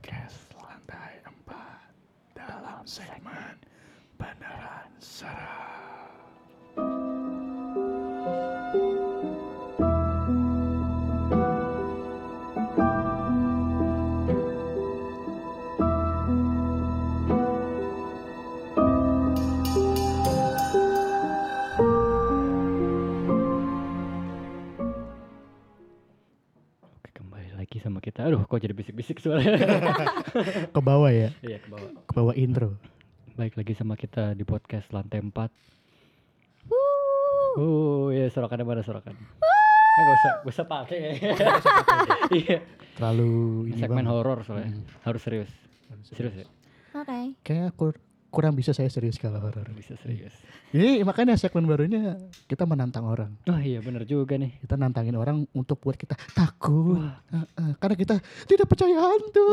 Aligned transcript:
podcast 0.00 0.48
lantai 0.56 1.20
4 1.44 2.32
dalam 2.32 2.80
segmen 2.88 3.56
beneran 4.16 4.88
serah. 4.96 5.79
Aduh, 28.22 28.42
kok 28.42 28.58
jadi 28.58 28.72
bisik-bisik 28.72 29.18
suaranya. 29.18 29.56
ke 30.74 30.80
bawah 30.80 31.08
ya, 31.08 31.30
Iya, 31.40 31.58
ke 31.58 31.68
bawah. 31.68 31.90
ke 32.00 32.12
bawah 32.12 32.34
intro. 32.34 32.76
Baik 33.34 33.54
lagi 33.54 33.72
sama 33.72 33.94
kita 33.94 34.32
di 34.32 34.42
podcast 34.42 34.90
lantai 34.90 35.20
4. 35.20 35.32
Uh, 37.50 38.12
ya 38.12 38.28
sorokannya 38.28 38.62
mana 38.62 38.80
sorokan? 38.80 39.12
Eh, 39.12 39.18
gak 39.98 40.14
usah, 40.14 40.32
gak 40.38 40.50
usah 40.50 40.66
pakai. 40.66 41.00
Iya, 42.40 42.58
Terlalu 42.94 43.32
ini 43.68 43.80
segmen 43.80 44.06
horor 44.06 44.44
soalnya. 44.44 44.70
Hmm. 44.70 44.86
Harus 45.02 45.20
serius. 45.20 45.50
Serius 46.06 46.34
ya? 46.36 46.46
Oke. 46.94 47.34
Kayak 47.42 47.74
kur- 47.74 47.98
kurang 48.30 48.54
bisa 48.54 48.70
saya 48.70 48.86
serius 48.86 49.18
kalau 49.18 49.42
horor. 49.42 49.66
Bisa 49.74 49.98
serius. 49.98 50.32
Ini 50.70 51.02
makanya 51.02 51.34
segmen 51.34 51.66
barunya 51.66 52.14
kita 52.46 52.62
menantang 52.62 53.04
orang. 53.04 53.34
Oh 53.50 53.58
iya, 53.58 53.82
bener 53.82 54.06
juga 54.06 54.38
nih. 54.38 54.56
Kita 54.62 54.78
nantangin 54.78 55.18
orang 55.18 55.44
untuk 55.50 55.82
buat 55.82 55.98
kita 55.98 56.14
takut. 56.32 57.02
Heeh, 57.34 57.70
karena 57.82 57.96
kita 57.98 58.14
tidak 58.46 58.66
percaya 58.70 58.94
hantu. 58.94 59.46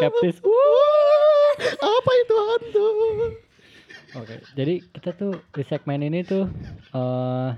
Skeptis. 0.00 0.40
Wah, 0.40 1.52
Apa 1.76 2.10
itu 2.24 2.34
hantu? 2.34 2.88
Oke, 4.16 4.40
jadi 4.56 4.80
kita 4.88 5.12
tuh 5.12 5.32
di 5.52 5.62
segmen 5.68 6.00
ini 6.00 6.24
tuh 6.24 6.48
eh 6.96 7.50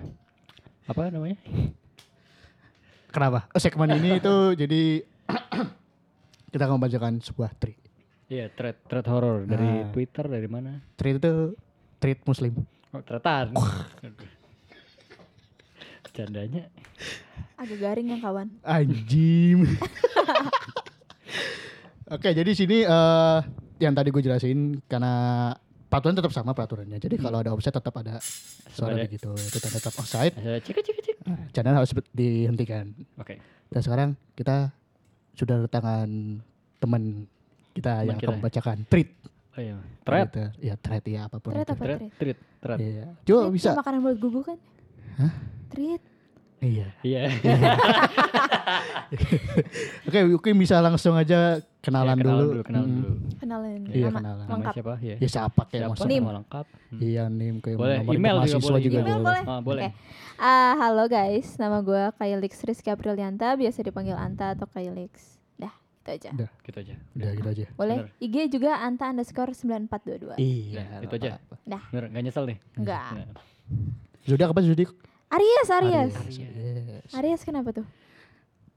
apa 0.91 1.01
namanya? 1.15 1.39
Kenapa? 3.15 3.47
Oh, 3.55 3.63
segmen 3.63 3.95
ini 3.95 4.19
itu 4.19 4.35
jadi 4.59 4.83
kita 6.51 6.63
akan 6.67 6.83
membacakan 6.83 7.23
sebuah 7.23 7.55
tweet. 7.59 7.79
Iya, 8.31 8.47
thread 8.55 8.79
thread 8.87 9.07
horor 9.11 9.43
dari 9.43 9.67
Nah. 9.67 9.91
Twitter 9.91 10.25
dari 10.25 10.47
mana? 10.47 10.79
Tweet 10.95 11.19
itu 11.19 11.59
tweet 11.99 12.23
muslim. 12.23 12.55
Oh, 12.91 13.03
tretan. 13.03 13.51
Candanya 16.11 16.67
Agak 17.55 17.79
garing 17.79 18.07
ya 18.09 18.19
kawan. 18.19 18.49
Anjing. 18.63 19.63
Oke, 22.11 22.35
jadi 22.35 22.51
sini 22.51 22.83
eh 22.83 23.39
yang 23.79 23.95
tadi 23.95 24.11
gue 24.11 24.19
jelasin 24.21 24.81
karena 24.87 25.55
peraturan 25.87 26.17
tetap 26.17 26.33
sama 26.33 26.51
peraturannya. 26.51 26.99
Jadi 26.99 27.15
kalau 27.15 27.39
ada 27.39 27.51
offset 27.51 27.71
tetap 27.71 27.95
ada 27.95 28.19
suara 28.69 28.97
Ada. 28.97 29.07
begitu. 29.07 29.31
Itu 29.35 29.59
tanda 29.59 29.79
tetap 29.79 29.95
offside. 29.95 30.35
Ada 30.35 30.59
cik 30.59 30.83
cik 30.83 30.97
cik. 31.01 31.17
Channel 31.53 31.77
harus 31.77 31.91
dihentikan. 32.11 32.91
Oke. 33.15 33.39
Dan 33.69 33.81
sekarang 33.81 34.11
kita 34.35 34.75
sudah 35.35 35.69
tangan 35.69 36.41
teman 36.81 37.29
kita 37.81 37.93
Teman 37.95 38.05
yang 38.05 38.15
kita. 38.15 38.27
akan 38.27 38.35
membacakan 38.37 38.77
tweet. 38.87 39.09
Oh 39.51 39.59
iya. 39.59 39.75
Thread. 40.01 40.29
Gitu. 40.29 40.43
Ya, 40.63 40.75
thread 40.77 41.03
ya 41.05 41.21
apa 41.27 41.37
pun 41.37 41.51
Thread 41.51 41.63
itu. 41.63 41.73
apa? 41.73 41.83
Thread. 41.83 42.01
Thread. 42.15 42.37
Thread. 42.61 42.79
Iya. 42.79 43.05
Coba 43.21 43.41
Treat 43.41 43.53
bisa. 43.53 43.71
makanan 43.75 43.99
buat 44.01 44.17
gugu 44.17 44.41
kan? 44.45 44.59
Hah? 45.17 45.33
Treat. 45.69 46.01
Iya. 46.61 46.87
Iya. 47.01 47.21
Oke, 50.07 50.19
mungkin 50.29 50.53
bisa 50.57 50.77
langsung 50.79 51.15
aja 51.15 51.59
kenalan, 51.81 52.15
Ya, 52.15 52.23
dulu. 52.23 52.45
Kenalan 52.63 52.87
Hmm. 52.87 52.95
dulu. 52.95 53.11
Kenalin 53.39 53.81
Iya, 53.87 54.05
nama 54.05 54.17
kenalan. 54.21 54.45
Lengkap. 54.47 54.73
siapa? 54.77 54.93
Ya. 55.01 55.15
Ya 55.17 55.29
siapa 55.31 55.61
kayak 55.65 55.81
Siapa? 55.89 56.03
Nim. 56.07 56.21
Nama 56.21 56.33
lengkap. 56.39 56.65
Hmm. 56.69 56.99
Iya, 57.01 57.23
nim 57.29 57.55
kayak 57.59 57.77
Boleh, 57.77 57.97
nomor 57.99 58.13
email 58.13 58.31
juga 58.31 58.39
mahasiswa 58.45 58.69
boleh. 58.69 58.83
juga 58.83 58.99
Email 59.01 59.21
boleh. 59.21 59.43
Ah, 59.43 59.61
boleh. 59.61 59.83
Oke. 59.83 59.89
Ah, 60.37 60.73
halo 60.79 61.03
guys, 61.07 61.47
nama 61.57 61.79
gue 61.81 62.03
Kailix 62.15 62.53
Rizky 62.61 62.89
Aprilianta, 62.89 63.49
biasa 63.55 63.79
dipanggil 63.81 64.15
Anta 64.15 64.53
atau 64.53 64.67
Kailix. 64.67 65.40
Itu 66.01 66.11
aja. 66.11 66.29
Udah. 66.33 66.51
Gitu 66.65 66.77
aja. 66.81 66.95
Udah 67.13 67.31
gitu 67.37 67.49
aja. 67.49 67.65
Boleh? 67.77 67.97
Bener. 68.01 68.25
IG 68.25 68.37
juga 68.49 68.71
Anta 68.81 69.07
underscore 69.09 69.53
9422. 69.53 70.41
Iya, 70.41 70.81
Ya, 70.81 70.85
itu 71.05 71.15
aja. 71.15 71.31
Dah, 71.63 71.83
Bener, 71.93 72.05
gak 72.09 72.23
nyesel 72.25 72.45
nih. 72.49 72.59
enggak. 72.75 73.11
Ya. 73.13 73.25
Zodiak 74.25 74.49
apa 74.53 74.61
zodiak? 74.61 74.91
Aries, 75.31 75.69
Aries. 75.71 76.15
Yes. 76.35 77.13
Aries 77.15 77.43
kenapa 77.45 77.71
tuh? 77.71 77.87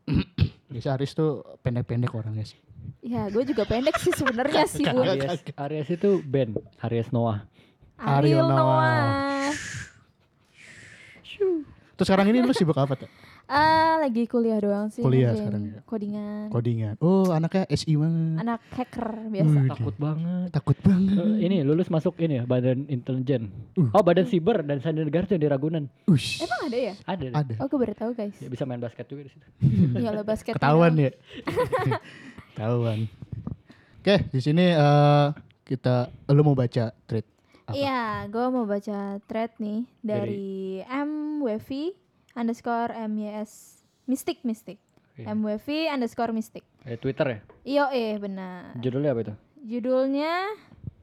Biasa 0.71 0.93
Aries 0.93 1.13
tuh 1.13 1.41
pendek-pendek 1.61 2.11
orangnya 2.11 2.43
sih. 2.43 2.59
Ya, 2.99 3.31
gue 3.31 3.43
juga 3.43 3.63
pendek 3.63 3.95
sih 3.97 4.11
sebenarnya 4.11 4.67
sih 4.67 4.83
gue. 4.83 4.91
Aries, 4.91 5.41
Aries 5.55 5.89
itu 5.89 6.19
band. 6.21 6.59
Aries 6.83 7.09
Noah. 7.09 7.47
Ariel 7.97 8.43
Ariel 8.43 8.45
Noah. 8.45 8.59
Noah. 8.59 9.51
Terus 11.93 12.07
sekarang 12.09 12.27
ini 12.29 12.41
lu 12.41 12.51
sibuk 12.51 12.75
apa 12.75 12.97
tuh? 12.97 13.09
Ah, 13.43 13.99
lagi 13.99 14.23
kuliah 14.23 14.55
doang 14.55 14.87
sih. 14.87 15.03
Kuliah 15.03 15.35
sekarang 15.35 15.67
ya? 15.67 15.79
Codingan. 15.83 16.47
Codingan. 16.47 16.95
Oh, 17.03 17.27
anaknya 17.35 17.67
SI 17.75 17.99
banget. 17.99 18.37
Anak 18.39 18.61
hacker 18.71 19.07
biasa. 19.27 19.57
Wih, 19.59 19.69
Takut 19.69 19.95
banget. 19.99 20.47
Takut 20.55 20.77
banget. 20.79 21.19
Eh, 21.19 21.37
ini 21.43 21.57
lulus 21.67 21.91
masuk 21.91 22.15
ini 22.23 22.39
ya 22.39 22.43
badan 22.47 22.87
intelijen. 22.87 23.51
Uh. 23.75 23.91
Oh 23.91 23.99
badan 23.99 24.25
siber 24.31 24.63
dan 24.63 24.79
sandi 24.79 25.03
negara 25.03 25.27
tuh 25.27 25.35
yang 25.35 25.43
di 25.43 25.49
Ragunan. 25.51 25.83
Ush. 26.07 26.39
Emang 26.39 26.71
ada 26.71 26.77
ya? 26.79 26.93
Ada. 27.03 27.27
Ada. 27.35 27.53
Oh, 27.59 27.67
gue 27.67 27.79
baru 27.83 27.93
tahu 27.93 28.11
guys. 28.15 28.35
Ya, 28.39 28.47
bisa 28.47 28.63
main 28.63 28.79
basket 28.79 29.05
juga 29.11 29.27
di 29.27 29.31
situ. 29.35 29.47
Iya 30.01 30.09
lo 30.15 30.23
basket. 30.23 30.55
Ketahuan 30.55 30.95
ya. 30.95 31.11
Ketahuan. 32.55 33.11
Oke, 33.99 34.15
di 34.31 34.39
sini 34.39 34.71
eh 34.71 35.27
kita 35.67 36.11
lu 36.31 36.43
mau 36.47 36.55
baca 36.55 36.91
apa? 37.63 37.79
Iya, 37.79 38.27
gue 38.27 38.45
mau 38.51 38.67
baca 38.67 39.17
thread 39.23 39.55
nih 39.57 39.87
dari, 40.03 40.83
MWV 40.83 41.69
underscore 42.33 42.91
MYS 43.07 43.81
Mystic 44.05 44.41
Mystic. 44.43 44.77
Iya. 45.13 45.31
MWV 45.31 45.67
underscore 45.89 46.33
Mystic. 46.33 46.65
Eh, 46.83 46.97
Twitter 46.97 47.27
ya. 47.27 47.39
Iyo 47.63 47.85
eh 47.89 48.17
benar. 48.17 48.73
Judulnya 48.75 49.13
apa 49.13 49.21
itu? 49.21 49.33
Judulnya, 49.63 50.33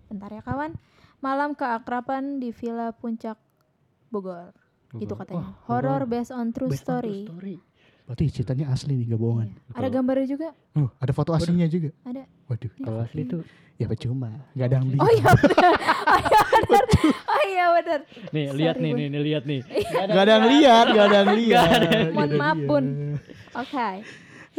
bentar 0.07 0.29
ya 0.29 0.43
kawan. 0.43 0.75
Malam 1.19 1.55
keakraban 1.55 2.39
di 2.39 2.51
Villa 2.51 2.91
Puncak 2.91 3.39
Bogor. 4.09 4.51
Gitu 4.91 5.07
Bogor. 5.07 5.19
katanya. 5.23 5.47
Wah, 5.47 5.55
Horror 5.67 6.03
based 6.05 6.31
on 6.31 6.51
true 6.51 6.67
Based 6.69 6.83
on 6.83 6.99
story. 6.99 7.19
true 7.23 7.31
story. 7.31 7.57
Berarti 8.03 8.25
ceritanya 8.29 8.75
asli 8.75 8.99
nih, 8.99 9.07
gak 9.07 9.21
bohongan. 9.23 9.49
Iya. 9.55 9.79
Ada 9.79 9.89
gambarnya 9.89 10.27
juga? 10.27 10.49
Oh, 10.75 10.91
ada 10.99 11.13
foto 11.15 11.31
aslinya 11.31 11.71
juga. 11.71 11.95
Ada. 12.03 12.27
Waduh. 12.51 12.73
Kalau 12.83 12.99
asli 13.01 13.23
tuh 13.23 13.47
Ya 13.81 13.89
percuma, 13.89 14.29
gak 14.53 14.67
ada 14.69 14.75
yang 14.77 14.87
beli. 14.87 14.99
Oh 15.01 15.09
iya 15.09 15.31
benar. 15.33 15.73
Oh 16.05 16.21
iya 16.21 16.41
benar. 16.53 16.85
Oh 17.31 17.43
iya 17.49 17.65
benar. 17.73 18.01
nih 18.29 18.45
lihat 18.53 18.77
Sorry, 18.77 18.85
nih 18.85 18.93
nih 18.93 19.07
nih 19.09 19.23
lihat 19.25 19.43
nih. 19.49 19.61
Gak 19.89 20.21
ada 20.21 20.33
yang 20.37 20.47
lihat, 20.53 20.87
gak 20.93 21.05
ada 21.09 21.17
yang 21.17 21.33
lihat. 21.33 21.69
Mohon 22.13 22.31
maaf, 22.37 22.59
Bun. 22.61 22.85
lihat. 22.85 23.57
Oke. 23.57 23.89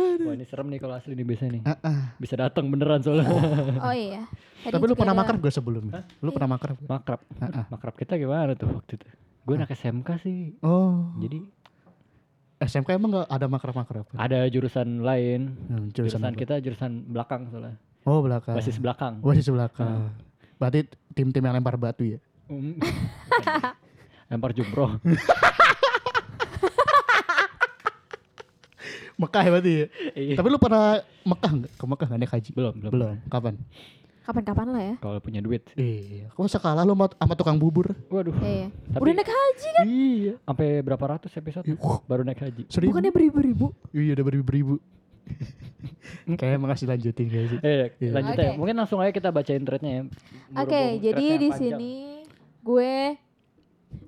Wah 0.01 0.33
ini 0.33 0.45
serem 0.47 0.67
nih 0.71 0.79
kalau 0.79 0.97
asli 0.97 1.13
nih 1.13 1.21
biasanya 1.21 1.51
nih. 1.53 1.61
Ah, 1.63 1.77
ah. 1.85 2.01
Bisa 2.17 2.33
datang 2.33 2.65
beneran 2.65 2.97
soalnya. 2.99 3.29
Oh 3.85 3.93
iya. 3.93 4.25
Tadi 4.61 4.73
Tapi 4.73 4.85
lu 4.85 4.95
pernah 4.97 5.13
makrab 5.13 5.37
gak 5.37 5.53
sebelumnya? 5.53 6.01
Lu 6.17 6.33
pernah 6.33 6.49
makrab? 6.57 6.77
Makrab. 6.81 7.21
Ah. 7.37 7.65
Makrab 7.69 7.93
kita 7.93 8.17
gimana 8.17 8.57
tuh 8.57 8.73
waktu 8.73 8.97
itu? 8.97 9.05
Gue 9.45 9.53
anak 9.53 9.69
SMK 9.69 10.09
sih. 10.17 10.57
Oh. 10.65 11.13
Jadi 11.21 11.45
SMK 12.57 12.89
emang 12.97 13.21
gak 13.21 13.29
ada 13.29 13.45
makrab-makrab? 13.45 14.05
ada 14.17 14.49
jurusan 14.49 15.05
lain. 15.05 15.53
Hmm, 15.69 15.93
Jurusan, 15.93 16.17
jurusan 16.17 16.33
apa? 16.33 16.39
kita 16.41 16.55
jurusan 16.57 16.91
belakang 17.05 17.45
soalnya. 17.53 17.77
Oh 18.01 18.19
belakang. 18.25 18.55
Basis 18.57 18.77
belakang. 18.81 19.21
Basis 19.21 19.47
belakang. 19.47 20.09
Berarti 20.57 20.85
tim-tim 21.13 21.41
yang 21.41 21.53
lempar 21.57 21.77
batu 21.77 22.05
ya? 22.05 22.19
Mm. 22.49 22.77
Lempar 24.31 24.51
jumroh. 24.55 24.97
Mekah 29.21 29.41
ya 29.45 29.49
berarti 29.53 29.71
ya? 29.71 29.85
Iya. 30.17 30.35
Tapi 30.39 30.47
lu 30.49 30.57
pernah 30.57 30.97
Mekah 31.21 31.51
nggak? 31.53 31.71
Ke 31.77 31.85
Mekah 31.85 32.05
nggak 32.09 32.19
naik 32.25 32.33
haji? 32.33 32.49
belum, 32.57 32.73
belum. 32.81 32.91
Belum. 32.91 33.15
Kapan? 33.29 33.53
Kapan-kapan 34.21 34.67
lah 34.69 34.81
ya. 34.81 34.95
Kalau 35.01 35.19
punya 35.21 35.41
duit. 35.45 35.61
Iya. 35.77 36.29
Kok 36.33 36.41
bisa 36.45 36.57
kalah 36.57 36.81
lu 36.85 36.93
sama, 36.97 37.33
tukang 37.37 37.57
bubur? 37.61 37.93
Waduh. 38.09 38.33
Iya. 38.41 38.69
Tapi- 38.93 39.01
Udah 39.01 39.13
naik 39.13 39.29
haji 39.29 39.67
kan? 39.77 39.85
Iya. 39.85 40.33
Sampai 40.41 40.67
berapa 40.81 41.05
ratus 41.05 41.31
episode 41.37 41.65
wah. 41.77 41.99
baru 42.09 42.21
naik 42.25 42.41
haji. 42.41 42.63
Seribu? 42.69 42.97
Bukannya 42.97 43.13
beribu-ribu. 43.13 43.65
Iya 43.93 44.17
udah 44.17 44.25
beribu-ribu. 44.25 44.73
Kayaknya 46.37 46.59
makasih 46.59 46.87
lanjutin 46.87 47.27
guys. 47.27 47.51
Eh, 47.59 47.91
Iya. 47.97 48.11
lanjut 48.11 48.33
Oke. 48.33 48.43
ya. 48.43 48.51
Mungkin 48.55 48.75
langsung 48.75 48.99
aja 48.99 49.11
kita 49.11 49.29
bacain 49.29 49.61
threadnya 49.61 49.91
ya. 49.91 50.03
Oke, 50.55 50.71
Berhubung 50.71 51.01
jadi 51.01 51.25
di 51.33 51.49
panjang. 51.49 51.57
sini 51.57 51.93
gue 52.61 52.93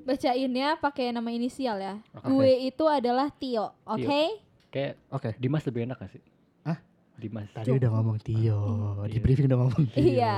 bacainnya 0.04 0.68
pakai 0.78 1.10
nama 1.10 1.30
inisial 1.30 1.78
ya. 1.78 1.96
Oke. 2.14 2.28
Gue 2.28 2.52
itu 2.66 2.86
adalah 2.86 3.28
Tio, 3.32 3.74
oke? 3.84 4.22
Kayak 4.70 4.94
Oke. 5.10 5.30
Dimas 5.38 5.64
lebih 5.64 5.86
enak 5.86 5.98
gak 5.98 6.12
sih? 6.12 6.24
Hah? 6.64 6.78
Dimas. 7.14 7.48
Tadi 7.52 7.72
udah 7.72 7.90
ngomong 7.92 8.18
Tio, 8.20 8.62
di 9.04 9.12
Iya. 9.12 9.22
briefing 9.22 9.46
udah 9.48 9.60
ngomong 9.60 9.84
Tio. 9.88 10.02
Iya. 10.02 10.38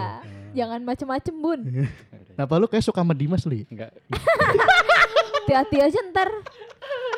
Jangan 0.54 0.80
macem-macem 0.82 1.36
bun. 1.36 1.60
Kenapa 2.36 2.54
lu 2.56 2.68
kayak 2.68 2.84
suka 2.84 3.00
sama 3.00 3.14
Dimas 3.14 3.44
lu 3.44 3.56
ya? 3.56 3.66
Enggak. 3.68 3.92
Hati-hati 5.46 5.78
aja 5.80 6.00
ntar 6.10 6.30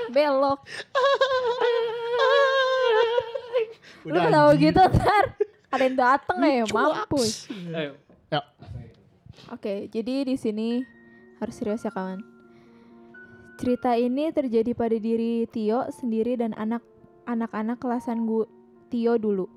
belok. 0.10 0.62
Lu 4.06 4.14
ketawa 4.16 4.52
gitu 4.56 4.82
ntar. 4.82 5.26
Ada 5.68 5.84
yang 5.84 5.98
dateng 6.00 6.38
ya, 6.42 6.64
mampus. 6.72 7.52
Ayo. 7.52 8.00
Ya. 8.32 8.42
Oke, 9.52 9.88
jadi 9.92 10.24
di 10.28 10.36
sini 10.36 10.84
harus 11.40 11.56
serius 11.56 11.84
ya 11.84 11.92
kawan. 11.92 12.24
Cerita 13.58 13.98
ini 13.98 14.30
terjadi 14.30 14.72
pada 14.78 14.96
diri 14.96 15.50
Tio 15.50 15.90
sendiri 15.90 16.38
dan 16.38 16.54
anak 16.54 16.86
anak-anak 17.26 17.82
kelasan 17.82 18.30
gu 18.30 18.46
Tio 18.88 19.18
dulu. 19.18 19.50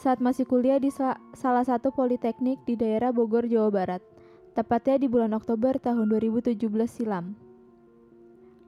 Saat 0.00 0.24
masih 0.24 0.48
kuliah 0.48 0.80
di 0.80 0.88
sa- 0.88 1.20
salah 1.36 1.66
satu 1.66 1.92
politeknik 1.92 2.62
di 2.64 2.72
daerah 2.72 3.12
Bogor, 3.12 3.44
Jawa 3.44 3.68
Barat. 3.68 4.02
Tepatnya 4.56 4.96
di 4.96 5.06
bulan 5.12 5.36
Oktober 5.36 5.76
tahun 5.76 6.08
2017 6.08 6.56
silam. 6.88 7.36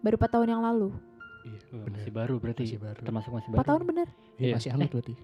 Baru 0.05 0.21
4 0.21 0.29
tahun 0.29 0.49
yang 0.53 0.63
lalu. 0.63 0.93
Iya, 1.43 1.59
Oh, 1.75 1.83
bener. 1.83 1.99
masih 1.99 2.13
baru 2.13 2.35
berarti. 2.39 2.65
Masih 2.65 2.81
baru. 2.81 3.01
Termasuk 3.03 3.31
masih 3.33 3.49
4 3.49 3.57
baru. 3.57 3.67
tahun 3.67 3.83
bener? 3.85 4.09
Iya, 4.09 4.43
Iya. 4.43 4.55
masih 4.55 4.71
hangat 4.71 4.91
berarti. 4.91 5.15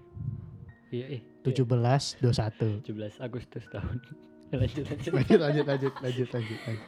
Iya, 0.89 1.05
eh. 1.09 1.21
17 1.41 2.03
21. 2.19 2.81
17 2.83 3.15
Agustus 3.19 3.63
tahun. 3.69 3.97
lanjut 4.59 4.83
lanjut. 4.83 5.11
lanjut 5.17 5.39
lanjut 5.39 5.65
lanjut 5.65 5.93
lanjut 6.01 6.27
lanjut. 6.29 6.59
lanjut. 6.59 6.87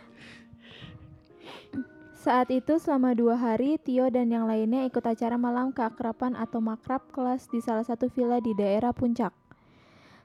Saat 2.14 2.54
itu 2.54 2.78
selama 2.78 3.18
dua 3.18 3.34
hari, 3.34 3.78
Tio 3.78 4.06
dan 4.08 4.30
yang 4.30 4.46
lainnya 4.46 4.86
ikut 4.86 5.02
acara 5.02 5.36
malam 5.36 5.74
keakraban 5.74 6.38
atau 6.38 6.62
makrab 6.62 7.02
kelas 7.10 7.50
di 7.50 7.58
salah 7.58 7.82
satu 7.82 8.06
villa 8.08 8.38
di 8.38 8.54
daerah 8.54 8.94
Puncak. 8.94 9.34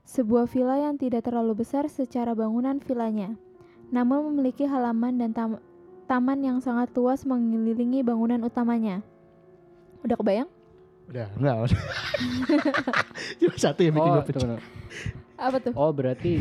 Sebuah 0.05 0.44
villa 0.44 0.76
yang 0.79 1.00
tidak 1.00 1.25
terlalu 1.25 1.56
besar 1.56 1.88
secara 1.88 2.31
bangunan 2.31 2.79
villanya, 2.79 3.32
namun 3.88 4.29
memiliki 4.29 4.62
halaman 4.62 5.17
dan 5.17 5.31
tam- 5.32 5.62
taman 6.06 6.38
yang 6.41 6.58
sangat 6.62 6.94
luas 6.94 7.26
mengelilingi 7.26 8.00
bangunan 8.00 8.41
utamanya. 8.47 9.03
Udah 10.06 10.17
kebayang? 10.17 10.49
Udah, 11.06 11.26
enggak. 11.38 11.76
Cuma 13.43 13.55
satu 13.58 13.81
yang 13.82 13.94
bikin 13.94 14.11
Oh, 14.11 14.14
gue 14.17 14.25
pecah. 14.31 14.58
Apa 15.37 15.56
tuh? 15.61 15.73
oh 15.76 15.91
berarti 15.93 16.41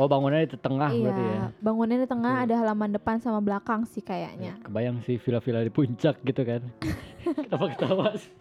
Oh 0.00 0.08
bangunannya 0.08 0.48
di 0.48 0.56
tengah 0.56 0.88
iya, 0.96 1.02
berarti 1.04 1.22
ya. 1.28 1.40
bangunannya 1.60 2.00
di 2.00 2.08
tengah 2.08 2.32
Betul. 2.32 2.44
ada 2.48 2.54
halaman 2.64 2.90
depan 2.96 3.16
sama 3.20 3.40
belakang 3.44 3.84
sih 3.84 4.00
kayaknya. 4.00 4.56
Kebayang 4.64 5.04
sih 5.04 5.20
villa-villa 5.20 5.60
di 5.60 5.68
puncak 5.68 6.24
gitu 6.24 6.40
kan. 6.40 6.64
Kenapa 7.44 7.64
ketawa 7.76 8.16
sih? 8.16 8.32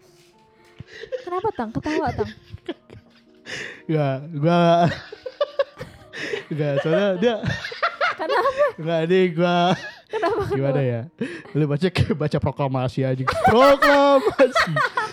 Kenapa 1.27 1.49
tang? 1.51 1.69
Ketawa 1.75 2.07
tang? 2.15 2.31
Enggak, 3.89 4.17
gua 4.39 4.61
Enggak, 6.47 6.73
soalnya 6.85 7.07
dia 7.19 7.35
Kenapa? 8.15 8.49
Enggak, 8.79 8.99
ini 9.11 9.19
gua 9.35 9.55
Kenapa? 10.09 10.41
Gimana 10.49 10.81
ya? 10.81 11.01
Lu 11.53 11.69
baca 11.69 11.87
baca 12.17 12.37
proklamasi 12.41 13.05
aja. 13.05 13.23
Proklamasi. 13.45 14.71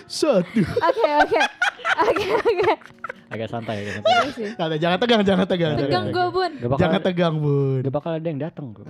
Satu. 0.09 0.61
Oke 0.65 1.09
oke 1.21 1.39
oke 2.01 2.25
oke. 2.41 2.73
Agak 3.27 3.47
santai 3.51 3.83
agak 3.83 3.93
santai. 4.01 4.09
Iya 4.09 4.29
sih. 4.33 4.47
Ada, 4.55 4.75
jangan 4.79 4.97
tegang, 4.97 5.21
jangan 5.21 5.45
tegang. 5.45 5.73
Tegang 5.75 5.85
Tegang 5.85 6.05
gue 6.09 6.27
bun. 6.31 6.51
Bakal, 6.63 6.79
Jangan 6.79 7.01
tegang, 7.03 7.35
Bun. 7.37 7.79
gak 7.83 7.93
bakal 7.93 8.11
ada 8.15 8.27
yang 8.27 8.39
datang 8.41 8.65
kok. 8.73 8.85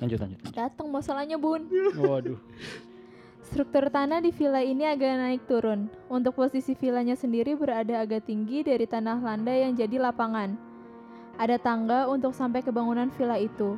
Lanjut 0.00 0.18
lanjut. 0.22 0.38
Datang 0.54 0.86
masalahnya 0.88 1.36
bun. 1.36 1.66
Waduh. 1.98 2.38
Struktur 3.46 3.90
tanah 3.90 4.18
di 4.22 4.30
villa 4.34 4.58
ini 4.62 4.86
agak 4.86 5.12
naik 5.18 5.42
turun. 5.50 5.90
Untuk 6.06 6.34
posisi 6.34 6.74
villanya 6.74 7.14
sendiri 7.14 7.54
berada 7.54 8.02
agak 8.02 8.26
tinggi 8.26 8.62
dari 8.62 8.86
tanah 8.86 9.18
landai 9.18 9.66
yang 9.66 9.74
jadi 9.74 9.98
lapangan. 9.98 10.54
Ada 11.36 11.60
tangga 11.60 12.08
untuk 12.08 12.32
sampai 12.32 12.62
ke 12.62 12.70
bangunan 12.70 13.10
villa 13.14 13.36
itu. 13.36 13.74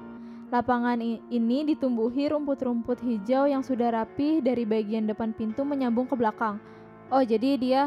Lapangan 0.48 0.96
i- 0.98 1.20
ini 1.28 1.62
ditumbuhi 1.66 2.24
rumput-rumput 2.26 2.98
hijau 2.98 3.44
yang 3.44 3.60
sudah 3.60 3.92
rapi 3.94 4.40
dari 4.40 4.64
bagian 4.64 5.04
depan 5.04 5.30
pintu 5.30 5.60
menyambung 5.60 6.08
ke 6.08 6.16
belakang. 6.16 6.56
Oh, 7.08 7.20
jadi 7.20 7.56
dia 7.56 7.82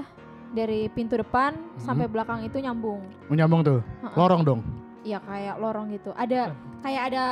dari 0.52 0.86
pintu 0.88 1.18
depan 1.18 1.58
sampai 1.78 2.06
belakang 2.06 2.44
itu 2.44 2.62
nyambung. 2.62 3.02
Menyambung 3.28 3.62
tuh. 3.64 3.80
Ha-ha. 4.04 4.14
Lorong 4.14 4.42
dong. 4.44 4.62
Ya 5.02 5.18
kayak 5.20 5.58
lorong 5.58 5.90
gitu. 5.90 6.14
Ada 6.14 6.54
kayak 6.80 7.04
ada 7.10 7.26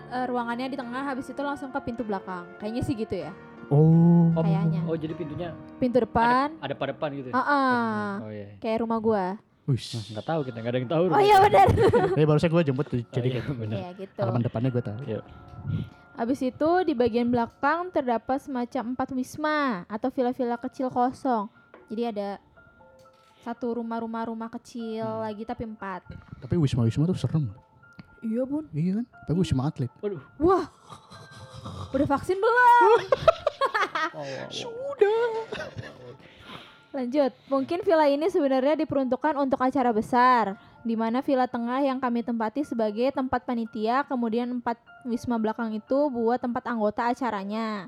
eh, 0.00 0.24
ruangannya 0.24 0.72
di 0.72 0.76
tengah 0.76 1.04
habis 1.04 1.28
itu 1.28 1.40
langsung 1.40 1.68
ke 1.68 1.80
pintu 1.82 2.00
belakang. 2.00 2.48
Kayaknya 2.56 2.82
sih 2.82 2.96
gitu 2.96 3.20
ya. 3.20 3.32
Oh. 3.68 4.32
Oh, 4.32 4.42
Kayaknya. 4.42 4.80
oh 4.82 4.96
jadi 4.96 5.12
pintunya 5.12 5.48
Pintu 5.76 6.00
depan. 6.00 6.56
ada 6.58 6.72
pada 6.72 6.90
depan 6.90 7.12
gitu. 7.12 7.28
ya? 7.28 7.34
Ah, 7.34 7.44
ah. 7.44 8.08
Oh 8.24 8.32
iya. 8.32 8.56
kayak 8.58 8.80
rumah 8.80 8.96
gua. 8.96 9.36
Nah, 9.70 9.78
Wih. 9.78 10.10
nggak 10.10 10.26
tahu 10.26 10.40
kita 10.42 10.56
nggak 10.58 10.72
ada 10.74 10.78
yang 10.82 10.90
tahu. 10.90 11.04
Oh 11.06 11.22
iya 11.22 11.36
benar. 11.38 11.66
Ini 12.18 12.24
barusan 12.26 12.50
gue 12.50 12.62
jemput 12.66 12.86
tuh, 12.90 13.00
jadi 13.06 13.26
iya, 13.30 13.34
kayak 13.38 13.54
benar. 13.54 13.78
Iya 13.78 13.90
gitu. 13.94 14.18
halaman 14.18 14.42
depannya 14.42 14.70
gue 14.74 14.82
tahu. 14.82 14.98
Habis 16.18 16.40
itu 16.42 16.70
di 16.84 16.92
bagian 16.92 17.30
belakang 17.30 17.88
terdapat 17.88 18.42
semacam 18.42 18.92
empat 18.92 19.08
wisma 19.14 19.86
atau 19.86 20.10
villa-villa 20.10 20.58
kecil 20.58 20.90
kosong. 20.90 21.46
Jadi 21.86 22.02
ada 22.04 22.28
satu 23.40 23.78
rumah-rumah 23.78 24.28
rumah 24.28 24.50
kecil 24.50 25.06
Hmm. 25.06 25.22
lagi 25.24 25.46
tapi 25.46 25.64
empat. 25.64 26.02
Tapi 26.42 26.54
wisma-wisma 26.58 27.06
tuh 27.06 27.16
serem. 27.16 27.48
Iya 28.20 28.44
bun. 28.44 28.66
Iya 28.74 29.00
kan? 29.00 29.06
Tapi 29.24 29.36
wisma 29.38 29.70
atlet. 29.70 29.88
Waduh. 30.02 30.20
Wah. 30.36 30.66
Udah 31.94 32.06
vaksin 32.10 32.36
belum? 32.36 33.00
Sudah. 34.52 35.46
Lanjut, 36.90 37.30
mungkin 37.46 37.86
villa 37.86 38.10
ini 38.10 38.26
sebenarnya 38.26 38.74
diperuntukkan 38.82 39.38
untuk 39.38 39.62
acara 39.62 39.94
besar, 39.94 40.58
di 40.82 40.98
mana 40.98 41.22
villa 41.22 41.46
tengah 41.46 41.78
yang 41.86 42.02
kami 42.02 42.26
tempati 42.26 42.66
sebagai 42.66 43.14
tempat 43.14 43.46
panitia, 43.46 44.02
kemudian 44.10 44.58
empat 44.58 44.74
wisma 45.06 45.38
belakang 45.38 45.70
itu 45.70 46.10
buat 46.10 46.42
tempat 46.42 46.66
anggota 46.66 47.14
acaranya. 47.14 47.86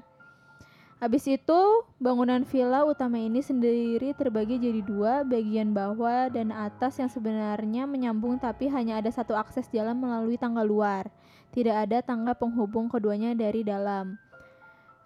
Habis 1.03 1.27
itu, 1.27 1.61
bangunan 1.99 2.47
villa 2.47 2.87
utama 2.87 3.19
ini 3.19 3.43
sendiri 3.43 4.15
terbagi 4.15 4.63
jadi 4.63 4.87
dua, 4.87 5.27
bagian 5.27 5.75
bawah 5.75 6.31
dan 6.31 6.55
atas 6.55 7.03
yang 7.03 7.11
sebenarnya 7.11 7.91
menyambung 7.91 8.39
tapi 8.39 8.71
hanya 8.71 9.03
ada 9.03 9.11
satu 9.11 9.35
akses 9.35 9.67
jalan 9.75 9.99
melalui 9.99 10.39
tangga 10.39 10.63
luar. 10.63 11.11
Tidak 11.51 11.75
ada 11.75 12.07
tangga 12.07 12.39
penghubung 12.39 12.87
keduanya 12.87 13.35
dari 13.35 13.67
dalam. 13.67 14.15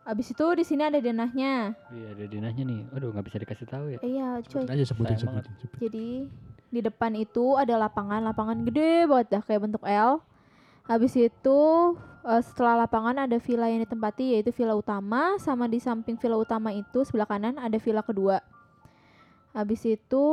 Habis 0.07 0.31
itu 0.31 0.47
di 0.55 0.63
sini 0.63 0.87
ada 0.87 1.03
denahnya. 1.03 1.75
Iya 1.91 2.09
ada 2.15 2.25
dinahnya 2.31 2.63
nih. 2.63 2.81
Aduh 2.95 3.11
nggak 3.11 3.27
bisa 3.27 3.43
dikasih 3.43 3.67
tahu 3.67 3.85
ya. 3.91 3.99
Iya, 4.07 4.29
coy. 4.47 4.63
Sebutin 4.63 4.75
aja 4.79 4.85
sebutin 4.87 5.17
banget. 5.19 5.45
sebutin. 5.51 5.51
sebutin. 5.51 5.79
Jadi 5.83 6.09
di 6.71 6.81
depan 6.83 7.13
itu 7.19 7.59
ada 7.59 7.75
lapangan, 7.75 8.23
lapangan 8.23 8.63
gede 8.63 9.11
banget 9.11 9.27
dah 9.35 9.43
kayak 9.43 9.67
bentuk 9.67 9.83
L. 9.83 10.23
Habis 10.87 11.19
itu 11.19 11.59
eh, 12.23 12.43
setelah 12.47 12.87
lapangan 12.87 13.27
ada 13.27 13.37
villa 13.43 13.67
yang 13.67 13.83
ditempati 13.83 14.39
yaitu 14.39 14.55
villa 14.55 14.79
utama 14.79 15.43
sama 15.43 15.67
di 15.67 15.83
samping 15.83 16.15
villa 16.15 16.39
utama 16.39 16.71
itu 16.71 17.03
sebelah 17.03 17.27
kanan 17.27 17.59
ada 17.59 17.75
villa 17.83 18.07
kedua. 18.07 18.39
Habis 19.59 19.83
itu 19.91 20.25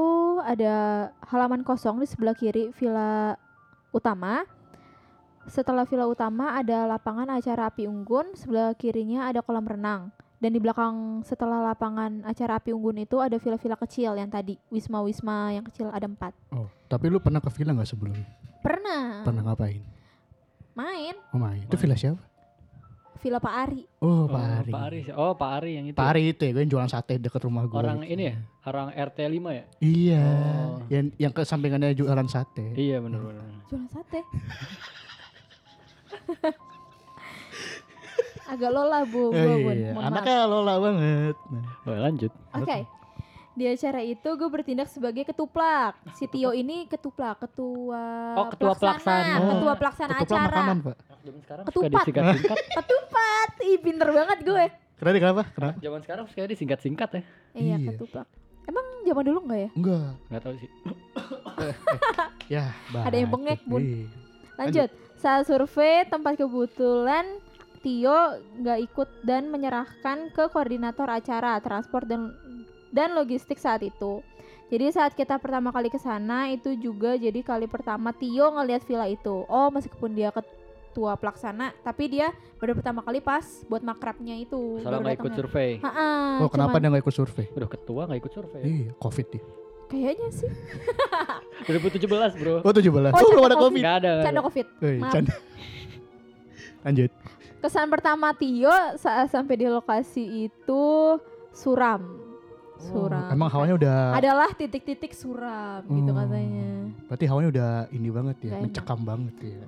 ada 0.46 1.10
halaman 1.34 1.66
kosong 1.66 1.98
di 1.98 2.06
sebelah 2.06 2.38
kiri 2.38 2.70
villa 2.78 3.34
utama. 3.90 4.46
Setelah 5.44 5.84
villa 5.84 6.08
utama 6.08 6.56
ada 6.56 6.88
lapangan 6.88 7.28
acara 7.30 7.68
api 7.68 7.86
unggun, 7.86 8.32
sebelah 8.34 8.72
kirinya 8.74 9.28
ada 9.28 9.44
kolam 9.44 9.68
renang. 9.68 10.08
Dan 10.38 10.52
di 10.52 10.60
belakang 10.60 11.24
setelah 11.24 11.64
lapangan 11.64 12.24
acara 12.24 12.60
api 12.60 12.76
unggun 12.76 13.00
itu 13.00 13.16
ada 13.20 13.40
villa-villa 13.40 13.80
kecil 13.80 14.12
yang 14.14 14.28
tadi, 14.28 14.60
wisma-wisma 14.68 15.56
yang 15.56 15.64
kecil 15.64 15.88
ada 15.88 16.04
empat. 16.04 16.36
Oh, 16.52 16.68
tapi 16.88 17.08
lu 17.08 17.20
pernah 17.20 17.40
ke 17.40 17.48
villa 17.50 17.72
nggak 17.72 17.88
sebelumnya? 17.88 18.28
Pernah 18.60 19.24
Pernah 19.24 19.42
ngapain? 19.48 19.84
main 20.74 21.14
Oh 21.30 21.38
main. 21.38 21.64
Itu 21.64 21.78
villa 21.78 21.94
siapa? 21.94 22.20
villa 23.22 23.40
Pak 23.40 23.56
Ari. 23.56 23.88
Oh, 24.04 24.28
Oh, 24.28 24.28
Pak 24.28 24.44
Ari. 24.44 24.72
Pak 24.76 24.84
Ari. 24.84 25.00
Oh 25.16 25.32
Pak 25.32 25.52
Ari 25.62 25.72
yang 25.80 25.86
itu. 25.88 25.96
Pak 25.96 26.08
Ari 26.12 26.22
itu 26.36 26.42
ya, 26.44 26.52
gue 26.52 26.60
yang 26.60 26.72
jualan 26.76 26.92
sate 26.92 27.16
deket 27.16 27.40
rumah 27.40 27.64
gue. 27.64 27.80
Orang 27.80 28.04
ini 28.04 28.24
ya, 28.28 28.36
orang 28.68 28.92
RT 28.92 29.18
5 29.32 29.48
ya? 29.48 29.64
Iya, 29.80 30.24
Oh. 30.28 30.84
yang 30.92 31.06
yang 31.16 31.32
ke 31.32 31.48
sampingannya 31.48 31.96
jualan 31.96 32.28
sate. 32.28 32.76
Iya 32.76 33.00
benar 33.00 33.24
benar. 33.24 33.48
Jualan 33.72 33.88
sate. 33.88 34.20
Agak 38.46 38.70
lola 38.70 39.02
bu, 39.04 39.24
Oh, 39.24 39.32
bu, 39.32 39.52
bun. 39.64 39.74
iya, 39.74 39.92
Mohon 39.92 40.04
maaf. 40.04 40.12
anaknya 40.14 40.38
lola 40.46 40.74
banget. 40.78 41.36
Nah, 41.48 41.64
Oh, 41.84 41.98
lanjut. 41.98 42.32
Oke. 42.54 42.80
Di 43.54 43.66
acara 43.68 44.02
itu 44.02 44.26
gue 44.28 44.50
bertindak 44.50 44.90
sebagai 44.90 45.24
ketuplak. 45.24 45.94
Si 46.12 46.26
Tio 46.26 46.52
ini 46.52 46.86
ketuplak, 46.86 47.38
ketua 47.40 48.04
Oh, 48.36 48.46
ketua 48.50 48.74
pelaksana. 48.74 49.38
ketua 49.48 49.74
pelaksana 49.76 50.14
ketupat 50.16 50.28
acara. 50.28 50.50
makanan, 50.52 50.78
Pak. 50.82 50.96
Ketupat. 51.64 52.06
Ketupat. 52.76 53.50
Ih, 53.64 53.78
pinter 53.80 54.10
banget 54.10 54.40
gue. 54.42 54.66
Kenapa 54.94 55.18
kenapa? 55.20 55.44
Kenapa? 55.52 55.76
Zaman 55.80 56.00
sekarang 56.02 56.24
suka 56.28 56.46
disingkat-singkat 56.46 57.10
ya. 57.12 57.22
Iya, 57.54 57.76
Iya. 57.78 57.90
ketuplak. 57.94 58.28
Emang 58.64 58.86
zaman 59.04 59.24
dulu 59.24 59.40
enggak 59.44 59.60
ya? 59.60 59.70
Enggak. 59.74 60.10
Nggak 60.28 60.42
tahu 60.42 60.56
sih. 60.58 60.70
Ya, 62.52 62.76
Ada 62.92 63.16
yang 63.16 63.32
bengek. 63.32 63.64
Bun. 63.64 63.80
Iya. 63.80 64.06
Lanjut. 64.60 64.90
Saat 65.24 65.48
survei 65.48 66.04
tempat 66.04 66.36
kebetulan 66.36 67.40
Tio 67.80 68.40
nggak 68.60 68.80
ikut 68.92 69.10
dan 69.24 69.48
menyerahkan 69.48 70.28
ke 70.36 70.52
koordinator 70.52 71.08
acara 71.08 71.64
transport 71.64 72.04
dan 72.04 72.36
dan 72.92 73.16
logistik 73.16 73.56
saat 73.56 73.80
itu. 73.88 74.20
Jadi 74.68 74.92
saat 74.92 75.16
kita 75.16 75.40
pertama 75.40 75.72
kali 75.72 75.88
ke 75.88 75.96
sana 75.96 76.52
itu 76.52 76.76
juga 76.76 77.16
jadi 77.16 77.40
kali 77.40 77.72
pertama 77.72 78.12
Tio 78.12 78.52
ngelihat 78.52 78.84
villa 78.84 79.08
itu. 79.08 79.48
Oh, 79.48 79.72
meskipun 79.72 80.12
dia 80.12 80.36
ketua 80.36 81.16
pelaksana, 81.16 81.72
tapi 81.88 82.12
dia 82.12 82.36
baru 82.60 82.76
pertama 82.76 83.00
kali 83.00 83.24
pas 83.24 83.64
buat 83.72 83.80
makrabnya 83.80 84.36
itu. 84.36 84.84
Salah 84.84 85.00
nggak 85.00 85.24
ikut 85.24 85.34
survei. 85.40 85.80
Oh, 86.44 86.52
kenapa 86.52 86.76
cuman- 86.76 86.82
dia 86.84 86.90
nggak 86.92 87.04
ikut 87.08 87.16
survei? 87.16 87.46
Udah 87.56 87.70
ketua 87.72 88.02
nggak 88.12 88.20
ikut 88.28 88.34
survei. 88.36 88.62
Iya, 88.64 88.92
covid 89.00 89.28
dia. 89.32 89.44
Kayaknya 89.86 90.30
sih. 90.32 90.52
2017 91.66 92.40
bro. 92.40 92.56
Oh 92.60 92.74
17. 92.74 92.90
Oh, 92.90 93.14
Oh, 93.14 93.30
belum 93.30 93.46
ada 93.46 93.58
covid. 93.58 93.82
Nggak 93.82 93.98
ada. 94.00 94.14
Canda 94.20 94.32
ada. 94.32 94.42
covid. 94.44 94.66
Eh, 94.80 94.98
Maaf. 94.98 95.12
canda. 95.12 95.34
Lanjut. 96.84 97.12
Kesan 97.60 97.88
pertama 97.88 98.28
Tio 98.34 98.74
saat 98.98 99.30
sampai 99.30 99.56
di 99.56 99.66
lokasi 99.66 100.52
itu 100.52 100.84
suram. 101.50 102.02
Suram. 102.76 103.24
Oh, 103.24 103.32
Emang 103.32 103.48
hawanya 103.48 103.80
udah 103.80 103.98
adalah 104.12 104.52
titik-titik 104.52 105.16
suram 105.16 105.88
gitu 105.88 106.12
Oh, 106.12 106.18
katanya. 106.18 106.92
Berarti 107.08 107.26
hawanya 107.26 107.50
udah 107.50 107.70
ini 107.90 108.10
banget 108.12 108.38
ya, 108.42 108.52
enak. 108.52 108.62
mencekam 108.68 109.00
banget 109.00 109.36
ya. 109.40 109.64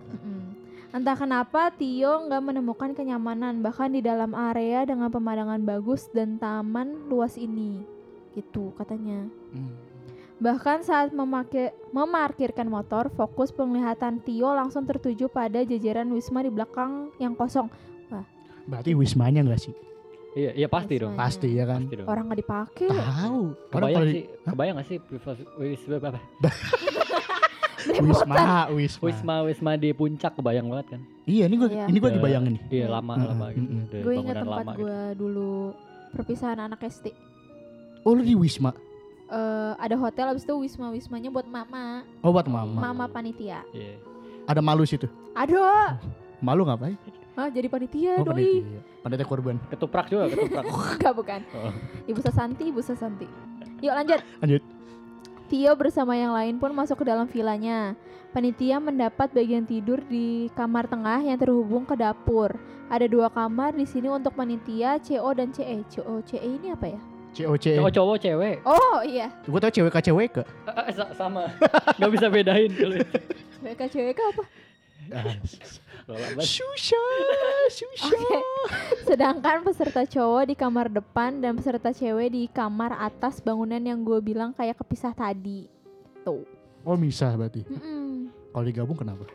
Entah 0.91 1.15
kenapa 1.15 1.71
Tio 1.71 2.27
nggak 2.27 2.41
menemukan 2.41 2.91
kenyamanan 2.91 3.59
bahkan 3.59 3.87
di 3.87 3.99
dalam 3.99 4.31
area 4.31 4.83
dengan 4.83 5.07
pemandangan 5.07 5.59
bagus 5.59 6.11
dan 6.11 6.35
taman 6.35 7.07
luas 7.07 7.39
ini. 7.39 7.79
Gitu 8.33 8.75
katanya. 8.75 9.23
Hmm. 9.55 9.71
Bahkan 10.35 10.83
saat 10.83 11.09
memakai 11.11 11.71
memarkirkan 11.89 12.67
motor, 12.67 13.07
fokus 13.09 13.49
penglihatan 13.49 14.19
Tio 14.19 14.51
langsung 14.51 14.83
tertuju 14.83 15.25
pada 15.27 15.63
jajaran 15.63 16.11
wisma 16.11 16.43
di 16.43 16.51
belakang 16.51 17.07
yang 17.17 17.31
kosong. 17.33 17.71
Berarti 18.65 18.91
wismanya 18.91 19.41
enggak 19.41 19.61
sih? 19.61 19.73
Iya, 20.35 20.51
iya 20.53 20.67
pasti 20.67 20.99
dong. 20.99 21.15
Wisma. 21.15 21.23
Pasti 21.23 21.47
ya 21.49 21.63
kan. 21.63 21.81
Pasti 21.81 21.95
dong. 21.95 22.07
Orang 22.09 22.23
nggak 22.27 22.39
dipakai. 22.41 22.87
Tahu. 22.91 23.41
Orang 23.71 23.87
Kebayang 23.87 24.05
sih, 24.05 24.23
kebayang 24.43 24.75
gak 24.75 24.87
sih 24.87 24.97
wisma 25.55 25.95
apa? 26.01 26.19
Wisma, 27.85 28.35
Wisma. 28.67 29.03
Wisma 29.05 29.35
Wisma 29.45 29.71
di 29.77 29.93
puncak 29.93 30.33
kebayang 30.35 30.65
banget 30.65 30.97
kan? 30.97 31.01
Iya, 31.23 31.45
ini 31.45 31.55
gua 31.55 31.69
Iya. 31.69 31.85
ini 31.85 31.97
gua 31.97 32.09
Udah- 32.09 32.17
dibayangin 32.17 32.51
nih. 32.51 32.63
Iya 32.65 32.77
Iya. 32.81 32.87
lama 32.91 33.13
lama 33.15 33.45
gitu. 33.47 33.61
mm-mm. 33.61 33.85
Udah 33.85 34.01
Gue 34.01 34.13
ingat 34.17 34.35
tempat 34.35 34.49
lama 34.57 34.71
gitu. 34.73 34.81
gue 34.81 34.99
dulu 35.15 35.49
perpisahan 36.11 36.59
anak 36.59 36.79
SD. 36.83 37.05
Oh, 38.01 38.11
lu 38.11 38.21
di 38.21 38.33
Wisma. 38.33 38.73
Eh, 39.25 39.73
ada 39.75 39.95
hotel 39.95 40.29
habis 40.29 40.45
itu 40.45 40.53
wisma 40.53 40.93
wismanya 40.93 41.27
buat 41.27 41.45
mama, 41.45 42.05
Oh, 42.21 42.29
buat 42.29 42.45
mama. 42.45 42.77
mama 42.77 43.05
panitia. 43.05 43.65
Iya. 43.73 43.97
Ada 44.45 44.61
malu 44.61 44.85
situ. 44.85 45.09
Aduh, 45.33 45.97
Malu 46.45 46.61
ngapain? 46.61 46.93
ah 47.35 47.49
jadi 47.49 47.65
panitia 47.65 48.21
Oh, 48.21 48.23
doi. 48.23 48.61
panitia. 48.61 48.79
Panitia 49.01 49.25
korban. 49.25 49.55
Ketuprak 49.67 50.05
juga, 50.07 50.29
ketuprak. 50.29 50.63
Enggak 50.95 51.13
bukan. 51.17 51.41
Oh. 51.51 51.73
Ibu 52.05 52.19
Sasanti, 52.21 52.63
Ibu 52.69 52.79
Sasanti. 52.79 53.25
Yuk 53.81 53.93
lanjut. 53.93 54.21
Lanjut. 54.39 54.61
Tio 55.45 55.71
bersama 55.73 56.13
yang 56.13 56.31
lain 56.31 56.57
pun 56.57 56.69
masuk 56.71 57.01
ke 57.01 57.05
dalam 57.05 57.25
vilanya. 57.25 57.97
Panitia 58.29 58.77
mendapat 58.77 59.31
bagian 59.31 59.63
tidur 59.63 60.01
di 60.03 60.53
kamar 60.53 60.85
tengah 60.85 61.21
yang 61.21 61.37
terhubung 61.37 61.81
ke 61.81 61.93
dapur. 61.93 62.53
Ada 62.87 63.05
dua 63.05 63.29
kamar 63.29 63.73
di 63.73 63.85
sini 63.85 64.05
untuk 64.05 64.33
panitia 64.33 64.97
CO 64.99 65.33
dan 65.33 65.49
CE. 65.49 65.81
CO 65.87 66.21
CE 66.21 66.41
ini 66.41 66.69
apa 66.69 66.93
ya? 66.93 67.01
COC. 67.35 67.65
Cowok 67.75 67.91
cowok 67.91 68.17
cewek. 68.17 68.55
Oh 68.63 69.03
iya, 69.03 69.27
Gua 69.43 69.59
tau 69.59 69.69
cewek 69.69 69.91
cewek 69.91 70.29
ke. 70.39 70.43
Eh, 70.71 70.93
sa- 70.95 71.11
sama. 71.11 71.51
Gak 71.99 72.11
bisa 72.15 72.31
bedain 72.31 72.71
kalau 72.71 72.95
itu. 72.95 73.17
CWK 73.65 74.19
apa? 74.31 74.43
Susha, 76.39 77.01
susha. 77.69 78.09
Oke. 78.09 78.39
Sedangkan 79.03 79.65
peserta 79.65 80.05
cowok 80.05 80.43
di 80.47 80.55
kamar 80.55 80.87
depan 80.87 81.41
dan 81.41 81.57
peserta 81.57 81.91
cewek 81.91 82.29
di 82.31 82.43
kamar 82.47 82.93
atas 82.95 83.41
bangunan 83.41 83.81
yang 83.81 84.01
gue 84.01 84.21
bilang 84.21 84.53
kayak 84.53 84.79
kepisah 84.79 85.11
tadi. 85.11 85.65
Tuh. 86.21 86.45
Oh, 86.85 86.93
misah 86.93 87.33
berarti. 87.33 87.65
Mm-mm. 87.65 88.29
Kalau 88.53 88.65
digabung 88.65 88.97
kenapa? 88.97 89.25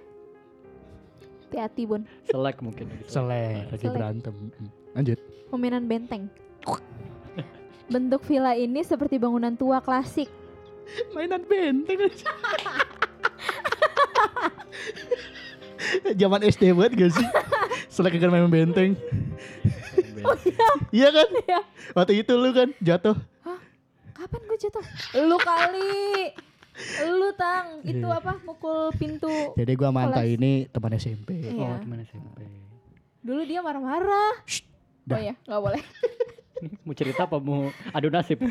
Hati-hati 1.51 1.83
bun. 1.83 2.07
Selek 2.31 2.63
mungkin. 2.63 2.87
Selek, 3.11 3.75
lagi 3.75 3.83
Selek. 3.83 3.95
berantem. 3.95 4.35
Mm. 4.35 4.71
Lanjut. 4.95 5.19
Pemainan 5.51 5.85
benteng. 5.91 6.25
Bentuk 7.91 8.23
villa 8.23 8.55
ini 8.55 8.81
seperti 8.81 9.19
bangunan 9.19 9.53
tua 9.53 9.83
klasik. 9.83 10.31
Mainan 11.11 11.43
benteng 11.43 11.99
aja. 12.01 12.31
Zaman 16.15 16.41
SD 16.45 16.71
banget 16.71 16.93
gak 16.97 17.11
sih? 17.19 17.27
Selek 17.91 18.17
kan 18.17 18.31
main 18.31 18.47
benteng. 18.47 18.95
Iya 20.91 21.09
kan? 21.11 21.29
Iya. 21.43 21.61
Waktu 21.93 22.13
itu 22.23 22.33
lu 22.35 22.51
kan 22.53 22.69
jatuh. 22.79 23.17
Kapan 24.15 24.41
gue 24.45 24.59
jatuh? 24.61 24.85
Lu 25.25 25.37
kali. 25.41 26.31
Lu 27.03 27.31
tang. 27.35 27.83
Itu 27.83 28.07
Iya. 28.07 28.21
apa? 28.21 28.33
Mukul 28.43 28.93
pintu. 28.95 29.31
Jadi 29.57 29.73
gua 29.75 29.91
manta 29.91 30.23
Kelas. 30.23 30.33
ini 30.33 30.53
teman 30.69 30.93
SMP. 30.95 31.29
Oh, 31.51 31.55
Iya. 31.59 31.71
teman 31.83 31.99
SMP. 32.05 32.39
Dulu 33.21 33.43
dia 33.45 33.61
marah-marah. 33.61 34.33
Oh 35.11 35.19
ya, 35.19 35.35
nggak 35.45 35.61
boleh. 35.61 35.83
Mau 36.87 36.95
cerita 36.95 37.25
apa 37.25 37.41
mau 37.41 37.73
adu 37.93 38.09
nasib? 38.13 38.41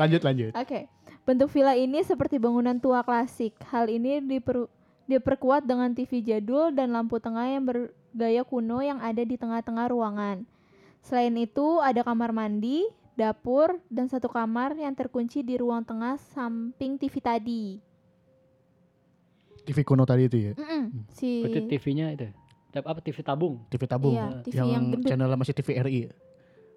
Lanjut 0.00 0.20
lanjut. 0.26 0.52
Oke. 0.58 0.90
Bentuk 1.24 1.48
villa 1.56 1.72
ini 1.72 2.04
seperti 2.04 2.36
bangunan 2.36 2.76
tua 2.76 3.00
klasik. 3.00 3.56
Hal 3.72 3.88
ini 3.88 4.20
diper- 4.20 4.68
diperkuat 5.08 5.64
dengan 5.64 5.96
TV 5.96 6.20
jadul 6.20 6.68
dan 6.76 6.92
lampu 6.92 7.16
tengah 7.16 7.48
yang 7.48 7.64
bergaya 7.64 8.44
kuno 8.44 8.84
yang 8.84 9.00
ada 9.00 9.24
di 9.24 9.40
tengah-tengah 9.40 9.88
ruangan. 9.88 10.44
Selain 11.00 11.32
itu, 11.36 11.80
ada 11.80 12.04
kamar 12.04 12.32
mandi, 12.36 12.84
dapur, 13.16 13.80
dan 13.88 14.08
satu 14.08 14.28
kamar 14.28 14.76
yang 14.76 14.92
terkunci 14.92 15.40
di 15.40 15.56
ruang 15.56 15.80
tengah 15.80 16.20
samping 16.36 17.00
TV 17.00 17.14
tadi. 17.24 17.64
TV 19.64 19.80
kuno 19.80 20.04
tadi 20.04 20.28
itu 20.28 20.36
ya. 20.36 20.52
Mm-mm, 20.60 21.08
si 21.08 21.40
Berarti 21.40 21.60
TV-nya 21.72 22.12
itu. 22.12 22.28
Tab- 22.74 22.90
Apa 22.90 22.98
TV 22.98 23.22
tabung? 23.22 23.62
TV 23.70 23.82
tabung. 23.86 24.18
Iya, 24.18 24.42
TV 24.42 24.54
yang, 24.58 24.68
yang 24.68 24.84
gendut. 24.90 25.06
channel 25.06 25.30
masih 25.38 25.54
TV 25.54 25.68
RI. 25.78 26.00
ya? 26.02 26.12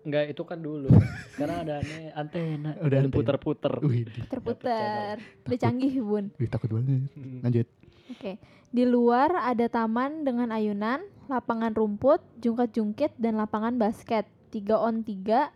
Enggak, 0.06 0.24
itu 0.30 0.42
kan 0.46 0.60
dulu. 0.62 0.88
Sekarang 1.34 1.58
ada 1.66 1.82
ane- 1.82 2.14
antena. 2.14 2.72
Udah 2.80 3.00
Dan 3.02 3.10
puter-puter. 3.10 3.74
Wih, 3.82 4.06
terputar. 4.30 5.18
Udah 5.44 5.58
canggih, 5.58 6.00
Bun. 6.00 6.30
wih, 6.38 6.48
takut 6.48 6.70
banget. 6.70 7.10
Hmm. 7.12 7.42
Lanjut. 7.42 7.68
Oke. 8.08 8.38
Di 8.68 8.84
luar 8.86 9.34
ada 9.42 9.66
taman 9.68 10.22
dengan 10.22 10.54
ayunan, 10.54 11.02
lapangan 11.26 11.74
rumput, 11.74 12.22
jungkat-jungkit, 12.38 13.18
dan 13.18 13.36
lapangan 13.36 13.76
basket. 13.76 14.30
3 14.48 14.80
on 14.80 15.04
3 15.04 15.52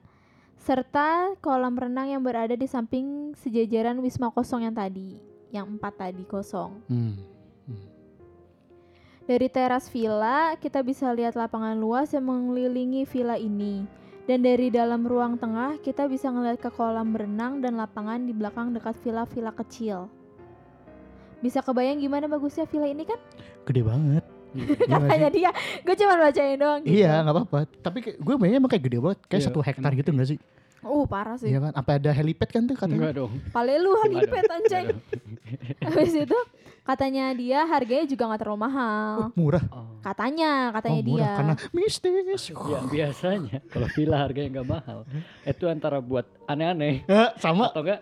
serta 0.57 1.31
kolam 1.39 1.73
renang 1.73 2.11
yang 2.11 2.21
berada 2.21 2.53
di 2.53 2.67
samping 2.67 3.31
sejajaran 3.39 3.97
wisma 3.97 4.29
kosong 4.29 4.61
yang 4.63 4.75
tadi. 4.75 5.15
Yang 5.49 5.65
empat 5.71 5.93
tadi 5.97 6.23
kosong. 6.23 6.81
Hmm. 6.87 7.15
Dari 9.31 9.47
teras 9.47 9.87
villa, 9.87 10.59
kita 10.59 10.83
bisa 10.83 11.07
lihat 11.15 11.39
lapangan 11.39 11.79
luas 11.79 12.11
yang 12.11 12.27
mengelilingi 12.27 13.07
villa 13.07 13.39
ini. 13.39 13.87
Dan 14.27 14.43
dari 14.43 14.67
dalam 14.67 15.07
ruang 15.07 15.39
tengah, 15.39 15.79
kita 15.79 16.03
bisa 16.11 16.27
ngeliat 16.27 16.59
ke 16.59 16.67
kolam 16.67 17.15
berenang 17.15 17.63
dan 17.63 17.79
lapangan 17.79 18.27
di 18.27 18.35
belakang 18.35 18.75
dekat 18.75 18.91
villa-villa 18.99 19.55
kecil. 19.55 20.11
Bisa 21.39 21.63
kebayang 21.63 22.03
gimana 22.03 22.27
bagusnya 22.27 22.67
villa 22.67 22.91
ini 22.91 23.07
kan? 23.07 23.15
Gede 23.63 23.87
banget. 23.87 24.25
Iya? 24.51 24.99
Makanya 24.99 25.29
dia, 25.31 25.49
gue 25.79 25.95
cuma 25.95 26.19
bacain 26.19 26.59
doang 26.59 26.83
gitu. 26.83 26.91
Iya 26.91 27.23
nggak 27.23 27.35
apa-apa. 27.39 27.59
Tapi 27.87 28.19
gue 28.19 28.35
mainnya 28.35 28.59
emang 28.59 28.67
kayak 28.67 28.83
gede 28.83 28.99
banget. 28.99 29.19
Kayak 29.31 29.39
Iya, 29.39 29.47
satu 29.47 29.59
hektar 29.63 29.91
gitu 29.95 30.11
nggak 30.11 30.27
sih? 30.27 30.39
Uh, 30.81 31.05
parah 31.05 31.37
sih. 31.37 31.53
Iya 31.53 31.69
kan? 31.69 31.73
Apa 31.77 32.01
ada 32.01 32.09
helipad 32.09 32.49
kan 32.49 32.65
tuh 32.65 32.73
katanya? 32.73 32.97
Enggak 32.97 33.13
dong. 33.21 33.31
Pale 33.53 33.73
lu. 33.77 33.93
Enggak 34.01 34.43
dong. 34.49 34.97
Habis 35.85 36.13
itu 36.25 36.39
katanya 36.81 37.29
dia 37.37 37.69
harganya 37.69 38.05
juga 38.09 38.23
nggak 38.33 38.41
terlalu 38.41 38.59
mahal. 38.65 39.13
Oh, 39.29 39.31
murah. 39.37 39.63
Oh. 39.69 40.01
Katanya, 40.01 40.73
katanya 40.73 40.97
oh, 40.97 41.05
murah 41.05 41.21
dia. 41.21 41.37
karena 41.37 41.53
mistis. 41.69 42.43
Ya 42.71 42.79
biasanya 42.81 43.57
kalau 43.69 43.87
villa 43.93 44.17
harganya 44.17 44.49
nggak 44.59 44.69
mahal 44.69 44.99
itu 45.45 45.65
antara 45.69 46.01
buat 46.01 46.25
aneh-aneh 46.49 47.05
Eh, 47.09 47.29
sama 47.37 47.69
atau 47.69 47.85
enggak 47.85 48.01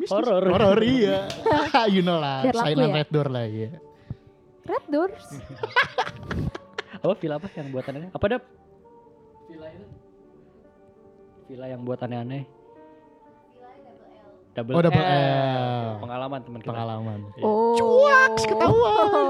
mistis. 0.00 0.16
horor. 0.16 0.42
Horor 0.48 0.80
iya. 0.80 1.28
you 1.92 2.00
know 2.00 2.16
lah. 2.16 2.48
Biar 2.48 2.56
laku 2.56 2.64
Saingan 2.64 2.88
ya. 2.88 2.96
Red 2.96 3.10
Door 3.12 3.28
lah 3.28 3.44
ya. 3.44 3.70
Red 4.66 4.84
Doors. 4.88 5.26
apa 6.96 7.14
villa 7.22 7.36
apa 7.38 7.46
yang 7.54 7.68
buat 7.70 7.84
aneh-aneh 7.86 8.10
apa 8.10 8.24
ada 8.24 8.38
villa 9.46 9.68
itu 9.70 9.95
villa 11.46 11.66
yang 11.70 11.82
buat 11.86 12.02
aneh-aneh 12.02 12.44
double, 14.56 14.74
Oh, 14.74 14.82
double 14.82 15.04
L. 15.04 15.12
L. 15.12 16.00
pengalaman 16.00 16.40
teman 16.40 16.58
kita 16.64 16.70
Pengalaman. 16.72 17.18
Iya. 17.36 17.44
Oh. 17.44 18.32
ketahuan. 18.40 19.26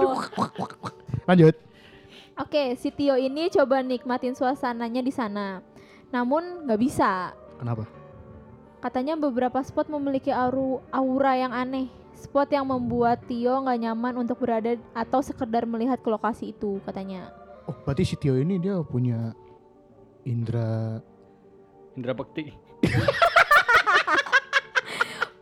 Lanjut. 1.26 1.54
Oke, 2.36 2.76
si 2.78 2.92
Tio 2.94 3.18
ini 3.18 3.50
coba 3.50 3.82
nikmatin 3.82 4.36
suasananya 4.38 5.02
di 5.02 5.10
sana. 5.10 5.64
Namun 6.14 6.68
nggak 6.68 6.80
bisa. 6.80 7.34
Kenapa? 7.58 7.88
Katanya 8.78 9.18
beberapa 9.18 9.58
spot 9.64 9.90
memiliki 9.90 10.30
auru, 10.30 10.78
aura 10.94 11.34
yang 11.34 11.50
aneh. 11.50 11.90
Spot 12.14 12.46
yang 12.46 12.68
membuat 12.68 13.24
Tio 13.26 13.64
nggak 13.66 13.80
nyaman 13.82 14.14
untuk 14.22 14.38
berada 14.38 14.78
atau 14.94 15.20
sekedar 15.24 15.66
melihat 15.66 15.98
ke 15.98 16.08
lokasi 16.12 16.54
itu 16.54 16.78
katanya. 16.86 17.32
Oh, 17.66 17.74
berarti 17.82 18.04
si 18.06 18.14
Tio 18.14 18.38
ini 18.38 18.62
dia 18.62 18.78
punya 18.84 19.34
indra 20.22 21.02
Indra 21.96 22.12
Bekti 22.12 22.52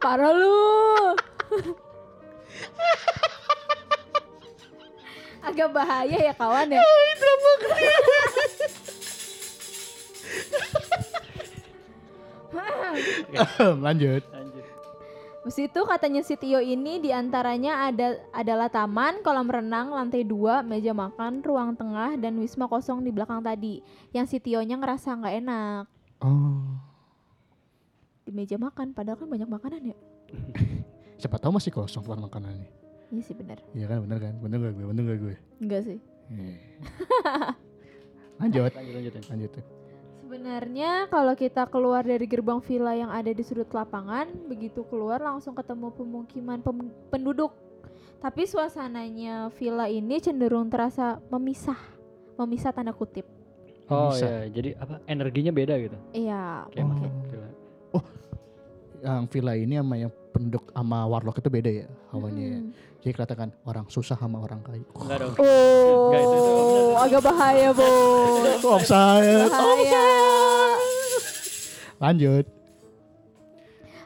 Parah 0.04 0.36
lu. 0.36 1.16
Agak 5.48 5.72
bahaya 5.72 6.28
ya 6.28 6.36
kawan 6.36 6.76
ya. 6.76 6.76
lanjut. 13.80 14.20
Habis 15.40 15.56
itu 15.60 15.80
katanya 15.88 16.20
si 16.20 16.36
Tio 16.36 16.60
ini 16.60 17.00
di 17.00 17.08
antaranya 17.08 17.88
ada 17.88 18.20
adalah 18.36 18.68
taman, 18.68 19.24
kolam 19.24 19.48
renang, 19.48 19.88
lantai 19.88 20.20
dua, 20.20 20.60
meja 20.60 20.92
makan, 20.92 21.40
ruang 21.40 21.72
tengah, 21.76 22.16
dan 22.20 22.36
wisma 22.36 22.68
kosong 22.68 23.00
di 23.00 23.08
belakang 23.08 23.40
tadi. 23.40 23.80
Yang 24.12 24.36
si 24.36 24.44
Tionya 24.44 24.76
ngerasa 24.76 25.16
nggak 25.16 25.36
enak 25.44 25.93
Oh. 26.24 26.64
di 28.24 28.32
meja 28.32 28.56
makan, 28.56 28.96
padahal 28.96 29.20
kan 29.20 29.28
banyak 29.28 29.44
makanan 29.44 29.92
ya. 29.92 29.96
Siapa 31.20 31.36
tahu 31.36 31.60
masih 31.60 31.68
kosong 31.68 32.00
tempat 32.00 32.24
makanannya. 32.24 32.72
Iya 33.12 33.22
sih 33.22 33.36
benar. 33.36 33.60
Iya 33.76 33.84
kan 33.84 33.98
bener 34.08 34.18
kan? 34.18 34.34
Bener 34.40 34.58
gak 34.64 34.72
gue? 34.80 34.84
Bener 34.88 35.02
gak 35.04 35.20
gue? 35.20 35.36
Enggak 35.60 35.82
sih. 35.84 35.98
Lanjut. 38.40 38.72
Lanjut 38.72 38.94
lanjut. 38.96 39.12
lanjut. 39.14 39.24
Lanjut. 39.28 39.52
Sebenarnya 40.24 41.06
kalau 41.12 41.36
kita 41.36 41.68
keluar 41.68 42.02
dari 42.02 42.26
gerbang 42.26 42.58
villa 42.64 42.96
yang 42.96 43.12
ada 43.12 43.30
di 43.30 43.44
sudut 43.44 43.68
lapangan, 43.70 44.26
begitu 44.48 44.82
keluar 44.88 45.20
langsung 45.20 45.54
ketemu 45.54 45.92
pemukiman 45.94 46.58
pem- 46.58 46.90
penduduk. 47.12 47.52
Tapi 48.18 48.48
suasananya 48.48 49.52
villa 49.54 49.86
ini 49.86 50.16
cenderung 50.18 50.72
terasa 50.72 51.20
memisah, 51.28 51.78
memisah 52.40 52.72
tanda 52.72 52.90
kutip. 52.96 53.28
Oh 53.86 54.08
Bisa. 54.10 54.24
iya, 54.24 54.36
jadi 54.48 54.70
apa? 54.76 54.94
Energinya 55.04 55.52
beda 55.52 55.74
gitu. 55.76 55.96
Iya, 56.10 56.64
Kayak 56.68 56.80
Oh. 56.80 56.88
makin 56.88 57.10
gila. 57.26 57.48
Yang 59.04 59.22
villa 59.28 59.52
ini 59.52 59.74
sama 59.76 59.94
yang 59.94 60.12
penduduk 60.32 60.64
sama 60.70 60.98
warlock 61.04 61.36
itu 61.36 61.48
beda 61.48 61.68
ya 61.68 61.86
hawanya 62.08 62.44
ya. 62.48 62.58
Mm-mm. 62.58 62.72
Jadi 62.98 63.12
kelihatan 63.12 63.50
orang 63.62 63.86
susah 63.86 64.16
sama 64.16 64.40
orang 64.40 64.64
kaya. 64.64 64.80
Enggak 64.80 65.18
dong. 65.20 65.32
Oh, 65.36 66.08
Enggak, 66.08 66.20
itu- 66.22 66.40
itu 66.40 66.80
agak 66.96 67.20
bahaya, 67.22 67.68
Bo. 67.70 67.84
Offside. 68.72 69.44
bahaya. 69.46 70.06
Lanjut. 72.00 72.44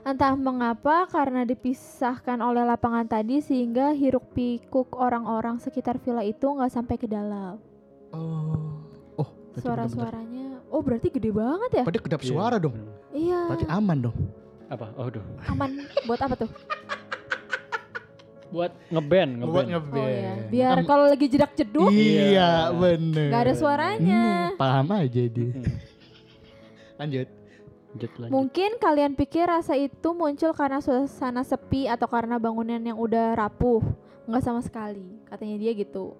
Entah 0.02 0.35
mengapa 0.35 1.06
karena 1.06 1.44
dipisahkan 1.44 2.40
oleh 2.40 2.64
lapangan 2.64 3.04
tadi 3.04 3.38
sehingga 3.38 3.92
hiruk 3.92 4.32
pikuk 4.32 4.90
orang-orang 4.92 5.61
sekitar 5.61 6.00
villa 6.00 6.25
itu 6.25 6.42
nggak 6.42 6.73
sampai 6.73 6.97
ke 6.97 7.06
dalam. 7.06 7.61
Oh. 8.11 8.88
Oh. 9.58 9.64
Suara-suaranya, 9.64 10.46
oh 10.66 10.80
berarti 10.80 11.08
gede 11.08 11.30
banget 11.30 11.70
ya? 11.72 11.84
Berarti 11.84 12.00
kedap 12.00 12.20
Iya, 12.20 12.28
suara 12.28 12.56
dong. 12.56 12.74
bener. 12.74 12.94
Iya. 13.10 13.40
Berarti 13.46 13.66
aman 13.68 13.98
dong. 14.00 14.16
Apa? 14.68 14.86
Oh, 14.94 15.08
duh. 15.08 15.24
Aman 15.46 15.70
buat 16.04 16.20
apa 16.20 16.34
tuh? 16.36 16.50
Buat 18.48 18.72
ngeband, 18.88 19.30
Buat 19.44 19.66
ngeband. 19.68 20.00
Oh 20.00 20.08
ya, 20.08 20.32
ngeband. 20.32 20.48
biar 20.48 20.76
kalau 20.82 21.04
lagi 21.04 21.26
jedak 21.26 21.52
jeduk 21.52 21.92
Iya, 21.92 22.24
Iya. 22.24 22.50
bener. 22.72 23.28
nggak 23.28 23.42
ada 23.44 23.54
suaranya. 23.54 24.22
Hmm, 24.48 24.56
paham 24.56 24.86
aja 24.94 25.22
dia. 25.22 25.52
Hmm. 25.52 25.64
Lanjut. 26.96 27.28
Lanjut 27.88 28.10
lanjut. 28.16 28.32
Mungkin 28.32 28.70
kalian 28.78 29.12
pikir 29.14 29.44
rasa 29.44 29.72
itu 29.74 30.08
muncul 30.10 30.52
karena 30.52 30.80
suasana 30.80 31.40
sepi 31.40 31.88
atau 31.88 32.04
karena 32.04 32.36
bangunan 32.36 32.80
yang 32.80 32.96
udah 32.96 33.36
rapuh. 33.36 33.84
Nggak 34.24 34.40
sama 34.42 34.60
sekali, 34.60 35.04
katanya 35.24 35.56
dia 35.58 35.72
gitu. 35.72 36.12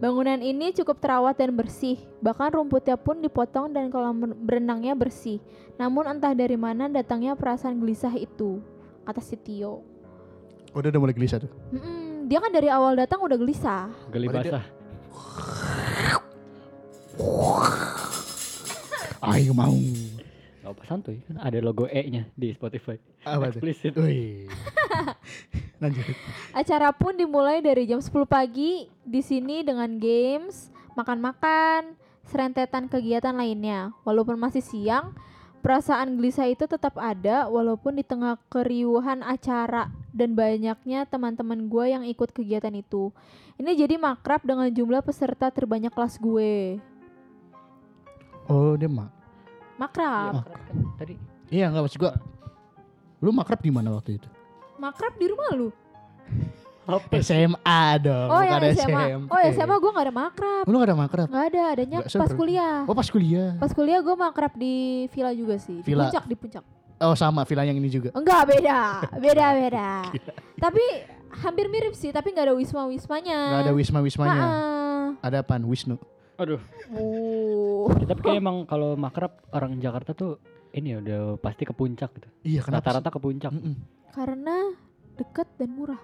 Bangunan 0.00 0.40
ini 0.40 0.72
cukup 0.72 0.98
terawat 0.98 1.36
dan 1.36 1.52
bersih, 1.52 2.00
bahkan 2.24 2.50
rumputnya 2.50 2.96
pun 2.96 3.20
dipotong 3.20 3.70
dan 3.70 3.92
kolam 3.92 4.34
berenangnya 4.42 4.96
bersih. 4.96 5.38
Namun 5.76 6.08
entah 6.08 6.32
dari 6.32 6.56
mana 6.56 6.88
datangnya 6.88 7.36
perasaan 7.36 7.78
gelisah 7.78 8.12
itu, 8.16 8.62
kata 9.04 9.20
si 9.20 9.36
Tio. 9.36 9.84
Udah 10.72 10.88
udah 10.88 11.00
mulai 11.00 11.14
gelisah 11.14 11.44
tuh. 11.44 11.52
Mm-mm, 11.70 12.26
dia 12.26 12.38
kan 12.40 12.50
dari 12.50 12.72
awal 12.72 12.96
datang 12.96 13.20
udah 13.20 13.36
gelisah. 13.36 13.92
Geli 14.08 14.26
dia- 14.30 14.36
basah. 14.40 14.64
Ayo 19.22 19.52
mau. 19.54 19.76
Gak 20.62 20.78
apa 20.78 20.82
santuy, 20.86 21.18
kan 21.26 21.42
ada 21.42 21.58
logo 21.58 21.90
E-nya 21.90 22.30
di 22.38 22.54
Spotify. 22.54 22.94
Apa? 23.26 23.50
Explicit. 23.50 23.98
Wih. 23.98 24.46
Lanjut. 25.82 26.06
Acara 26.54 26.94
pun 26.94 27.18
dimulai 27.18 27.58
dari 27.58 27.90
jam 27.90 27.98
10 27.98 28.14
pagi 28.30 28.86
di 29.02 29.20
sini 29.26 29.66
dengan 29.66 29.98
games, 29.98 30.70
makan-makan, 30.94 31.98
serentetan 32.30 32.86
kegiatan 32.86 33.34
lainnya. 33.34 33.90
Walaupun 34.06 34.38
masih 34.38 34.62
siang, 34.62 35.18
perasaan 35.66 36.14
gelisah 36.14 36.46
itu 36.46 36.70
tetap 36.70 36.94
ada 36.94 37.50
walaupun 37.50 37.98
di 37.98 38.06
tengah 38.06 38.38
keriuhan 38.46 39.26
acara 39.26 39.90
dan 40.14 40.38
banyaknya 40.38 41.10
teman-teman 41.10 41.66
gue 41.66 41.84
yang 41.90 42.06
ikut 42.06 42.30
kegiatan 42.30 42.74
itu. 42.78 43.10
Ini 43.58 43.74
jadi 43.74 43.98
makrab 43.98 44.46
dengan 44.46 44.70
jumlah 44.70 45.02
peserta 45.02 45.50
terbanyak 45.50 45.90
kelas 45.90 46.22
gue. 46.22 46.78
Oh, 48.46 48.78
dia 48.78 48.86
mak. 48.86 49.21
Makrab. 49.82 50.32
Iya, 50.32 50.42
kan 50.46 50.78
tadi 50.98 51.14
Iya, 51.52 51.64
enggak 51.68 51.82
maksud 51.84 51.98
gua. 52.00 52.12
Lu 53.22 53.30
makrab 53.34 53.60
di 53.60 53.70
mana 53.70 53.88
waktu 53.92 54.16
itu? 54.22 54.28
Makrab 54.78 55.14
di 55.18 55.26
rumah 55.28 55.50
lu? 55.52 55.68
apa? 56.82 57.22
SMA 57.22 57.84
dong. 58.02 58.28
Oh 58.28 58.42
bukan 58.42 58.58
ya 58.58 58.72
SMA. 58.74 58.82
SMP. 58.82 59.30
Oh 59.30 59.38
ya 59.38 59.48
SMA 59.54 59.76
gue 59.78 59.90
gak 59.94 60.06
ada 60.10 60.14
makrab. 60.14 60.64
Lu 60.66 60.76
gak 60.82 60.88
ada 60.90 60.96
makrab? 60.98 61.26
Gak 61.30 61.44
ada, 61.54 61.62
adanya 61.70 61.98
Nggak 62.02 62.18
pas 62.18 62.32
kuliah. 62.34 62.76
Oh, 62.90 62.94
pas 62.96 63.08
kuliah. 63.08 63.50
Pas 63.58 63.70
kuliah 63.70 64.00
gue 64.02 64.16
makrab 64.18 64.52
di 64.58 65.06
villa 65.14 65.30
juga 65.30 65.54
sih. 65.62 65.78
Di 65.82 65.86
Villa. 65.86 66.10
puncak, 66.10 66.24
di 66.26 66.34
puncak. 66.34 66.64
Oh, 67.02 67.14
sama 67.18 67.42
villa 67.42 67.66
yang 67.66 67.78
ini 67.78 67.90
juga. 67.90 68.10
Enggak 68.14 68.46
beda, 68.46 68.78
beda 69.18 69.46
beda. 69.58 69.90
tapi 70.62 70.82
hampir 71.42 71.66
mirip 71.66 71.98
sih, 71.98 72.14
tapi 72.14 72.30
nggak 72.30 72.50
ada 72.50 72.54
wisma 72.54 72.86
wismanya. 72.86 73.38
Gak 73.58 73.62
ada 73.66 73.72
wisma-wismanya. 73.74 74.46
Ada 75.18 75.42
apaan? 75.42 75.66
Wisnu. 75.66 75.98
Aduh. 76.42 76.60
Uh. 76.90 77.86
Ya, 78.02 78.06
tapi 78.10 78.20
kayak 78.26 78.38
emang 78.42 78.66
kalau 78.66 78.98
makrab 78.98 79.38
orang 79.54 79.78
Jakarta 79.78 80.10
tuh 80.12 80.42
ini 80.74 80.96
ya 80.96 80.98
udah 80.98 81.20
pasti 81.38 81.62
ke 81.62 81.70
puncak 81.70 82.10
gitu. 82.18 82.28
Iya, 82.42 82.60
kenapa? 82.66 82.90
Rata-rata 82.90 83.08
ke 83.14 83.20
puncak. 83.22 83.52
Mm-mm. 83.54 83.74
Karena 84.10 84.56
deket 85.14 85.48
dan 85.60 85.70
murah. 85.76 86.02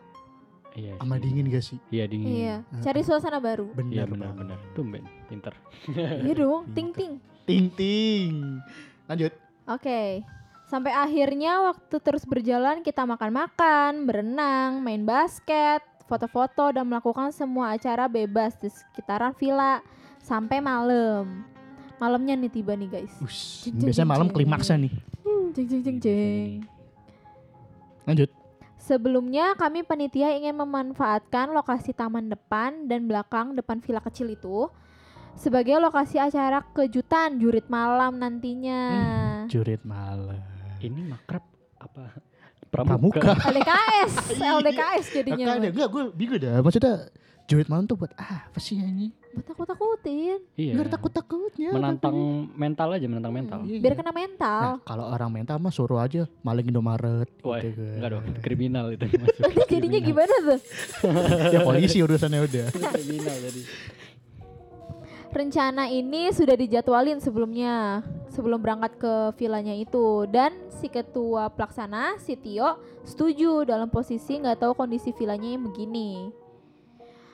Iya. 0.78 0.94
Sama 1.00 1.18
dingin 1.18 1.50
gak 1.50 1.64
sih? 1.64 1.78
Iya 1.90 2.04
dingin. 2.06 2.28
Iya, 2.30 2.56
cari 2.84 3.00
suasana 3.02 3.42
baru. 3.42 3.72
Bener 3.74 3.92
Iya 3.98 4.04
banget. 4.06 4.14
benar-benar. 4.14 4.58
Tumben, 4.78 5.04
pinter. 5.26 5.54
iya 6.24 6.34
dong, 6.38 6.70
ting 6.76 6.94
ting. 6.94 7.18
Ting 7.48 7.66
ting. 7.74 8.62
Lanjut. 9.10 9.32
Oke. 9.66 10.22
Sampai 10.68 10.92
akhirnya 10.92 11.64
waktu 11.64 11.96
terus 12.04 12.28
berjalan 12.28 12.84
kita 12.84 13.08
makan-makan, 13.08 14.04
berenang, 14.04 14.84
main 14.84 15.02
basket, 15.08 15.80
foto-foto 16.04 16.76
dan 16.76 16.84
melakukan 16.84 17.32
semua 17.32 17.72
acara 17.72 18.04
bebas 18.04 18.52
di 18.60 18.68
sekitaran 18.68 19.32
villa 19.32 19.80
sampai 20.28 20.60
malam. 20.60 21.48
Malamnya 21.96 22.36
nih 22.36 22.52
tiba 22.52 22.76
nih 22.76 22.88
guys. 23.00 23.14
Ush, 23.24 23.64
Jeng, 23.66 23.80
jeng, 23.80 23.86
biasanya 23.88 24.04
jeng, 24.04 24.12
malam 24.12 24.28
klimaksnya 24.28 24.76
nih. 24.76 24.92
Hmm, 25.24 25.44
jeng 25.56 25.66
jeng 25.66 25.82
jeng 25.82 25.98
jeng. 25.98 26.52
Lanjut. 28.04 28.30
Sebelumnya 28.78 29.56
kami 29.58 29.82
panitia 29.82 30.30
ingin 30.36 30.54
memanfaatkan 30.54 31.50
lokasi 31.50 31.90
taman 31.92 32.30
depan 32.30 32.86
dan 32.86 33.04
belakang 33.10 33.52
depan 33.52 33.82
villa 33.82 33.98
kecil 34.00 34.30
itu 34.30 34.70
sebagai 35.34 35.76
lokasi 35.82 36.22
acara 36.22 36.62
kejutan 36.72 37.36
jurit 37.42 37.66
malam 37.66 38.16
nantinya. 38.16 38.80
Jurit 39.50 39.82
malam. 39.82 40.38
Ini 40.78 41.00
makrab 41.10 41.42
apa? 41.82 42.14
Pramuka. 42.68 43.34
LDKS, 43.48 44.12
Iya. 44.38 44.60
LDKS 44.60 45.06
jadinya. 45.10 45.44
Kakak 45.50 45.58
ada 45.58 45.68
enggak 45.72 45.88
gue 45.88 46.02
bingung 46.14 46.38
dah. 46.38 46.56
Maksudnya 46.62 46.94
jurit 47.48 47.66
malam 47.66 47.84
tuh 47.88 47.96
buat 47.96 48.12
ah, 48.14 48.46
apa 48.46 48.58
sih 48.60 48.76
ini? 48.78 49.10
Buat 49.38 49.48
takut-takutin, 49.48 50.38
Iya. 50.54 50.72
Enggak 50.72 50.84
ada 50.84 50.92
takut-takutnya. 50.92 51.70
menantang 51.70 52.16
tapi. 52.16 52.58
mental 52.58 52.88
aja, 52.90 53.06
menantang 53.06 53.34
mental. 53.34 53.58
Iya, 53.62 53.78
biar 53.78 53.92
iya. 53.92 53.98
kena 53.98 54.12
mental. 54.12 54.60
Nah, 54.60 54.76
kalau 54.82 55.04
orang 55.06 55.30
mental 55.32 55.56
mah 55.56 55.70
suruh 55.70 55.98
aja 55.98 56.26
maling 56.40 56.66
Indomaret 56.66 57.28
Wah, 57.40 57.58
gitu 57.58 57.78
kan. 57.78 57.94
enggak 57.94 58.10
dong, 58.10 58.24
itu 58.26 58.40
kriminal 58.40 58.86
itu 58.90 59.04
masuk. 59.14 59.38
Nanti 59.38 59.60
jadinya 59.68 60.00
gimana 60.00 60.34
tuh? 60.42 60.60
ya 61.54 61.58
polisi 61.62 61.98
urusannya 61.98 62.40
udah. 62.42 62.66
Kriminal 62.68 63.36
jadi. 63.40 63.62
Rencana 65.28 65.92
ini 65.92 66.32
sudah 66.32 66.56
dijadwalin 66.56 67.20
sebelumnya, 67.20 68.00
sebelum 68.32 68.64
berangkat 68.64 68.96
ke 68.96 69.12
villanya 69.36 69.76
itu. 69.76 70.24
Dan 70.24 70.56
si 70.72 70.88
ketua 70.88 71.52
pelaksana, 71.52 72.16
si 72.16 72.32
Tio, 72.32 72.80
setuju 73.04 73.68
dalam 73.68 73.92
posisi 73.92 74.40
nggak 74.40 74.64
tahu 74.64 74.72
kondisi 74.72 75.12
villanya 75.12 75.52
yang 75.52 75.68
begini. 75.68 76.32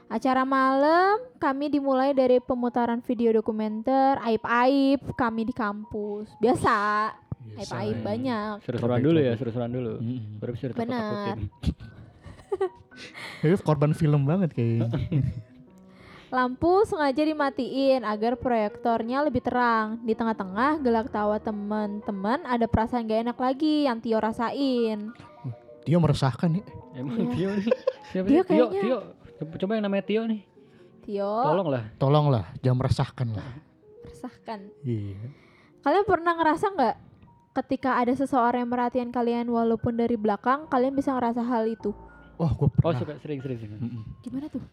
Acara 0.06 0.44
malam 0.44 1.18
kami 1.36 1.68
dimulai 1.68 2.12
dari 2.12 2.38
pemutaran 2.38 3.00
video 3.00 3.32
dokumenter 3.34 4.16
aib-aib 4.20 5.00
kami 5.14 5.42
di 5.42 5.50
kampus. 5.50 6.28
Biasa, 6.38 7.10
aib-aib 7.56 7.96
ya. 7.96 8.02
banyak. 8.04 8.52
Seru-seruan 8.62 9.00
dulu 9.00 9.18
ya, 9.18 9.32
seru-seruan 9.34 9.68
dulu. 9.68 9.92
Mm-mm. 9.98 10.38
Baru 10.38 10.50
bisa 10.52 10.70
Benar. 10.70 11.34
Ini 13.42 13.54
korban 13.60 13.90
film 13.92 14.22
banget 14.22 14.52
kayaknya. 14.52 14.86
Lampu 16.30 16.82
sengaja 16.82 17.20
dimatiin 17.20 18.02
agar 18.02 18.34
proyektornya 18.34 19.22
lebih 19.22 19.40
terang. 19.40 19.98
Di 20.02 20.12
tengah-tengah 20.12 20.78
gelak 20.78 21.08
tawa 21.08 21.38
teman-teman 21.38 22.42
ada 22.42 22.64
perasaan 22.66 23.04
gak 23.04 23.20
enak 23.24 23.38
lagi 23.38 23.86
yang 23.86 23.98
Tio 23.98 24.18
rasain. 24.18 25.10
Dia 25.82 25.96
meresahkan 25.96 26.48
ya. 26.52 26.62
Emang 26.92 27.16
Iya. 27.16 27.30
Tio 27.30 27.48
nih. 27.52 27.66
Siapa 28.10 28.26
Dia 28.26 28.40
sih? 28.40 28.46
Tio, 28.50 28.64
kayaknya- 28.66 28.82
Tio. 28.82 28.98
Coba 29.36 29.72
yang 29.74 29.84
namanya 29.84 30.04
Tio 30.04 30.22
nih. 30.24 30.42
Tio 31.02 31.32
Tolonglah. 31.42 31.84
Tolonglah, 31.96 32.44
jangan 32.58 32.78
meresahkan 32.78 33.28
lah. 33.30 33.46
resahkan. 34.04 34.60
Iya. 34.80 35.20
Kalian 35.80 36.04
pernah 36.04 36.32
ngerasa 36.34 36.66
nggak 36.70 36.96
ketika 37.54 37.96
ada 37.96 38.12
seseorang 38.12 38.62
yang 38.62 38.70
merhatikan 38.70 39.10
kalian 39.10 39.46
walaupun 39.46 39.94
dari 39.94 40.14
belakang, 40.14 40.64
kalian 40.66 40.92
bisa 40.92 41.12
ngerasa 41.12 41.40
hal 41.40 41.64
itu. 41.66 41.92
Oh, 42.34 42.50
gue 42.50 42.66
Oh 42.66 42.70
pernah. 42.72 42.98
suka 42.98 43.12
sering 43.18 43.38
sering 43.38 43.58
sering. 43.58 43.72
Mm-mm. 43.76 44.02
Gimana 44.20 44.46
tuh? 44.48 44.64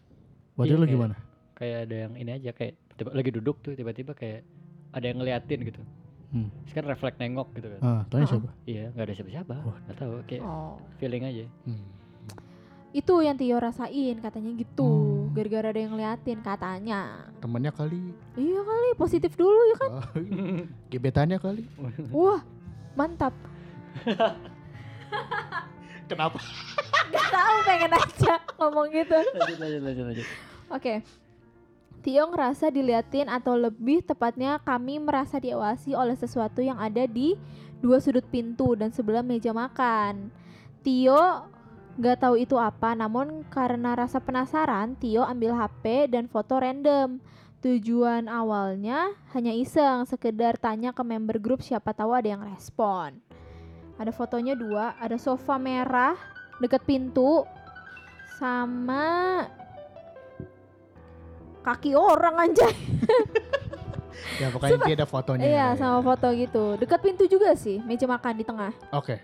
Berarti 0.52 0.68
Iya, 0.68 0.78
lu 0.78 0.86
gimana? 0.86 1.14
Kayak 1.52 1.78
ada 1.84 1.96
yang 1.98 2.12
ini 2.16 2.30
aja 2.32 2.50
kayak 2.50 2.74
tiba, 2.92 3.10
lagi 3.12 3.30
duduk 3.30 3.56
tuh 3.60 3.72
tiba-tiba 3.72 4.12
kayak 4.12 4.42
ada 4.90 5.04
yang 5.04 5.16
ngeliatin 5.16 5.60
gitu. 5.62 5.80
Hmm. 6.28 6.48
Terus 6.64 6.74
kan 6.74 6.84
refleks 6.86 7.16
nengok 7.16 7.48
gitu 7.52 7.68
kan. 7.68 7.80
Ah, 7.80 8.02
tanya 8.08 8.24
Ah. 8.24 8.30
siapa? 8.30 8.50
Iya 8.64 8.84
nggak 8.90 9.04
ada 9.04 9.14
siapa-siapa. 9.14 9.54
Wah. 9.62 9.76
Nggak 9.80 9.96
tahu 9.96 10.12
kayak 10.26 10.42
Oh. 10.42 10.74
feeling 10.96 11.22
aja. 11.22 11.44
Hmm. 11.64 11.84
Itu 12.92 13.24
yang 13.24 13.40
Tio 13.40 13.56
rasain 13.56 14.20
katanya 14.20 14.52
gitu. 14.52 14.84
Hmm. 14.84 15.32
Gara-gara 15.32 15.72
ada 15.72 15.80
yang 15.80 15.96
ngeliatin 15.96 16.44
katanya. 16.44 17.24
Temennya 17.40 17.72
kali. 17.72 18.12
Iya 18.36 18.60
kali, 18.60 18.88
positif 19.00 19.32
dulu 19.32 19.60
ya 19.72 19.76
kan. 19.80 19.90
Ah, 19.96 20.06
Gebetannya 20.92 21.40
kali. 21.40 21.64
Wah, 22.12 22.44
mantap. 22.92 23.32
Kenapa? 26.04 26.38
Gak 27.08 27.28
tahu 27.32 27.56
pengen 27.64 27.92
aja 27.96 28.34
ngomong 28.60 28.86
gitu. 28.92 29.16
lanjut 29.16 29.58
lanjut 29.60 29.80
lanjut 29.80 30.04
lanjut. 30.12 30.26
Oke. 30.68 30.94
Tio 32.02 32.24
ngerasa 32.28 32.68
diliatin 32.68 33.30
atau 33.30 33.54
lebih 33.54 34.02
tepatnya 34.02 34.58
kami 34.60 34.98
merasa 34.98 35.38
diawasi 35.38 35.94
oleh 35.94 36.18
sesuatu 36.18 36.58
yang 36.58 36.76
ada 36.76 37.06
di 37.06 37.38
dua 37.78 38.02
sudut 38.02 38.26
pintu 38.26 38.74
dan 38.76 38.92
sebelah 38.92 39.24
meja 39.24 39.54
makan. 39.54 40.28
Tio 40.82 41.46
nggak 42.00 42.24
tahu 42.24 42.34
itu 42.40 42.56
apa, 42.56 42.96
namun 42.96 43.44
karena 43.52 43.92
rasa 43.92 44.20
penasaran, 44.22 44.96
Tio 44.96 45.24
ambil 45.24 45.52
HP 45.56 46.08
dan 46.12 46.28
foto 46.28 46.56
random. 46.56 47.20
Tujuan 47.62 48.26
awalnya 48.26 49.14
hanya 49.30 49.54
iseng, 49.54 50.02
sekedar 50.02 50.58
tanya 50.58 50.90
ke 50.90 51.02
member 51.06 51.38
grup 51.38 51.62
siapa 51.62 51.94
tahu 51.94 52.10
ada 52.10 52.26
yang 52.34 52.42
respon. 52.42 53.22
Ada 54.00 54.10
fotonya 54.10 54.58
dua, 54.58 54.98
ada 54.98 55.14
sofa 55.14 55.62
merah 55.62 56.18
deket 56.58 56.82
pintu 56.82 57.46
sama 58.40 59.46
kaki 61.62 61.94
orang 61.94 62.50
anjay. 62.50 62.74
Ya 64.40 64.48
pokoknya 64.48 64.78
dia 64.86 64.96
ada 65.02 65.08
fotonya. 65.08 65.44
Iya, 65.44 65.66
ya. 65.74 65.78
sama 65.78 65.98
foto 66.02 66.26
gitu. 66.34 66.78
Dekat 66.78 67.00
pintu 67.04 67.24
juga 67.28 67.52
sih, 67.58 67.82
meja 67.84 68.06
makan 68.06 68.34
di 68.38 68.44
tengah. 68.46 68.72
Oke. 68.94 69.18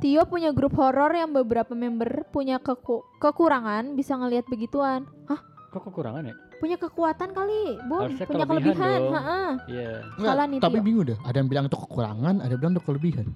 Tio 0.00 0.24
punya 0.24 0.48
grup 0.50 0.72
horor 0.74 1.12
yang 1.12 1.28
beberapa 1.30 1.72
member 1.74 2.08
punya 2.26 2.56
keku- 2.56 3.04
kekurangan 3.20 3.92
bisa 3.92 4.16
ngelihat 4.16 4.48
begituan. 4.48 5.04
Hah? 5.26 5.40
Kok 5.68 5.86
kekurangan 5.86 6.24
ya? 6.24 6.34
Punya 6.56 6.76
kekuatan 6.76 7.30
kali, 7.30 7.76
Bun. 7.82 8.00
Harusnya 8.02 8.26
punya 8.26 8.44
kelebihan. 8.44 9.00
Ha-ha. 9.10 9.40
Iya. 9.66 9.90
Salah 10.18 10.44
nih, 10.44 10.58
tapi 10.58 10.76
Tio. 10.76 10.82
bingung 10.82 11.04
deh. 11.06 11.18
Ada 11.20 11.36
yang 11.38 11.48
bilang 11.48 11.64
itu 11.66 11.76
kekurangan, 11.78 12.34
ada 12.38 12.48
yang 12.48 12.60
bilang 12.60 12.74
itu 12.74 12.82
kelebihan. 12.82 13.26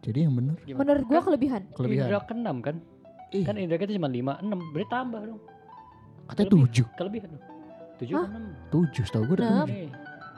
Jadi 0.00 0.18
yang 0.20 0.34
benar? 0.34 0.54
Menurut 0.64 1.04
gua 1.04 1.14
Kan 1.16 1.26
kelebihan. 1.28 1.62
kelebihan. 1.72 2.06
Indra 2.06 2.18
ke 2.20 2.34
6 2.34 2.56
kan? 2.60 2.76
Ih, 3.32 3.42
Kan 3.42 3.54
Indra 3.56 3.76
kita 3.76 3.92
cuma 3.92 4.08
5, 4.08 4.32
6. 4.40 4.58
Berarti 4.70 4.88
tambah 4.88 5.20
dong. 5.24 5.40
katanya 6.24 6.48
tujuh. 6.50 6.86
Kelebihan 6.96 7.28
dong. 7.28 7.42
7 7.98 8.14
Hah? 8.14 8.24
ke 8.24 8.30
6. 8.32 8.72
Tujuh, 8.72 9.02
setahu 9.04 9.22
gue 9.24 9.36
ada 9.36 9.42
Nah. 9.42 9.50
tujuh. 9.60 9.74
Nih. 9.76 9.88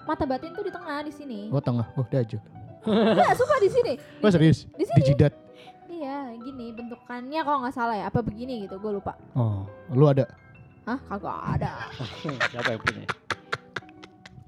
Mata 0.04 0.24
batin 0.26 0.50
tuh 0.50 0.64
di 0.64 0.72
tengah 0.72 0.98
di 1.00 1.12
sini. 1.12 1.38
Oh 1.48 1.60
tengah, 1.60 1.86
oh 1.94 2.04
dajal. 2.04 2.40
Enggak, 2.84 3.32
sumpah 3.34 3.58
di 3.58 3.70
sini. 3.70 3.92
Oh 4.20 4.28
serius? 4.28 4.58
Di 4.66 4.72
Di 4.74 4.84
sini. 4.86 5.00
jidat. 5.06 5.32
Iya, 6.04 6.36
gini 6.36 6.68
bentukannya 6.76 7.40
kalau 7.40 7.64
nggak 7.64 7.72
salah 7.72 7.96
ya. 7.96 8.12
Apa 8.12 8.20
begini 8.20 8.68
gitu, 8.68 8.76
gue 8.76 9.00
lupa. 9.00 9.16
Oh, 9.32 9.64
lu 9.96 10.04
ada. 10.04 10.28
Hah, 10.84 11.00
kagak 11.08 11.38
ada. 11.56 11.72
Siapa 12.52 12.76
yang 12.76 12.82
punya? 12.84 13.04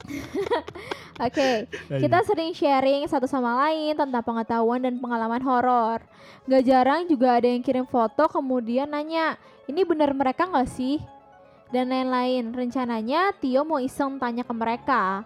Oke, 1.27 1.65
kita 1.89 2.19
sering 2.29 2.53
sharing 2.53 3.09
satu 3.09 3.25
sama 3.25 3.57
lain 3.67 3.97
tentang 3.97 4.21
pengetahuan 4.21 4.85
dan 4.85 5.01
pengalaman 5.01 5.41
horor. 5.41 6.05
Gak 6.45 6.69
jarang 6.69 7.09
juga 7.09 7.41
ada 7.41 7.49
yang 7.49 7.65
kirim 7.65 7.89
foto 7.89 8.29
kemudian 8.29 8.93
nanya, 8.93 9.41
ini 9.65 9.81
benar 9.89 10.13
mereka 10.13 10.45
nggak 10.45 10.69
sih? 10.69 11.01
Dan 11.73 11.89
lain-lain. 11.89 12.53
Rencananya 12.53 13.33
Tio 13.41 13.65
mau 13.65 13.81
iseng 13.81 14.21
tanya 14.21 14.45
ke 14.45 14.53
mereka. 14.53 15.25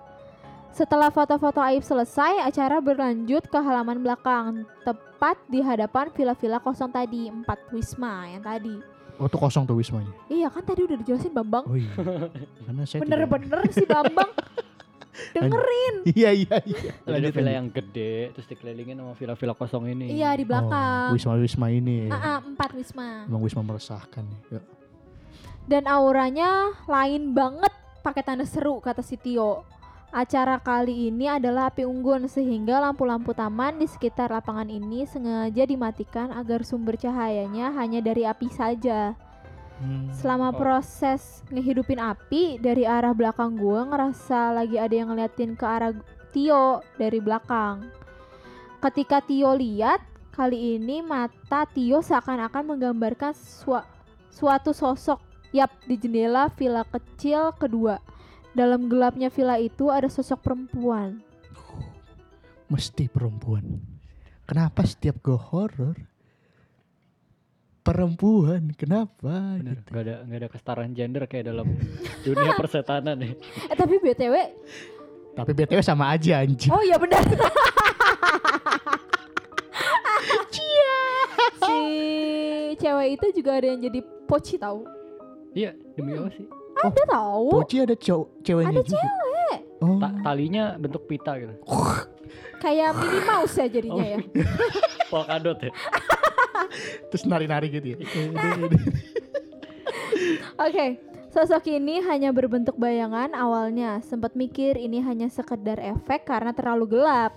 Setelah 0.71 1.11
foto-foto 1.11 1.59
aib 1.61 1.83
selesai, 1.83 2.41
acara 2.41 2.79
berlanjut 2.79 3.45
ke 3.45 3.59
halaman 3.59 4.01
belakang, 4.01 4.63
tepat 4.81 5.37
di 5.47 5.61
hadapan 5.61 6.09
villa-villa 6.09 6.57
kosong 6.57 6.89
tadi, 6.89 7.27
empat 7.27 7.59
wisma 7.71 8.31
yang 8.31 8.41
tadi. 8.41 8.79
Oh 9.21 9.29
tuh 9.29 9.37
kosong 9.37 9.69
tuh 9.69 9.77
wismanya. 9.77 10.09
Iya 10.27 10.49
kan 10.49 10.65
tadi 10.65 10.81
udah 10.81 10.97
dijelasin 10.97 11.29
Bambang. 11.29 11.69
Oh 11.69 11.77
iya. 11.77 11.93
Karena 12.65 12.83
saya 12.89 13.05
tidak- 13.05 13.29
Bener-bener 13.29 13.61
sih 13.69 13.85
Bambang. 13.85 14.31
Dengerin. 15.37 15.95
Iya 16.09 16.31
iya 16.33 16.57
iya. 16.65 16.93
Ada 17.05 17.29
villa 17.29 17.53
yang 17.53 17.69
gede 17.69 18.33
terus 18.33 18.49
dikelilingin 18.49 18.97
sama 18.97 19.13
villa-villa 19.13 19.53
kosong 19.53 19.93
ini. 19.93 20.17
Iya 20.17 20.33
di 20.33 20.49
belakang. 20.49 21.13
Oh, 21.13 21.15
wisma 21.19 21.37
wisma 21.37 21.67
ini. 21.69 22.09
Ah, 22.09 22.17
ah, 22.17 22.39
empat 22.41 22.73
wisma. 22.73 23.29
Emang 23.29 23.45
wisma 23.45 23.61
meresahkan 23.61 24.25
nih. 24.25 24.41
Ya. 24.57 24.61
Dan 25.69 25.85
auranya 25.85 26.73
lain 26.89 27.37
banget 27.37 27.69
pakai 28.01 28.25
tanda 28.25 28.49
seru 28.49 28.81
kata 28.81 29.05
si 29.05 29.21
Tio. 29.21 29.69
Acara 30.11 30.59
kali 30.59 31.07
ini 31.07 31.31
adalah 31.31 31.71
api 31.71 31.87
unggun 31.87 32.27
sehingga 32.27 32.83
lampu-lampu 32.83 33.31
taman 33.31 33.79
di 33.79 33.87
sekitar 33.87 34.35
lapangan 34.35 34.67
ini 34.67 35.07
sengaja 35.07 35.63
dimatikan 35.63 36.35
agar 36.35 36.67
sumber 36.67 36.99
cahayanya 36.99 37.71
hanya 37.79 38.03
dari 38.03 38.27
api 38.27 38.51
saja. 38.51 39.15
Hmm. 39.79 40.11
Selama 40.11 40.51
Oh. 40.51 40.59
proses 40.59 41.47
ngehidupin 41.55 42.03
api 42.03 42.59
dari 42.59 42.91
arah 42.91 43.15
belakang 43.15 43.55
gua 43.55 43.87
ngerasa 43.87 44.51
lagi 44.51 44.83
ada 44.83 44.91
yang 44.91 45.15
ngeliatin 45.15 45.55
ke 45.55 45.63
arah 45.63 45.95
Tio 46.35 46.83
dari 46.99 47.23
belakang. 47.23 47.87
Ketika 48.83 49.23
Tio 49.23 49.55
lihat, 49.55 50.03
kali 50.35 50.75
ini 50.75 51.07
mata 51.07 51.71
Tio 51.71 52.03
seakan-akan 52.03 52.67
menggambarkan 52.67 53.31
sua- 53.31 53.87
suatu 54.27 54.75
sosok 54.75 55.23
yap 55.55 55.71
di 55.87 55.95
jendela 55.95 56.51
villa 56.51 56.83
kecil 56.83 57.55
kedua. 57.55 58.03
Dalam 58.51 58.91
gelapnya 58.91 59.31
villa 59.31 59.57
itu 59.57 59.89
ada 59.89 60.07
sosok 60.07 60.43
perempuan. 60.43 61.23
Mesti 62.67 63.07
perempuan. 63.07 63.79
Kenapa 64.45 64.83
setiap 64.83 65.19
gue 65.21 65.39
horor 65.39 65.95
perempuan? 67.81 68.75
Kenapa? 68.75 69.59
Bener, 69.59 69.79
Gitu. 69.79 69.91
nggak 69.91 70.03
ada 70.03 70.15
nggak 70.27 70.39
ada 70.39 70.49
kesetaraan 70.51 70.91
gender 70.93 71.23
kayak 71.25 71.47
dalam 71.47 71.67
dunia 72.27 72.53
persetanan 72.55 73.17
nih. 73.17 73.33
Eh 73.67 73.77
tapi 73.77 73.99
BTW, 73.99 74.35
Tapi 75.31 75.51
btw 75.55 75.79
sama 75.81 76.11
aja 76.11 76.43
anjing. 76.43 76.71
oh 76.71 76.83
iya 76.83 76.99
benar. 76.99 77.23
si 81.61 81.79
cewek 82.77 83.09
itu 83.15 83.27
juga 83.41 83.51
ada 83.59 83.67
yang 83.69 83.81
jadi 83.81 84.01
poci 84.27 84.55
tahu. 84.57 84.85
Iya, 85.53 85.75
demi 85.95 86.15
apa 86.15 86.31
sih? 86.31 86.47
Ada 86.81 87.03
tahu. 87.05 87.47
Poci 87.61 87.77
ada 87.81 87.97
cowok 87.97 88.27
ceweknya 88.45 88.81
Ada 88.81 88.83
juga. 88.89 89.09
Oh. 89.81 89.97
Ta- 89.97 90.17
talinya 90.21 90.77
bentuk 90.77 91.09
pita 91.09 91.41
gitu. 91.41 91.57
Kayak 92.61 93.01
Minnie 93.01 93.25
Mouse 93.25 93.57
ya 93.57 93.67
jadinya 93.73 94.05
ya. 94.05 94.19
Polkadot 95.13 95.57
ya. 95.57 95.73
Terus 97.11 97.25
nari-nari 97.25 97.73
gitu 97.73 97.97
ya. 97.97 97.99
Oke, 100.69 101.01
sosok 101.33 101.65
ini 101.73 102.05
hanya 102.05 102.29
berbentuk 102.37 102.77
bayangan 102.77 103.33
awalnya. 103.33 104.05
Sempat 104.05 104.37
mikir 104.37 104.77
ini 104.77 105.01
hanya 105.01 105.33
sekedar 105.33 105.81
efek 105.81 106.29
karena 106.29 106.53
terlalu 106.53 107.01
gelap. 107.01 107.33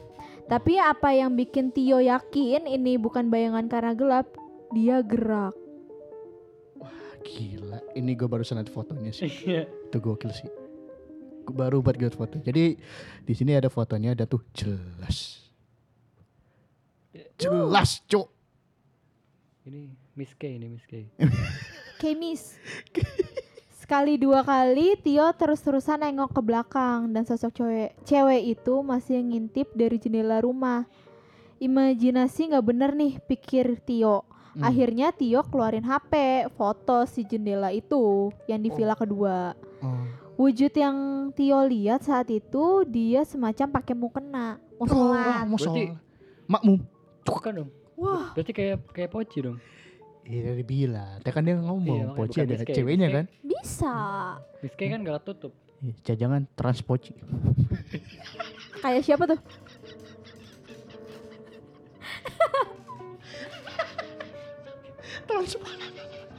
Tapi 0.52 0.76
apa 0.76 1.16
yang 1.16 1.40
bikin 1.40 1.72
Tio 1.72 2.04
yakin 2.04 2.68
ini 2.68 3.00
bukan 3.00 3.32
bayangan 3.32 3.72
karena 3.72 3.96
gelap? 3.96 4.28
Dia 4.76 5.00
gerak. 5.00 5.56
Gila, 7.24 7.80
ini 7.96 8.12
gue 8.14 8.28
baru 8.28 8.44
lihat 8.44 8.70
fotonya 8.70 9.12
sih. 9.16 9.32
Iya. 9.50 9.64
Itu 9.88 9.98
gokil 10.04 10.32
sih. 10.36 10.52
Gua 11.44 11.68
baru 11.68 11.84
buat 11.84 12.00
lihat 12.00 12.16
foto. 12.16 12.40
Jadi 12.40 12.80
di 13.24 13.34
sini 13.36 13.52
ada 13.56 13.68
fotonya 13.68 14.16
ada 14.16 14.24
tuh 14.24 14.44
jelas. 14.56 15.44
Jelas, 17.36 18.00
Cuk. 18.08 18.32
Ini 19.68 19.92
Miss 20.16 20.32
K 20.36 20.56
ini 20.56 20.68
Miss 20.72 20.88
K. 20.88 21.04
Kemis. 22.02 22.56
Sekali 23.76 24.16
dua 24.16 24.44
kali 24.48 24.96
Tio 25.00 25.28
terus-terusan 25.36 26.04
nengok 26.04 26.40
ke 26.40 26.42
belakang 26.44 27.12
dan 27.12 27.28
sosok 27.28 27.52
cewek 27.52 27.92
cewek 28.08 28.42
itu 28.56 28.80
masih 28.80 29.20
ngintip 29.20 29.72
dari 29.76 30.00
jendela 30.00 30.40
rumah. 30.40 30.88
Imajinasi 31.60 32.52
nggak 32.56 32.66
bener 32.66 32.92
nih 32.96 33.20
pikir 33.24 33.80
Tio. 33.84 34.24
Hmm. 34.54 34.64
Akhirnya 34.64 35.10
Tio 35.10 35.42
keluarin 35.44 35.82
HP, 35.82 36.46
foto 36.54 37.06
si 37.06 37.22
jendela 37.24 37.70
itu 37.70 38.30
yang 38.46 38.58
di 38.58 38.70
villa 38.70 38.94
kedua. 38.94 39.54
Oh. 39.82 40.04
Wujud 40.36 40.72
yang 40.72 40.96
Tio 41.32 41.60
lihat 41.64 42.02
saat 42.02 42.28
itu 42.30 42.84
dia 42.86 43.22
semacam 43.24 43.68
pakai 43.72 43.94
mukena, 43.94 44.58
mau 44.78 44.80
Oh, 44.80 44.88
sholat. 44.88 45.44
mau 45.44 45.58
Berarti- 45.58 45.90
sholat. 45.90 46.00
Makmum. 46.46 46.78
Bukan 47.24 47.52
dong. 47.56 47.70
Wah, 47.96 48.32
Berarti 48.32 48.52
kayak 48.52 48.76
kayak 48.90 49.10
poci 49.10 49.38
dong. 49.42 49.58
Iya 50.24 50.54
dia 50.54 50.64
bilang. 50.64 51.18
Dia 51.20 51.30
kan 51.30 51.42
dia 51.42 51.52
Iya, 51.52 51.60
ngomong. 51.60 52.00
makanya 52.08 52.16
Poci 52.16 52.36
ada 52.40 52.54
ceweknya 52.64 53.08
kan. 53.10 53.26
bisa. 53.42 53.94
K 54.70 54.80
kan 54.88 55.00
gak 55.02 55.20
tutup. 55.24 55.52
Iya, 55.82 56.14
jangan 56.16 56.46
trans 56.54 56.80
poci. 56.80 57.12
Kayak 58.80 59.02
siapa 59.02 59.24
tuh? 59.26 59.36
Trans 65.28 65.56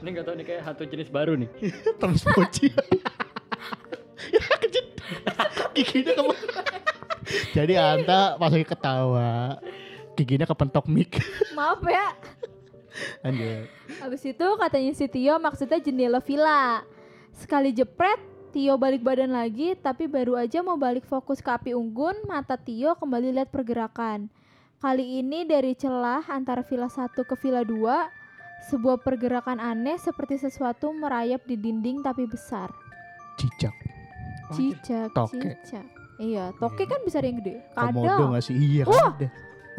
Ini 0.01 0.07
nggak 0.11 0.25
tahu 0.27 0.35
nih 0.37 0.45
kayak 0.45 0.61
hantu 0.67 0.83
jenis 0.85 1.09
baru 1.09 1.33
nih. 1.39 1.49
Transpoci. 2.01 2.69
ya 4.33 4.41
kejut. 4.61 4.87
Giginya 5.75 6.11
ke 6.13 6.23
mana? 6.23 6.61
Jadi 7.55 7.73
Anta 7.75 8.37
pas 8.37 8.51
lagi 8.53 8.67
ketawa, 8.67 9.57
giginya 10.13 10.45
kepentok 10.45 10.85
mic. 10.85 11.17
Maaf 11.57 11.81
ya. 11.87 12.13
Lanjut. 13.25 13.67
Habis 13.99 14.23
itu 14.23 14.47
katanya 14.59 14.91
si 14.95 15.05
Tio 15.09 15.35
maksudnya 15.41 15.79
jendela 15.81 16.21
villa. 16.23 16.85
Sekali 17.35 17.75
jepret, 17.75 18.21
Tio 18.55 18.79
balik 18.79 19.03
badan 19.03 19.35
lagi, 19.35 19.75
tapi 19.75 20.07
baru 20.07 20.39
aja 20.39 20.63
mau 20.63 20.79
balik 20.79 21.03
fokus 21.03 21.43
ke 21.43 21.51
api 21.51 21.75
unggun, 21.75 22.15
mata 22.23 22.55
Tio 22.55 22.95
kembali 22.95 23.35
lihat 23.35 23.51
pergerakan. 23.51 24.31
Kali 24.79 25.19
ini 25.19 25.43
dari 25.43 25.75
celah 25.75 26.23
antara 26.31 26.63
villa 26.63 26.87
1 26.87 27.11
ke 27.11 27.35
villa 27.41 27.67
2, 27.67 28.24
sebuah 28.63 28.97
pergerakan 28.97 29.59
aneh 29.59 29.95
seperti 29.95 30.37
sesuatu 30.37 30.89
merayap 30.91 31.43
di 31.43 31.55
dinding 31.55 32.01
tapi 32.01 32.25
besar. 32.25 32.71
Cicak. 33.35 33.75
Cicak, 34.51 35.09
Toke. 35.11 35.57
cicak. 35.59 35.85
Iya, 36.15 36.55
toke 36.55 36.87
kan 36.87 37.03
bisa 37.03 37.19
ada 37.19 37.27
yang 37.27 37.43
gede. 37.43 37.59
Komodo 37.75 38.07
Kadang. 38.07 38.31
gak 38.31 38.43
sih? 38.47 38.55
Iya 38.55 38.83
Wah! 38.87 38.95
kan 38.95 39.19
ada. 39.19 39.27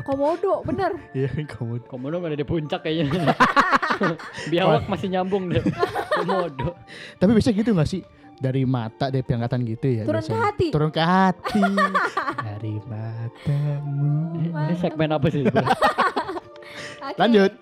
Komodo, 0.05 0.53
bener. 0.63 0.93
Iya 1.17 1.29
komodo. 1.49 1.85
Komodo 1.89 2.17
ada 2.21 2.37
di 2.37 2.45
puncak 2.45 2.85
kayaknya. 2.85 3.33
Biawak 4.53 4.85
masih 4.85 5.09
nyambung 5.09 5.49
deh. 5.49 5.65
Komodo. 6.13 6.77
Tapi 7.17 7.31
biasa 7.33 7.57
gitu 7.57 7.73
gak 7.73 7.89
sih? 7.89 8.05
Dari 8.37 8.69
mata 8.69 9.09
dari 9.09 9.25
angkatan 9.25 9.65
gitu 9.65 9.87
ya 9.89 10.05
Turun 10.05 10.21
ke 10.21 10.29
biasanya. 10.29 10.45
hati. 10.45 10.69
Turun 10.69 10.91
ke 10.93 11.01
hati. 11.01 11.65
dari 12.53 12.75
matamu. 12.85 14.13
Ini, 14.37 14.75
segmen 14.77 15.09
apa 15.17 15.27
sih? 15.33 15.41
Lanjut. 17.17 17.53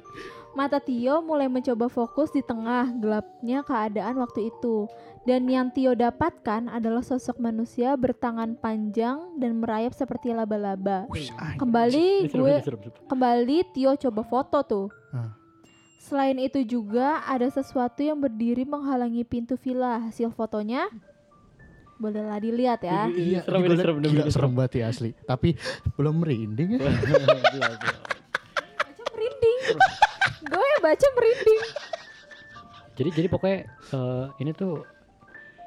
Mata 0.54 0.78
Tio 0.78 1.18
mulai 1.18 1.50
mencoba 1.50 1.90
fokus 1.90 2.30
di 2.30 2.38
tengah 2.38 2.86
gelapnya 3.02 3.66
keadaan 3.66 4.22
waktu 4.22 4.54
itu. 4.54 4.86
Dan 5.26 5.50
yang 5.50 5.74
Tio 5.74 5.98
dapatkan 5.98 6.70
adalah 6.70 7.02
sosok 7.02 7.42
manusia 7.42 7.98
bertangan 7.98 8.54
panjang 8.54 9.34
dan 9.42 9.58
merayap 9.58 9.98
seperti 9.98 10.30
laba-laba. 10.30 11.10
Kembali 11.58 12.30
gue 12.30 12.54
kembali 13.10 13.58
Tio 13.74 13.98
coba 13.98 14.22
foto 14.22 14.62
tuh. 14.62 14.86
Selain 15.98 16.38
itu 16.38 16.62
juga 16.62 17.26
ada 17.26 17.50
sesuatu 17.50 18.06
yang 18.06 18.22
berdiri 18.22 18.62
menghalangi 18.62 19.26
pintu 19.26 19.58
villa. 19.58 20.06
Hasil 20.06 20.30
fotonya 20.30 20.86
bolehlah 21.98 22.38
dilihat 22.38 22.78
ya. 22.86 23.10
Iya, 23.10 23.42
serem, 23.42 23.58
ini 23.58 23.74
gila, 23.74 23.82
serem. 24.06 24.30
serem 24.30 24.52
banget 24.54 24.72
ya 24.78 24.86
asli. 24.86 25.10
Tapi 25.26 25.58
belum 25.98 26.22
merinding 26.22 26.78
ya. 26.78 26.78
Baca 28.86 29.02
merinding. 29.10 29.58
gue 30.46 30.70
baca 30.78 31.06
merinding. 31.10 31.60
Jadi 32.94 33.08
jadi 33.12 33.26
pokoknya 33.26 33.58
eh, 33.90 34.24
ini 34.38 34.50
tuh 34.52 34.86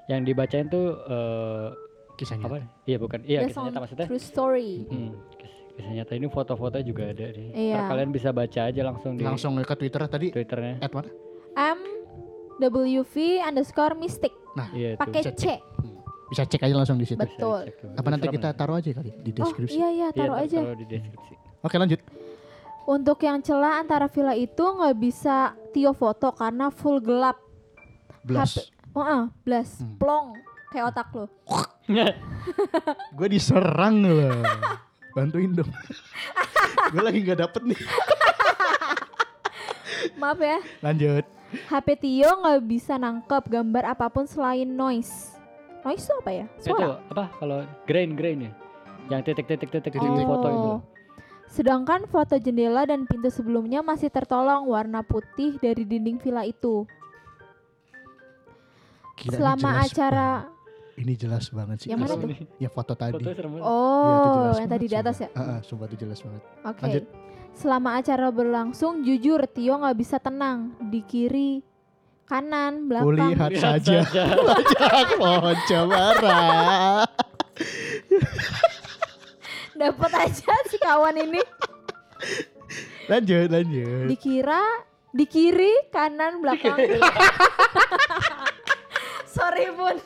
yang 0.08 0.22
dibacain 0.22 0.66
tuh 0.66 0.96
eh, 1.02 1.68
Kisahnya. 2.16 2.46
apa? 2.46 2.58
Iya 2.84 2.98
bukan. 2.98 3.20
Iya 3.22 3.40
Based 3.42 3.52
kisah 3.52 3.64
nyata 3.64 3.80
maksudnya. 3.80 4.06
True 4.06 4.18
story. 4.20 4.72
Hmm, 4.86 5.12
kis- 5.38 5.62
kisah 5.72 5.92
nyata 5.94 6.14
ini 6.14 6.28
foto-foto 6.28 6.78
juga 6.80 7.04
ada 7.08 7.26
nih. 7.28 7.48
Iya. 7.52 7.76
Ntar 7.76 7.84
kalian 7.92 8.10
bisa 8.10 8.30
baca 8.32 8.62
aja 8.64 8.82
langsung 8.82 9.12
di 9.14 9.22
Langsung 9.22 9.54
ke 9.56 9.76
Twitter 9.76 10.02
tadi. 10.04 10.28
Twitternya. 10.32 10.80
At 10.80 10.92
mana? 10.92 11.10
M 11.54 11.80
WV 12.58 13.14
underscore 13.44 13.94
mystic 13.94 14.34
Iya 14.72 14.94
itu. 14.94 15.00
pakai 15.00 15.22
C. 15.32 15.46
Bisa 16.28 16.44
cek 16.44 16.60
aja 16.60 16.74
langsung 16.74 16.98
di 16.98 17.06
situ. 17.06 17.16
Bet- 17.16 17.34
Betul. 17.34 17.70
Apa 17.94 18.08
nanti 18.10 18.28
kita 18.28 18.50
ya. 18.50 18.56
taruh 18.56 18.76
aja 18.76 18.90
kali 18.92 19.14
di 19.16 19.32
Oh 19.32 19.46
deskripsi. 19.46 19.76
iya 19.76 19.88
iya 19.88 20.08
Iya, 20.08 20.18
taruh 20.18 20.34
ntar 20.34 20.44
aja. 20.44 20.60
taruh 20.60 20.76
di 20.76 20.86
deskripsi. 20.88 21.34
Oke 21.62 21.76
lanjut. 21.76 22.02
Untuk 22.88 23.20
yang 23.20 23.44
celah 23.44 23.84
antara 23.84 24.08
villa 24.08 24.32
itu 24.32 24.64
nggak 24.64 24.96
bisa 24.96 25.36
Tio 25.70 25.92
foto 25.92 26.32
karena 26.32 26.72
full 26.72 26.98
gelap. 26.98 27.36
Blas. 28.24 28.72
Oh 28.92 29.04
ah, 29.04 29.24
blas, 29.44 29.78
Hmm. 29.78 29.94
plong 30.00 30.28
kayak 30.70 30.90
otak 30.90 31.08
lo. 31.14 31.26
Gue 33.18 33.28
diserang 33.28 34.02
loh. 34.02 34.42
Bantuin 35.14 35.52
dong. 35.52 35.68
Gue 36.92 37.02
lagi 37.02 37.20
nggak 37.22 37.40
dapet 37.40 37.62
nih. 37.66 37.80
Maaf 40.16 40.40
ya, 40.40 40.60
Lanjut. 40.80 41.26
HP 41.68 41.88
Tio 41.98 42.30
nggak 42.38 42.60
bisa 42.64 42.96
nangkep 42.96 43.44
gambar 43.48 43.84
apa 43.94 44.08
pun 44.08 44.26
selain 44.26 44.66
noise. 44.66 45.36
Noise 45.82 46.04
itu 46.04 46.14
apa 46.18 46.32
ya? 46.34 46.46
itu 46.54 46.68
Suara. 46.68 47.00
apa 47.06 47.24
kalau 47.38 47.58
grain 47.84 48.12
grain 48.14 48.48
ya? 48.48 48.52
Yang 49.08 49.22
titik-titik-titik 49.32 49.88
di 49.88 49.96
Titik-titik. 49.96 50.26
foto 50.26 50.48
itu. 50.50 50.72
Sedangkan 51.48 52.06
foto 52.12 52.36
jendela 52.36 52.84
dan 52.84 53.08
pintu 53.08 53.32
sebelumnya 53.32 53.80
masih 53.82 54.12
tertolong 54.12 54.68
warna 54.68 55.02
putih 55.02 55.56
dari 55.58 55.88
dinding 55.88 56.20
villa 56.20 56.44
itu. 56.44 56.84
Gila, 59.18 59.32
ini 59.32 59.38
Selama 59.40 59.70
jelas 59.74 59.88
acara 59.90 60.30
banget. 60.30 60.56
Ini 60.98 61.14
jelas 61.14 61.46
banget 61.54 61.78
sih. 61.86 61.90
Yang 61.94 62.00
mana 62.02 62.14
tuh? 62.18 62.30
Ya 62.58 62.70
foto 62.74 62.94
tadi. 62.98 63.22
Foto 63.22 63.60
Oh, 63.62 64.50
jelas 64.50 64.60
yang 64.66 64.72
tadi 64.74 64.86
di 64.90 64.96
atas 64.98 65.16
ya. 65.22 65.30
sumpah. 65.30 65.42
Ah, 65.46 65.54
ah, 65.54 65.60
sumpah 65.62 65.86
itu 65.90 65.98
jelas 66.02 66.20
banget. 66.26 66.42
Oke. 66.66 66.82
Lanjut. 66.82 67.04
Selama 67.58 67.90
acara 67.98 68.28
berlangsung, 68.30 68.94
jujur 69.02 69.42
Tio 69.50 69.74
nggak 69.82 69.98
bisa 69.98 70.18
tenang 70.22 70.78
di 70.94 71.02
kiri, 71.02 71.66
kanan, 72.30 72.86
belakang. 72.86 73.10
Kulihat 73.14 73.50
Lihat 73.50 73.82
saja. 73.82 73.98
Wajah 74.46 75.06
Ponco 75.18 75.80
marah. 75.90 77.06
Dapat 79.78 80.12
aja 80.18 80.56
si 80.66 80.78
kawan 80.78 81.16
ini. 81.16 81.42
Lanjut, 83.06 83.48
lanjut. 83.48 84.10
Dikira 84.10 84.64
di 85.10 85.24
kiri, 85.24 85.88
kanan, 85.88 86.42
belakang. 86.42 86.76
Sorry 89.28 89.70
bun. 89.72 89.98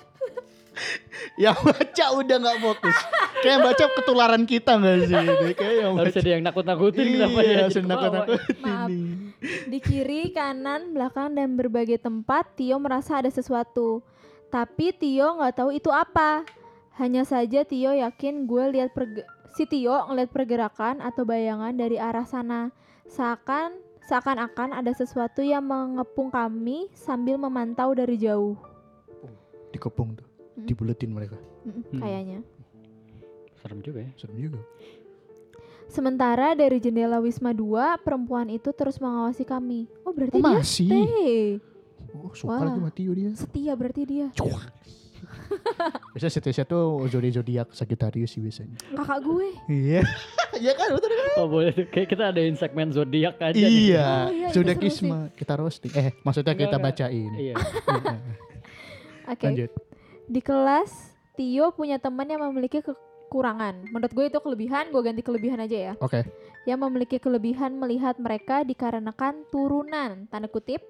Yang 1.35 1.57
baca 1.61 2.05
udah 2.15 2.35
nggak 2.37 2.57
fokus. 2.59 2.97
Kayak 3.39 3.51
yang 3.51 3.63
baca 3.63 3.85
ketularan 3.95 4.43
kita 4.43 4.71
nggak 4.75 4.97
sih? 5.03 5.15
Ini 5.15 5.53
Kayak 5.53 5.75
yang 5.77 5.93
Harus 5.95 6.13
baca. 6.13 6.19
ada 6.19 6.29
yang 6.29 6.43
nakut-nakutin 6.43 7.05
kenapa 7.07 7.39
ya? 7.39 7.43
Iya, 7.43 7.57
jadi 7.57 7.73
senang 7.73 7.97
ketawa? 7.97 8.25
Maaf. 8.59 8.89
Di 9.67 9.79
kiri, 9.79 10.21
kanan, 10.31 10.81
belakang 10.91 11.33
dan 11.33 11.55
berbagai 11.55 11.97
tempat 11.97 12.45
Tio 12.53 12.77
merasa 12.77 13.17
ada 13.17 13.29
sesuatu. 13.29 14.03
Tapi 14.47 14.93
Tio 14.93 15.39
nggak 15.39 15.55
tahu 15.55 15.69
itu 15.71 15.89
apa. 15.89 16.43
Hanya 16.95 17.23
saja 17.23 17.63
Tio 17.63 17.91
yakin 17.91 18.45
gue 18.45 18.63
lihat 18.71 18.91
perge- 18.91 19.25
si 19.51 19.63
Tio 19.65 19.95
ngeliat 20.07 20.29
pergerakan 20.29 20.99
atau 20.99 21.23
bayangan 21.23 21.71
dari 21.71 21.95
arah 21.95 22.23
sana. 22.23 22.71
Seakan 23.05 23.75
seakan-akan 24.01 24.73
ada 24.73 24.91
sesuatu 24.91 25.39
yang 25.39 25.63
mengepung 25.63 26.27
kami 26.27 26.89
sambil 26.91 27.35
memantau 27.35 27.91
dari 27.91 28.17
jauh. 28.17 28.55
Dikepung 29.71 30.15
tuh, 30.15 30.27
Mm. 30.51 30.65
dibuletin 30.67 31.11
mereka. 31.11 31.37
Hmm. 31.63 32.01
Kayaknya. 32.01 32.39
Serem 33.61 33.79
juga 33.79 33.99
ya. 34.03 34.11
Serem 34.17 34.37
juga. 34.41 34.59
Sementara 35.87 36.55
dari 36.55 36.79
jendela 36.79 37.19
Wisma 37.19 37.51
2, 37.51 37.99
perempuan 37.99 38.47
itu 38.47 38.71
terus 38.71 38.95
mengawasi 38.97 39.43
kami. 39.43 39.91
Oh, 40.03 40.15
berarti 40.15 40.39
Oh, 40.39 40.43
dia 40.43 40.59
masih? 40.63 40.87
stay. 40.87 41.43
Oh, 42.15 42.31
suka 42.31 42.63
lagi 42.63 42.79
mati 42.79 43.01
dia. 43.05 43.31
Setia 43.35 43.73
berarti 43.75 44.01
dia. 44.03 44.27
Biasanya 46.11 46.33
setia 46.33 46.63
tuh 46.63 47.07
zodiak 47.07 47.33
zodiak 47.33 47.67
Sagittarius 47.71 48.33
sih 48.33 48.41
biasanya. 48.41 48.77
Kakak 48.95 49.19
gue. 49.23 49.47
Iya. 49.67 50.01
Iya 50.51 50.75
kan 50.75 50.91
betul 50.91 51.15
kan? 51.15 51.27
Oh 51.39 51.47
boleh 51.47 51.71
tuh. 51.71 51.87
Kayak 51.87 52.07
kita 52.11 52.23
adain 52.27 52.55
segmen 52.59 52.91
zodiak 52.91 53.39
aja. 53.39 53.55
Iya, 53.55 54.27
Oh, 54.27 54.35
iya, 54.35 54.47
zodiakisme 54.51 55.31
kita 55.33 55.55
roasting. 55.55 55.95
Eh, 55.95 56.11
maksudnya 56.21 56.51
Enggak, 56.51 56.67
kita 56.67 56.77
enggak. 56.77 56.91
bacain. 56.91 57.31
Iya. 57.39 57.55
Oke. 59.31 59.45
Lanjut. 59.47 59.71
Di 60.27 60.41
kelas, 60.43 60.91
Tio 61.33 61.71
punya 61.71 61.97
teman 61.97 62.27
yang 62.27 62.43
memiliki 62.43 62.83
kekurangan. 62.83 63.87
Menurut 63.89 64.11
gue 64.11 64.25
itu 64.27 64.39
kelebihan, 64.43 64.91
gue 64.91 65.01
ganti 65.01 65.23
kelebihan 65.23 65.59
aja 65.63 65.77
ya. 65.91 65.93
Oke. 66.03 66.27
Yang 66.67 66.79
memiliki 66.83 67.17
kelebihan 67.17 67.79
melihat 67.79 68.19
mereka 68.19 68.61
dikarenakan 68.61 69.47
turunan, 69.49 70.27
tanda 70.27 70.51
kutip, 70.51 70.83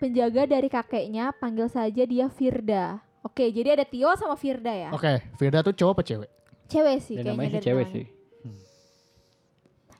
penjaga 0.00 0.48
dari 0.48 0.66
kakeknya, 0.66 1.36
panggil 1.36 1.68
saja 1.68 2.02
dia 2.02 2.26
Firda. 2.26 3.04
Oke, 3.22 3.48
jadi 3.48 3.78
ada 3.78 3.86
Tio 3.86 4.10
sama 4.18 4.34
Firda 4.34 4.74
ya. 4.74 4.90
Oke, 4.90 5.22
Firda 5.38 5.62
tuh 5.62 5.70
cowok 5.72 5.92
apa 5.94 6.02
cewek? 6.02 6.30
Cewek 6.66 6.98
sih 6.98 7.16
Dan 7.16 7.24
kayaknya 7.24 7.38
namanya 7.38 7.60
cewek 7.62 7.86
sih. 7.88 8.06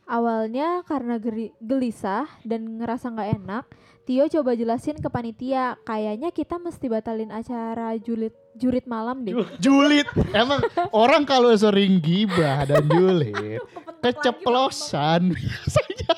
Awalnya 0.03 0.83
karena 0.85 1.17
geri- 1.17 1.55
gelisah 1.57 2.27
dan 2.43 2.83
ngerasa 2.83 3.09
nggak 3.09 3.31
enak, 3.39 3.65
Tio 4.03 4.27
coba 4.27 4.59
jelasin 4.59 4.99
ke 4.99 5.07
panitia, 5.07 5.79
kayaknya 5.87 6.35
kita 6.35 6.59
mesti 6.59 6.91
batalin 6.91 7.31
acara 7.31 7.95
julit 7.97 8.35
jurit 8.53 8.83
malam 8.85 9.23
deh. 9.23 9.33
Julid. 9.57 10.05
Emang 10.35 10.59
orang 10.91 11.23
kalau 11.23 11.55
sering 11.55 12.03
gibah 12.03 12.67
dan 12.67 12.83
julid, 12.91 13.63
keceplosan 14.05 15.33
biasanya. 15.33 16.13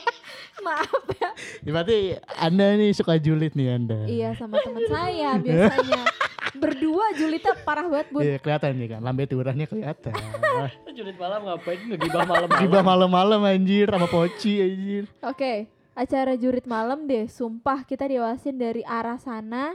Maaf 0.65 1.05
ya. 1.21 1.31
Ya, 1.61 1.71
Berarti 1.71 1.99
Anda 2.41 2.67
nih 2.81 2.91
suka 2.97 3.21
julid 3.21 3.53
nih 3.53 3.69
Anda. 3.77 3.99
Iya 4.09 4.29
sama 4.35 4.57
teman 4.65 4.83
saya 4.89 5.37
biasanya. 5.37 6.03
Berdua 6.55 7.11
julitnya 7.19 7.55
parah 7.67 7.87
banget, 7.91 8.09
Bun. 8.15 8.23
Iya, 8.23 8.39
kelihatan 8.39 8.79
nih 8.79 8.89
kan, 8.95 9.01
lambe 9.03 9.27
turahnya 9.27 9.67
kelihatan. 9.67 10.15
Julid 10.95 11.19
malam 11.19 11.43
ngapain 11.51 11.83
ngegibah 11.83 12.23
malam-malam? 12.23 12.63
Gibah 12.63 12.83
malam-malam 12.87 13.41
anjir 13.43 13.91
sama 13.91 14.07
poci 14.07 14.63
anjir. 14.63 15.05
Oke. 15.27 15.67
acara 15.95 16.35
jurit 16.39 16.67
malam 16.67 17.07
deh. 17.11 17.27
Sumpah 17.27 17.83
kita 17.83 18.07
diawasin 18.07 18.55
dari 18.55 18.87
arah 18.87 19.19
sana. 19.19 19.75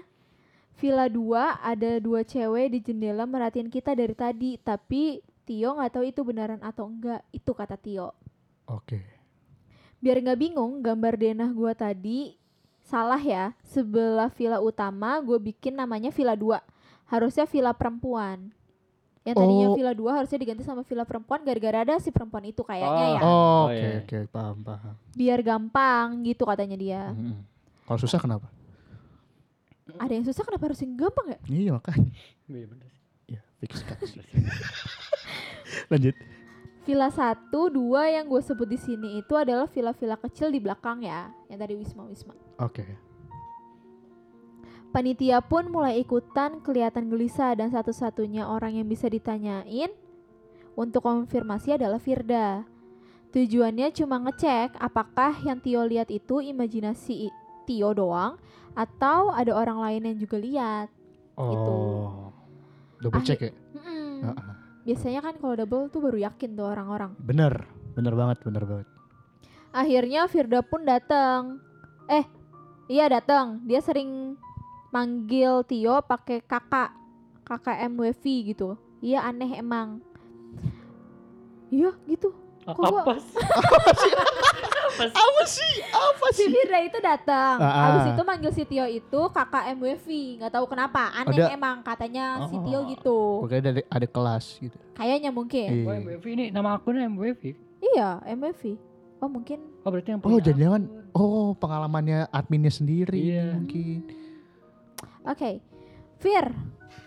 Villa 0.80 1.12
2 1.12 1.60
ada 1.60 2.00
dua 2.00 2.24
cewek 2.24 2.72
di 2.72 2.80
jendela 2.80 3.28
merhatiin 3.28 3.68
kita 3.68 3.92
dari 3.92 4.16
tadi. 4.16 4.56
Tapi 4.56 5.20
Tio 5.44 5.76
nggak 5.76 5.92
tahu 6.00 6.04
itu 6.08 6.24
beneran 6.24 6.64
atau 6.64 6.88
enggak. 6.88 7.24
Itu 7.36 7.52
kata 7.52 7.76
Tio. 7.76 8.16
Oke. 8.72 9.19
Biar 10.00 10.18
nggak 10.18 10.40
bingung, 10.40 10.80
gambar 10.80 11.14
denah 11.16 11.50
gua 11.52 11.72
tadi 11.72 12.36
salah 12.82 13.20
ya. 13.20 13.54
Sebelah 13.64 14.32
villa 14.32 14.58
utama 14.58 15.20
gue 15.20 15.38
bikin 15.38 15.76
namanya 15.76 16.10
villa 16.10 16.34
2. 16.34 16.58
Harusnya 17.06 17.46
villa 17.46 17.72
perempuan. 17.72 18.50
Yang 19.22 19.36
tadinya 19.38 19.68
Oh. 19.70 19.76
villa 19.76 19.94
2 19.94 20.10
harusnya 20.16 20.40
diganti 20.40 20.64
sama 20.64 20.82
villa 20.82 21.04
perempuan 21.04 21.44
gara-gara 21.44 21.84
ada 21.84 22.00
si 22.00 22.10
perempuan 22.10 22.46
itu 22.46 22.64
kayaknya 22.64 23.06
Oh. 23.06 23.14
ya. 23.14 23.20
Oh, 23.20 23.30
Oh, 23.30 23.64
oke 23.68 23.76
iya. 23.76 24.00
oke 24.02 24.18
paham 24.32 24.58
paham. 24.64 24.96
Biar 25.12 25.40
gampang 25.44 26.08
gitu 26.24 26.44
katanya 26.44 26.78
dia. 26.80 27.02
Mm-mm. 27.12 27.44
Kalau 27.84 28.00
susah 28.00 28.18
kenapa? 28.18 28.48
Ada 29.98 30.14
yang 30.14 30.24
susah 30.24 30.42
kenapa 30.42 30.64
harus 30.66 30.80
yang 30.80 30.96
gampang 30.96 31.28
ya? 31.28 31.40
Iya 31.46 31.70
makanya. 31.76 32.10
Iya. 32.48 32.66
Ya 33.28 33.42
fix. 33.60 33.84
Lanjut. 35.92 36.16
Villa 36.88 37.12
1, 37.12 37.52
2 37.52 38.16
yang 38.16 38.26
gue 38.26 38.42
sebut 38.42 38.68
di 38.68 38.80
sini 38.80 39.20
itu 39.20 39.36
adalah 39.36 39.68
villa-villa 39.68 40.16
kecil 40.16 40.50
di 40.50 40.64
belakang 40.64 41.04
ya. 41.04 41.28
Yang 41.52 41.60
tadi 41.60 41.74
Wisma-Wisma. 41.76 42.34
Oke. 42.64 42.86
Panitia 44.90 45.38
pun 45.46 45.70
mulai 45.70 46.02
ikutan 46.02 46.66
kelihatan 46.66 47.14
gelisah 47.14 47.54
dan 47.54 47.70
satu-satunya 47.70 48.50
orang 48.50 48.82
yang 48.82 48.88
bisa 48.90 49.06
ditanyain 49.06 49.94
untuk 50.74 51.06
konfirmasi 51.06 51.78
adalah 51.78 52.02
Firda. 52.02 52.66
Tujuannya 53.30 53.94
cuma 53.94 54.18
ngecek 54.18 54.74
apakah 54.82 55.38
yang 55.46 55.62
Tio 55.62 55.86
lihat 55.86 56.10
itu 56.10 56.42
imajinasi 56.42 57.30
Tio 57.70 57.94
doang 57.94 58.42
atau 58.74 59.30
ada 59.30 59.54
orang 59.54 59.78
lain 59.78 60.02
yang 60.10 60.18
juga 60.18 60.42
lihat. 60.42 60.88
Gitu. 61.38 61.74
Oh. 61.78 62.34
Double 62.98 63.22
check 63.22 63.46
ya? 63.46 63.52
Mm-mm. 63.78 64.26
Heeh. 64.26 64.59
Biasanya 64.84 65.20
kan 65.22 65.36
kalau 65.38 65.56
double 65.56 65.92
tuh 65.92 66.00
baru 66.00 66.18
yakin 66.22 66.56
tuh 66.56 66.66
orang-orang. 66.66 67.12
Bener, 67.20 67.68
bener 67.94 68.14
banget, 68.16 68.38
bener 68.42 68.64
banget. 68.64 68.88
Akhirnya 69.70 70.26
Firda 70.26 70.64
pun 70.64 70.82
datang. 70.84 71.62
Eh, 72.08 72.26
iya 72.88 73.06
datang. 73.06 73.62
Dia 73.64 73.80
sering 73.80 74.34
manggil 74.90 75.62
Tio 75.64 76.02
pakai 76.02 76.42
kakak, 76.42 76.90
kakak 77.44 77.78
MWV 77.86 78.24
gitu. 78.50 78.74
Iya 79.00 79.24
aneh 79.24 79.52
emang. 79.56 80.02
Iya 81.70 81.94
gitu. 82.08 82.34
Kok 82.66 82.76
gua- 82.78 83.06
apa 84.90 85.04
sih? 85.06 85.16
apa 85.16 85.44
sih? 85.46 85.74
Apa 85.88 86.28
sih? 86.32 86.38
Si 86.42 86.52
Firda 86.52 86.80
itu 86.82 86.98
datang. 87.00 87.56
Ah, 87.56 87.66
ah. 87.66 87.84
Habis 87.86 88.06
itu 88.10 88.24
manggil 88.24 88.52
si 88.52 88.64
Tio 88.64 88.86
itu 88.86 89.22
kakak 89.30 89.70
MWV. 89.72 90.08
Nggak 90.38 90.52
tahu 90.52 90.66
kenapa. 90.66 91.14
Aneh 91.14 91.38
Ada- 91.38 91.52
emang 91.52 91.80
katanya 91.80 92.26
si 92.46 92.56
Oh. 92.56 92.64
Tio 92.64 92.80
gitu. 92.88 93.20
Oke, 93.44 93.56
ada 93.56 93.72
ada 93.80 94.08
kelas 94.08 94.46
gitu. 94.58 94.78
Kayaknya 94.94 95.30
mungkin. 95.30 95.70
Oh 95.84 95.92
Iya. 95.92 96.02
MWV 96.02 96.26
ini 96.28 96.46
nama 96.50 96.70
akunnya 96.74 97.06
MWV. 97.06 97.42
Iya 97.80 98.10
MWV. 98.28 98.64
Oh 99.20 99.28
mungkin. 99.28 99.60
Oh 99.80 99.90
berarti 99.90 100.10
yang 100.10 100.20
Oh, 100.22 100.38
jangan-jangan 100.38 100.82
akun. 100.84 101.16
oh 101.16 101.48
pengalamannya 101.54 102.28
adminnya 102.30 102.70
sendiri 102.70 103.16
Iya. 103.16 103.54
mungkin. 103.54 104.00
Oke. 105.24 105.60
Fir. 106.18 106.46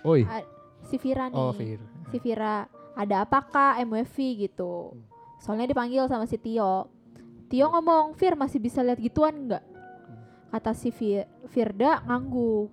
Oi. 0.03 0.23
A- 0.23 0.47
si 0.83 0.97
Vira 0.97 1.27
nih. 1.27 1.37
Oh, 1.37 1.53
Fir. 1.53 1.81
si 2.09 2.19
Vira 2.19 2.65
ada 2.93 3.25
apa 3.25 3.41
kak 3.41 3.81
MWV 3.83 4.17
gitu 4.39 4.93
soalnya 5.39 5.65
dipanggil 5.65 6.05
sama 6.07 6.23
si 6.23 6.37
Tio 6.37 6.85
Tio 7.53 7.69
ngomong 7.69 8.17
Fir 8.17 8.33
masih 8.33 8.57
bisa 8.57 8.81
lihat 8.81 8.97
gituan 8.97 9.45
nggak 9.45 9.61
kata 10.49 10.73
si 10.73 10.89
Fi- 10.89 11.29
Firda 11.47 12.01
ngangguk 12.03 12.73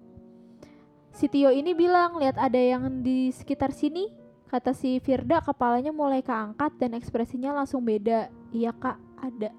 si 1.11 1.27
Tio 1.27 1.51
ini 1.51 1.75
bilang 1.75 2.15
lihat 2.15 2.39
ada 2.39 2.55
yang 2.55 3.03
di 3.03 3.27
sekitar 3.29 3.71
sini 3.71 4.07
kata 4.47 4.71
si 4.71 4.97
Firda 4.97 5.39
kepalanya 5.39 5.91
mulai 5.91 6.23
keangkat 6.23 6.79
dan 6.79 6.95
ekspresinya 6.95 7.51
langsung 7.51 7.83
beda 7.83 8.31
iya 8.49 8.71
kak 8.71 8.95
ada 9.19 9.51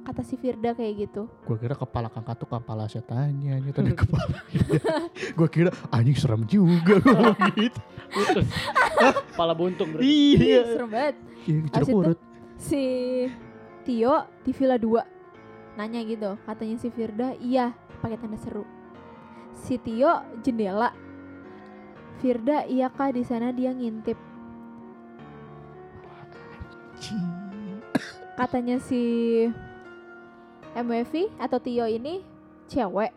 kata 0.00 0.24
si 0.24 0.34
Firda 0.34 0.72
kayak 0.72 0.94
gitu 0.98 1.28
Gue 1.44 1.60
kira 1.60 1.76
kepala 1.76 2.08
kakak 2.08 2.40
tuh 2.40 2.48
kepala 2.48 2.88
setannya, 2.88 3.60
nyata 3.60 3.84
ada 3.84 3.92
kepala. 3.92 4.32
gue 5.36 5.48
kira 5.52 5.70
anjing 5.92 6.16
serem 6.16 6.42
juga 6.48 7.04
ngomong 7.04 7.36
gitu. 7.52 7.76
putus. 8.08 8.48
Kepala 9.28 9.52
buntung 9.52 9.92
berarti. 9.92 10.08
Iya. 10.40 10.60
serem 10.72 10.88
banget 10.88 11.14
Iya, 11.44 12.16
si 12.56 12.82
Tio 13.82 14.28
di 14.44 14.52
Villa 14.52 14.76
2 14.76 15.78
nanya 15.78 16.02
gitu 16.04 16.36
katanya 16.44 16.76
si 16.76 16.88
Firda 16.92 17.32
iya 17.40 17.72
pakai 18.00 18.16
tanda 18.16 18.36
seru. 18.40 18.64
Si 19.54 19.76
Tio 19.76 20.24
jendela. 20.40 20.92
Firda 22.20 22.64
iya 22.68 22.88
kah 22.92 23.12
di 23.12 23.24
sana 23.24 23.52
dia 23.52 23.72
ngintip? 23.72 24.16
Katanya 28.36 28.80
si 28.80 29.00
MWV 30.72 31.36
atau 31.36 31.58
Tio 31.60 31.84
ini 31.84 32.24
cewek. 32.68 33.12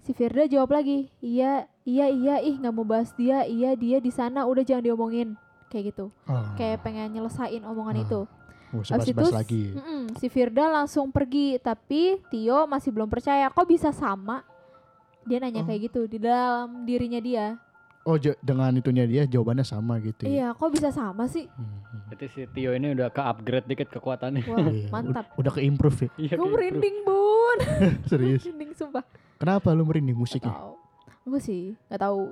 Si 0.00 0.14
Firda 0.16 0.48
jawab 0.48 0.72
lagi 0.76 1.12
iya 1.20 1.66
iya 1.84 2.08
iya 2.08 2.40
ih 2.40 2.56
nggak 2.56 2.72
mau 2.72 2.84
bahas 2.88 3.12
dia. 3.16 3.44
Iya 3.44 3.76
dia 3.76 4.00
di 4.00 4.08
sana 4.08 4.48
udah 4.48 4.64
jangan 4.64 4.84
diomongin. 4.84 5.36
Kayak 5.68 5.92
gitu. 5.92 6.06
Oh, 6.30 6.44
kayak 6.56 6.80
pengen 6.86 7.12
nyelesain 7.12 7.60
omongan 7.66 8.00
Ah. 8.00 8.04
itu 8.06 8.20
Habis 8.68 8.88
sebas-bas 9.08 9.26
itu, 9.26 9.32
lagi. 9.32 9.64
mm-mm, 9.72 10.02
si 10.16 10.26
Firda 10.26 10.66
langsung 10.68 11.08
pergi, 11.08 11.56
tapi 11.56 12.18
Tio 12.26 12.64
masih 12.64 12.90
belum 12.90 13.06
percaya. 13.06 13.46
Kok 13.46 13.64
bisa 13.64 13.90
sama? 13.90 14.42
Dia 15.22 15.38
nanya 15.38 15.60
Oh. 15.60 15.66
kayak 15.66 15.80
gitu 15.84 16.00
di 16.04 16.18
dalam 16.18 16.82
dirinya 16.82 17.18
dia. 17.18 17.46
Oh, 18.02 18.14
dengan 18.38 18.70
itunya 18.72 19.02
dia 19.02 19.22
jawabannya 19.24 19.62
sama 19.62 19.98
gitu 19.98 20.22
ya. 20.22 20.30
Iya, 20.30 20.48
kok 20.52 20.70
bisa 20.70 20.90
sama 20.90 21.26
sih? 21.26 21.50
Hmm. 21.50 22.06
Berarti 22.06 22.26
si 22.28 22.40
Tio 22.48 22.70
ini 22.70 22.92
udah 22.92 23.10
ke 23.10 23.18
upgrade 23.18 23.66
dikit 23.66 23.90
kekuatannya. 23.90 24.46
Wah, 24.46 24.62
Iya, 24.62 24.86
mantap. 24.88 25.26
Udah, 25.34 25.50
ke 25.50 25.60
improve 25.60 25.98
ya. 26.00 26.10
Iya, 26.16 26.34
Gue 26.36 26.46
merinding, 26.48 27.02
Bun. 27.02 27.58
Serius. 28.06 28.42
merinding 28.46 28.70
sumpah. 28.72 29.02
Kenapa 29.36 29.74
lu 29.74 29.82
merinding 29.82 30.14
Gak 30.14 30.22
musiknya? 30.22 30.54
tahu. 30.54 30.72
Gue 31.26 31.40
sih, 31.40 31.62
gak 31.88 31.98
tahu. 32.00 32.30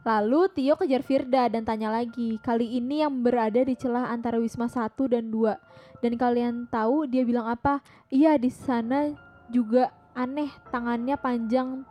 Lalu 0.00 0.48
Tio 0.50 0.74
kejar 0.74 1.02
Firda 1.02 1.46
dan 1.46 1.62
tanya 1.62 1.92
lagi. 1.92 2.40
Kali 2.40 2.78
ini 2.78 3.00
yang 3.00 3.20
berada 3.20 3.60
di 3.60 3.74
celah 3.74 4.08
antara 4.08 4.40
Wisma 4.40 4.64
1 4.64 4.88
dan 5.06 5.28
2. 5.28 6.00
Dan 6.00 6.16
kalian 6.16 6.64
tahu 6.66 7.04
dia 7.04 7.20
bilang 7.20 7.44
apa? 7.46 7.84
Iya, 8.08 8.40
di 8.40 8.48
sana 8.48 9.12
juga 9.46 9.92
aneh 10.10 10.48
tangannya 10.68 11.14
panjang 11.14 11.84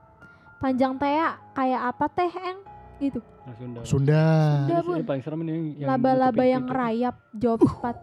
panjang 0.58 0.98
teh 0.98 1.16
kayak 1.56 1.82
apa 1.88 2.06
teh 2.10 2.28
eng 2.28 2.60
gitu 3.00 3.24
Nah, 3.48 3.56
Sunda. 3.56 3.80
Sunda. 3.88 4.24
Sunda. 4.68 4.78
Bun. 4.84 4.98
paling 5.08 5.24
serem 5.24 5.40
ini 5.42 5.52
yang 5.80 5.88
laba-laba 5.88 6.44
yang 6.44 6.68
rayap 6.68 7.16
jawab 7.32 7.64
cepat 7.64 7.96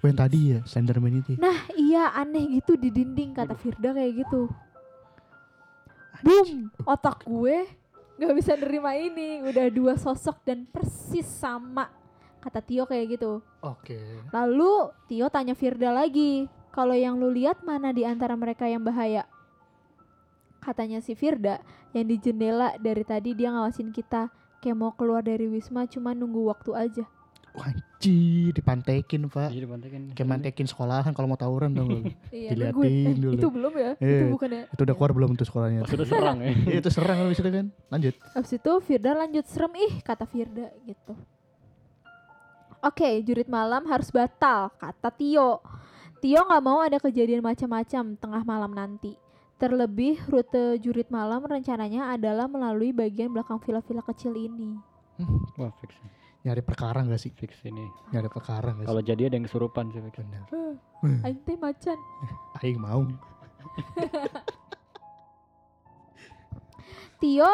Oh, 0.00 0.08
yang 0.08 0.18
tadi 0.18 0.38
ya, 0.50 0.58
Slenderman 0.64 1.20
itu. 1.20 1.36
nah 1.36 1.54
iya 1.72 2.10
aneh 2.12 2.58
gitu 2.58 2.74
di 2.74 2.88
dinding 2.88 3.36
kata 3.36 3.54
Firda 3.54 3.92
kayak 3.92 4.24
gitu 4.24 4.48
boom 6.22 6.72
otak 6.82 7.22
gue 7.22 7.68
nggak 8.18 8.34
bisa 8.36 8.52
nerima 8.58 8.92
ini. 8.96 9.44
Udah 9.44 9.66
dua 9.72 9.94
sosok 9.96 10.42
dan 10.44 10.64
persis 10.68 11.24
sama. 11.24 11.88
Kata 12.42 12.58
Tio 12.58 12.84
kayak 12.84 13.18
gitu. 13.18 13.38
Oke. 13.62 14.02
lalu 14.34 14.90
Tio 15.06 15.30
tanya 15.30 15.54
Firda 15.54 15.94
lagi 15.94 16.50
kalau 16.74 16.96
yang 16.96 17.22
lu 17.22 17.30
lihat 17.30 17.62
mana 17.62 17.94
di 17.94 18.02
antara 18.02 18.34
mereka 18.34 18.66
yang 18.66 18.82
bahaya? 18.82 19.28
Katanya 20.58 20.98
si 20.98 21.14
Firda 21.14 21.62
yang 21.94 22.10
di 22.10 22.18
jendela 22.18 22.74
dari 22.82 23.06
tadi 23.06 23.34
dia 23.38 23.54
ngawasin 23.54 23.94
kita. 23.94 24.30
Kayak 24.62 24.78
mau 24.78 24.92
keluar 24.94 25.26
dari 25.26 25.50
Wisma 25.50 25.90
cuma 25.90 26.14
nunggu 26.14 26.46
waktu 26.46 26.70
aja 26.74 27.04
Wajib 27.52 28.56
dipantekin, 28.56 29.28
Pak. 29.28 29.52
Iya 29.52 29.60
dipantekin. 29.68 30.02
Kayak 30.16 30.28
mantekin 30.28 30.66
sekolahan 30.66 31.12
kalau 31.12 31.28
mau 31.28 31.36
tawuran 31.36 31.76
dong. 31.76 31.88
Iya, 32.32 32.56
Diliatin 32.56 32.72
nungguin. 32.72 33.06
Eh, 33.06 33.14
dulu. 33.20 33.32
itu 33.36 33.48
belum 33.52 33.72
ya? 33.76 33.90
Iya. 34.00 34.16
Itu 34.16 34.24
bukan 34.32 34.48
ya? 34.50 34.64
Itu 34.72 34.80
udah 34.88 34.94
keluar 34.96 35.12
belum 35.12 35.30
tuh 35.36 35.46
sekolahnya? 35.46 35.80
Pas 35.84 35.92
udah 35.92 36.08
serang 36.08 36.38
ya. 36.40 36.52
Iya, 36.64 36.78
itu 36.80 36.90
serang 36.90 37.16
habis 37.20 37.38
itu 37.38 37.50
kan. 37.52 37.66
Lanjut. 37.92 38.14
Abis 38.32 38.52
itu 38.56 38.72
Firda 38.80 39.10
lanjut 39.12 39.44
serem 39.44 39.72
ih 39.76 39.92
kata 40.00 40.24
Firda 40.24 40.66
gitu. 40.88 41.12
Oke, 42.82 43.22
jurit 43.22 43.46
malam 43.46 43.86
harus 43.86 44.10
batal 44.10 44.72
kata 44.80 45.12
Tio. 45.14 45.62
Tio 46.18 46.40
nggak 46.42 46.64
mau 46.64 46.82
ada 46.82 46.98
kejadian 46.98 47.44
macam-macam 47.44 48.16
tengah 48.18 48.42
malam 48.42 48.72
nanti. 48.74 49.14
Terlebih 49.60 50.18
rute 50.26 50.82
jurit 50.82 51.06
malam 51.06 51.46
rencananya 51.46 52.10
adalah 52.10 52.50
melalui 52.50 52.90
bagian 52.90 53.30
belakang 53.30 53.62
villa-villa 53.62 54.02
kecil 54.02 54.34
ini. 54.34 54.74
Wah 55.54 55.70
fix. 55.78 55.94
Nyari 56.42 56.62
perkara 56.66 57.06
gak 57.06 57.22
sih? 57.22 57.30
Fix 57.30 57.62
ini. 57.62 57.86
Nyari 58.10 58.26
perkara 58.26 58.74
gak 58.74 58.82
sih? 58.82 58.88
Kalau 58.90 59.02
jadi 59.02 59.30
ada 59.30 59.34
yang 59.38 59.46
kesurupan 59.46 59.94
sih 59.94 60.02
fix. 60.02 60.18
Bener. 60.18 60.42
Aing 61.22 61.38
teh 61.46 61.54
macan. 61.54 61.98
Aing 62.58 62.78
mau. 62.82 63.06
Tio 67.22 67.46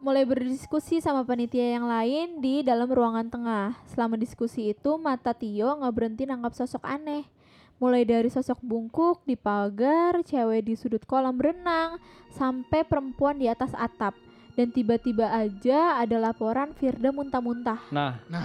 mulai 0.00 0.24
berdiskusi 0.24 1.04
sama 1.04 1.22
panitia 1.22 1.76
yang 1.76 1.84
lain 1.84 2.40
di 2.40 2.64
dalam 2.64 2.88
ruangan 2.88 3.28
tengah. 3.28 3.76
Selama 3.92 4.16
diskusi 4.16 4.72
itu, 4.72 4.96
mata 4.96 5.36
Tio 5.36 5.68
nggak 5.76 5.92
berhenti 5.92 6.24
nangkap 6.24 6.56
sosok 6.56 6.88
aneh. 6.88 7.28
Mulai 7.76 8.08
dari 8.08 8.32
sosok 8.32 8.64
bungkuk 8.64 9.28
di 9.28 9.36
pagar, 9.36 10.24
cewek 10.24 10.64
di 10.64 10.74
sudut 10.78 11.04
kolam 11.04 11.36
renang, 11.36 12.00
sampai 12.32 12.88
perempuan 12.88 13.36
di 13.36 13.52
atas 13.52 13.76
atap. 13.76 14.16
Dan 14.52 14.68
tiba-tiba 14.68 15.28
aja 15.28 15.96
ada 15.98 16.16
laporan 16.20 16.76
Firda 16.76 17.08
muntah-muntah. 17.08 17.88
Nah, 17.88 18.20
Nah. 18.28 18.44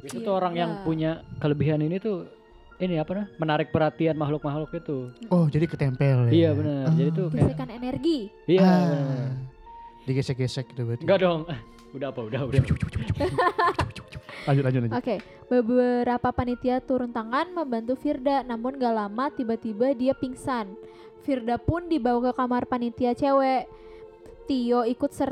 itu 0.00 0.20
tuh 0.20 0.32
orang 0.32 0.52
yang 0.52 0.70
Gila. 0.70 0.84
punya 0.84 1.10
kelebihan 1.36 1.80
ini 1.80 1.96
tuh 1.96 2.28
ini 2.76 2.96
apa 2.96 3.12
nah? 3.14 3.26
Menarik 3.36 3.68
perhatian 3.68 4.16
makhluk-makhluk 4.16 4.72
itu. 4.74 5.12
Oh, 5.28 5.48
jadi 5.48 5.64
ketempel 5.64 6.28
ya. 6.28 6.32
Iya 6.32 6.50
benar. 6.52 6.84
Jadi 6.92 7.10
tuh 7.10 7.26
kayak 7.28 7.44
Gesekan 7.52 7.70
energi. 7.70 8.18
iya. 8.46 8.64
Ah. 8.64 9.28
Digesek-gesek 10.04 10.72
gitu 10.72 10.82
berarti. 10.84 11.04
Enggak 11.04 11.20
dong. 11.20 11.40
Udah 11.96 12.08
apa? 12.08 12.20
Udah, 12.22 12.40
udah. 12.46 12.62
Lanjut 14.48 14.64
lanjut 14.64 14.80
lanjut. 14.82 14.96
Oke, 14.96 15.16
beberapa 15.46 16.28
panitia 16.30 16.80
turun 16.80 17.12
tangan 17.12 17.52
membantu 17.52 17.92
Firda, 17.92 18.40
namun 18.40 18.72
gak 18.74 18.94
lama 18.94 19.28
tiba-tiba 19.28 19.92
dia 19.92 20.16
pingsan. 20.16 20.72
Firda 21.20 21.60
pun 21.60 21.84
dibawa 21.84 22.30
ke 22.30 22.40
kamar 22.40 22.64
panitia 22.64 23.12
cewek. 23.12 23.68
Tio 24.50 24.82
ikut 24.82 25.14
ser 25.14 25.30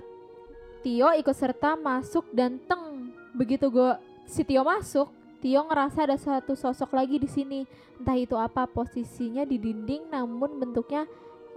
Tio 0.79 1.11
ikut 1.11 1.35
serta 1.35 1.75
masuk 1.75 2.31
dan 2.31 2.63
teng. 2.71 3.11
Begitu 3.35 3.67
gua 3.67 3.99
si 4.31 4.47
Tio 4.47 4.63
masuk, 4.63 5.11
Tio 5.43 5.67
ngerasa 5.67 6.07
ada 6.07 6.15
satu 6.15 6.55
sosok 6.55 6.95
lagi 6.95 7.19
di 7.19 7.27
sini. 7.27 7.67
Entah 7.99 8.15
itu 8.15 8.39
apa 8.39 8.71
posisinya 8.71 9.43
di 9.43 9.59
dinding 9.59 10.07
namun 10.07 10.63
bentuknya 10.63 11.03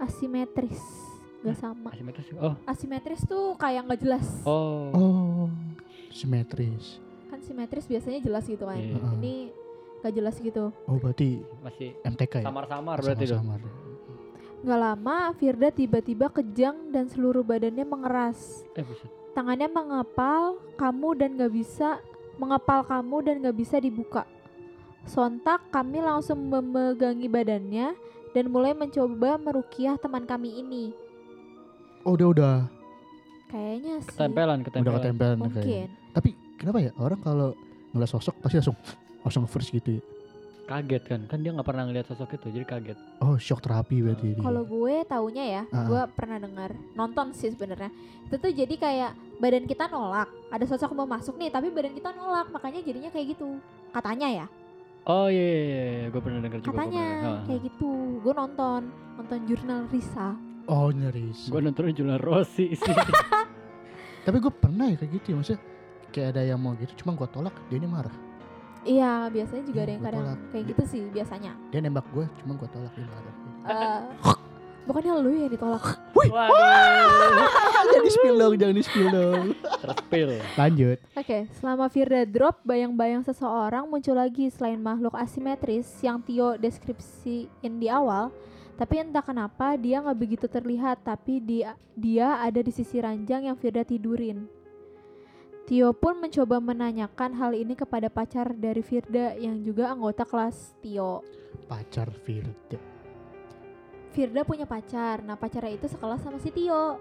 asimetris. 0.02 0.82
Gak 1.46 1.54
sama. 1.54 1.94
Asimetris. 1.94 2.26
Oh. 2.34 2.58
Asimetris 2.66 3.22
tuh 3.30 3.54
kayak 3.54 3.86
nggak 3.86 4.00
jelas. 4.02 4.26
Oh. 4.42 4.90
Oh, 4.90 5.46
simetris. 6.10 6.98
Kan 7.30 7.46
simetris 7.46 7.86
biasanya 7.86 8.18
jelas 8.18 8.42
gitu 8.50 8.66
kan. 8.66 8.74
Iya. 8.78 8.98
Ini 9.22 9.34
gak 10.02 10.14
jelas 10.18 10.34
gitu. 10.42 10.74
Oh, 10.90 10.98
berarti 10.98 11.46
Masih 11.62 11.94
MTK 12.02 12.42
ya? 12.42 12.50
samar-samar 12.50 12.98
berarti 12.98 13.22
tuh. 13.22 13.38
Samar-samar. 13.38 13.81
Gak 14.62 14.78
lama, 14.78 15.34
Firda 15.34 15.74
tiba-tiba 15.74 16.30
kejang 16.30 16.94
dan 16.94 17.10
seluruh 17.10 17.42
badannya 17.42 17.82
mengeras. 17.82 18.62
Eh. 18.78 18.86
Tangannya 19.34 19.66
mengepal 19.66 20.62
kamu 20.78 21.08
dan 21.18 21.28
gak 21.34 21.50
bisa 21.50 21.98
mengepal 22.38 22.86
kamu 22.86 23.16
dan 23.26 23.34
gak 23.42 23.56
bisa 23.58 23.82
dibuka. 23.82 24.22
Sontak 25.02 25.66
kami 25.74 25.98
langsung 25.98 26.46
memegangi 26.46 27.26
badannya 27.26 27.98
dan 28.30 28.44
mulai 28.48 28.70
mencoba 28.70 29.34
merukiah 29.34 29.98
teman 29.98 30.22
kami 30.22 30.62
ini. 30.62 30.94
Oh, 32.06 32.14
udah 32.14 32.28
udah 32.30 32.56
Kayaknya 33.50 33.94
sih 34.00 34.16
Ketempelan, 34.16 34.58
udah 34.58 34.66
ketempelan. 34.70 34.96
ketempelan 34.96 35.36
kayaknya. 35.36 35.44
mungkin. 35.44 35.86
Tapi 36.14 36.30
kenapa 36.56 36.78
ya 36.80 36.90
orang 36.96 37.20
kalau 37.20 37.48
ngeliat 37.92 38.08
sosok 38.08 38.34
pasti 38.40 38.56
langsung 38.62 38.78
langsung 39.20 39.44
first 39.44 39.74
gitu 39.74 39.98
ya? 39.98 40.02
Kaget 40.72 41.02
kan? 41.04 41.20
Kan 41.28 41.38
dia 41.40 41.52
nggak 41.52 41.68
pernah 41.68 41.84
ngeliat 41.84 42.08
sosok 42.08 42.32
itu, 42.32 42.48
jadi 42.48 42.64
kaget. 42.64 42.98
Oh, 43.20 43.36
shock 43.36 43.60
terapi 43.60 44.00
berarti 44.00 44.32
dia. 44.32 44.40
Kalau 44.40 44.64
gue 44.64 44.94
taunya 45.04 45.44
ya, 45.44 45.62
Ah. 45.68 45.84
gue 45.84 46.02
pernah 46.16 46.40
dengar 46.40 46.72
nonton 46.94 47.36
sih 47.36 47.52
sebenarnya. 47.52 47.92
Itu 48.24 48.40
tuh 48.40 48.48
jadi 48.48 48.72
kayak 48.72 49.10
badan 49.36 49.68
kita 49.68 49.84
nolak, 49.86 50.32
ada 50.48 50.64
sosok 50.64 50.96
mau 50.96 51.04
masuk 51.04 51.36
nih, 51.36 51.52
tapi 51.52 51.68
badan 51.68 51.92
kita 51.92 52.08
nolak, 52.10 52.48
makanya 52.48 52.80
jadinya 52.80 53.12
kayak 53.12 53.36
gitu. 53.36 53.60
Katanya 53.92 54.28
ya, 54.32 54.46
Oh 55.02 55.26
iya, 55.26 55.42
iya, 55.42 55.58
iya, 55.58 55.82
iya. 55.98 56.06
gue 56.08 56.20
pernah 56.22 56.38
dengar 56.40 56.58
juga. 56.62 56.70
katanya 56.72 57.06
kayak 57.42 57.60
gitu. 57.66 57.90
Gue 58.22 58.32
nonton, 58.32 58.80
nonton 59.18 59.38
jurnal 59.44 59.80
Risa. 59.90 60.38
Oh, 60.64 60.88
nyaris. 60.88 61.50
Gue 61.50 61.58
nonton 61.58 61.90
jurnal 61.90 62.22
Rossi 62.22 62.70
sih. 62.72 62.94
Tapi 64.24 64.36
gue 64.38 64.52
pernah 64.54 64.86
ya 64.86 64.94
kayak 64.94 65.12
gitu 65.18 65.26
ya, 65.28 65.36
maksudnya 65.36 65.60
kayak 66.14 66.28
ada 66.32 66.42
yang 66.46 66.60
mau 66.62 66.78
gitu, 66.78 66.94
cuma 67.02 67.12
gue 67.12 67.26
tolak, 67.28 67.50
dia 67.66 67.76
ini 67.76 67.90
marah. 67.90 68.14
Iya, 68.82 69.30
biasanya 69.30 69.62
juga 69.62 69.78
Iya, 69.78 69.86
ada 69.86 69.92
yang 69.94 70.02
kadang 70.02 70.24
tolak. 70.26 70.38
kayak 70.50 70.64
gitu 70.74 70.82
sih 70.90 71.02
biasanya. 71.08 71.52
Dia 71.70 71.80
nembak 71.80 72.06
gue, 72.10 72.24
cuma 72.42 72.52
gue 72.58 72.68
tolak 72.68 72.92
dia 72.92 73.06
marah. 73.06 73.34
Eh, 73.62 74.00
bukannya 74.82 75.10
lu 75.22 75.30
yang 75.30 75.52
ditolak? 75.54 75.84
Waduh. 76.12 76.50
jangan 77.86 78.02
di 78.02 78.10
spill 78.10 78.36
dong, 78.38 78.54
jangan 78.58 78.74
di 78.74 78.82
spill 78.82 79.08
dong. 79.10 79.44
Terspil. 79.82 80.28
Lanjut. 80.58 80.98
Oke, 81.14 81.38
selama 81.58 81.86
Firda 81.86 82.22
drop, 82.26 82.58
bayang-bayang 82.62 83.22
seseorang 83.22 83.86
muncul 83.86 84.18
lagi 84.18 84.50
selain 84.50 84.82
makhluk 84.82 85.14
asimetris 85.14 85.86
yang 86.02 86.18
Tio 86.22 86.58
deskripsiin 86.58 87.78
di 87.78 87.86
awal. 87.86 88.34
Tapi 88.74 88.98
entah 88.98 89.22
kenapa 89.22 89.78
dia 89.78 90.02
nggak 90.02 90.18
begitu 90.18 90.46
terlihat, 90.50 91.06
tapi 91.06 91.38
dia 91.38 91.78
dia 91.94 92.40
ada 92.40 92.58
di 92.58 92.72
sisi 92.74 92.98
ranjang 92.98 93.46
yang 93.46 93.54
Firda 93.54 93.86
tidurin. 93.86 94.48
Tio 95.62 95.94
pun 95.94 96.18
mencoba 96.18 96.58
menanyakan 96.58 97.38
hal 97.38 97.54
ini 97.54 97.78
kepada 97.78 98.10
pacar 98.10 98.50
dari 98.50 98.82
Firda 98.82 99.38
yang 99.38 99.62
juga 99.62 99.94
anggota 99.94 100.26
kelas 100.26 100.74
Tio. 100.82 101.22
Pacar 101.70 102.10
Firda. 102.10 102.78
Firda 104.12 104.42
punya 104.44 104.66
pacar, 104.68 105.22
nah 105.24 105.38
pacarnya 105.38 105.78
itu 105.78 105.86
sekelas 105.88 106.20
sama 106.20 106.42
si 106.42 106.50
Tio. 106.50 106.98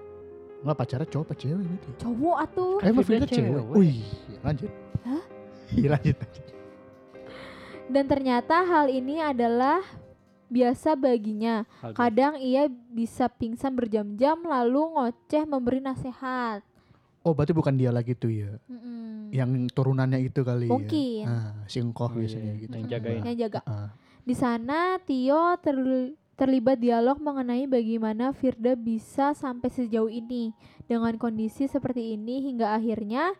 Enggak 0.61 0.77
pacarnya 0.77 1.07
cowok 1.09 1.25
apa 1.25 1.33
cewek 1.35 1.63
berarti? 1.65 1.89
Cowok 1.97 2.37
atuh. 2.37 2.75
Eh, 2.79 2.87
emang 2.93 3.03
Firda 3.03 3.25
Firda 3.25 3.35
cewek. 3.35 3.49
cewek. 3.49 3.75
Wih, 3.75 4.01
lanjut. 4.45 4.71
Hah? 5.03 5.23
Iya, 5.71 5.87
lanjut, 5.97 6.15
lanjut. 6.21 6.45
Dan 7.91 8.05
ternyata 8.07 8.55
hal 8.63 8.85
ini 8.87 9.19
adalah 9.19 9.83
biasa 10.47 10.95
baginya. 10.95 11.67
Kadang 11.97 12.39
ia 12.39 12.69
bisa 12.69 13.27
pingsan 13.27 13.75
berjam-jam 13.75 14.39
lalu 14.43 14.95
ngoceh 14.95 15.43
memberi 15.43 15.83
nasihat. 15.83 16.63
Oh, 17.21 17.37
berarti 17.37 17.53
bukan 17.53 17.77
dia 17.77 17.93
lagi 17.93 18.17
tuh 18.17 18.33
ya. 18.33 18.49
Mm-mm. 18.65 19.29
Yang 19.29 19.69
turunannya 19.71 20.19
itu 20.21 20.41
kali 20.41 20.65
Mungkin. 20.67 21.23
ya. 21.23 21.29
Ah, 21.29 21.53
si 21.69 21.77
engkoh 21.77 22.09
Oh, 22.09 22.17
iya, 22.17 22.19
biasanya 22.25 22.53
iya. 22.53 22.61
gitu. 22.65 22.73
Yang 22.75 22.87
jagain. 22.89 23.21
Yang 23.21 23.37
jaga. 23.45 23.59
Ah. 23.63 23.89
Di 24.21 24.35
sana 24.35 24.79
Tio 25.01 25.55
terli- 25.61 26.13
terlibat 26.33 26.81
dialog 26.81 27.21
mengenai 27.21 27.69
bagaimana 27.69 28.33
Firda 28.33 28.73
bisa 28.73 29.33
sampai 29.33 29.69
sejauh 29.69 30.09
ini 30.09 30.49
dengan 30.85 31.13
kondisi 31.15 31.69
seperti 31.69 32.17
ini 32.17 32.41
hingga 32.43 32.73
akhirnya 32.73 33.37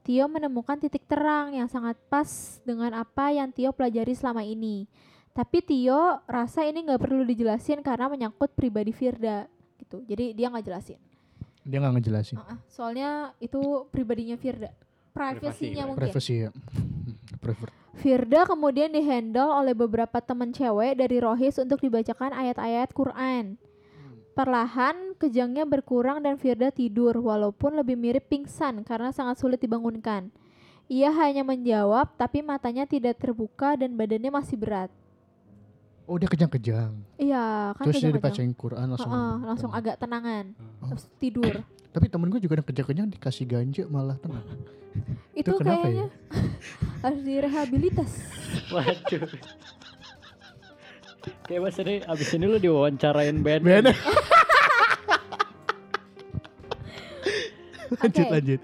Tio 0.00 0.28
menemukan 0.28 0.78
titik 0.78 1.08
terang 1.08 1.56
yang 1.56 1.66
sangat 1.66 1.96
pas 2.06 2.28
dengan 2.62 2.94
apa 2.94 3.32
yang 3.32 3.50
Tio 3.50 3.74
pelajari 3.74 4.14
selama 4.14 4.44
ini. 4.44 4.86
Tapi 5.34 5.58
Tio 5.58 6.22
rasa 6.24 6.62
ini 6.62 6.86
nggak 6.86 7.02
perlu 7.02 7.26
dijelasin 7.26 7.82
karena 7.82 8.06
menyangkut 8.06 8.54
pribadi 8.54 8.94
Firda 8.94 9.50
gitu. 9.82 10.06
Jadi 10.06 10.30
dia 10.32 10.46
nggak 10.46 10.62
jelasin. 10.62 11.00
Dia 11.64 11.80
nggak 11.80 11.94
ngejelasin. 11.98 12.36
Uh-uh, 12.36 12.58
soalnya 12.68 13.32
itu 13.40 13.88
pribadinya 13.88 14.36
Firda. 14.36 14.70
Privasinya 15.16 15.88
Privasi, 15.88 15.88
mungkin. 15.88 16.00
Privacy 16.00 16.34
ya. 16.44 16.50
Firda 18.04 18.44
kemudian 18.44 18.90
dihandle 18.90 19.48
oleh 19.48 19.72
beberapa 19.72 20.18
teman 20.18 20.50
cewek 20.50 20.98
dari 20.98 21.16
Rohis 21.22 21.56
untuk 21.56 21.80
dibacakan 21.80 22.34
ayat-ayat 22.34 22.90
Quran. 22.90 23.56
Perlahan 24.34 25.14
kejangnya 25.14 25.62
berkurang 25.62 26.18
dan 26.18 26.34
Firda 26.34 26.74
tidur 26.74 27.14
walaupun 27.22 27.78
lebih 27.78 27.94
mirip 27.94 28.26
pingsan 28.26 28.82
karena 28.82 29.14
sangat 29.14 29.38
sulit 29.38 29.62
dibangunkan. 29.62 30.34
Ia 30.90 31.14
hanya 31.14 31.46
menjawab 31.46 32.18
tapi 32.18 32.42
matanya 32.42 32.84
tidak 32.84 33.22
terbuka 33.22 33.78
dan 33.78 33.94
badannya 33.94 34.34
masih 34.34 34.58
berat. 34.58 34.90
Oh, 36.04 36.20
dia 36.20 36.28
kejang-kejang. 36.28 36.92
Iya, 37.16 37.72
kan 37.72 37.84
Terus 37.88 37.96
dia 37.96 38.12
kejang-kejang. 38.12 38.44
dibacain 38.44 38.52
Quran 38.52 38.86
langsung. 38.92 39.08
Heeh, 39.08 39.34
langsung 39.40 39.70
tenang. 39.72 39.80
agak 39.80 39.96
tenangan. 39.96 40.44
Oh. 40.84 40.88
Terus 40.92 41.04
tidur. 41.16 41.54
Tapi 41.94 42.06
temen 42.10 42.28
gue 42.28 42.40
juga 42.42 42.60
ada 42.60 42.64
kejang-kejang 42.66 43.06
dikasih 43.08 43.44
ganja 43.48 43.84
malah 43.88 44.20
tenang. 44.20 44.44
Itu 45.40 45.56
kenapa 45.56 45.88
kayaknya 45.88 46.06
harus 47.04 47.20
direhabilitas. 47.24 48.10
Waduh. 48.74 49.28
Kayak 51.48 51.60
mas 51.62 51.78
ini 51.80 51.94
abis 52.04 52.28
ini 52.36 52.44
lu 52.44 52.58
diwawancarain 52.60 53.40
band. 53.40 53.64
Ben. 53.64 53.84
lanjut 57.94 58.24
Oke. 58.26 58.32
lanjut. 58.32 58.60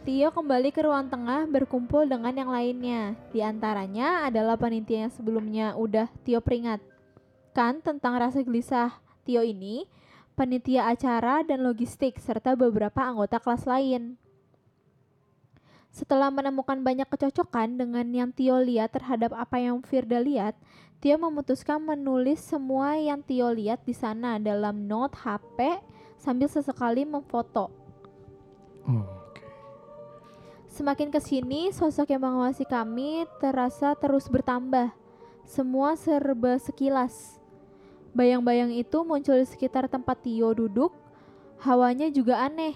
Tio 0.00 0.32
kembali 0.32 0.72
ke 0.72 0.80
ruang 0.80 1.12
tengah 1.12 1.44
berkumpul 1.44 2.08
dengan 2.08 2.32
yang 2.32 2.48
lainnya. 2.48 3.12
Di 3.36 3.44
antaranya 3.44 4.24
adalah 4.24 4.56
panitia 4.56 5.04
yang 5.04 5.12
sebelumnya 5.12 5.76
udah 5.76 6.08
Tio 6.24 6.40
peringatkan 6.40 7.84
tentang 7.84 8.16
rasa 8.16 8.40
gelisah 8.40 8.96
Tio 9.28 9.44
ini, 9.44 9.84
panitia 10.40 10.88
acara 10.88 11.44
dan 11.44 11.60
logistik, 11.60 12.16
serta 12.16 12.56
beberapa 12.56 12.96
anggota 13.04 13.36
kelas 13.44 13.68
lain. 13.68 14.16
Setelah 15.92 16.32
menemukan 16.32 16.80
banyak 16.80 17.04
kecocokan 17.04 17.76
dengan 17.76 18.08
yang 18.08 18.32
Tio 18.32 18.56
lihat 18.56 18.96
terhadap 18.96 19.36
apa 19.36 19.60
yang 19.60 19.84
Firda 19.84 20.16
lihat, 20.16 20.56
Tio 21.04 21.20
memutuskan 21.20 21.76
menulis 21.76 22.40
semua 22.40 22.96
yang 22.96 23.20
Tio 23.20 23.52
lihat 23.52 23.84
di 23.84 23.92
sana 23.92 24.40
dalam 24.40 24.88
note 24.88 25.12
HP 25.12 25.76
sambil 26.16 26.48
sesekali 26.48 27.04
memfoto. 27.04 27.68
Oh, 28.88 29.19
Semakin 30.80 31.12
ke 31.12 31.20
sini, 31.20 31.68
sosok 31.76 32.08
yang 32.08 32.24
mengawasi 32.24 32.64
kami 32.64 33.28
terasa 33.36 33.92
terus 34.00 34.32
bertambah. 34.32 34.88
Semua 35.44 35.92
serba 35.92 36.56
sekilas. 36.56 37.36
Bayang-bayang 38.16 38.72
itu 38.72 39.04
muncul 39.04 39.36
di 39.36 39.44
sekitar 39.44 39.92
tempat 39.92 40.24
Tio 40.24 40.48
duduk. 40.56 40.88
Hawanya 41.60 42.08
juga 42.08 42.40
aneh. 42.48 42.72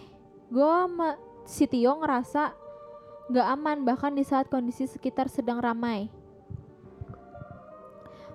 Gue 0.52 0.68
si 1.48 1.64
Tio 1.64 1.96
ngerasa 1.96 2.52
gak 3.32 3.48
aman 3.57 3.88
bahkan 3.88 4.12
di 4.12 4.20
saat 4.20 4.52
kondisi 4.52 4.84
sekitar 4.84 5.32
sedang 5.32 5.64
ramai. 5.64 6.12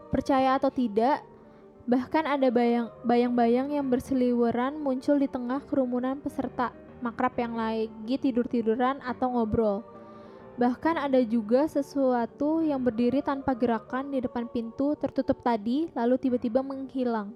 Percaya 0.09 0.57
atau 0.57 0.73
tidak, 0.73 1.21
bahkan 1.85 2.25
ada 2.25 2.49
bayang- 2.49 2.89
bayang-bayang 3.05 3.69
yang 3.69 3.85
berseliweran 3.85 4.81
muncul 4.81 5.21
di 5.21 5.29
tengah 5.29 5.61
kerumunan 5.69 6.17
peserta 6.17 6.73
makrab 6.99 7.33
yang 7.35 7.55
lagi 7.55 8.15
tidur-tiduran 8.15 8.99
atau 9.01 9.31
ngobrol. 9.31 9.83
Bahkan 10.55 10.99
ada 10.99 11.23
juga 11.23 11.65
sesuatu 11.65 12.59
yang 12.59 12.83
berdiri 12.83 13.23
tanpa 13.23 13.55
gerakan 13.55 14.11
di 14.11 14.19
depan 14.19 14.43
pintu 14.45 14.91
tertutup 14.95 15.39
tadi 15.39 15.87
lalu 15.95 16.19
tiba-tiba 16.19 16.59
menghilang. 16.59 17.31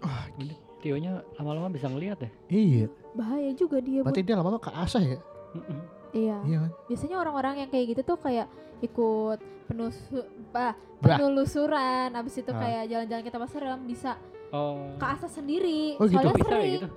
Wah, 0.00 0.26
gini. 0.34 0.56
Tionya 0.82 1.22
lama-lama 1.38 1.70
bisa 1.70 1.86
ngeliat 1.86 2.18
ya. 2.18 2.30
Iya. 2.48 2.86
Bahaya 3.14 3.54
juga 3.54 3.78
dia. 3.78 4.02
Berarti 4.02 4.24
dia 4.24 4.34
lama-lama 4.34 4.58
keasah 4.58 4.98
ya? 5.04 5.18
Mm-mm. 5.54 5.78
Iya. 6.10 6.36
Iya 6.42 6.56
kan? 6.58 6.70
Biasanya 6.90 7.16
orang-orang 7.20 7.54
yang 7.62 7.70
kayak 7.70 7.86
gitu 7.94 8.02
tuh 8.02 8.18
kayak 8.18 8.48
ikut 8.82 9.38
penusu, 9.68 10.26
bah, 10.50 10.74
penelusuran, 10.98 12.10
abis 12.12 12.42
itu 12.42 12.50
Ah. 12.50 12.58
kayak 12.58 12.82
jalan-jalan 12.90 13.22
ke 13.22 13.30
tempat 13.30 13.50
serem 13.52 13.80
bisa 13.86 14.18
Oh. 14.50 14.96
keasah 14.98 15.30
sendiri. 15.30 15.96
Oh, 15.96 16.04
gitu? 16.04 16.18
Soalnya 16.18 16.34
Bisa 16.34 16.50
sering. 16.50 16.72
gitu. 16.74 16.88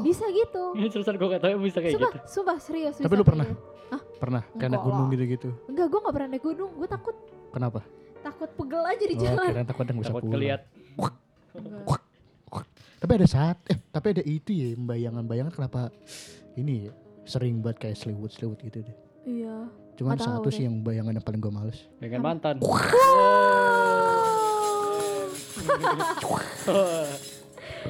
Bisa 0.00 0.24
gitu. 0.26 0.62
Ini 0.78 0.88
terusan 0.88 1.14
gue 1.14 1.28
gak 1.28 1.40
tau 1.40 1.56
bisa 1.56 1.78
kayak 1.78 1.94
Sumpah, 1.94 2.12
gitu. 2.12 2.26
sumpah 2.26 2.56
serius. 2.58 2.94
Tapi 2.96 3.14
lu 3.14 3.22
pernah? 3.22 3.44
gitu. 3.44 3.60
Pernah 4.16 4.42
kayak 4.52 4.70
naik 4.70 4.84
gunung 4.84 5.06
gitu-gitu. 5.08 5.48
Enggak, 5.66 5.86
gue 5.86 5.98
gak 5.98 6.14
pernah 6.14 6.28
naik 6.28 6.44
gunung. 6.44 6.70
Gue 6.74 6.86
takut, 6.86 7.16
Kenapa? 7.50 7.80
takut 8.20 8.50
pegel 8.52 8.82
aja 8.84 9.00
di 9.02 9.14
Oh, 9.14 9.20
jalan. 9.22 9.48
kira 9.48 9.64
takut 9.64 9.82
nggak 9.82 9.96
bisa 9.96 10.10
Takut 10.10 10.20
pulang. 10.20 10.32
ngeliat. 10.34 10.60
Enggak. 11.52 12.00
Tapi 13.00 13.12
ada 13.16 13.24
saat, 13.24 13.56
eh 13.64 13.80
tapi 13.88 14.06
ada 14.12 14.22
itu 14.22 14.50
ya 14.50 14.76
bayangan-bayangan 14.76 15.48
kenapa 15.50 15.88
ini 16.52 16.84
ya, 16.84 16.92
sering 17.24 17.58
banget 17.58 17.80
kayak 17.80 17.96
seliwut-seliwut 17.96 18.60
gitu 18.60 18.84
deh. 18.84 18.96
Iya. 19.24 19.56
Cuman 19.96 20.16
satu 20.16 20.46
deh. 20.46 20.52
sih 20.52 20.64
yang 20.64 20.80
bayangan 20.80 21.16
yang 21.16 21.24
paling 21.24 21.40
gue 21.40 21.48
males. 21.50 21.88
Dengan 21.96 22.20
mantan. 22.22 22.60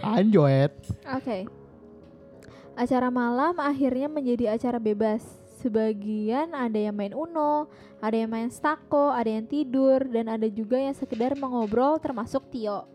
Anjoet. 0.06 0.72
Oke. 1.08 1.50
Acara 2.80 3.12
malam 3.12 3.60
akhirnya 3.60 4.08
menjadi 4.08 4.56
acara 4.56 4.80
bebas. 4.80 5.20
Sebagian 5.60 6.56
ada 6.56 6.80
yang 6.80 6.96
main 6.96 7.12
Uno, 7.12 7.68
ada 8.00 8.16
yang 8.16 8.32
main 8.32 8.48
stako, 8.48 9.12
ada 9.12 9.28
yang 9.28 9.44
tidur, 9.44 10.00
dan 10.08 10.32
ada 10.32 10.48
juga 10.48 10.80
yang 10.80 10.96
sekedar 10.96 11.36
mengobrol 11.36 12.00
termasuk 12.00 12.48
Tio. 12.48 12.88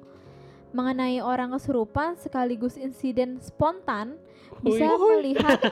Mengenai 0.74 1.22
orang 1.22 1.54
kesurupan 1.54 2.18
sekaligus 2.18 2.82
insiden 2.82 3.38
spontan, 3.38 4.18
bisa 4.66 4.90
melihat 4.98 5.62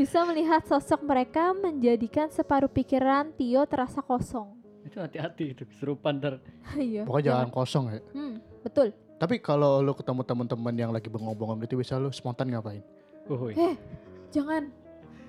bisa 0.00 0.24
melihat 0.24 0.64
sosok 0.64 1.04
mereka 1.04 1.52
menjadikan 1.52 2.32
separuh 2.32 2.72
pikiran 2.72 3.28
Tio 3.36 3.68
terasa 3.68 4.00
kosong. 4.00 4.56
itu 4.80 4.96
hati-hati 4.96 5.52
itu 5.52 5.68
kesurupan 5.68 6.16
ter. 6.16 6.40
Iya. 6.80 7.04
Pokoknya 7.04 7.36
jangan 7.36 7.50
kosong 7.52 7.84
ya. 7.92 8.00
Hmm, 8.16 8.40
betul. 8.64 8.96
Tapi 9.20 9.36
kalau 9.36 9.84
lu 9.84 9.92
ketemu 9.92 10.24
teman-teman 10.24 10.72
yang 10.72 10.90
lagi 10.90 11.12
bengong-bengong 11.12 11.60
gitu 11.68 11.76
bisa 11.76 12.00
lu 12.00 12.08
spontan 12.08 12.48
ngapain? 12.48 12.80
Uhuy. 13.28 13.52
Jangan 14.32 14.72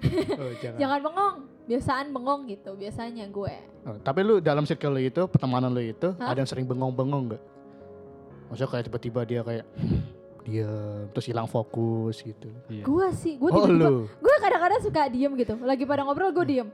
Oh, 0.02 0.54
jangan. 0.64 0.78
jangan 0.82 1.00
bengong. 1.06 1.36
Biasaan 1.70 2.06
bengong 2.10 2.42
gitu 2.50 2.74
biasanya 2.74 3.30
gue. 3.30 3.56
Oh, 3.86 3.98
tapi 4.02 4.26
lu 4.26 4.42
dalam 4.42 4.66
circle 4.66 4.98
lu 4.98 5.02
itu, 5.06 5.22
pertemanan 5.30 5.70
lu 5.70 5.84
itu 5.84 6.10
Hah? 6.18 6.34
ada 6.34 6.42
yang 6.42 6.50
sering 6.50 6.66
bengong-bengong 6.66 7.38
gak? 7.38 7.44
Maksudnya 8.50 8.70
kayak 8.72 8.84
tiba-tiba 8.90 9.20
dia 9.30 9.42
kayak 9.46 9.66
diam 10.48 11.06
terus 11.14 11.26
hilang 11.30 11.46
fokus 11.46 12.18
gitu. 12.26 12.50
Iya. 12.66 12.82
Gue 12.82 13.08
sih, 13.14 13.38
gue 13.38 13.50
Oh 13.54 13.62
tiba-tiba, 13.70 14.10
gue 14.10 14.36
kadang-kadang 14.42 14.82
suka 14.82 15.02
diem 15.14 15.32
gitu. 15.38 15.54
Lagi 15.62 15.84
pada 15.86 16.02
ngobrol 16.02 16.34
gue 16.34 16.46
diem. 16.50 16.70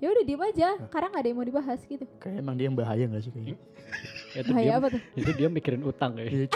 Ya 0.00 0.08
udah 0.08 0.24
diem 0.24 0.40
aja, 0.40 0.68
karena 0.88 1.12
nggak 1.12 1.20
ada 1.20 1.28
yang 1.28 1.36
mau 1.36 1.44
dibahas 1.44 1.80
gitu. 1.84 2.08
Kayak 2.16 2.40
emang 2.40 2.56
dia 2.56 2.72
yang 2.72 2.76
bahaya 2.78 3.04
gak 3.04 3.20
sih 3.20 3.28
kayaknya? 3.28 3.60
Itu 4.30 4.50
dia, 4.54 4.78
apa 4.78 4.86
tuh? 4.88 5.00
itu 5.14 5.30
dia 5.34 5.48
mikirin 5.48 5.82
utang 5.82 6.14
kayak. 6.14 6.30
Iya. 6.30 6.46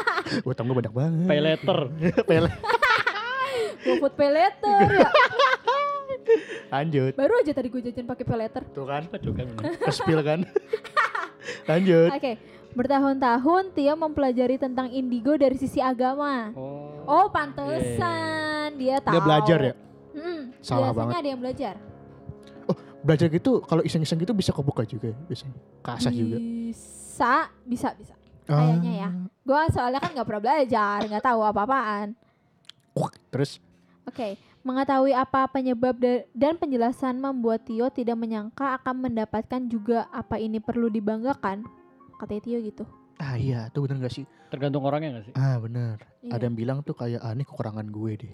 Utang 0.50 0.64
gue 0.66 0.76
banyak 0.78 0.94
banget. 0.94 1.28
Pay 1.28 1.40
later. 1.40 1.78
Pay 2.28 2.38
Gue 3.84 4.00
food 4.00 4.14
pay 4.16 4.32
later 4.32 4.80
ya. 4.88 5.10
Lanjut. 6.74 7.12
Baru 7.14 7.36
aja 7.36 7.52
tadi 7.52 7.68
gue 7.68 7.80
jajan 7.84 8.08
pakai 8.08 8.24
pay 8.24 8.38
later. 8.38 8.62
Tuh 8.72 8.86
kan, 8.88 9.04
Aduh 9.12 9.34
kan. 9.36 9.46
kespil 9.84 10.20
kan. 10.24 10.40
Lanjut. 11.68 12.08
Oke, 12.10 12.32
bertahun-tahun 12.72 13.76
Tio 13.76 13.94
mempelajari 13.94 14.56
tentang 14.56 14.88
indigo 14.88 15.36
dari 15.36 15.60
sisi 15.60 15.78
agama. 15.78 16.50
Oh. 16.56 17.04
Oh, 17.04 17.26
pantesan 17.28 18.80
dia 18.80 19.04
tahu. 19.04 19.12
Dia 19.12 19.20
belajar 19.20 19.58
ya? 19.60 19.74
Hmm, 20.16 20.40
Salah 20.64 20.88
biasanya 20.88 20.96
banget. 20.96 21.14
ada 21.20 21.28
yang 21.28 21.40
belajar. 21.40 21.74
Belajar 23.04 23.28
gitu 23.28 23.60
kalau 23.60 23.84
iseng-iseng 23.84 24.16
gitu 24.16 24.32
bisa 24.32 24.48
kebuka 24.48 24.80
juga 24.88 25.12
ya 25.12 25.16
biasanya. 25.28 25.60
Kasah 25.84 26.08
juga. 26.08 26.40
Bisa, 26.40 27.03
bisa, 27.62 27.94
bisa. 27.94 28.14
Kayaknya 28.44 28.92
ya. 28.92 29.08
Gue 29.40 29.62
soalnya 29.70 30.00
kan 30.02 30.10
nggak 30.12 30.26
pernah 30.26 30.42
belajar, 30.42 30.98
nggak 31.04 31.24
tahu 31.24 31.40
apa-apaan. 31.40 32.12
Ah, 32.94 33.12
terus 33.30 33.62
Oke, 34.04 34.36
mengetahui 34.60 35.16
apa 35.16 35.48
penyebab 35.48 35.96
da- 35.96 36.24
dan 36.36 36.60
penjelasan 36.60 37.16
membuat 37.16 37.64
Tio 37.64 37.88
tidak 37.88 38.20
menyangka 38.20 38.76
akan 38.76 39.08
mendapatkan 39.08 39.62
juga 39.64 40.04
apa 40.12 40.36
ini 40.36 40.60
perlu 40.60 40.92
dibanggakan. 40.92 41.64
Kata 42.20 42.40
Tio 42.40 42.60
gitu. 42.60 42.84
ah 43.14 43.38
iya 43.38 43.70
tuh 43.70 43.86
bener 43.86 44.02
gak 44.02 44.10
sih? 44.10 44.26
Tergantung 44.50 44.82
orangnya 44.82 45.22
gak 45.22 45.26
sih? 45.30 45.34
Ah 45.38 45.56
bener. 45.56 46.02
Iya. 46.20 46.34
Ada 46.34 46.50
yang 46.50 46.56
bilang 46.58 46.78
tuh 46.82 46.98
kayak 46.98 47.22
ah 47.22 47.30
ini 47.30 47.46
kekurangan 47.46 47.86
gue 47.88 48.12
deh. 48.18 48.32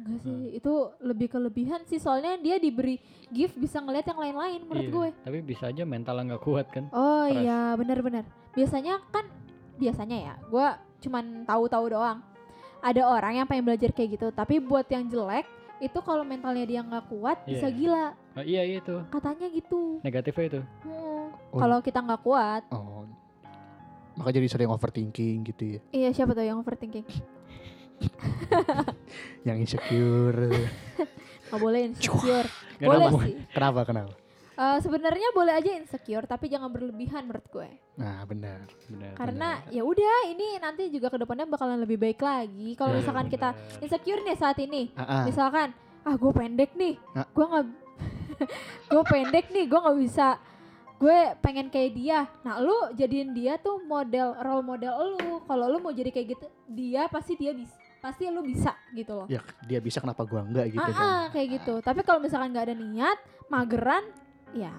Enggak 0.00 0.18
sih, 0.22 0.56
itu 0.56 0.72
lebih 0.98 1.28
kelebihan 1.28 1.80
sih 1.84 2.00
soalnya 2.00 2.34
dia 2.36 2.56
diberi 2.56 2.96
gift 3.28 3.52
bisa 3.54 3.78
ngeliat 3.78 4.06
yang 4.06 4.16
lain-lain 4.18 4.60
menurut 4.62 4.80
Iya, 4.82 4.92
gue. 4.92 5.08
Tapi 5.22 5.38
bisa 5.40 5.64
aja 5.68 5.82
mentalnya 5.84 6.24
nggak 6.30 6.42
kuat 6.42 6.66
kan. 6.68 6.88
Oh 6.90 7.24
Stres. 7.24 7.36
iya, 7.38 7.76
benar-benar. 7.76 8.24
Biasanya 8.50 8.94
kan 9.06 9.28
biasanya 9.76 10.16
ya, 10.18 10.34
gue 10.40 10.66
cuman 11.00 11.44
tahu-tahu 11.44 11.84
doang. 11.90 12.18
Ada 12.80 13.04
orang 13.04 13.32
yang 13.34 13.46
pengen 13.46 13.64
belajar 13.66 13.92
kayak 13.92 14.16
gitu, 14.16 14.26
tapi 14.30 14.56
buat 14.56 14.88
yang 14.88 15.04
jelek 15.04 15.44
itu 15.78 15.98
kalau 16.00 16.24
mentalnya 16.24 16.64
dia 16.64 16.80
nggak 16.80 17.04
kuat 17.06 17.44
bisa 17.44 17.68
Iya. 17.68 17.76
gila. 17.76 18.06
Oh, 18.30 18.44
iya 18.46 18.62
iya 18.64 18.76
itu. 18.80 18.96
Katanya 19.06 19.46
gitu. 19.48 20.00
Negatifnya 20.00 20.44
itu. 20.48 20.60
Hmm. 20.82 21.28
Oh. 21.50 21.58
Kalau 21.58 21.78
kita 21.80 22.00
nggak 22.00 22.20
kuat, 22.20 22.62
Oh. 22.68 23.04
Maka 24.12 24.32
jadi 24.32 24.48
sering 24.48 24.68
overthinking 24.68 25.44
gitu 25.46 25.62
ya. 25.76 25.80
iya 25.92 26.08
siapa 26.10 26.32
tuh 26.32 26.42
yang 26.42 26.56
overthinking? 26.56 27.04
Yang 29.46 29.58
insecure. 29.60 30.40
Nggak 31.46 31.60
boleh 31.60 31.80
insecure. 31.86 32.48
Nggak 32.76 32.88
boleh 32.88 33.06
nama- 33.06 33.20
sih. 33.22 33.34
kenapa 33.50 33.80
kenapa? 33.84 34.12
Eh, 34.52 34.78
Sebenarnya 34.78 35.28
boleh 35.32 35.54
aja 35.54 35.70
insecure, 35.72 36.24
tapi 36.24 36.46
jangan 36.46 36.68
berlebihan 36.68 37.24
menurut 37.24 37.48
gue. 37.48 37.68
Nah 37.96 38.20
benar. 38.24 38.68
Benar, 38.86 39.12
Karena 39.14 39.48
ya 39.66 39.80
udah, 39.80 40.28
ini 40.28 40.58
nanti 40.58 40.88
juga 40.88 41.08
ke 41.08 41.16
depannya 41.16 41.46
bakalan 41.46 41.80
lebih 41.80 41.96
baik 41.96 42.20
lagi. 42.20 42.74
Kalau 42.74 42.92
Iya, 42.92 42.98
misalkan 42.98 43.26
kita 43.26 43.48
benar. 43.50 43.80
insecure 43.80 44.20
nih 44.20 44.36
saat 44.36 44.58
ini, 44.58 44.92
Ah, 44.92 45.02
ah. 45.02 45.24
misalkan 45.24 45.72
ah 46.00 46.14
gue 46.14 46.28
pendek 46.30 46.72
nih 46.74 46.96
Ah. 47.12 47.24
gue 47.26 47.44
nggak 47.46 47.64
gue 48.90 49.02
pendek 49.06 49.46
nih 49.48 49.64
gue 49.64 49.78
nggak 49.78 49.98
bisa 49.98 50.28
gue 50.96 51.18
pengen 51.38 51.68
kayak 51.68 51.92
dia 51.92 52.18
nah 52.40 52.56
lu 52.56 52.72
jadiin 52.92 53.32
dia 53.32 53.56
tuh 53.56 53.80
model 53.82 54.32
role 54.38 54.60
model 54.62 54.92
lu 55.14 55.44
kalau 55.44 55.68
lu 55.68 55.76
mau 55.78 55.88
jadi 55.90 56.08
kayak 56.08 56.28
gitu 56.30 56.44
dia 56.66 57.04
pasti 57.06 57.32
dia 57.34 57.52
bisa 57.52 57.76
pasti 58.00 58.32
lu 58.32 58.40
bisa 58.40 58.72
gitu 58.96 59.12
loh 59.12 59.26
Ya 59.28 59.44
dia 59.68 59.78
bisa 59.78 60.00
kenapa 60.00 60.24
gua 60.24 60.40
enggak 60.42 60.72
gitu 60.72 60.80
ah, 60.80 60.88
kan. 60.90 61.04
ah, 61.04 61.24
kayak 61.30 61.60
gitu 61.60 61.74
tapi 61.84 62.00
kalau 62.00 62.18
misalkan 62.18 62.50
nggak 62.50 62.72
ada 62.72 62.76
niat 62.76 63.18
mageran 63.52 64.04
ya 64.50 64.72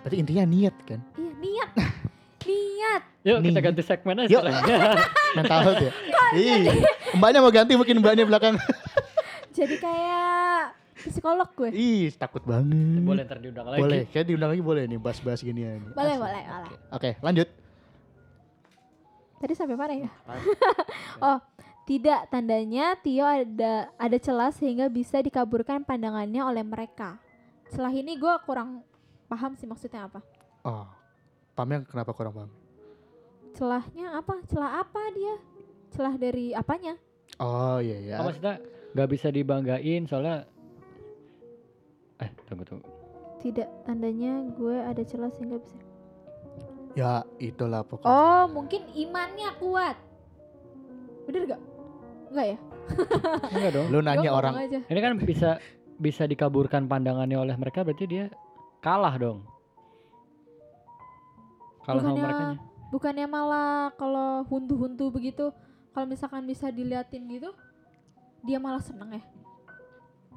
Berarti 0.00 0.16
intinya 0.16 0.44
niat 0.46 0.74
kan. 0.86 1.00
iya 1.18 1.32
niat 1.36 1.70
niat 2.46 3.02
Yuk 3.26 3.38
kita 3.44 3.58
Nih. 3.60 3.64
ganti 3.68 3.82
segmen 3.84 4.16
aja. 4.24 4.30
Yuk. 4.30 4.40
sekarang. 4.40 4.96
Mental 5.36 5.60
health 5.60 5.82
ya. 5.84 5.92
Ih, 6.32 6.64
mbaknya 7.12 7.38
mau 7.44 7.52
ganti 7.52 7.72
mungkin 7.76 8.00
mbaknya 8.00 8.24
belakang. 8.24 8.56
jadi 9.52 9.74
kayak 9.76 10.72
psikolog 10.96 11.48
gue 11.52 11.68
Ih, 11.76 12.08
takut 12.16 12.40
banget. 12.48 13.04
Boleh 13.04 13.22
ntar 13.28 13.38
diundang 13.42 13.68
lagi. 13.68 13.84
Boleh, 13.84 14.02
kayak 14.08 14.26
diundang 14.32 14.50
lagi 14.56 14.62
boleh 14.64 14.82
nih 14.88 14.96
bahas-bahas 14.96 15.44
gini 15.44 15.60
ya. 15.60 15.76
Boleh 15.92 16.16
boleh 16.16 16.40
boleh 16.40 16.72
Oke, 16.88 17.20
lanjut. 17.20 17.48
Tadi 19.38 19.52
sampai 19.54 19.76
mana 19.76 19.94
ya? 19.94 20.10
oh, 21.26 21.38
tidak 21.88 22.28
tandanya 22.28 23.00
Tio 23.00 23.24
ada 23.24 23.88
ada 23.96 24.18
celah 24.20 24.52
sehingga 24.52 24.92
bisa 24.92 25.24
dikaburkan 25.24 25.88
pandangannya 25.88 26.44
oleh 26.44 26.60
mereka. 26.60 27.16
Celah 27.72 27.88
ini 27.96 28.20
gue 28.20 28.34
kurang 28.44 28.84
paham 29.24 29.56
sih 29.56 29.64
maksudnya 29.64 30.04
apa. 30.04 30.20
Oh, 30.68 30.84
pahamnya 31.56 31.88
kenapa 31.88 32.12
kurang 32.12 32.36
paham? 32.36 32.50
Celahnya 33.56 34.20
apa? 34.20 34.36
Celah 34.52 34.84
apa 34.84 35.00
dia? 35.16 35.34
Celah 35.96 36.14
dari 36.20 36.52
apanya? 36.52 37.00
Oh 37.40 37.80
iya 37.80 37.96
ya. 38.04 38.16
Oh, 38.20 38.28
maksudnya 38.28 38.60
nggak 38.92 39.08
bisa 39.08 39.32
dibanggain 39.32 40.04
soalnya 40.04 40.44
eh 42.18 42.30
tunggu 42.48 42.64
tunggu 42.66 42.88
Tidak 43.40 43.88
tandanya 43.88 44.44
gue 44.60 44.76
ada 44.76 45.00
celah 45.08 45.32
sehingga 45.32 45.56
bisa. 45.56 45.80
Ya 46.92 47.24
itulah 47.40 47.80
pokoknya. 47.80 48.12
Oh, 48.12 48.44
mungkin 48.52 48.84
imannya 48.92 49.56
kuat. 49.56 49.96
Bener 51.24 51.56
gak? 51.56 51.62
Enggak 52.28 52.46
ya? 52.46 52.58
enggak 53.52 53.70
dong 53.72 53.86
Lu 53.88 53.98
nanya 54.00 54.30
orang 54.30 54.54
aja. 54.56 54.78
ini 54.82 54.98
kan 54.98 55.12
bisa 55.18 55.50
bisa 55.96 56.22
dikaburkan 56.24 56.84
pandangannya 56.84 57.36
oleh 57.36 57.54
mereka 57.54 57.82
berarti 57.82 58.04
dia 58.04 58.24
kalah 58.78 59.14
dong 59.14 59.42
Kalah 61.82 62.00
sama 62.00 62.12
Bukannya- 62.12 62.22
mereka 62.22 62.44
Bukannya 62.88 63.26
malah 63.26 63.70
kalau 63.92 64.44
huntu-huntu 64.46 65.08
begitu, 65.10 65.52
kalau 65.90 66.06
misalkan 66.06 66.40
bisa 66.42 66.68
diliatin 66.68 67.28
gitu, 67.28 67.52
dia 68.40 68.56
malah 68.56 68.80
seneng 68.80 69.12
ya. 69.12 69.22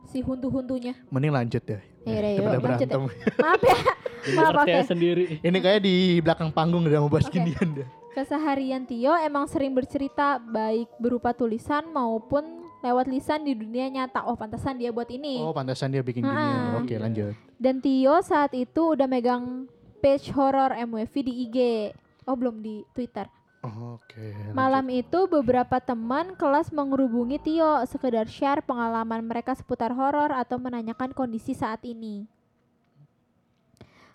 Si 0.04 0.20
huntu-huntunya. 0.20 1.00
Mending 1.08 1.32
lanjut 1.32 1.64
ya. 1.64 1.80
Ya 2.04 2.20
yuk, 2.30 2.44
Daripada 2.44 2.52
lanjut 2.52 2.60
ya. 2.60 2.60
berantem. 2.60 3.02
Maaf 3.40 3.62
ya, 3.62 3.78
Ini 4.22 4.36
Maaf, 4.36 4.56
oke. 4.58 4.76
sendiri. 4.84 5.24
Ini 5.40 5.58
kayak 5.58 5.80
di 5.80 5.96
belakang 6.20 6.52
panggung 6.52 6.84
udah 6.84 7.00
mau 7.00 7.08
bahas 7.08 7.32
Oke. 7.32 7.40
ginian. 7.40 7.70
Keseharian 8.12 8.84
Tio 8.84 9.16
emang 9.16 9.48
sering 9.48 9.72
bercerita 9.72 10.38
baik 10.38 10.88
berupa 10.98 11.32
tulisan 11.32 11.88
maupun 11.88 12.44
lewat 12.82 13.06
lisan 13.06 13.42
di 13.42 13.54
dunia 13.54 13.88
nyata. 13.88 14.26
Oh, 14.26 14.34
pantasan 14.34 14.76
dia 14.76 14.90
buat 14.90 15.08
ini. 15.08 15.38
Oh, 15.40 15.54
pantasan 15.54 15.94
dia 15.94 16.02
bikin 16.02 16.22
Ah. 16.22 16.30
ginian. 16.30 16.82
Oke, 16.82 16.94
Iya. 16.94 17.02
lanjut. 17.02 17.34
Dan 17.56 17.78
Tio 17.78 18.16
saat 18.22 18.52
itu 18.52 18.94
udah 18.94 19.06
megang 19.06 19.70
page 20.00 20.34
horror 20.34 20.74
MWV 20.74 21.14
di 21.22 21.34
IG. 21.46 21.58
Oh, 22.26 22.34
belum 22.34 22.60
di 22.60 22.82
Twitter. 22.92 23.30
Oke. 23.62 24.18
lanjut. 24.18 24.58
Malam 24.58 24.86
itu 24.90 25.20
beberapa 25.30 25.78
teman 25.78 26.34
kelas 26.34 26.74
mengerubungi 26.74 27.38
Tio 27.38 27.86
sekedar 27.86 28.26
share 28.26 28.66
pengalaman 28.66 29.22
mereka 29.22 29.54
seputar 29.54 29.94
horor 29.94 30.34
atau 30.34 30.58
menanyakan 30.58 31.14
kondisi 31.14 31.54
saat 31.54 31.86
ini. 31.86 32.26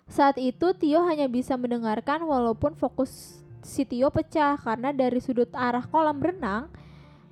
Saat 0.07 0.35
itu 0.35 0.71
Tio 0.73 1.03
hanya 1.03 1.27
bisa 1.27 1.55
mendengarkan 1.55 2.23
walaupun 2.23 2.75
fokus 2.75 3.43
si 3.67 3.83
Tio 3.83 4.07
pecah 4.07 4.55
karena 4.55 4.95
dari 4.95 5.19
sudut 5.19 5.51
arah 5.51 5.83
kolam 5.83 6.15
renang 6.17 6.71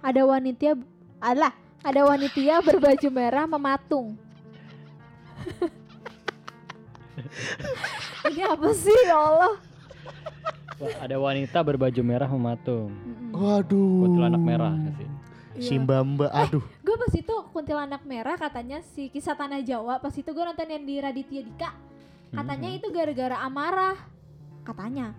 ada 0.03 0.21
wanita 0.21 0.75
alah 1.23 1.55
ada 1.79 2.01
wanita 2.03 2.59
berbaju 2.67 3.07
merah 3.07 3.47
mematung. 3.47 4.19
Ini 8.27 8.41
apa 8.43 8.69
sih 8.75 8.99
ya 9.07 9.15
Allah? 9.15 9.55
Wah, 10.75 10.95
ada 10.99 11.15
wanita 11.15 11.55
berbaju 11.63 12.01
merah 12.03 12.27
mematung. 12.27 12.91
Waduh. 13.31 14.03
Kuntilanak 14.03 14.41
merah 14.43 14.75
sih. 14.75 15.07
Iya. 15.55 15.63
Simba 15.71 16.03
Mbak, 16.03 16.31
aduh. 16.35 16.59
gue 16.83 16.95
pas 16.99 17.13
itu 17.15 17.35
kuntilanak 17.55 18.03
merah 18.03 18.35
katanya 18.35 18.83
si 18.91 19.07
kisah 19.07 19.39
tanah 19.39 19.63
Jawa 19.63 20.03
pas 20.03 20.11
itu 20.11 20.27
gue 20.27 20.43
nonton 20.43 20.67
yang 20.67 20.83
di 20.83 20.99
Raditya 20.99 21.41
Dika 21.47 21.71
katanya 22.35 22.69
Mhm. 22.75 22.77
itu 22.83 22.87
gara-gara 22.91 23.39
amarah 23.39 23.95
katanya 24.67 25.15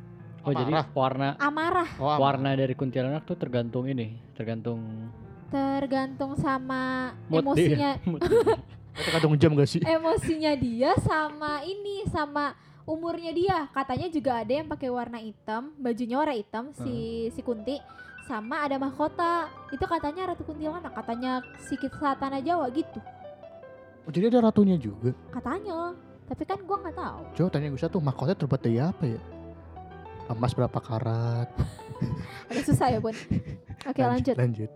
Oh 0.46 0.54
jadi 0.54 0.70
Amarah. 0.70 0.86
warna 0.94 1.28
amarah. 1.42 1.88
Oh, 1.98 2.06
am- 2.06 2.22
warna 2.22 2.54
dari 2.54 2.78
kuntilanak 2.78 3.26
tuh 3.26 3.34
tergantung 3.34 3.90
ini, 3.90 4.14
tergantung 4.30 5.10
tergantung 5.50 6.38
sama 6.38 7.10
mood 7.26 7.42
emosinya. 7.42 7.98
Tergantung 8.96 9.34
jam 9.36 9.52
gak 9.52 9.68
sih? 9.68 9.82
emosinya 9.84 10.56
dia 10.56 10.94
sama 11.02 11.60
ini 11.66 12.06
sama 12.08 12.54
umurnya 12.86 13.34
dia. 13.34 13.58
Katanya 13.68 14.06
juga 14.08 14.40
ada 14.40 14.52
yang 14.54 14.70
pakai 14.70 14.88
warna 14.88 15.18
hitam 15.18 15.74
bajunya 15.76 16.16
warna 16.16 16.32
hitam 16.32 16.70
si 16.72 17.26
si 17.34 17.42
Kunti. 17.42 17.76
Sama 18.24 18.62
ada 18.64 18.78
mahkota. 18.78 19.50
Itu 19.74 19.84
katanya 19.84 20.32
ratu 20.32 20.46
kuntilanak 20.46 20.94
katanya 20.94 21.42
si 21.58 21.74
kisah 21.76 22.14
tanah 22.16 22.40
Jawa 22.40 22.70
gitu. 22.70 23.02
Oh, 24.06 24.10
jadi 24.14 24.30
ada 24.30 24.48
ratunya 24.48 24.78
juga. 24.78 25.10
katanya. 25.34 25.92
Tapi 26.26 26.42
kan 26.42 26.58
gua 26.62 26.78
nggak 26.82 26.96
tahu. 26.98 27.20
Coba 27.38 27.48
tanya 27.54 27.68
gue 27.70 27.78
tuh 27.78 28.02
mahkota 28.02 28.32
terbuat 28.34 28.62
dari 28.62 28.78
apa 28.82 29.04
ya? 29.06 29.20
Emas 30.26 30.52
berapa 30.54 30.78
karat? 30.82 31.48
agak 32.50 32.64
susah 32.66 32.90
ya 32.92 32.98
bun 32.98 33.14
oke 33.90 34.00
lanjut 34.02 34.36
Lanjut. 34.36 34.70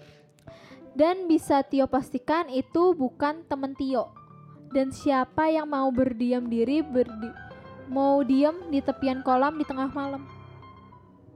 Dan 0.90 1.30
bisa 1.30 1.62
Tio 1.62 1.86
pastikan 1.86 2.50
itu 2.50 2.98
bukan 2.98 3.46
temen 3.46 3.78
Tio. 3.78 4.10
Dan 4.74 4.90
siapa 4.90 5.46
yang 5.46 5.70
mau 5.70 5.86
berdiam 5.94 6.50
diri 6.50 6.82
berdi 6.82 7.30
mau 7.90 8.22
diam 8.22 8.70
di 8.70 8.78
tepian 8.78 9.22
kolam 9.22 9.58
di 9.58 9.66
tengah 9.66 9.90
malam. 9.90 10.22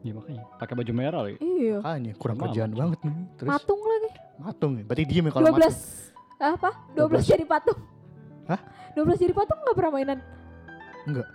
Ya 0.06 0.12
makanya 0.14 0.42
pakai 0.58 0.74
baju 0.74 0.92
merah 0.94 1.20
lagi. 1.26 1.38
Iya. 1.42 1.82
Makanya 1.82 2.12
kurang 2.18 2.36
Lama 2.38 2.44
kerjaan 2.50 2.72
banget 2.74 2.98
nih. 3.02 3.16
Terus 3.40 3.50
Patung 3.50 3.82
lagi. 3.82 4.10
matung. 4.38 4.72
ya? 4.74 4.82
Berarti 4.86 5.04
diem 5.06 5.24
ya 5.26 5.32
kalau 5.32 5.46
12 5.50 5.64
apa? 6.42 6.70
12, 6.94 7.24
12. 7.24 7.32
jadi 7.34 7.44
patung. 7.46 7.80
Hah? 8.50 8.60
12 8.98 9.22
jadi 9.22 9.34
patung 9.34 9.58
nggak 9.62 9.76
pernah 9.78 9.92
mainan. 9.94 10.18
matung. 11.06 11.26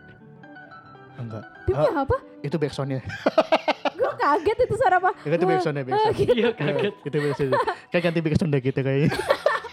Enggak. 1.19 1.43
Demi 1.67 1.85
apa? 1.91 2.17
Itu 2.39 2.55
backsoundnya. 2.55 3.03
Gue 3.99 4.11
kaget 4.15 4.57
itu 4.63 4.75
suara 4.79 4.95
apa? 5.03 5.11
Ya, 5.27 5.35
itu 5.35 5.45
backsoundnya. 5.45 5.83
Backsound. 5.83 6.15
Iya 6.15 6.49
kaget. 6.55 6.93
itu 7.03 7.17
backsound. 7.19 7.51
Kayak 7.91 8.03
ganti 8.07 8.19
backsound 8.23 8.51
deh 8.55 8.61
kita 8.63 8.79
kayaknya. 8.79 9.11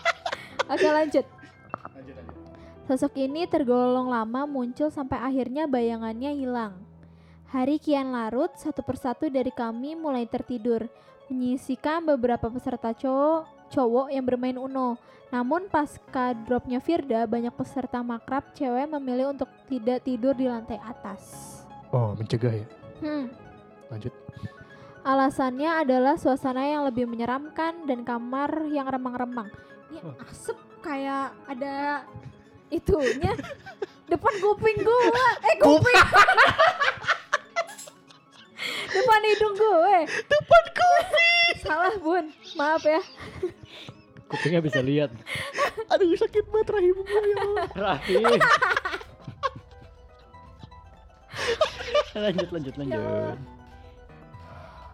Oke 0.74 0.88
lanjut. 0.90 1.26
Sosok 2.86 3.18
ini 3.18 3.50
tergolong 3.50 4.06
lama 4.06 4.46
muncul 4.46 4.90
sampai 4.94 5.18
akhirnya 5.18 5.66
bayangannya 5.66 6.38
hilang. 6.38 6.78
Hari 7.50 7.78
kian 7.82 8.14
larut, 8.14 8.50
satu 8.58 8.82
persatu 8.82 9.30
dari 9.30 9.50
kami 9.54 9.94
mulai 9.94 10.26
tertidur, 10.26 10.86
menyisikan 11.30 12.02
beberapa 12.02 12.46
peserta 12.50 12.94
cowok, 12.94 13.55
cowok 13.70 14.12
yang 14.12 14.24
bermain 14.26 14.58
Uno. 14.58 14.98
Namun 15.30 15.66
pasca 15.66 16.32
dropnya 16.46 16.78
Firda, 16.78 17.26
banyak 17.26 17.50
peserta 17.50 17.98
makrab 18.00 18.54
cewek 18.54 18.86
memilih 18.86 19.34
untuk 19.34 19.50
tidak 19.66 20.06
tidur 20.06 20.32
di 20.38 20.46
lantai 20.46 20.78
atas. 20.78 21.22
Oh, 21.90 22.14
mencegah 22.14 22.62
ya. 22.62 22.66
Hmm. 23.02 23.26
Lanjut. 23.90 24.14
Alasannya 25.06 25.86
adalah 25.86 26.18
suasana 26.18 26.66
yang 26.66 26.82
lebih 26.86 27.06
menyeramkan 27.06 27.86
dan 27.86 28.02
kamar 28.02 28.66
yang 28.70 28.90
remang-remang. 28.90 29.46
Ini 29.90 30.02
Oh. 30.02 30.14
asep 30.26 30.58
kayak 30.82 31.30
ada 31.46 32.02
itunya 32.70 33.30
depan 34.10 34.34
kuping 34.42 34.78
gue. 34.82 35.02
Eh 35.46 35.56
kuping. 35.62 35.94
depan 38.90 39.20
hidung 39.28 39.54
gue. 39.54 39.98
Depan 40.26 40.64
kuping. 40.72 41.54
Salah 41.62 41.94
bun, 41.98 42.24
maaf 42.58 42.82
ya. 42.84 43.00
Kupingnya 44.26 44.60
bisa 44.62 44.82
lihat. 44.82 45.10
Aduh 45.92 46.18
sakit 46.18 46.50
banget 46.50 46.68
rahim 46.74 46.96
gue 46.98 47.22
ya. 47.30 47.36
Allah. 47.42 47.66
Rahim. 47.78 48.40
lanjut 52.26 52.48
lanjut 52.50 52.74
lanjut. 52.80 53.38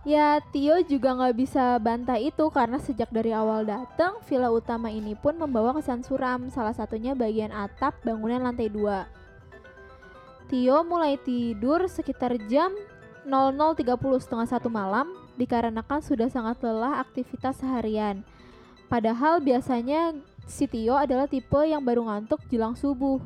Ya 0.03 0.43
Tio 0.51 0.83
juga 0.83 1.15
nggak 1.15 1.37
bisa 1.39 1.79
bantah 1.79 2.19
itu 2.19 2.51
karena 2.51 2.83
sejak 2.83 3.07
dari 3.15 3.31
awal 3.31 3.63
datang 3.63 4.19
villa 4.27 4.51
utama 4.51 4.91
ini 4.91 5.15
pun 5.15 5.39
membawa 5.39 5.79
kesan 5.79 6.03
suram 6.03 6.51
salah 6.51 6.75
satunya 6.75 7.15
bagian 7.15 7.55
atap 7.55 7.95
bangunan 8.03 8.43
lantai 8.43 8.67
2. 8.67 10.51
Tio 10.51 10.83
mulai 10.83 11.15
tidur 11.23 11.87
sekitar 11.87 12.35
jam 12.51 12.75
00.30 13.25 14.23
setengah 14.23 14.49
satu 14.49 14.69
malam 14.69 15.11
dikarenakan 15.39 16.03
sudah 16.03 16.29
sangat 16.29 16.59
lelah 16.61 17.01
aktivitas 17.03 17.63
seharian. 17.63 18.27
Padahal 18.91 19.41
biasanya 19.41 20.13
si 20.45 20.69
Tio 20.69 20.99
adalah 20.99 21.25
tipe 21.25 21.61
yang 21.65 21.81
baru 21.81 22.05
ngantuk 22.05 22.45
jelang 22.53 22.77
subuh. 22.77 23.23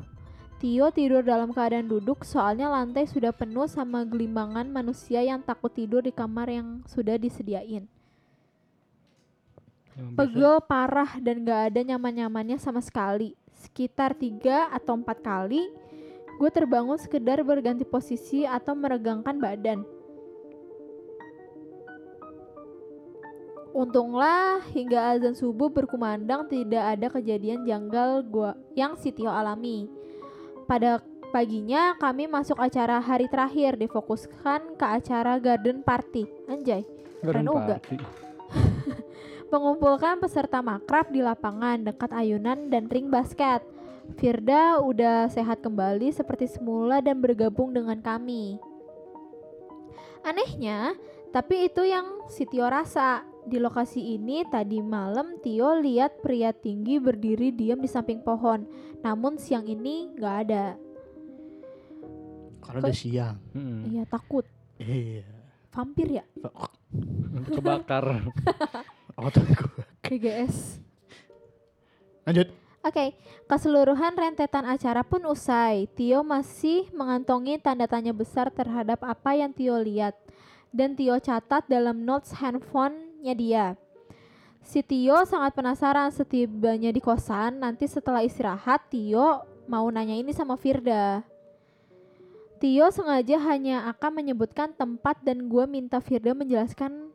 Tio 0.57 0.89
tidur 0.89 1.21
dalam 1.21 1.53
keadaan 1.53 1.85
duduk 1.85 2.25
soalnya 2.25 2.65
lantai 2.71 3.05
sudah 3.05 3.29
penuh 3.29 3.69
sama 3.69 4.01
gelimbangan 4.01 4.65
manusia 4.65 5.21
yang 5.21 5.43
takut 5.45 5.69
tidur 5.69 6.01
di 6.01 6.09
kamar 6.09 6.49
yang 6.49 6.81
sudah 6.89 7.13
disediain. 7.19 7.85
Yang 9.93 10.07
bisa- 10.09 10.17
Pegel 10.17 10.55
parah 10.65 11.11
dan 11.21 11.45
gak 11.45 11.61
ada 11.73 11.81
nyaman-nyamannya 11.93 12.57
sama 12.57 12.81
sekali. 12.81 13.37
Sekitar 13.57 14.17
tiga 14.17 14.69
atau 14.73 14.97
empat 14.97 15.21
kali, 15.21 15.61
gue 16.37 16.49
terbangun 16.53 17.01
sekedar 17.01 17.41
berganti 17.41 17.83
posisi 17.83 18.45
atau 18.45 18.77
meregangkan 18.77 19.41
badan. 19.41 19.81
Untunglah 23.77 24.65
hingga 24.73 25.13
azan 25.13 25.37
subuh 25.37 25.69
berkumandang 25.69 26.49
tidak 26.49 26.97
ada 26.97 27.07
kejadian 27.13 27.61
janggal 27.61 28.25
gua 28.25 28.57
yang 28.73 28.97
si 28.97 29.13
Tio 29.13 29.29
alami. 29.29 29.85
Pada 30.65 30.97
paginya 31.29 31.93
kami 32.01 32.25
masuk 32.25 32.57
acara 32.57 32.97
hari 32.97 33.29
terakhir 33.29 33.77
difokuskan 33.77 34.81
ke 34.81 34.85
acara 34.85 35.37
garden 35.37 35.85
party. 35.85 36.25
Anjay. 36.49 36.89
Garden 37.21 37.45
keren 37.45 37.45
juga. 37.45 37.75
party. 37.77 37.97
mengumpulkan 39.53 40.19
peserta 40.19 40.59
makrab 40.59 41.13
di 41.13 41.21
lapangan 41.21 41.79
dekat 41.85 42.11
ayunan 42.17 42.73
dan 42.73 42.89
ring 42.89 43.13
basket. 43.13 43.61
Firda 44.15 44.79
udah 44.79 45.27
sehat 45.27 45.59
kembali 45.59 46.15
seperti 46.15 46.47
semula 46.47 47.03
dan 47.03 47.19
bergabung 47.19 47.75
dengan 47.75 47.99
kami. 47.99 48.55
Anehnya, 50.23 50.95
tapi 51.35 51.67
itu 51.67 51.83
yang 51.83 52.23
si 52.31 52.47
Tio 52.47 52.71
rasa. 52.71 53.27
Di 53.47 53.63
lokasi 53.63 54.19
ini 54.19 54.43
tadi 54.51 54.83
malam 54.83 55.39
Tio 55.39 55.79
lihat 55.79 56.19
pria 56.19 56.51
tinggi 56.51 56.99
berdiri 56.99 57.55
diam 57.55 57.79
di 57.79 57.87
samping 57.87 58.19
pohon. 58.19 58.67
Namun 58.99 59.39
siang 59.39 59.63
ini 59.63 60.11
nggak 60.19 60.35
ada. 60.47 60.75
Karena 62.59 62.79
udah 62.83 62.95
siang. 62.95 63.35
Mm-mm. 63.55 63.87
Iya 63.87 64.03
takut. 64.03 64.43
Iya. 64.75 65.23
Vampir 65.71 66.19
ya? 66.19 66.25
Kebakar. 67.47 68.27
Tuh 69.31 69.43
gue. 69.47 69.83
GGS. 70.03 70.83
Lanjut. 72.27 72.66
Oke, 72.87 73.19
keseluruhan 73.51 74.15
rentetan 74.15 74.63
acara 74.63 75.03
pun 75.03 75.19
usai. 75.27 75.91
Tio 75.91 76.23
masih 76.23 76.87
mengantongi 76.95 77.59
tanda 77.59 77.83
tanya 77.83 78.15
besar 78.15 78.47
terhadap 78.47 79.03
apa 79.03 79.35
yang 79.35 79.51
Tio 79.51 79.75
lihat. 79.75 80.15
Dan 80.71 80.95
Tio 80.95 81.19
catat 81.19 81.67
dalam 81.67 82.07
notes 82.07 82.31
handphonenya 82.39 83.35
dia. 83.35 83.65
Si 84.63 84.79
Tio 84.87 85.19
sangat 85.27 85.51
penasaran 85.51 86.15
setibanya 86.15 86.87
di 86.95 87.03
kosan. 87.03 87.59
Nanti 87.59 87.91
setelah 87.91 88.23
istirahat, 88.23 88.87
Tio 88.87 89.43
mau 89.67 89.91
nanya 89.91 90.15
ini 90.15 90.31
sama 90.31 90.55
Firda. 90.55 91.27
Tio 92.63 92.87
sengaja 92.87 93.35
hanya 93.51 93.83
akan 93.91 94.23
menyebutkan 94.23 94.71
tempat 94.71 95.19
dan 95.27 95.51
gue 95.51 95.67
minta 95.67 95.99
Firda 95.99 96.31
menjelaskan 96.31 97.11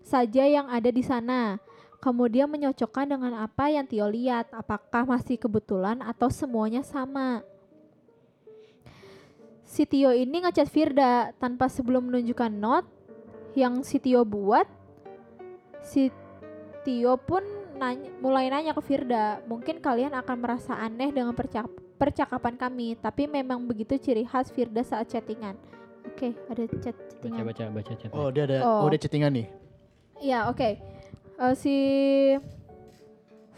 saja 0.00 0.48
yang 0.48 0.64
ada 0.72 0.88
di 0.88 1.04
sana. 1.04 1.60
Kemudian 2.00 2.48
menyocokkan 2.48 3.04
dengan 3.04 3.36
apa 3.44 3.68
yang 3.68 3.84
Tio 3.84 4.08
lihat, 4.08 4.48
apakah 4.56 5.04
masih 5.04 5.36
kebetulan 5.36 6.00
atau 6.00 6.32
semuanya 6.32 6.80
sama. 6.80 7.44
Si 9.68 9.84
Tio 9.84 10.10
ini 10.10 10.40
ngechat 10.42 10.66
Firda 10.66 11.30
tanpa 11.36 11.68
sebelum 11.68 12.08
menunjukkan 12.08 12.50
note 12.50 12.88
yang 13.52 13.84
si 13.84 14.00
Tio 14.00 14.24
buat. 14.24 14.64
Si 15.84 16.08
Tio 16.88 17.20
pun 17.20 17.44
nanya, 17.76 18.08
mulai 18.24 18.48
nanya 18.48 18.72
ke 18.72 18.80
Firda, 18.80 19.44
mungkin 19.44 19.78
kalian 19.78 20.16
akan 20.16 20.36
merasa 20.40 20.80
aneh 20.80 21.12
dengan 21.12 21.36
percak- 21.36 21.68
percakapan 22.00 22.56
kami, 22.56 22.96
tapi 22.96 23.28
memang 23.28 23.60
begitu 23.68 24.00
ciri 24.00 24.24
khas 24.24 24.48
Firda 24.48 24.80
saat 24.80 25.12
chattingan. 25.12 25.52
Oke, 26.08 26.32
ada 26.48 26.64
chat 26.80 26.96
Baca 26.96 27.04
chattingan. 27.12 27.44
baca 27.44 27.64
baca 27.68 27.92
chat. 27.92 28.10
Oh 28.16 28.32
dia 28.32 28.48
ada 28.48 28.64
Oh. 28.64 28.84
oh, 28.84 28.88
dia 28.88 29.00
chattingan 29.00 29.32
nih. 29.36 29.46
Iya, 30.20 30.48
oke. 30.48 30.89
Eh, 31.40 31.56
si 31.56 31.76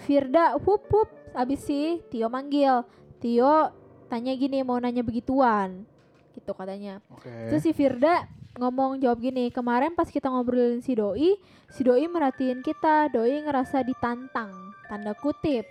Firda 0.06 0.54
hup 0.54 0.86
hup 0.86 1.10
abis 1.34 1.66
si 1.66 1.98
Tio 2.14 2.30
manggil. 2.30 2.86
Tio 3.18 3.74
tanya 4.06 4.32
gini 4.38 4.62
mau 4.62 4.78
nanya 4.78 5.02
begituan. 5.02 5.82
Gitu 6.30 6.54
katanya. 6.54 7.02
Oke. 7.10 7.50
Terus 7.50 7.62
si 7.66 7.74
Firda 7.74 8.30
ngomong 8.60 9.00
jawab 9.00 9.18
gini, 9.24 9.48
kemarin 9.48 9.96
pas 9.96 10.08
kita 10.08 10.28
ngobrolin 10.28 10.84
si 10.84 10.92
Doi, 10.92 11.40
si 11.72 11.80
Doi 11.80 12.04
merhatiin 12.04 12.60
kita, 12.60 13.08
Doi 13.08 13.40
ngerasa 13.40 13.80
ditantang, 13.80 14.52
tanda 14.92 15.16
kutip. 15.16 15.64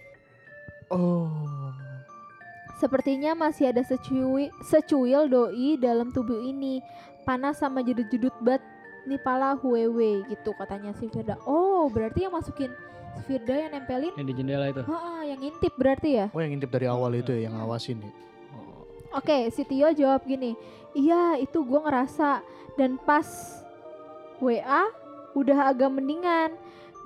Oh. 0.90 1.30
Sepertinya 2.82 3.38
masih 3.38 3.70
ada 3.70 3.86
secuil, 3.86 4.50
secuil 4.66 5.30
Doi 5.30 5.78
dalam 5.78 6.10
tubuh 6.10 6.42
ini, 6.42 6.82
panas 7.22 7.62
sama 7.62 7.86
jedut-jedut 7.86 8.34
bat 8.42 8.62
nih 9.06 9.20
pala 9.22 9.58
huwewe 9.58 10.26
gitu 10.30 10.54
katanya 10.58 10.94
si 10.98 11.10
Firda. 11.10 11.38
Oh 11.46 11.90
berarti 11.90 12.26
yang 12.30 12.34
masukin 12.34 12.70
si 13.18 13.22
Firda 13.28 13.56
yang 13.58 13.72
nempelin, 13.74 14.14
Yang 14.16 14.28
di 14.32 14.36
jendela 14.38 14.66
itu. 14.72 14.82
Hah, 14.88 15.24
yang 15.26 15.40
intip 15.42 15.74
berarti 15.76 16.10
ya? 16.22 16.26
Oh 16.32 16.40
yang 16.40 16.52
ngintip 16.56 16.72
dari 16.72 16.88
awal 16.88 17.12
itu 17.18 17.32
ya, 17.36 17.50
yang 17.50 17.58
ngawasin 17.60 18.00
ya. 18.00 18.12
Oh. 18.56 18.88
Oke, 19.20 19.52
si 19.52 19.68
Tio 19.68 19.92
jawab 19.92 20.24
gini, 20.24 20.56
iya 20.96 21.36
itu 21.42 21.60
gue 21.66 21.80
ngerasa 21.82 22.40
dan 22.80 22.96
pas 23.02 23.28
WA 24.40 24.88
udah 25.36 25.76
agak 25.76 25.92
mendingan. 25.92 26.56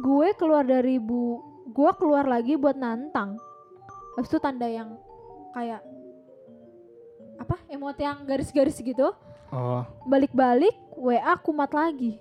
Gue 0.03 0.35
keluar 0.35 0.67
dari 0.67 0.99
bu, 0.99 1.39
gue 1.71 1.91
keluar 1.97 2.27
lagi 2.27 2.59
buat 2.59 2.75
nantang. 2.75 3.39
Habis 4.19 4.29
itu 4.31 4.39
tanda 4.39 4.67
yang 4.67 4.95
kayak 5.55 5.81
apa? 7.39 7.55
Emot 7.67 7.95
yang 7.99 8.23
garis-garis 8.23 8.79
gitu. 8.79 9.11
Oh, 9.51 9.83
Balik-balik 10.07 10.73
WA 10.95 11.33
kumat 11.37 11.71
lagi. 11.71 12.17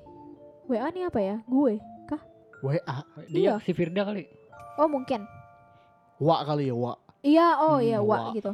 WA 0.67 0.89
nih 0.91 1.07
apa 1.07 1.21
ya? 1.21 1.37
Gue 1.45 1.79
kah? 2.05 2.21
WA. 2.61 2.97
Dia 3.29 3.39
Iya. 3.39 3.53
si 3.61 3.71
Firda 3.71 4.03
kali. 4.03 4.25
Oh 4.77 4.89
mungkin. 4.89 5.23
Wa 6.17 6.43
kali 6.43 6.69
ya, 6.69 6.75
wa. 6.75 6.95
Iya, 7.21 7.49
oh 7.59 7.79
Hmm, 7.79 7.87
iya, 7.87 7.99
wa. 8.01 8.31
wa 8.31 8.35
gitu. 8.35 8.53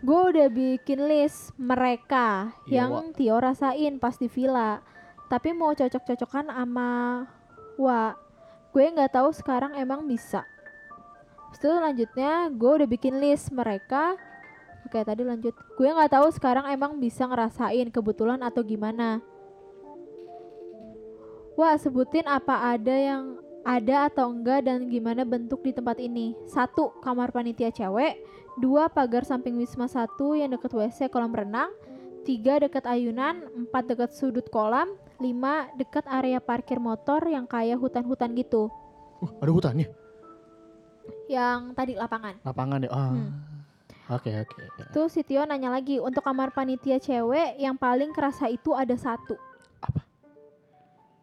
Gue 0.00 0.20
udah 0.30 0.48
bikin 0.48 1.08
list 1.08 1.50
mereka 1.56 2.52
Iya, 2.64 2.84
yang 2.84 2.90
wa. 2.92 3.12
Tio 3.12 3.36
rasain 3.36 3.96
pas 3.96 4.14
di 4.14 4.26
villa. 4.26 4.82
Tapi 5.26 5.50
mau 5.50 5.72
cocok-cocokan 5.72 6.46
sama 6.48 6.90
wa. 7.76 8.14
Gue 8.70 8.86
nggak 8.86 9.12
tahu 9.12 9.32
sekarang 9.32 9.74
emang 9.74 10.04
bisa. 10.04 10.44
Terus 11.56 11.80
lanjutnya 11.80 12.52
gue 12.52 12.70
udah 12.76 12.88
bikin 12.88 13.16
list 13.16 13.48
mereka. 13.48 14.14
Oke 14.84 15.00
tadi 15.02 15.24
lanjut. 15.24 15.56
Gue 15.74 15.88
nggak 15.88 16.12
tahu 16.12 16.28
sekarang 16.30 16.68
emang 16.68 17.00
bisa 17.00 17.24
ngerasain 17.24 17.88
kebetulan 17.88 18.38
atau 18.44 18.60
gimana. 18.60 19.18
Wah 21.56 21.80
sebutin 21.80 22.28
apa 22.28 22.76
ada 22.76 22.92
yang 22.92 23.40
ada 23.66 24.12
atau 24.12 24.30
enggak 24.30 24.68
dan 24.68 24.86
gimana 24.92 25.24
bentuk 25.26 25.64
di 25.64 25.72
tempat 25.72 25.98
ini. 25.98 26.36
Satu, 26.46 26.94
kamar 27.02 27.32
panitia 27.32 27.72
cewek. 27.72 28.20
Dua, 28.60 28.86
pagar 28.92 29.26
samping 29.26 29.58
Wisma 29.58 29.90
satu 29.90 30.36
yang 30.36 30.54
deket 30.54 30.70
WC 30.70 31.10
kolam 31.10 31.34
renang. 31.34 31.72
Tiga, 32.22 32.62
deket 32.62 32.86
ayunan. 32.86 33.42
Empat, 33.56 33.88
deket 33.90 34.14
sudut 34.14 34.46
kolam. 34.52 34.94
Lima, 35.18 35.66
deket 35.80 36.04
area 36.06 36.38
parkir 36.38 36.76
motor 36.76 37.24
yang 37.26 37.48
kayak 37.48 37.80
hutan-hutan 37.80 38.36
gitu. 38.36 38.68
Uh, 39.24 39.32
ada 39.40 39.50
hutannya. 39.50 39.88
Yang 41.26 41.60
tadi 41.72 41.92
lapangan. 41.96 42.36
Lapangan 42.44 42.78
ya. 42.84 42.90
Ah. 42.92 43.10
Hmm. 43.16 43.32
Oke, 44.06 44.30
oke. 44.30 44.62
Tuh 44.94 45.10
si 45.10 45.26
Tio 45.26 45.42
nanya 45.42 45.74
lagi, 45.74 45.98
untuk 45.98 46.22
kamar 46.22 46.54
panitia 46.54 47.02
cewek 47.02 47.58
yang 47.58 47.74
paling 47.74 48.14
kerasa 48.14 48.46
itu 48.46 48.70
ada 48.70 48.94
satu. 48.94 49.34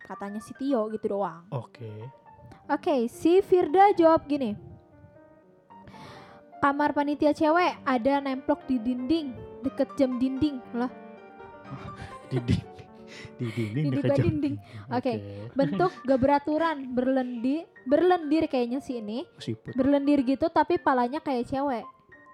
Katanya 0.03 0.39
si 0.43 0.51
Tio 0.59 0.91
gitu 0.91 1.15
doang. 1.15 1.47
Oke. 1.49 1.91
Oke, 2.67 3.07
si 3.11 3.39
Firda 3.43 3.91
jawab 3.95 4.27
gini. 4.27 4.55
Kamar 6.63 6.95
panitia 6.95 7.35
cewek 7.35 7.75
ada 7.83 8.23
nemplok 8.23 8.63
di 8.63 8.79
dinding, 8.79 9.35
deket 9.67 9.91
jam 9.99 10.15
dinding. 10.15 10.63
Lah, 10.71 10.87
Di 12.31 12.39
di 12.39 12.55
di 13.37 13.47
dinding 13.51 13.85
Di 13.91 13.95
dekat 13.99 14.17
dinding. 14.23 14.55
Oke. 14.89 15.13
bentuk 15.53 15.91
gak 16.07 16.19
beraturan, 16.21 16.77
berlendir, 16.95 17.67
berlendir 17.85 18.47
kayaknya 18.47 18.79
sih 18.79 19.03
ini. 19.03 19.27
Siput. 19.37 19.75
Berlendir 19.75 20.23
gitu 20.23 20.47
tapi 20.49 20.79
palanya 20.79 21.19
kayak 21.19 21.49
cewek. 21.49 21.85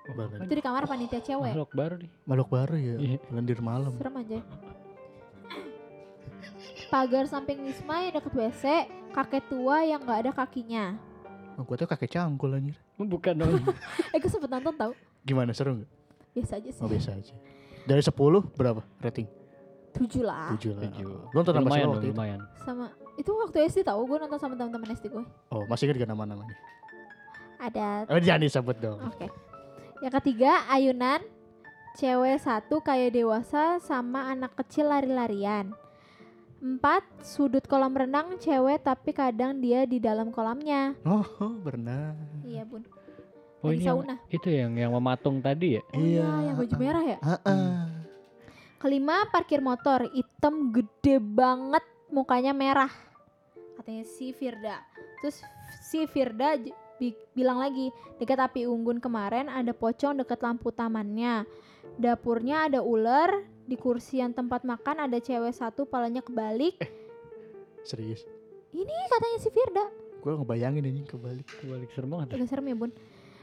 Banget. 0.09 0.37
Itu 0.45 0.53
di 0.57 0.63
kamar 0.65 0.83
panitia 0.89 1.21
cewek. 1.21 1.53
Makhluk 1.53 1.73
baru 1.73 1.95
nih. 2.01 2.09
Makhluk 2.25 2.49
baru 2.49 2.75
ya. 2.77 2.95
Iya. 2.97 3.17
Lendir 3.29 3.59
malam. 3.61 3.93
Serem 3.93 4.15
aja. 4.17 4.39
Pagar 6.89 7.29
samping 7.29 7.61
Wisma 7.61 8.01
yang 8.01 8.17
deket 8.17 8.33
WC, 8.33 8.63
kakek 9.13 9.45
tua 9.45 9.85
yang 9.85 10.01
gak 10.01 10.25
ada 10.25 10.31
kakinya. 10.33 10.97
Oh, 11.53 11.61
gua 11.61 11.77
tuh 11.77 11.85
kakek 11.85 12.09
cangkul 12.09 12.55
anjir. 12.55 12.73
Oh, 12.97 13.05
Bukan 13.05 13.37
dong. 13.37 13.61
Eh, 14.13 14.17
gue 14.17 14.31
sempet 14.31 14.49
nonton 14.49 14.73
tau. 14.73 14.91
Gimana 15.21 15.53
seru 15.53 15.77
nggak? 15.77 15.89
Biasa 16.33 16.53
aja 16.57 16.69
sih. 16.71 16.81
Oh 16.81 16.89
biasa 16.89 17.09
aja. 17.13 17.35
Dari 17.85 18.01
10 18.01 18.15
berapa 18.57 18.81
rating? 19.01 19.27
Tujuh 19.93 20.23
lah. 20.25 20.55
7 20.55 20.73
lah. 20.73 20.81
Tujuh. 20.89 21.11
Lu 21.29 21.35
nonton 21.35 21.53
apa 21.53 21.61
sih 21.61 21.67
lumayan 21.67 21.85
lo 21.85 21.85
dong, 21.85 21.93
waktu 21.93 22.07
itu? 22.07 22.15
lumayan. 22.15 22.39
Sama 22.63 22.85
itu 23.19 23.31
waktu 23.35 23.57
SD 23.67 23.79
tau 23.83 24.01
gue 24.01 24.17
nonton 24.17 24.39
sama 24.39 24.53
teman-teman 24.55 24.89
SD 24.95 25.05
gue. 25.11 25.23
Oh, 25.51 25.63
masih 25.69 25.91
ingat 25.91 26.01
gak 26.01 26.09
nama-namanya? 26.09 26.55
Ada 27.59 28.07
Oh, 28.07 28.17
jangan 28.17 28.41
disebut 28.41 28.77
dong. 28.79 28.97
Oke. 29.03 29.27
Yang 29.99 30.13
ketiga, 30.23 30.63
ayunan. 30.71 31.19
Cewek 31.99 32.39
satu 32.39 32.79
kayak 32.79 33.11
dewasa 33.11 33.83
sama 33.83 34.31
anak 34.31 34.55
kecil 34.55 34.87
lari-larian. 34.87 35.75
Empat, 36.59 37.07
sudut 37.23 37.63
kolam 37.63 37.95
renang 37.95 38.35
cewek 38.35 38.83
tapi 38.83 39.15
kadang 39.15 39.63
dia 39.63 39.87
di 39.87 39.95
dalam 39.95 40.27
kolamnya. 40.27 40.91
Oh, 41.07 41.23
oh, 41.39 41.55
berenang. 41.55 42.19
Iya 42.43 42.67
bun. 42.67 42.83
Oh 43.59 43.71
Lagi 43.71 43.79
ini 43.79 43.87
yang, 43.87 43.99
sauna. 43.99 44.15
itu 44.31 44.47
yang 44.51 44.71
yang 44.75 44.91
mematung 44.91 45.39
tadi 45.39 45.79
ya? 45.79 45.83
Oh 45.91 45.99
iya, 45.99 46.27
yang 46.47 46.55
baju 46.55 46.75
merah 46.79 47.03
ya. 47.03 47.17
Heeh. 47.19 47.71
Kelima, 48.79 49.27
parkir 49.27 49.59
motor. 49.59 50.07
Hitam 50.11 50.71
gede 50.71 51.19
banget, 51.19 51.83
mukanya 52.07 52.55
merah. 52.55 52.91
Katanya 53.75 54.07
si 54.07 54.31
Firda. 54.31 54.79
Terus 55.19 55.43
si 55.83 56.07
Firda 56.07 56.55
bi- 56.95 57.15
bilang 57.35 57.59
lagi, 57.59 57.91
dekat 58.15 58.39
api 58.39 58.63
unggun 58.63 59.03
kemarin 59.03 59.51
ada 59.51 59.75
pocong 59.75 60.23
dekat 60.23 60.39
lampu 60.39 60.71
tamannya. 60.71 61.43
Dapurnya 61.99 62.71
ada 62.71 62.79
ular, 62.79 63.43
di 63.69 63.77
kursi 63.77 64.17
yang 64.17 64.33
tempat 64.33 64.65
makan 64.65 65.05
ada 65.05 65.17
cewek 65.17 65.53
satu 65.53 65.85
palanya 65.85 66.19
kebalik. 66.19 66.81
Serius. 67.85 68.25
Ini 68.69 68.95
katanya 69.07 69.37
si 69.37 69.49
Firda. 69.49 69.85
Gua 70.19 70.35
ngebayangin 70.35 70.83
anjing 70.83 71.05
kebalik. 71.05 71.45
Kebalik 71.45 71.89
serem 71.93 72.09
banget. 72.09 72.33
Udah 72.33 72.47
serem 72.49 72.65
ya 72.65 72.75
bun. 72.75 72.91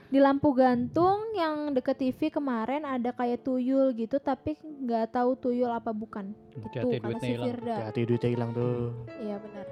Di 0.07 0.23
lampu 0.23 0.55
gantung 0.55 1.35
yang 1.35 1.75
deket 1.75 1.99
TV 1.99 2.31
kemarin 2.31 2.87
ada 2.87 3.11
kayak 3.11 3.43
tuyul 3.43 3.91
gitu 3.91 4.23
tapi 4.23 4.55
nggak 4.55 5.11
tahu 5.13 5.35
tuyul 5.35 5.67
apa 5.67 5.91
bukan. 5.91 6.31
Gitu 6.53 6.63
Hati-hati 6.63 6.95
kata 6.95 7.03
duitnya 7.03 7.23
si 7.23 7.31
hilang. 7.33 7.47
Firda. 7.49 7.75
Hati 7.81 8.01
duitnya 8.03 8.31
hilang 8.31 8.51
tuh. 8.51 8.75
Iya 9.19 9.37
benar. 9.39 9.67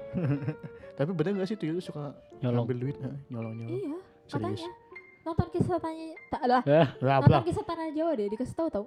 Tapi 0.95 1.11
bener 1.11 1.31
gak 1.35 1.47
sih 1.47 1.59
tuyul 1.59 1.83
suka 1.83 2.15
Nyolong. 2.39 2.63
ngambil 2.63 2.77
duit? 2.79 2.95
Nyolong-nyolong. 3.27 3.67
Iya, 3.69 3.95
Serius. 4.27 4.31
katanya. 4.31 4.69
Nonton 5.25 5.47
kisah 5.51 5.77
tanya 5.77 6.05
tak 6.31 6.43
lah. 6.47 6.61
Ah, 6.63 6.87
Lah, 7.03 7.15
Nonton 7.19 7.43
kisah 7.43 7.63
tanah 7.67 7.87
Jawa 7.91 8.11
deh, 8.15 8.27
dikasih 8.31 8.55
tahu 8.55 8.67
tau. 8.71 8.85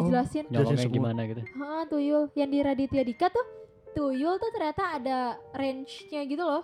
Dijelasin. 0.00 0.44
nyolongnya 0.46 0.78
semua. 0.80 0.94
gimana 0.94 1.20
gitu. 1.24 1.40
Ah, 1.56 1.84
tuyul 1.84 2.22
yang 2.32 2.48
di 2.48 2.58
Raditya 2.60 3.02
Dika 3.02 3.26
tuh 3.28 3.46
tuyul 3.90 4.34
tuh 4.36 4.50
ternyata 4.50 4.82
ada 4.94 5.18
range-nya 5.52 6.22
gitu 6.24 6.40
loh. 6.40 6.62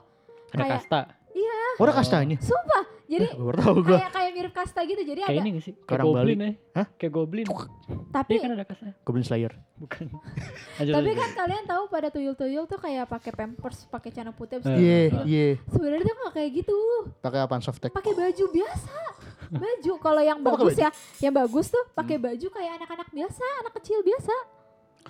Ada 0.48 0.56
Kayak- 0.56 0.74
kasta. 0.80 1.00
Iya. 1.34 1.58
Orang 1.76 1.94
kastanya. 1.96 2.36
Sumpah. 2.38 2.84
Jadi 3.04 3.26
Eh, 3.26 3.34
baru 3.34 3.58
tahu 3.58 3.74
gua. 3.82 3.98
kayak 3.98 4.12
kayak 4.12 4.30
mirip 4.32 4.52
kasta 4.54 4.80
gitu. 4.80 5.02
Jadi 5.02 5.20
Kayak 5.20 5.34
ada 5.34 5.42
ini 5.42 5.50
gak 5.52 5.64
sih? 5.66 5.74
Kayak 5.76 6.00
goblin 6.00 6.14
Bali. 6.14 6.46
ya. 6.46 6.52
Hah? 6.72 6.86
Kayak 6.94 7.12
goblin. 7.12 7.46
tapi 8.08 8.32
Dia 8.32 8.40
kan 8.40 8.50
ada 8.52 8.64
kasnya. 8.64 8.92
Goblin 9.02 9.24
Slayer. 9.24 9.52
Bukan. 9.74 10.04
Tapi 10.94 11.10
kan 11.12 11.30
kalian 11.34 11.64
tahu 11.64 11.82
pada 11.88 12.08
tuyul-tuyul 12.08 12.64
tuh 12.64 12.78
kayak 12.78 13.04
pakai 13.04 13.32
pampers, 13.34 13.82
pakai 13.84 14.08
celana 14.08 14.30
putih 14.30 14.62
Iya, 14.62 14.70
gitu. 15.10 15.18
iya. 15.26 15.46
Sebenarnya 15.66 16.06
tuh 16.06 16.16
nggak 16.16 16.34
kayak 16.34 16.50
gitu. 16.54 16.78
Pakai 17.18 17.38
apaan 17.40 17.60
softtek? 17.60 17.90
Pakai 17.90 18.14
baju 18.14 18.44
biasa. 18.48 18.94
Baju 19.54 19.92
kalau 19.98 20.20
yang 20.20 20.38
Oh, 20.38 20.46
bagus 20.48 20.72
baju? 20.72 20.80
ya, 20.80 20.90
yang 21.20 21.32
bagus 21.32 21.66
tuh 21.68 21.84
pakai 21.92 22.16
baju 22.16 22.46
kayak 22.48 22.72
anak-anak 22.76 23.08
biasa, 23.08 23.44
anak 23.60 23.72
kecil 23.78 23.98
biasa. 24.00 24.34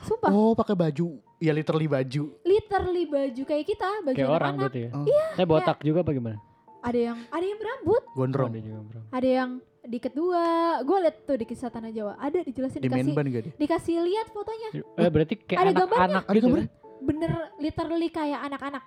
Sumpah, 0.03 0.29
Oh, 0.29 0.53
pakai 0.53 0.75
baju. 0.75 1.09
Ya 1.39 1.51
literally 1.51 1.87
baju. 1.87 2.23
literally 2.43 3.05
baju 3.05 3.43
kayak 3.43 3.65
kita, 3.65 3.91
baju 4.03 4.17
Kayak 4.17 4.31
orang 4.31 4.53
berarti 4.57 4.81
ya. 4.83 4.91
Oh. 4.93 5.05
Saya 5.33 5.47
botak 5.47 5.79
juga 5.81 6.01
apa 6.01 6.11
gimana? 6.11 6.39
Ada 6.81 6.99
yang 7.03 7.19
ada 7.27 7.45
yang 7.45 7.59
berambut, 7.59 8.03
Gondrong. 8.13 8.51
Ada 8.51 8.61
juga 8.61 8.81
bro. 8.83 9.01
ada 9.09 9.29
yang 9.31 9.51
di 9.83 9.99
kedua. 9.99 10.43
Gue 10.83 10.99
liat 11.01 11.17
tuh 11.23 11.37
di 11.37 11.45
kisah 11.45 11.69
tanah 11.69 11.89
Jawa, 11.89 12.13
ada 12.19 12.39
dijelasin 12.41 12.79
Di 12.79 12.89
dikasih 12.89 13.13
dia? 13.15 13.53
dikasih 13.55 13.95
lihat 14.03 14.27
fotonya. 14.29 14.69
Eh 14.95 15.09
berarti 15.09 15.35
kayak 15.39 15.59
Ada 15.59 15.71
gambarnya. 15.73 15.97
anak-anak 15.97 16.25
Ada 16.25 16.35
gitu. 16.35 16.47
gambar? 16.47 16.61
ya? 16.61 16.69
Bener 17.01 17.31
literally 17.59 18.09
kayak 18.09 18.41
anak-anak. 18.43 18.85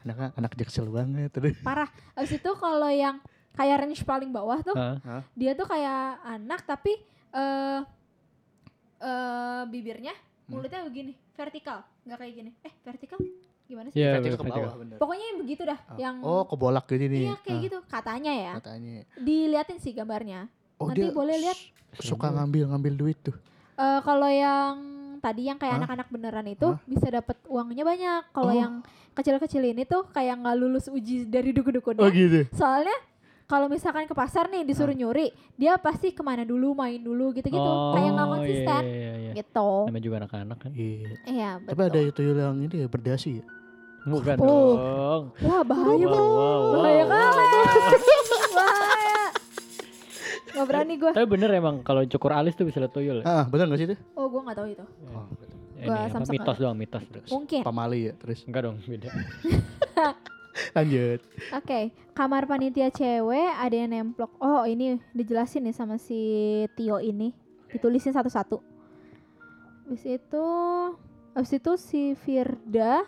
Anak 0.00 0.16
anak 0.32 0.52
jaksel 0.56 0.86
banget. 0.88 1.30
Parah. 1.60 1.86
Abis 2.14 2.32
itu 2.34 2.50
kalau 2.56 2.88
yang 2.88 3.20
kayak 3.52 3.76
range 3.80 4.02
paling 4.02 4.30
bawah 4.30 4.58
tuh, 4.60 4.74
Hah? 4.74 5.22
dia 5.32 5.52
tuh 5.52 5.64
kayak 5.64 6.00
anak 6.24 6.60
tapi 6.62 6.96
eh 7.30 7.80
eh 9.00 9.62
bibirnya 9.66 10.12
Hmm. 10.42 10.58
mulutnya 10.58 10.82
begini 10.82 11.12
vertikal 11.32 11.78
nggak 12.02 12.18
kayak 12.18 12.34
gini 12.34 12.50
eh 12.60 12.74
vertikal 12.80 13.18
gimana 13.64 13.86
sih 13.88 13.96
Iya, 13.96 14.18
Vertikal 14.18 14.34
ke 14.36 14.50
bawah 14.50 14.74
bener. 14.76 14.96
pokoknya 14.98 15.24
yang 15.24 15.38
begitu 15.38 15.62
dah 15.62 15.78
Ah. 15.80 15.94
yang 15.96 16.16
Oh, 16.20 16.42
kebolak 16.42 16.84
gitu 16.84 17.06
nih. 17.06 17.22
iya 17.24 17.34
kayak 17.38 17.54
Ah, 17.54 17.62
gitu 17.62 17.78
katanya 17.86 18.32
ya 18.34 18.52
Katanya. 18.58 18.92
diliatin 19.16 19.78
sih 19.78 19.92
gambarnya 19.92 20.50
Oh, 20.74 20.88
Nanti 20.88 21.00
dia 21.02 21.12
boleh 21.12 21.36
lihat. 21.38 21.58
suka 21.98 22.26
ngambil 22.30 22.66
ngambil 22.66 22.92
duit 22.96 23.18
tuh. 23.20 23.36
Eh 23.76 24.00
kalau 24.00 24.26
yang 24.26 24.74
tadi 25.18 25.44
yang 25.44 25.54
kayak 25.54 25.76
anak-anak 25.78 26.08
beneran 26.08 26.46
itu 26.48 26.66
Hah? 26.66 26.80
bisa 26.82 27.06
dapat 27.10 27.36
uangnya 27.46 27.84
banyak 27.84 28.22
kalau 28.32 28.48
Oh. 28.48 28.56
yang 28.56 28.72
kecil-kecil 29.12 29.62
ini 29.62 29.84
tuh 29.84 30.08
kayak 30.08 30.34
nggak 30.36 30.56
lulus 30.56 30.88
uji 30.88 31.24
dari 31.24 31.50
Oh 31.50 31.56
duku-dukunnya 31.56 32.08
gitu. 32.10 32.40
soalnya 32.50 32.96
kalau 33.50 33.66
misalkan 33.66 34.06
ke 34.06 34.14
pasar 34.14 34.46
nih 34.46 34.62
disuruh 34.62 34.94
nyuri 34.94 35.26
dia 35.52 35.74
pasti 35.76 36.10
ke 36.10 36.22
mana 36.22 36.42
dulu 36.42 36.70
main 36.72 36.96
dulu 36.96 37.34
gitu-gitu 37.34 37.58
kayak 37.90 38.10
nggak 38.12 38.22
Oh, 38.22 38.32
konsisten 38.32 38.82
Iya, 38.82 38.94
iya, 38.94 39.12
iya. 39.18 39.32
gitu 39.34 39.70
Namanya 39.84 40.04
juga 40.06 40.16
anak-anak 40.22 40.58
kan. 40.60 40.70
Iya. 40.70 41.10
iya 41.26 41.50
Tapi 41.58 41.74
betul 41.74 41.90
ada 41.90 42.00
tuyul 42.12 42.36
yang 42.38 42.56
ini 42.60 42.76
ya 42.76 42.86
berdasi 42.86 43.30
ya. 43.36 43.44
Bukan 44.00 44.36
Oh. 44.38 44.46
dong. 44.46 45.22
Wah 45.40 45.60
bahaya 45.62 45.98
Wow, 46.00 46.08
bang, 46.08 46.24
wow, 46.24 46.60
bahaya 46.72 47.04
wow. 47.04 47.10
kali, 47.10 47.44
bahaya. 48.56 49.22
Gak 50.50 50.64
berani 50.64 50.94
gue. 50.96 51.10
Tapi 51.10 51.26
bener 51.28 51.50
emang 51.52 51.76
kalau 51.80 52.02
cukur 52.04 52.32
alis 52.32 52.54
tuh 52.54 52.64
bisa 52.64 52.78
lihat 52.78 52.90
tuyul 52.90 53.20
ya? 53.20 53.24
Ah, 53.24 53.44
benar 53.44 53.66
gak 53.66 53.76
sih 53.76 53.86
itu? 53.86 53.96
Oh 54.14 54.26
gue 54.26 54.40
gak 54.40 54.56
tahu 54.56 54.68
itu. 54.68 54.84
Oh, 55.10 55.26
Ini 55.74 55.84
Gua 55.86 55.96
apa, 55.98 56.12
Samsung 56.12 56.32
mitos 56.34 56.56
doang, 56.56 56.76
mitos. 56.76 57.02
bro. 57.02 57.20
Mungkin. 57.30 57.60
pamali 57.60 58.00
ya 58.06 58.12
terus. 58.14 58.38
Enggak 58.44 58.62
dong, 58.62 58.76
beda. 58.80 59.08
Lanjut. 60.70 61.18
Oke, 61.52 61.80
kamar 62.12 62.44
panitia 62.44 62.88
cewek 62.88 63.50
ada 63.54 63.74
yang 63.74 63.90
nemplok. 63.90 64.30
Oh 64.38 64.62
ini 64.64 64.98
dijelasin 65.10 65.64
nih 65.64 65.74
sama 65.74 65.96
si 65.96 66.18
Tio 66.74 66.98
ini, 66.98 67.32
ditulisin 67.68 68.12
satu-satu. 68.12 68.58
Habis 69.86 70.04
itu, 70.06 70.46
habis 71.32 71.52
itu 71.52 71.72
si 71.74 72.02
Firda, 72.14 73.02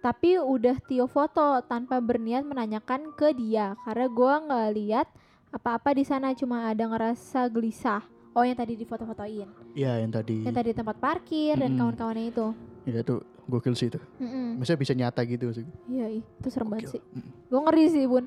tapi 0.00 0.38
udah 0.38 0.78
Tio 0.82 1.06
foto 1.06 1.62
tanpa 1.64 1.98
berniat 1.98 2.42
menanyakan 2.42 3.14
ke 3.14 3.34
dia 3.34 3.74
karena 3.82 4.06
gua 4.06 4.38
nggak 4.40 4.68
lihat 4.74 5.06
apa-apa 5.50 5.94
di 5.94 6.04
sana 6.04 6.34
cuma 6.34 6.70
ada 6.70 6.84
ngerasa 6.84 7.46
gelisah. 7.48 8.02
Oh 8.36 8.44
yang 8.44 8.52
tadi 8.52 8.76
difoto-fotoin, 8.76 9.48
Iya, 9.72 9.96
yang 10.04 10.12
tadi. 10.12 10.44
yang 10.44 10.52
tadi 10.52 10.76
tempat 10.76 11.00
parkir 11.00 11.56
dan 11.56 11.72
Mm-mm. 11.72 11.80
kawan-kawannya 11.80 12.26
itu. 12.28 12.46
Iya 12.84 13.00
tuh 13.00 13.24
gokil 13.46 13.74
sih 13.74 13.88
itu. 13.88 13.98
Mm-mm. 14.18 14.58
Maksudnya 14.58 14.80
bisa 14.80 14.92
nyata 14.92 15.20
gitu 15.22 15.46
sih. 15.50 15.66
Iya, 15.86 16.18
itu 16.18 16.48
serem 16.50 16.68
banget 16.68 16.98
sih. 16.98 17.02
Gue 17.46 17.60
ngeri 17.62 17.84
sih, 17.88 18.04
Bun. 18.04 18.26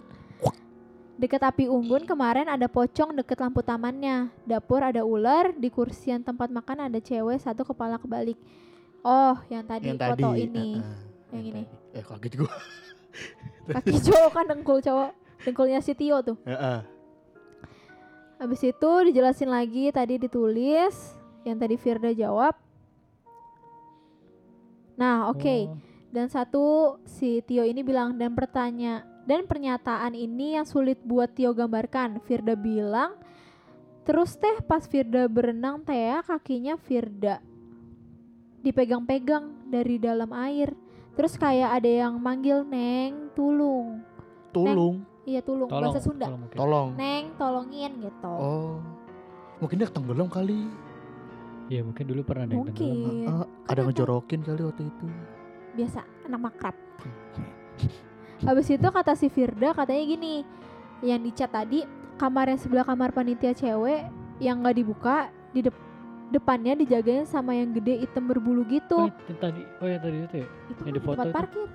Deket 1.20 1.44
api 1.44 1.68
unggun 1.68 2.08
kemarin 2.08 2.48
ada 2.48 2.72
pocong 2.72 3.12
deket 3.12 3.36
lampu 3.38 3.60
tamannya. 3.60 4.32
Dapur 4.48 4.80
ada 4.80 5.04
ular, 5.04 5.52
di 5.52 5.68
kursian 5.68 6.24
tempat 6.24 6.48
makan 6.48 6.88
ada 6.88 6.96
cewek 6.96 7.44
satu 7.44 7.68
kepala 7.68 8.00
kebalik. 8.00 8.40
Oh, 9.04 9.36
yang 9.52 9.68
tadi 9.68 9.92
Yang 9.92 10.00
foto 10.16 10.30
tadi. 10.32 10.48
ini. 10.48 10.70
ah, 10.80 10.88
ah, 10.88 11.00
Yang 11.36 11.44
ini. 11.44 11.62
tadi. 11.68 11.98
Eh 12.00 12.04
kaget 12.08 12.34
gua. 12.40 12.54
Kaki 13.76 13.96
cowok 14.00 14.30
kan 14.32 14.46
dengkul 14.48 14.80
cowok. 14.80 15.12
Dengkulnya 15.44 15.80
si 15.84 15.92
Tio 15.92 16.24
tuh. 16.24 16.40
Heeh. 16.48 16.80
Habis 18.40 18.64
itu 18.64 18.92
dijelasin 19.04 19.52
lagi 19.52 19.92
tadi 19.92 20.16
ditulis 20.16 20.96
yang 21.44 21.60
tadi 21.60 21.76
Firda 21.76 22.16
jawab. 22.16 22.56
Nah, 25.00 25.32
oke. 25.32 25.56
Oh. 25.72 25.80
Dan 26.12 26.28
satu 26.28 27.00
si 27.08 27.39
Tio 27.47 27.64
ini 27.64 27.80
bilang 27.80 28.20
dan 28.20 28.36
bertanya 28.36 29.08
dan 29.24 29.47
pernyataan 29.47 30.12
ini 30.18 30.60
yang 30.60 30.68
sulit 30.68 31.00
buat 31.08 31.32
Tio 31.32 31.56
gambarkan. 31.56 32.20
Firda 32.28 32.60
bilang 32.60 33.16
terus 34.04 34.36
teh 34.36 34.60
pas 34.66 34.84
Firda 34.84 35.30
berenang 35.30 35.86
teh 35.86 35.95
ya, 35.95 36.20
kakinya 36.26 36.76
Firda 36.76 37.39
dipegang-pegang 38.60 39.72
dari 39.72 39.95
dalam 40.02 40.36
air. 40.36 40.76
Terus 41.16 41.36
kayak 41.36 41.80
ada 41.80 41.89
yang 42.08 42.20
manggil 42.20 42.64
Neng, 42.64 43.32
tulung. 43.36 44.04
Tulung, 44.50 45.06
Iya 45.30 45.45
tulung, 45.45 45.70
Tolong, 45.70 45.93
bahasa 45.93 46.02
Sunda. 46.02 46.26
tolong 46.26 46.50
tolong. 46.50 46.89
Neng, 46.97 47.26
tolongin 47.38 47.91
gitu. 48.02 48.34
Oh. 48.34 48.82
Mungkin 49.62 49.78
dia 49.78 49.89
tenggelam 49.91 50.26
kali. 50.26 50.66
Iya 51.70 51.82
mungkin 51.82 52.04
dulu 52.04 52.22
pernah 52.24 52.44
ada 52.44 52.52
yang 52.52 52.66
tenggelam. 52.66 52.98
Mungkin 52.98 53.30
Ah, 53.30 53.46
ada 53.68 53.82
ngejorokin 53.86 54.40
kali 54.42 54.62
waktu 54.64 54.84
itu. 54.86 55.06
biasa 55.70 56.00
anak 56.26 56.42
makrab. 56.44 56.76
Habis 58.48 58.68
itu 58.70 58.88
kata 58.88 59.14
si 59.14 59.28
Firda 59.28 59.72
katanya 59.72 60.04
gini, 60.08 60.42
yang 61.02 61.20
di 61.20 61.30
chat 61.30 61.50
tadi 61.50 61.86
kamar 62.16 62.50
yang 62.50 62.60
sebelah 62.60 62.82
kamar 62.82 63.12
panitia 63.12 63.54
cewek 63.54 64.10
yang 64.38 64.60
nggak 64.60 64.76
dibuka 64.76 65.16
di 65.52 65.62
dep- 65.62 65.88
depannya 66.30 66.74
dijagain 66.76 67.24
sama 67.24 67.54
yang 67.54 67.70
gede 67.72 68.02
hitam 68.02 68.26
berbulu 68.26 68.62
Oh, 68.62 68.68
gitu. 68.68 68.98
itu 69.08 69.34
tadi. 69.36 69.62
Oh 69.78 69.86
ya 69.86 69.98
tadi 69.98 70.18
itu 70.20 70.36
ya. 70.36 70.48
itu 70.68 70.80
yang 70.80 70.82
kan 70.82 70.92
di 70.92 71.02
foto 71.02 71.16
tempat 71.16 71.28
itu. 71.28 71.36
parkir. 71.38 71.68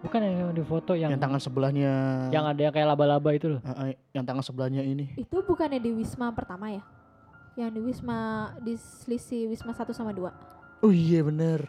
Bukan 0.00 0.20
yang 0.20 0.52
di 0.52 0.60
foto 0.62 0.92
yang 0.92 1.10
Yang 1.10 1.22
tangan 1.22 1.40
sebelahnya. 1.40 1.90
yang 2.28 2.44
ada 2.44 2.60
yang 2.60 2.72
kayak 2.72 2.88
laba-laba 2.90 3.30
itu 3.30 3.46
loh. 3.50 3.60
Ah, 3.62 3.88
yang 4.10 4.22
tangan 4.22 4.40
sebelahnya 4.40 4.80
ini. 4.80 5.16
Itu 5.16 5.40
bukannya 5.42 5.76
di 5.78 5.90
Wisma 5.92 6.28
pertama 6.30 6.68
ya? 6.70 6.80
Yang 7.54 7.70
di 7.70 7.80
Wisma 7.80 8.18
di 8.58 8.74
selisih 8.74 9.46
Wisma 9.46 9.70
1 9.70 9.94
sama 9.94 10.10
2. 10.10 10.82
Oh 10.82 10.90
iya 10.90 11.22
bener. 11.22 11.64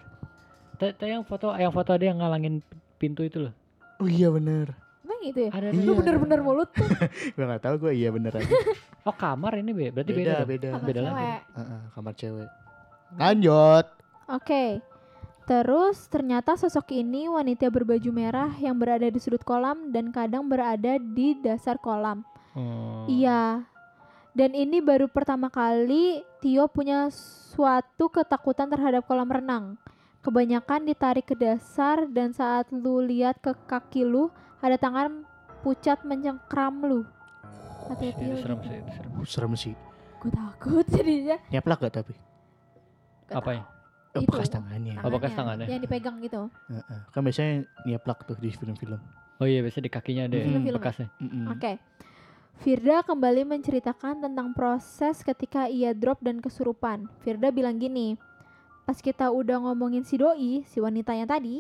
Tadi 0.76 1.08
yang 1.08 1.24
foto 1.24 1.54
yang 1.56 1.72
foto 1.72 1.94
ada 1.94 2.04
yang 2.04 2.20
ngalangin 2.20 2.60
pintu 2.98 3.24
itu 3.24 3.48
loh. 3.48 3.54
Oh 4.02 4.10
iya 4.10 4.28
bener. 4.28 4.76
Emang 5.06 5.22
itu 5.24 5.40
ya? 5.46 5.52
Ada 5.54 5.70
Iya. 5.72 5.86
Lu 5.86 5.94
bener-bener 5.96 6.40
mulut 6.42 6.70
tuh. 6.74 6.84
Gue 7.38 7.46
gak 7.46 7.62
tahu 7.62 7.76
gue 7.88 7.94
iya 7.96 8.10
bener 8.10 8.34
aja. 8.36 8.50
Oh 9.06 9.14
kamar 9.14 9.62
ini 9.62 9.70
be, 9.70 9.94
berarti 9.94 10.18
beda. 10.18 10.42
beda 10.42 10.46
beda. 10.50 10.70
Kamar 10.74 10.88
Beda 10.90 11.00
lagi. 11.00 11.14
cewek. 11.14 11.42
Ah, 11.54 11.62
ah, 11.62 11.82
kamar 11.94 12.14
cewek. 12.18 12.50
Lanjut. 13.16 13.86
Oke. 14.26 14.64
Terus 15.46 15.98
ternyata 16.10 16.58
sosok 16.58 16.90
ini 16.90 17.30
wanita 17.30 17.70
berbaju 17.70 18.10
merah 18.10 18.50
yang 18.58 18.74
berada 18.74 19.06
di 19.06 19.22
sudut 19.22 19.46
kolam 19.46 19.94
dan 19.94 20.10
kadang 20.10 20.50
berada 20.50 20.98
di 20.98 21.38
dasar 21.38 21.78
kolam. 21.78 22.26
Oh. 22.58 23.06
Iya. 23.06 23.62
Dan 24.36 24.52
ini 24.52 24.84
baru 24.84 25.08
pertama 25.08 25.48
kali 25.48 26.20
Tio 26.44 26.68
punya 26.68 27.08
suatu 27.56 28.12
ketakutan 28.12 28.68
terhadap 28.68 29.08
kolam 29.08 29.32
renang. 29.32 29.80
Kebanyakan 30.20 30.84
ditarik 30.84 31.24
ke 31.24 31.40
dasar 31.40 32.04
dan 32.12 32.36
saat 32.36 32.68
lu 32.68 33.00
lihat 33.00 33.40
ke 33.40 33.56
kaki 33.56 34.04
lu 34.04 34.28
ada 34.60 34.76
tangan 34.76 35.24
pucat 35.64 36.04
mencengkram 36.04 36.84
lu. 36.84 37.08
Itu 37.96 38.28
lu. 38.28 38.36
serem 38.44 38.60
sih, 38.60 38.76
itu 38.76 38.92
serem. 38.92 39.12
Uh, 39.16 39.24
serem 39.24 39.54
sih. 39.56 39.74
Gue 40.20 40.32
takut 40.36 40.84
jadinya. 40.92 41.40
Nyeplak 41.48 41.80
gak 41.88 42.04
tapi? 42.04 42.14
Gak 43.32 43.40
Apa 43.40 43.50
ya? 43.56 43.64
Oh, 44.16 44.24
bekas 44.28 44.52
tangannya. 44.52 44.96
Oh, 45.00 45.12
bekas 45.16 45.32
tangannya. 45.32 45.68
Yang 45.72 45.82
dipegang 45.88 46.20
gitu. 46.20 46.52
Ah, 46.72 46.84
ah. 46.92 47.02
Kan 47.16 47.24
biasanya 47.24 47.64
nyeplak 47.88 48.28
tuh 48.28 48.36
di 48.36 48.52
film-film. 48.52 49.00
Oh 49.40 49.48
iya 49.48 49.64
biasanya 49.64 49.86
di 49.88 49.94
kakinya 49.96 50.24
ada 50.28 50.38
Film-film 50.44 50.68
ya? 50.68 50.76
bekasnya. 50.76 51.08
Mm-mm. 51.24 51.46
Oke. 51.56 51.72
Firda 52.62 53.04
kembali 53.04 53.44
menceritakan 53.44 54.24
tentang 54.24 54.56
proses 54.56 55.20
ketika 55.22 55.68
ia 55.68 55.92
drop 55.92 56.24
dan 56.24 56.40
kesurupan. 56.40 57.12
Firda 57.20 57.52
bilang 57.52 57.76
gini, 57.76 58.16
pas 58.88 58.96
kita 59.02 59.28
udah 59.34 59.60
ngomongin 59.68 60.08
si 60.08 60.16
Doi, 60.16 60.64
si 60.64 60.80
wanitanya 60.80 61.28
tadi, 61.28 61.60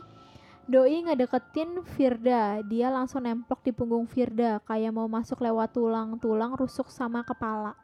Doi 0.65 1.03
ngedeketin 1.05 1.83
Firda, 1.83 2.63
dia 2.65 2.89
langsung 2.89 3.27
nemplok 3.27 3.61
di 3.61 3.75
punggung 3.75 4.07
Firda, 4.07 4.63
kayak 4.63 4.95
mau 4.95 5.05
masuk 5.05 5.43
lewat 5.43 5.75
tulang-tulang 5.75 6.57
rusuk 6.57 6.89
sama 6.89 7.21
kepala. 7.21 7.77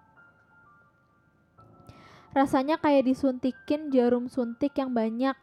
Rasanya 2.31 2.79
kayak 2.79 3.11
disuntikin 3.11 3.91
jarum 3.91 4.31
suntik 4.31 4.71
yang 4.79 4.95
banyak, 4.95 5.35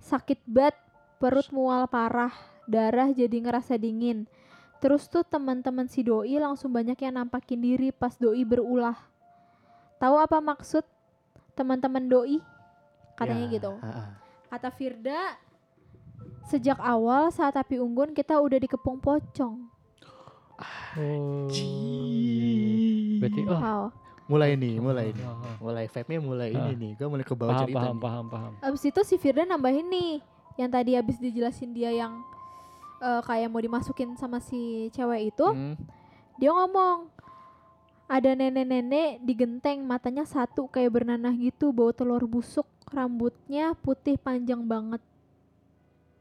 sakit 0.00 0.38
banget, 0.46 0.78
perut 1.18 1.50
mual 1.50 1.90
parah, 1.90 2.30
darah 2.70 3.10
jadi 3.10 3.36
ngerasa 3.42 3.74
dingin. 3.74 4.30
Terus 4.78 5.06
tuh 5.06 5.22
teman-teman 5.22 5.86
si 5.86 6.00
doi 6.00 6.38
langsung 6.38 6.70
banyak 6.70 6.94
yang 6.96 7.14
nampakin 7.16 7.58
diri 7.58 7.88
pas 7.90 8.14
doi 8.14 8.42
berulah. 8.42 8.94
Tahu 9.98 10.14
apa 10.16 10.38
maksud 10.38 10.86
teman-teman 11.52 12.06
doi? 12.06 12.38
Katanya 13.14 13.46
Ya, 13.46 13.52
gitu. 13.52 13.72
ah, 13.76 13.86
ah. 13.86 14.08
Kata 14.48 14.70
Firda, 14.70 15.34
sejak 16.46 16.78
awal 16.78 17.28
saat 17.28 17.52
api 17.52 17.76
unggun 17.76 18.14
kita 18.14 18.38
udah 18.38 18.56
dikepung 18.56 18.96
pocong. 18.96 19.66
Oh. 20.96 21.50
Berarti 23.18 23.40
oh. 23.44 23.50
Wow. 23.52 23.82
Mulai 24.28 24.54
nih, 24.54 24.76
mulai 24.76 25.10
nih. 25.10 25.24
oh. 25.24 25.40
Mulai 25.60 25.84
vibe-nya 25.86 26.20
mulai 26.20 26.48
Ah. 26.50 26.58
ini 26.60 26.72
nih. 26.76 26.90
Gue 26.94 27.08
mulai 27.08 27.24
ke 27.24 27.34
bawah 27.34 27.50
Paham, 27.52 27.62
cerita 27.64 27.78
paham, 27.80 27.90
nih. 27.90 28.02
paham, 28.02 28.24
paham. 28.28 28.52
Abis 28.60 28.82
itu 28.84 29.00
si 29.02 29.14
Firda 29.16 29.42
nambahin 29.42 29.86
nih, 29.86 30.12
yang 30.54 30.70
tadi 30.70 30.94
habis 30.94 31.16
dijelasin 31.16 31.72
dia 31.72 31.90
yang 31.90 32.22
eh, 32.98 33.22
kayak 33.22 33.48
mau 33.48 33.58
dimasukin 33.58 34.14
sama 34.14 34.38
si 34.38 34.60
cewek 34.90 35.30
itu, 35.30 35.46
Hmm. 35.46 35.74
dia 36.34 36.50
ngomong 36.50 37.10
ada 38.06 38.32
nenek-nenek 38.32 39.20
di 39.20 39.32
genteng 39.32 39.82
matanya 39.82 40.24
satu 40.24 40.64
kayak 40.66 40.94
bernanah 40.94 41.30
gitu 41.30 41.70
bau 41.70 41.92
telur 41.92 42.24
busuk 42.24 42.64
rambutnya 42.88 43.76
putih 43.76 44.16
panjang 44.16 44.64
banget 44.64 45.04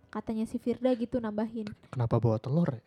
katanya 0.09 0.43
si 0.43 0.57
Firda 0.57 0.91
gitu 0.93 1.15
nambahin 1.17 1.71
Kenapa 1.87 2.19
bawa 2.19 2.35
telur 2.37 2.67
ya? 2.67 2.83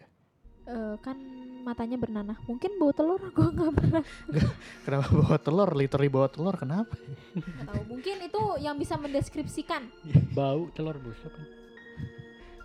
Eh, 0.67 0.97
kan 1.01 1.17
matanya 1.61 1.97
bernanah 1.97 2.37
mungkin 2.45 2.77
bau 2.77 2.93
telur 2.93 3.17
gue 3.33 3.49
nggak 3.49 3.73
pernah 3.73 4.05
Kenapa 4.85 5.09
bawa 5.11 5.37
telur? 5.39 5.71
Literally 5.73 6.11
bawa 6.11 6.29
telur, 6.29 6.55
kenapa? 6.55 6.93
tahu 7.65 7.83
mungkin 7.89 8.17
itu 8.21 8.43
yang 8.61 8.77
bisa 8.77 9.01
mendeskripsikan 9.01 9.89
Bau 10.37 10.69
telur 10.71 11.01
busuk 11.01 11.33
kan. 11.33 11.47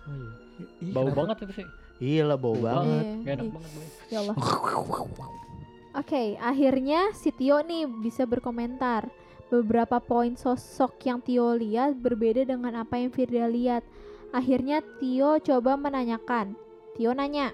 Oh, 0.04 0.12
iya. 0.12 0.32
Ih, 0.56 0.92
Bau 0.92 1.08
kenapa? 1.08 1.16
banget 1.22 1.36
itu 1.44 1.52
sih. 1.62 1.66
Iya 1.96 2.22
lah, 2.28 2.38
bau 2.40 2.56
banget. 2.56 3.04
Iya, 3.04 3.22
Gak 3.24 3.32
enak 3.36 3.44
ih, 3.44 3.52
banget 3.52 3.70
ya 4.12 4.18
Allah 4.20 4.36
Oke, 6.00 6.36
akhirnya 6.36 7.00
si 7.16 7.32
Tio 7.32 7.64
nih 7.64 7.88
bisa 7.88 8.28
berkomentar. 8.28 9.08
Beberapa 9.48 9.96
poin 10.02 10.36
sosok 10.36 11.00
yang 11.08 11.24
Tio 11.24 11.56
lihat 11.56 11.96
berbeda 11.96 12.44
dengan 12.44 12.84
apa 12.84 13.00
yang 13.00 13.08
Firda 13.08 13.48
lihat. 13.48 13.80
Akhirnya 14.28 14.84
Tio 15.00 15.40
coba 15.40 15.80
menanyakan. 15.80 16.52
Tio 16.96 17.16
nanya, 17.16 17.52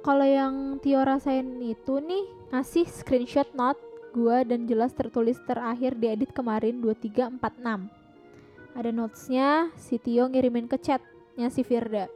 kalau 0.00 0.24
yang 0.24 0.80
Tio 0.80 1.04
rasain 1.04 1.60
itu 1.60 2.00
nih 2.00 2.24
ngasih 2.48 2.88
screenshot 2.88 3.48
note 3.52 3.80
gua 4.16 4.40
dan 4.40 4.64
jelas 4.64 4.96
tertulis 4.96 5.36
terakhir 5.44 6.00
diedit 6.00 6.32
kemarin 6.32 6.80
2346. 6.80 7.92
Ada 8.72 8.90
notesnya, 8.94 9.68
si 9.76 10.00
Tio 10.00 10.24
ngirimin 10.30 10.64
ke 10.64 10.80
chatnya 11.38 11.54
si 11.54 11.62
Firda. 11.62 12.10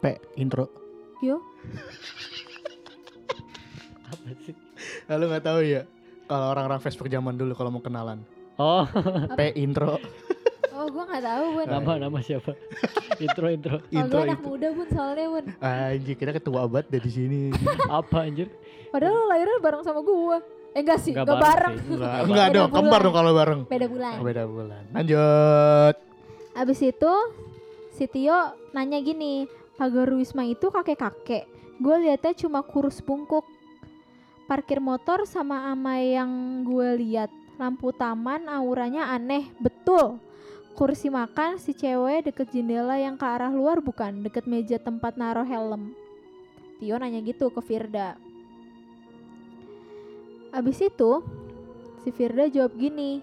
Pe, 0.00 0.16
intro. 0.40 0.72
Yo, 1.20 1.36
Apa 4.08 4.32
sih? 4.40 4.56
Lalu 5.04 5.24
nggak 5.28 5.44
tahu 5.44 5.60
ya? 5.60 5.84
Kalau 6.24 6.48
orang-orang 6.48 6.80
Facebook 6.80 7.12
zaman 7.12 7.36
dulu 7.36 7.52
kalau 7.52 7.68
mau 7.68 7.84
kenalan. 7.84 8.24
Oh, 8.56 8.88
P 9.36 9.52
intro. 9.52 10.00
oh 10.72 10.88
gua 10.88 11.04
nggak 11.12 11.24
tahu 11.28 11.44
bun. 11.60 11.66
nama 11.68 11.92
nama 12.08 12.18
siapa? 12.24 12.56
intro 13.24 13.52
intro. 13.52 13.84
Kalau 13.84 13.92
intro 13.92 14.16
gue 14.16 14.28
anak 14.32 14.40
muda 14.48 14.68
bun 14.72 14.88
soalnya 14.88 15.28
bun. 15.28 15.44
Anjir, 15.60 16.16
kita 16.16 16.32
ketua 16.32 16.64
abad 16.64 16.88
dari 16.88 17.10
sini. 17.12 17.52
Apa 17.84 18.24
anjir? 18.24 18.48
Padahal 18.88 19.12
lo 19.12 19.28
lahirnya 19.28 19.60
bareng 19.60 19.84
sama 19.84 20.00
gua. 20.00 20.40
Eh 20.72 20.80
enggak 20.80 21.04
sih, 21.04 21.12
Nggak 21.12 21.28
enggak 21.28 21.44
bareng. 21.44 21.74
sih. 21.76 21.92
Enggak, 21.92 22.00
Nggak 22.00 22.24
enggak 22.24 22.48
Beda 22.48 22.56
dong, 22.56 22.70
kembar 22.72 23.00
dong 23.04 23.12
kalau 23.20 23.32
bareng. 23.36 23.60
Beda 23.68 23.86
bulan. 23.92 24.14
Beda 24.24 24.42
bulan. 24.48 24.82
Lanjut. 24.96 25.94
Abis 26.56 26.80
itu 26.80 27.12
si 28.00 28.08
Tio 28.08 28.56
nanya 28.72 28.96
gini, 29.04 29.44
pagar 29.76 30.08
Wisma 30.16 30.48
itu 30.48 30.72
kakek-kakek. 30.72 31.44
Gue 31.76 32.00
liatnya 32.00 32.32
cuma 32.32 32.64
kurus 32.64 33.04
bungkuk. 33.04 33.44
Parkir 34.48 34.80
motor 34.80 35.28
sama 35.28 35.68
ama 35.68 36.00
yang 36.00 36.64
gue 36.64 36.96
lihat. 36.96 37.28
Lampu 37.60 37.92
taman 37.92 38.48
auranya 38.48 39.12
aneh, 39.12 39.52
betul. 39.60 40.16
Kursi 40.72 41.12
makan 41.12 41.60
si 41.60 41.76
cewek 41.76 42.32
deket 42.32 42.48
jendela 42.48 42.96
yang 42.96 43.20
ke 43.20 43.26
arah 43.28 43.52
luar 43.52 43.84
bukan, 43.84 44.24
deket 44.24 44.48
meja 44.48 44.80
tempat 44.80 45.20
naruh 45.20 45.44
helm. 45.44 45.92
Tio 46.80 46.96
nanya 46.96 47.20
gitu 47.20 47.52
ke 47.52 47.60
Firda. 47.60 48.16
Abis 50.56 50.80
itu 50.80 51.20
si 52.00 52.08
Firda 52.16 52.48
jawab 52.48 52.72
gini, 52.80 53.20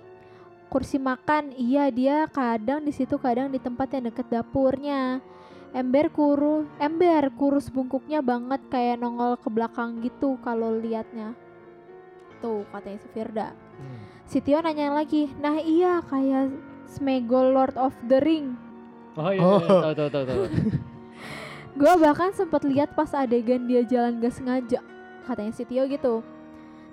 kursi 0.68 0.97
makan 0.97 1.51
iya 1.51 1.88
dia 1.88 2.28
kadang 2.28 2.84
di 2.84 2.91
situ 2.91 3.15
kadang 3.15 3.47
di 3.47 3.57
tempat 3.57 3.88
yang 3.89 4.07
deket 4.07 4.28
dapurnya 4.28 5.24
ember 5.72 6.07
kurus 6.09 6.68
ember 6.78 7.32
kurus 7.34 7.68
bungkuknya 7.68 8.20
banget 8.20 8.59
kayak 8.68 8.97
nongol 8.97 9.36
ke 9.36 9.47
belakang 9.47 9.99
gitu 9.99 10.36
kalau 10.39 10.72
liatnya 10.74 11.32
tuh 12.38 12.68
katanya 12.70 12.99
si 12.99 13.09
Firda 13.09 13.49
Hmm. 13.78 14.01
si 14.26 14.41
Tio 14.41 14.57
nanya 14.57 14.89
lagi 14.89 15.30
nah 15.38 15.53
iya 15.55 16.01
kayak 16.01 16.49
Smegol 16.89 17.53
Lord 17.53 17.78
of 17.78 17.93
the 18.09 18.18
Ring 18.18 18.57
Oh 19.13 19.30
iya, 19.30 19.38
Oh. 19.38 19.61
iya, 19.61 19.70
tahu 19.84 19.93
tahu 19.93 20.09
tahu 20.09 20.24
tahu. 20.26 20.43
gue 21.78 21.93
bahkan 21.95 22.34
sempat 22.34 22.65
lihat 22.65 22.93
pas 22.93 23.13
adegan 23.13 23.70
dia 23.70 23.86
jalan 23.86 24.18
gak 24.18 24.34
sengaja 24.34 24.82
katanya 25.24 25.53
si 25.53 25.61
Tio 25.61 25.86
gitu 25.86 26.26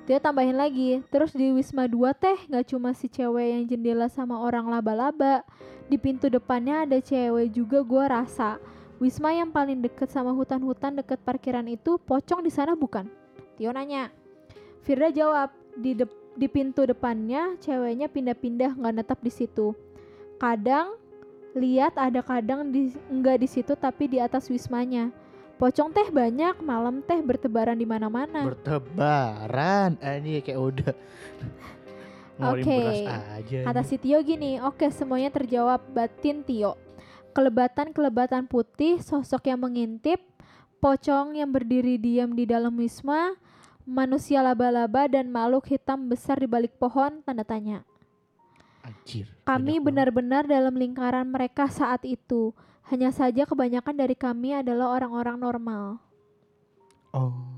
Tio 0.04 0.20
tambahin 0.20 0.60
lagi 0.60 1.00
terus 1.08 1.32
di 1.32 1.48
Wisma 1.48 1.88
2 1.88 2.12
teh 2.12 2.36
gak 2.52 2.68
cuma 2.68 2.92
si 2.92 3.08
cewek 3.08 3.56
yang 3.56 3.64
jendela 3.64 4.12
sama 4.12 4.36
orang 4.36 4.68
laba-laba 4.68 5.40
di 5.88 5.96
pintu 5.96 6.28
depannya 6.28 6.84
ada 6.84 7.00
cewek 7.00 7.48
juga 7.48 7.80
gue 7.80 8.04
rasa. 8.04 8.60
Wisma 9.00 9.32
yang 9.32 9.48
paling 9.48 9.80
deket 9.80 10.12
sama 10.12 10.36
hutan-hutan 10.36 11.00
deket 11.00 11.24
parkiran 11.24 11.64
itu 11.72 11.96
pocong 11.96 12.44
di 12.44 12.52
sana 12.52 12.76
bukan? 12.76 13.08
Tio 13.56 13.72
nanya. 13.72 14.12
Firda 14.84 15.08
jawab 15.08 15.56
di 15.72 15.96
dep- 15.96 16.36
di 16.36 16.52
pintu 16.52 16.84
depannya 16.84 17.56
ceweknya 17.64 18.12
pindah-pindah 18.12 18.76
nggak 18.76 18.94
netap 19.00 19.18
di 19.24 19.32
situ. 19.32 19.72
Kadang 20.36 21.00
lihat 21.56 21.96
ada 21.96 22.20
kadang 22.20 22.68
di 22.68 22.92
enggak 23.08 23.40
di 23.40 23.48
situ 23.48 23.72
tapi 23.72 24.12
di 24.12 24.20
atas 24.20 24.52
wismanya. 24.52 25.08
Pocong 25.64 25.96
teh 25.96 26.12
banyak, 26.12 26.60
malam 26.60 27.00
teh 27.00 27.24
bertebaran 27.24 27.72
di 27.72 27.88
mana-mana. 27.88 28.44
Bertebaran. 28.44 29.96
Ini 29.96 30.44
kayak 30.44 30.60
udah. 30.60 30.92
Oke. 32.52 32.68
beras 32.68 33.00
aja. 33.40 33.58
Kata 33.72 33.80
si 33.80 33.96
Tio 33.96 34.20
gini, 34.20 34.60
oke 34.60 34.92
semuanya 34.92 35.32
terjawab 35.32 35.80
batin 35.88 36.44
Tio. 36.44 36.76
Kelebatan-kelebatan 37.32 38.44
putih, 38.44 39.00
sosok 39.00 39.48
yang 39.48 39.64
mengintip, 39.64 40.20
pocong 40.84 41.40
yang 41.40 41.48
berdiri 41.48 41.96
diam 41.96 42.36
di 42.36 42.44
dalam 42.44 42.76
wisma, 42.76 43.32
manusia 43.88 44.44
laba-laba 44.44 45.08
dan 45.08 45.32
makhluk 45.32 45.64
hitam 45.64 46.12
besar 46.12 46.44
di 46.44 46.48
balik 46.50 46.76
pohon, 46.76 47.24
tanda 47.24 47.40
tanya. 47.40 47.88
Anjir. 48.84 49.32
Kami 49.48 49.80
benar-benar 49.80 50.44
dalam 50.44 50.76
lingkaran 50.76 51.24
mereka 51.24 51.72
saat 51.72 52.04
itu. 52.04 52.52
Hanya 52.92 53.08
saja 53.10 53.48
kebanyakan 53.48 53.96
dari 53.96 54.12
kami 54.12 54.60
adalah 54.60 54.92
orang-orang 54.92 55.40
normal. 55.40 55.84
Oh. 57.16 57.54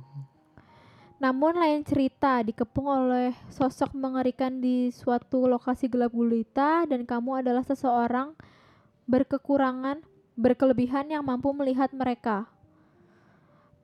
Namun 1.16 1.56
lain 1.56 1.80
cerita 1.80 2.44
dikepung 2.44 2.86
oleh 2.86 3.32
sosok 3.48 3.96
mengerikan 3.96 4.60
di 4.60 4.92
suatu 4.92 5.48
lokasi 5.48 5.88
gelap 5.88 6.12
gulita 6.12 6.84
dan 6.84 7.08
kamu 7.08 7.40
adalah 7.40 7.64
seseorang 7.64 8.36
berkekurangan, 9.08 10.04
berkelebihan 10.36 11.08
yang 11.08 11.24
mampu 11.24 11.50
melihat 11.56 11.88
mereka. 11.96 12.44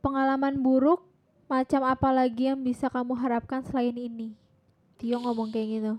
Pengalaman 0.05 0.61
buruk 0.61 1.01
macam 1.49 1.89
apa 1.89 2.13
lagi 2.13 2.53
yang 2.53 2.61
bisa 2.61 2.93
kamu 2.93 3.17
harapkan 3.17 3.65
selain 3.65 3.97
ini? 3.97 4.37
Tio 5.01 5.17
ngomong 5.17 5.49
kayak 5.49 5.69
gitu. 5.79 5.95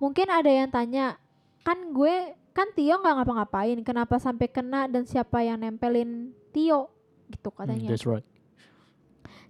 Mungkin 0.00 0.30
ada 0.30 0.48
yang 0.48 0.70
tanya, 0.70 1.18
kan 1.66 1.90
gue 1.90 2.37
kan 2.58 2.74
Tio 2.74 2.98
nggak 2.98 3.14
ngapa-ngapain, 3.16 3.78
kenapa 3.80 4.18
sampai 4.18 4.50
kena 4.50 4.84
dan 4.84 5.06
siapa 5.06 5.38
yang 5.40 5.56
nempelin 5.56 6.34
Tio? 6.50 6.90
Gitu 7.30 7.48
Hmm, 7.48 7.56
katanya. 7.56 7.88
that's 7.88 8.02
right. 8.02 8.26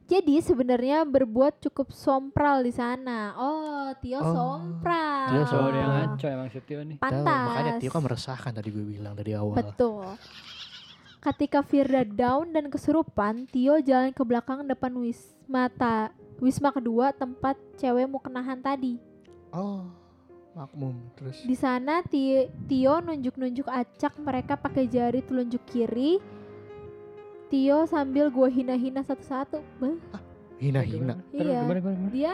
Jadi 0.05 0.41
sebenarnya 0.41 1.05
berbuat 1.05 1.61
cukup 1.63 1.89
sompral 1.91 2.61
di 2.61 2.73
sana. 2.73 3.33
Oh, 3.35 3.93
Tio 3.99 4.17
Oh, 4.19 4.25
sompral. 4.27 5.25
Tio 5.27 5.37
Oh, 5.39 5.47
sompral. 5.47 5.69
dia 5.71 5.85
ngaco 5.87 6.27
emang 6.27 6.49
si 6.49 6.61
Tio 6.63 6.81
nih. 6.81 6.97
Tahu, 6.97 7.05
Pantas. 7.07 7.45
makanya 7.47 7.73
Tio 7.77 7.91
kan 7.91 8.03
meresahkan 8.03 8.53
tadi 8.55 8.69
gue 8.69 8.85
bilang 8.87 9.13
dari 9.13 9.33
awal. 9.33 9.57
Betul. 9.59 10.05
Ketika 11.19 11.61
Firda 11.61 12.05
down 12.05 12.53
dan 12.53 12.69
kesurupan, 12.69 13.45
Tio 13.47 13.81
jalan 13.81 14.09
ke 14.11 14.23
belakang 14.23 14.65
depan 14.65 14.97
Wisma 14.97 15.69
ta, 15.69 16.09
Wisma 16.39 16.71
kedua 16.71 17.11
tempat 17.11 17.57
cewek 17.75 18.07
mukenahan 18.07 18.57
tadi. 18.57 18.97
Oh. 19.51 19.89
Makmum 20.59 21.15
terus. 21.15 21.39
Di 21.41 21.55
sana 21.55 22.03
Ti- 22.03 22.51
Tio 22.67 22.99
nunjuk-nunjuk 22.99 23.65
acak 23.65 24.19
mereka 24.19 24.55
pakai 24.55 24.85
jari 24.85 25.23
telunjuk 25.23 25.63
kiri. 25.65 26.19
Tio 27.47 27.87
sambil 27.87 28.29
gua 28.29 28.47
hina-hina 28.47 29.01
satu-satu. 29.01 29.63
Beh, 29.79 29.97
Hina-hina. 30.59 31.15
Terus 31.31 31.47
Iya. 31.47 31.63
gimana, 31.63 31.79
gimana, 31.79 31.97
gimana? 31.97 32.11
dia 32.11 32.33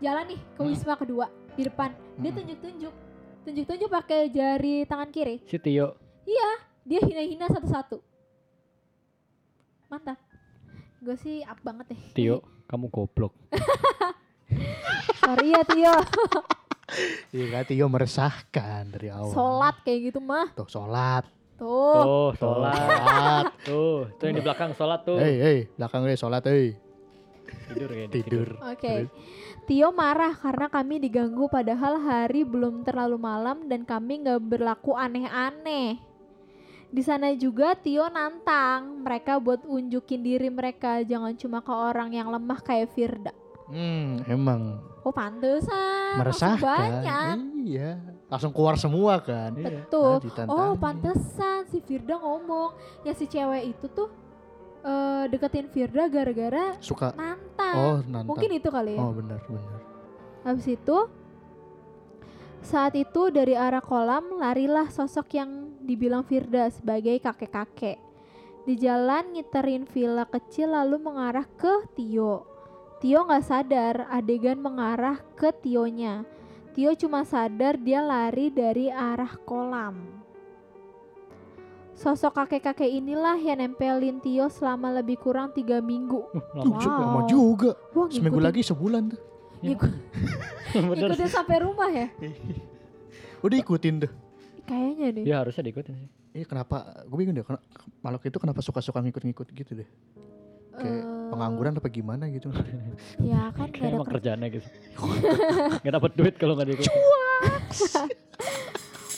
jalan 0.00 0.24
nih 0.26 0.40
ke 0.40 0.58
Hmm. 0.58 0.70
wisma 0.72 0.94
kedua 0.96 1.26
di 1.52 1.62
depan 1.62 1.92
dia 2.16 2.32
Hmm. 2.32 2.38
tunjuk-tunjuk 2.40 2.94
tunjuk-tunjuk 3.42 3.90
pakai 3.90 4.20
jari 4.28 4.84
tangan 4.84 5.12
kiri 5.12 5.44
Si 5.44 5.60
Tio. 5.60 6.00
dia 6.80 7.00
hina-hina 7.04 7.44
satu-satu. 7.46 8.00
Mantap. 9.86 10.16
Gue 10.98 11.16
sih 11.16 11.44
up 11.44 11.60
banget 11.60 11.92
deh. 11.92 12.00
Tio, 12.14 12.40
kamu 12.64 12.88
goblok. 12.88 13.36
Sorry 15.20 15.52
ya 15.52 15.60
Tio. 15.62 15.92
Iya 17.30 17.46
kan 17.52 17.62
Tio 17.66 17.86
meresahkan 17.86 18.82
dari 18.90 19.08
awal. 19.10 19.30
Sholat 19.30 19.76
kayak 19.86 20.00
gitu 20.10 20.20
mah. 20.22 20.50
Tuh 20.54 20.68
sholat. 20.68 21.24
Tuh. 21.60 22.02
Tuh, 22.02 22.30
sholat. 22.40 23.44
Tuh, 23.68 24.08
tuh 24.16 24.24
yang 24.24 24.36
di 24.40 24.44
belakang 24.44 24.72
sholat 24.72 25.00
tuh. 25.04 25.20
Hei 25.20 25.36
hei 25.38 25.58
belakang 25.76 26.08
deh 26.08 26.18
sholat 26.18 26.42
hei. 26.48 26.74
Tidur 27.70 27.88
kayaknya. 27.92 28.10
Tidur. 28.10 28.48
Oke. 28.64 28.94
Tio 29.70 29.94
marah 29.94 30.34
karena 30.34 30.66
kami 30.66 30.98
diganggu 30.98 31.46
padahal 31.46 32.02
hari 32.02 32.42
belum 32.42 32.82
terlalu 32.82 33.20
malam 33.20 33.70
dan 33.70 33.86
kami 33.86 34.26
nggak 34.26 34.42
berlaku 34.42 34.98
aneh-aneh. 34.98 36.00
Di 36.90 37.02
sana 37.06 37.30
juga 37.38 37.78
Tio 37.78 38.10
nantang 38.10 39.06
mereka 39.06 39.38
buat 39.38 39.62
unjukin 39.62 40.26
diri 40.26 40.50
mereka 40.50 41.06
jangan 41.06 41.38
cuma 41.38 41.62
ke 41.62 41.70
orang 41.70 42.10
yang 42.10 42.26
lemah 42.34 42.58
kayak 42.58 42.90
Firda. 42.90 43.30
Hmm 43.70 44.20
emang 44.26 44.82
Oh 45.00 45.14
pantesan. 45.14 46.18
meresahkan. 46.18 46.60
Banyak. 46.60 47.36
Iya. 47.64 47.96
Langsung 48.28 48.52
keluar 48.52 48.76
semua 48.76 49.16
kan. 49.18 49.54
Iya. 49.56 49.86
Betul. 49.86 50.12
Ah, 50.12 50.20
ditantangin. 50.20 50.60
Oh 50.60 50.72
pantesan 50.76 51.58
si 51.66 51.78
Firda 51.80 52.18
ngomong 52.18 52.74
ya 53.00 53.12
si 53.14 53.24
cewek 53.24 53.72
itu 53.72 53.86
tuh 53.88 54.10
eh, 54.80 55.24
deketin 55.28 55.70
Firda 55.70 56.04
gara-gara 56.06 56.76
Suka. 56.82 57.14
nantang. 57.14 57.74
Oh 57.74 57.96
nantang. 58.02 58.28
Mungkin 58.28 58.50
itu 58.52 58.68
kali 58.68 58.98
ya. 58.98 59.00
Oh 59.00 59.14
benar 59.14 59.40
benar. 59.46 59.80
Habis 60.42 60.66
itu 60.68 60.98
saat 62.60 62.92
itu 62.92 63.32
dari 63.32 63.56
arah 63.56 63.80
kolam 63.80 64.36
larilah 64.36 64.92
sosok 64.92 65.32
yang 65.32 65.50
dibilang 65.80 66.26
Firda 66.28 66.68
sebagai 66.68 67.16
kakek-kakek. 67.18 67.96
Di 68.68 68.76
jalan 68.76 69.32
ngiterin 69.32 69.88
villa 69.88 70.28
kecil 70.28 70.76
lalu 70.76 71.00
mengarah 71.00 71.48
ke 71.56 71.88
Tio. 71.96 72.44
Tio 73.00 73.24
nggak 73.24 73.42
sadar 73.42 74.04
adegan 74.08 74.60
mengarah 74.60 75.16
ke 75.34 75.48
Tionya. 75.54 76.24
Tio 76.70 76.92
cuma 76.94 77.24
sadar 77.24 77.74
dia 77.76 78.00
lari 78.00 78.52
dari 78.52 78.86
arah 78.88 79.34
kolam. 79.40 80.20
Sosok 81.92 82.32
kakek-kakek 82.34 82.88
inilah 82.90 83.36
yang 83.36 83.60
nempelin 83.60 84.20
Tio 84.20 84.48
selama 84.48 84.92
lebih 84.94 85.16
kurang 85.18 85.50
tiga 85.50 85.80
minggu. 85.82 86.24
Uh, 86.30 86.40
Uh, 86.54 86.64
lama 86.64 86.76
Wow. 86.76 87.00
lama 87.02 87.20
juga. 87.26 87.70
Wah, 87.92 88.08
Seminggu 88.08 88.40
lagi 88.40 88.60
sebulan 88.62 89.02
tuh. 89.10 89.20
ngikut- 89.64 89.96
Bener 90.72 91.08
ngikutin 91.08 91.20
sih. 91.22 91.28
sampai 91.30 91.56
rumah 91.58 91.88
ya? 91.90 92.08
Udah 93.44 93.56
ikutin 93.58 93.94
tuh. 93.98 94.12
Kayaknya 94.64 95.08
deh. 95.10 95.24
Ya 95.24 95.36
harusnya 95.38 95.60
diikutin 95.62 95.94
sih. 95.94 96.08
Iya 96.32 96.44
kenapa? 96.46 97.04
Gue 97.04 97.16
bingung 97.18 97.34
deh. 97.34 97.44
Makhluk 98.00 98.22
itu 98.24 98.38
kenapa 98.38 98.60
suka-suka 98.60 99.00
ngikut-ngikut 99.00 99.48
gitu 99.50 99.72
deh? 99.74 99.88
Kayak 100.80 101.02
Eh, 101.02 101.28
pengangguran 101.30 101.72
apa 101.76 101.88
gimana 101.88 102.24
gitu? 102.26 102.48
Ya 103.22 103.52
kan 103.52 103.68
gak 103.68 103.76
Kayak 103.76 103.84
ada 103.84 103.94
emang 103.94 104.06
kerja. 104.08 104.14
kerjaannya 104.34 104.48
gitu. 104.50 104.68
Gak 105.84 105.92
dapet 105.94 106.12
duit 106.14 106.34
kalau 106.34 106.54
gak 106.54 106.66
diikutin. 106.66 106.92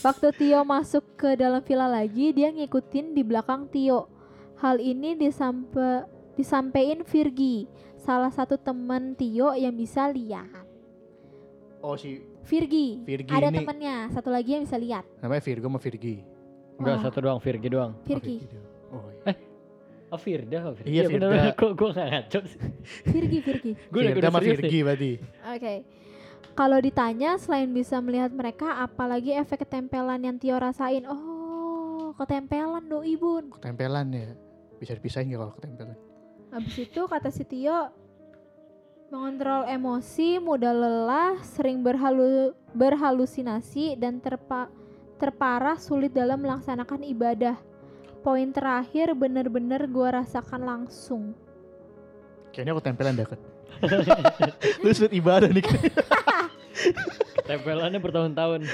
Waktu 0.02 0.28
Tio 0.34 0.60
masuk 0.62 1.04
ke 1.14 1.34
dalam 1.34 1.62
villa 1.62 1.86
lagi, 1.86 2.32
dia 2.32 2.50
ngikutin 2.50 3.14
di 3.14 3.22
belakang 3.22 3.70
Tio. 3.70 4.10
Hal 4.58 4.76
ini 4.76 5.14
disampe 5.14 6.02
disampein 6.32 7.02
Virgi, 7.02 7.66
salah 7.96 8.28
satu 8.28 8.56
teman 8.56 9.14
Tio 9.14 9.54
yang 9.54 9.72
bisa 9.72 10.06
lihat. 10.08 10.50
Oh 11.78 11.94
si 11.94 12.18
Virgi, 12.42 12.98
Virgi 13.00 13.30
ada 13.30 13.46
ini 13.48 13.58
temennya, 13.58 14.10
satu 14.10 14.30
lagi 14.30 14.54
yang 14.54 14.62
bisa 14.62 14.74
lihat. 14.74 15.06
namanya 15.18 15.38
Virgo 15.40 15.66
sama 15.66 15.78
Virgi. 15.78 16.14
Enggak, 16.74 16.96
satu 17.00 17.18
doang, 17.20 17.38
Virgi 17.38 17.68
doang. 17.68 17.92
Oh, 17.92 18.02
Virgi. 18.02 18.36
Oh 18.90 19.06
iya. 19.12 19.34
Oh 20.12 20.20
Firda, 20.20 20.58
oh, 20.68 20.76
Firda. 20.76 20.92
Iya, 20.92 21.02
bener, 21.08 21.16
Firda. 21.16 21.26
bener. 21.32 21.52
Kok 21.56 21.72
gue 21.72 21.88
gak 21.96 22.08
ngaco 22.12 22.38
sih? 22.44 22.60
Virgi, 23.08 23.38
Virgi. 23.40 23.72
Gue 23.92 24.00
udah 24.04 24.12
Virga 24.12 24.28
sama 24.28 24.40
Virgi 24.44 24.68
nih. 24.68 24.82
berarti. 24.84 25.12
Oke. 25.56 25.74
Kalau 26.52 26.78
ditanya 26.84 27.30
selain 27.40 27.72
bisa 27.72 27.96
melihat 28.04 28.28
mereka, 28.28 28.76
apalagi 28.84 29.32
efek 29.32 29.64
ketempelan 29.64 30.20
yang 30.20 30.36
Tio 30.36 30.60
rasain? 30.60 31.08
Oh, 31.08 32.12
ketempelan 32.20 32.84
do 32.92 33.00
ibun. 33.00 33.56
Ketempelan 33.56 34.12
ya. 34.12 34.36
Bisa 34.76 34.92
dipisahin 34.92 35.32
gak 35.32 35.40
kalau 35.40 35.54
ketempelan? 35.56 35.96
Habis 36.52 36.76
itu 36.76 37.00
kata 37.08 37.32
si 37.32 37.48
Tio 37.48 37.88
mengontrol 39.08 39.64
emosi, 39.64 40.36
mudah 40.44 40.76
lelah, 40.76 41.40
sering 41.40 41.80
berhalu 41.80 42.52
berhalusinasi 42.76 43.96
dan 43.96 44.20
terpa 44.20 44.68
terparah 45.16 45.80
sulit 45.80 46.12
dalam 46.12 46.36
melaksanakan 46.36 47.00
ibadah. 47.00 47.56
Poin 48.22 48.48
terakhir 48.48 49.18
bener-bener 49.18 49.90
gua 49.90 50.22
rasakan 50.22 50.62
langsung. 50.62 51.34
Kayaknya 52.54 52.72
ketempelan 52.78 53.14
deket. 53.18 53.40
Lu 54.82 54.90
sudut 54.94 55.10
ibadah 55.10 55.50
nih. 55.50 55.64
Tempelannya 57.48 57.98
bertahun-tahun. 57.98 58.70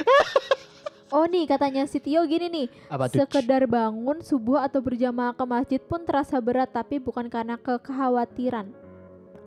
Oh 1.09 1.25
nih 1.25 1.49
katanya 1.49 1.89
si 1.89 2.05
Tio 2.05 2.21
gini 2.29 2.53
nih, 2.53 2.67
Apa 2.93 3.09
tuh? 3.09 3.25
sekedar 3.25 3.65
bangun 3.65 4.21
subuh 4.21 4.61
atau 4.61 4.85
berjamaah 4.85 5.33
ke 5.33 5.45
masjid 5.49 5.81
pun 5.81 6.05
terasa 6.05 6.37
berat 6.37 6.69
tapi 6.69 7.01
bukan 7.01 7.33
karena 7.33 7.57
ke 7.57 7.81
kekhawatiran. 7.81 8.69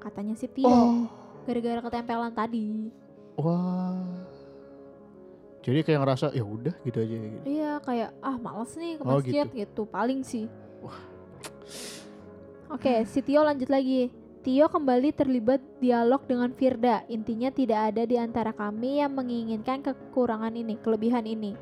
Katanya 0.02 0.34
si 0.34 0.50
Tio, 0.50 0.66
Oh. 0.66 1.06
gara-gara 1.46 1.86
ketempelan 1.86 2.34
tadi. 2.34 2.90
Wah. 3.38 4.02
Jadi 5.62 5.80
kayak 5.82 6.00
ngerasa 6.02 6.26
ya 6.34 6.42
udah 6.42 6.74
gitu 6.82 6.98
aja 6.98 7.16
gitu. 7.16 7.38
Iya 7.46 7.72
kayak 7.80 8.10
ah 8.20 8.36
males 8.36 8.74
nih 8.74 8.98
ke 8.98 9.04
Oh, 9.06 9.22
masjid 9.22 9.46
gitu. 9.48 9.82
paling 9.86 10.22
sih. 10.22 10.50
Oke, 12.72 13.04
si 13.06 13.20
Tio 13.22 13.44
lanjut 13.44 13.68
lagi. 13.68 14.10
Tio 14.42 14.66
kembali 14.66 15.14
terlibat 15.14 15.62
dialog 15.78 16.26
dengan 16.26 16.50
Firda. 16.50 17.06
Intinya 17.06 17.54
tidak 17.54 17.94
ada 17.94 18.10
di 18.10 18.18
antara 18.18 18.50
kami 18.50 18.98
yang 18.98 19.14
menginginkan 19.14 19.86
kekurangan 19.86 20.56
ini, 20.56 20.82
kelebihan 20.82 21.30
ini. 21.30 21.54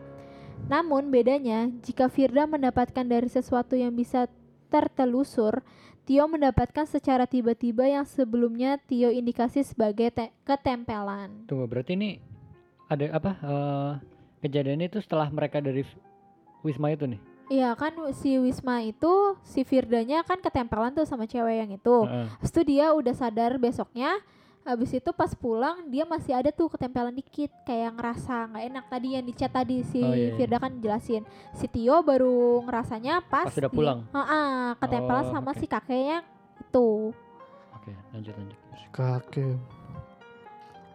Namun 0.71 1.11
bedanya, 1.11 1.67
jika 1.83 2.07
Firda 2.07 2.47
mendapatkan 2.47 3.03
dari 3.03 3.27
sesuatu 3.27 3.75
yang 3.75 3.91
bisa 3.91 4.31
tertelusur, 4.69 5.59
Tio 6.07 6.23
mendapatkan 6.25 6.87
secara 6.87 7.27
tiba-tiba 7.27 7.83
yang 7.83 8.07
sebelumnya 8.07 8.79
Tio 8.79 9.11
indikasi 9.11 9.61
sebagai 9.61 10.09
te- 10.09 10.31
ketempelan. 10.41 11.45
Tunggu, 11.45 11.67
berarti 11.67 11.99
ini 11.99 12.21
ada 12.89 13.05
apa? 13.13 13.31
eh, 13.39 13.91
kejadian 14.41 14.81
itu 14.81 14.97
setelah 14.97 15.29
mereka 15.29 15.59
dari 15.59 15.85
Wisma 16.59 16.89
itu 16.89 17.05
nih. 17.05 17.21
Iya 17.49 17.73
kan 17.73 17.91
si 18.13 18.37
Wisma 18.37 18.81
itu 18.81 19.09
si 19.41 19.63
Firdanya 19.63 20.21
kan 20.21 20.37
ketempelan 20.37 20.91
tuh 20.91 21.01
sama 21.03 21.25
cewek 21.25 21.55
yang 21.57 21.71
itu. 21.71 21.97
Heeh. 22.03 22.27
Habis 22.35 22.51
itu 22.51 22.61
dia 22.67 22.91
udah 22.91 23.13
sadar 23.13 23.57
besoknya. 23.57 24.17
Habis 24.61 24.91
itu 24.93 25.09
pas 25.11 25.33
pulang 25.33 25.87
dia 25.87 26.03
masih 26.03 26.35
ada 26.35 26.51
tuh 26.51 26.67
ketempelan 26.67 27.09
dikit 27.11 27.49
kayak 27.63 27.95
ngerasa 27.95 28.45
nggak 28.45 28.63
enak 28.69 28.85
tadi 28.85 29.07
yang 29.11 29.25
dicat 29.25 29.49
tadi 29.49 29.81
si 29.83 29.97
Oh, 29.97 30.13
iya, 30.13 30.29
iya. 30.29 30.35
Firda 30.35 30.57
kan 30.59 30.77
jelasin. 30.77 31.23
Si 31.53 31.65
Tio 31.65 32.03
baru 32.03 32.61
ngerasanya 32.63 33.23
pas, 33.23 33.49
Pas 33.49 33.55
udah 33.55 33.65
dia- 33.65 33.73
pulang? 33.73 33.99
Heeh, 34.05 34.49
ketempelan 34.77 35.25
Oh, 35.25 35.31
sama 35.31 35.51
oke. 35.51 35.57
si 35.57 35.65
kakeknya 35.65 36.21
itu. 36.59 36.89
Oke, 37.73 37.91
lanjut 38.13 38.33
lanjut. 38.35 38.57
Kakek. 38.91 39.57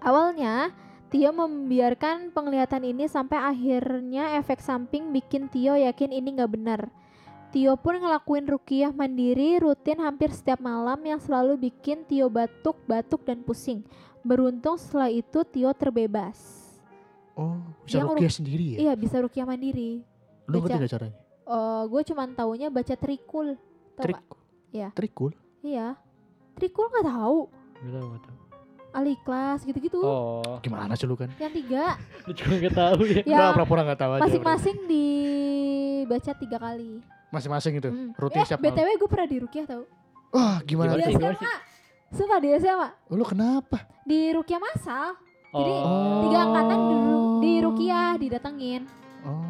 Awalnya 0.01 0.71
Tio 1.15 1.31
membiarkan 1.31 2.35
penglihatan 2.35 2.83
ini 2.91 3.07
sampai 3.07 3.39
akhirnya 3.39 4.35
efek 4.35 4.59
samping 4.59 5.15
bikin 5.15 5.47
Tio 5.47 5.79
yakin 5.79 6.11
ini 6.11 6.35
nggak 6.35 6.51
benar. 6.51 6.91
Tio 7.55 7.79
pun 7.79 8.03
ngelakuin 8.03 8.51
rukiah 8.51 8.91
mandiri 8.91 9.63
rutin 9.63 10.03
hampir 10.03 10.35
setiap 10.35 10.59
malam 10.59 10.99
yang 11.07 11.23
selalu 11.23 11.71
bikin 11.71 12.03
Tio 12.11 12.27
batuk, 12.27 12.83
batuk 12.91 13.23
dan 13.23 13.47
pusing. 13.47 13.87
Beruntung 14.27 14.75
setelah 14.75 15.07
itu 15.07 15.47
Tio 15.47 15.71
terbebas. 15.71 16.67
Oh, 17.39 17.63
bisa 17.87 18.03
Dia 18.03 18.11
rukiah 18.11 18.35
sendiri 18.35 18.65
ya? 18.75 18.79
Iya 18.91 18.93
bisa 18.99 19.23
rukiah 19.23 19.47
mandiri. 19.47 20.03
Lu 20.51 20.67
ngerti 20.67 20.83
gak 20.83 20.93
caranya? 20.99 21.19
Oh, 21.47 21.87
gue 21.95 22.03
cuman 22.11 22.35
taunya 22.35 22.75
baca 22.75 22.95
trikul. 22.99 23.55
Tau 23.95 24.03
Trik. 24.03 24.19
nggak? 24.19 24.39
Iya. 24.75 24.89
Trikul. 24.91 25.31
Iya. 25.63 25.95
Trikul 26.59 26.91
tahu. 27.07 27.39
Gak 27.87 27.93
tahu, 28.03 28.07
gak 28.19 28.23
tahu. 28.27 28.44
Aliklas 28.95 29.67
gitu-gitu. 29.67 29.99
Oh, 29.99 30.63
Gimana 30.63 30.95
sih 30.95 31.03
lu 31.05 31.19
kan? 31.19 31.27
Yang 31.35 31.53
tiga. 31.67 31.99
lu 32.27 32.33
juga 32.33 32.55
gak 32.63 32.75
tahu 32.79 33.01
ya. 33.11 33.21
Ya. 33.21 33.23
Enggak, 33.27 33.51
pura-pura 33.59 33.83
gak 33.91 34.01
tahu 34.01 34.13
aja. 34.15 34.23
Masing-masing 34.23 34.77
dibaca 34.87 36.33
tiga 36.39 36.59
kali. 36.63 36.93
Masing-masing 37.35 37.73
itu. 37.83 37.91
Hmm. 37.91 38.11
Rutin 38.15 38.39
eh, 38.39 38.47
setiap 38.47 38.61
malam. 38.63 38.71
BTW 38.79 38.89
gue 38.95 39.09
pernah 39.11 39.27
dirukiah 39.27 39.67
tau. 39.67 39.83
Wah, 40.31 40.63
gimana? 40.63 40.95
Gimana 40.95 41.03
Di 41.03 41.05
sih, 41.11 41.15
gimana 41.19 41.35
SMA. 41.35 41.55
Sumpah 42.15 42.39
di 42.39 42.49
SMA. 42.63 42.89
Oh, 43.11 43.15
Lu 43.19 43.25
kenapa? 43.27 43.79
Di 44.07 44.21
rukiah 44.31 44.63
masal. 44.63 45.19
Jadi, 45.51 45.73
Oh. 45.75 46.23
Tiga 46.27 46.39
angkatan 46.51 46.79
di, 46.79 46.97
di 47.43 47.53
rukiah 47.63 48.11
didatengin. 48.19 48.83
Oh. 49.27 49.43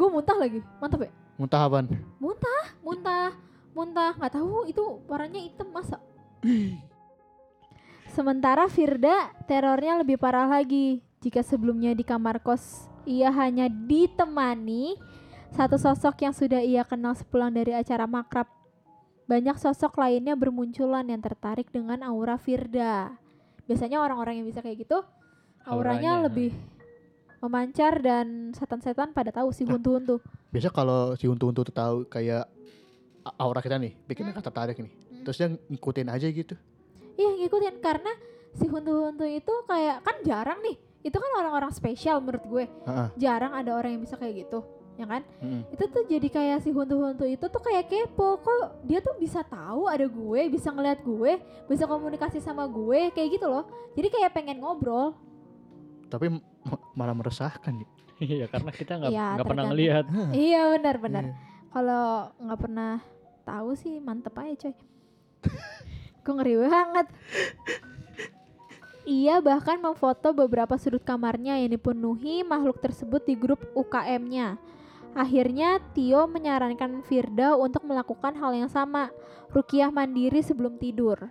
Gue 0.00 0.08
muntah 0.08 0.36
lagi. 0.36 0.60
Mantap 0.80 1.04
ya? 1.04 1.10
Muntah 1.36 1.60
apaan? 1.68 1.86
Muntah, 2.20 2.64
muntah. 2.80 4.10
Nggak 4.16 4.32
tahu 4.40 4.68
itu 4.68 4.82
warnanya 5.04 5.40
hitam 5.44 5.68
masa. 5.68 6.00
Sementara 8.14 8.70
Firda 8.70 9.34
terornya 9.50 9.98
lebih 9.98 10.22
parah 10.22 10.46
lagi. 10.46 11.02
Jika 11.18 11.42
sebelumnya 11.42 11.98
di 11.98 12.06
kamar 12.06 12.38
kos 12.38 12.86
ia 13.10 13.34
hanya 13.34 13.66
ditemani, 13.66 14.94
Satu 15.54 15.78
sosok 15.78 16.18
yang 16.26 16.34
sudah 16.34 16.62
ia 16.66 16.82
kenal 16.82 17.14
sepulang 17.14 17.54
dari 17.54 17.70
acara 17.74 18.10
makrab. 18.10 18.50
Banyak 19.30 19.54
sosok 19.54 20.02
lainnya 20.02 20.34
bermunculan 20.34 21.06
yang 21.06 21.22
tertarik 21.22 21.70
dengan 21.70 22.02
aura 22.02 22.34
Firda. 22.34 23.14
Biasanya 23.62 24.02
orang-orang 24.02 24.42
yang 24.42 24.46
bisa 24.50 24.58
kayak 24.58 24.82
gitu, 24.82 24.98
auranya, 25.62 26.18
Auranya. 26.18 26.26
lebih 26.26 26.50
memancar 27.38 28.02
dan 28.02 28.50
setan-setan 28.50 29.14
pada 29.14 29.30
tahu 29.30 29.54
sih 29.54 29.62
huntu-huntu. 29.62 30.18
Biasa 30.50 30.74
kalau 30.74 31.14
si 31.14 31.30
untu-untu 31.30 31.70
tuh 31.70 31.74
tahu 31.74 31.96
kayak 32.10 32.50
aura 33.38 33.62
kita 33.62 33.78
nih, 33.78 33.94
bikin 34.10 34.26
mereka 34.26 34.42
tertarik 34.42 34.74
nih. 34.74 34.90
Hmm. 34.90 35.22
Terus 35.22 35.36
dia 35.38 35.48
ngikutin 35.54 36.08
aja 36.10 36.26
gitu. 36.34 36.58
Iya 37.14 37.30
ngikutin 37.38 37.76
karena 37.78 38.12
si 38.54 38.64
huntu-huntu 38.70 39.26
itu 39.26 39.54
kayak 39.66 40.02
kan 40.02 40.16
jarang 40.22 40.58
nih. 40.62 40.76
Itu 41.04 41.20
kan 41.20 41.30
orang-orang 41.36 41.70
spesial 41.74 42.22
menurut 42.22 42.44
gue. 42.46 42.64
Heeh. 42.66 43.08
Jarang 43.20 43.52
ada 43.52 43.76
orang 43.76 43.98
yang 43.98 44.02
bisa 44.02 44.16
kayak 44.16 44.48
gitu, 44.48 44.64
ya 44.96 45.04
kan? 45.04 45.20
Mm-mm. 45.42 45.68
Itu 45.68 45.84
tuh 45.92 46.02
jadi 46.08 46.28
kayak 46.32 46.58
si 46.64 46.72
huntu-huntu 46.72 47.28
itu 47.28 47.44
tuh 47.44 47.60
kayak 47.60 47.92
kepo. 47.92 48.40
Kok 48.40 48.88
dia 48.88 49.04
tuh 49.04 49.12
bisa 49.20 49.44
tahu 49.44 49.84
ada 49.84 50.08
gue, 50.08 50.40
bisa 50.48 50.72
ngeliat 50.72 51.04
gue, 51.04 51.38
bisa 51.68 51.84
komunikasi 51.84 52.40
sama 52.40 52.64
gue, 52.64 53.12
kayak 53.12 53.36
gitu 53.36 53.46
loh. 53.46 53.68
Jadi 53.92 54.08
kayak 54.08 54.32
pengen 54.32 54.64
ngobrol. 54.64 55.12
Tapi 56.08 56.32
malah 56.96 57.12
meresahkan 57.12 57.74
nih. 57.74 57.88
Iya 58.22 58.46
karena 58.46 58.70
kita 58.70 58.92
nggak 58.94 59.10
nggak 59.10 59.46
pernah 59.46 59.64
ngelihat. 59.74 60.04
iya 60.32 60.70
benar-benar. 60.78 61.24
Iya. 61.28 61.34
Kalau 61.74 62.06
nggak 62.38 62.60
pernah 62.62 62.92
tahu 63.44 63.70
sih 63.76 63.98
mantep 63.98 64.32
aja 64.38 64.70
coy. 64.70 64.74
Gue 66.24 66.34
ngeri 66.40 66.56
banget. 66.64 67.06
Ia 69.04 69.44
bahkan 69.44 69.76
memfoto 69.84 70.32
beberapa 70.32 70.80
sudut 70.80 71.04
kamarnya 71.04 71.60
yang 71.60 71.76
dipenuhi 71.76 72.40
makhluk 72.40 72.80
tersebut 72.80 73.20
di 73.28 73.36
grup 73.36 73.60
UKM-nya. 73.76 74.56
Akhirnya 75.12 75.78
Tio 75.92 76.24
menyarankan 76.24 77.04
Firda 77.04 77.54
untuk 77.54 77.84
melakukan 77.84 78.32
hal 78.34 78.56
yang 78.56 78.72
sama, 78.72 79.12
rukiah 79.52 79.92
mandiri 79.92 80.40
sebelum 80.40 80.80
tidur. 80.80 81.30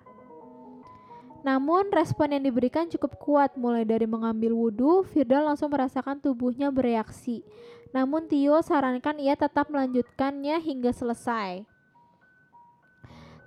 Namun 1.43 1.91
respon 1.91 2.31
yang 2.31 2.45
diberikan 2.45 2.87
cukup 2.87 3.19
kuat 3.19 3.59
mulai 3.59 3.83
dari 3.83 4.07
mengambil 4.07 4.55
wudhu, 4.55 5.03
Firda 5.03 5.43
langsung 5.43 5.73
merasakan 5.73 6.21
tubuhnya 6.21 6.71
bereaksi. 6.71 7.43
Namun 7.91 8.31
Tio 8.31 8.63
sarankan 8.63 9.19
ia 9.19 9.35
tetap 9.35 9.67
melanjutkannya 9.67 10.61
hingga 10.63 10.95
selesai. 10.95 11.72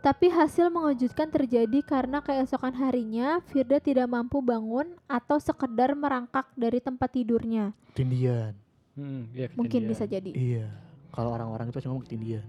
Tapi 0.04 0.30
hasil 0.30 0.70
mengejutkan 0.70 1.32
terjadi 1.32 1.82
karena 1.82 2.22
keesokan 2.22 2.76
harinya 2.78 3.42
Firda 3.50 3.82
tidak 3.82 4.06
mampu 4.06 4.38
bangun 4.38 4.94
atau 5.10 5.40
sekedar 5.42 5.96
merangkak 5.98 6.46
dari 6.54 6.78
tempat 6.78 7.10
tidurnya. 7.10 7.74
Ketindian. 7.90 8.54
Hmm, 8.96 9.28
iya, 9.34 9.52
Mungkin 9.52 9.84
bisa 9.84 10.08
jadi. 10.08 10.30
Iya. 10.32 10.68
Kalau 11.10 11.32
orang-orang 11.32 11.68
itu 11.72 11.80
cuma 11.84 12.00
ketindian. 12.00 12.44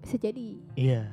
Bisa 0.00 0.16
jadi. 0.16 0.60
Iya. 0.78 1.08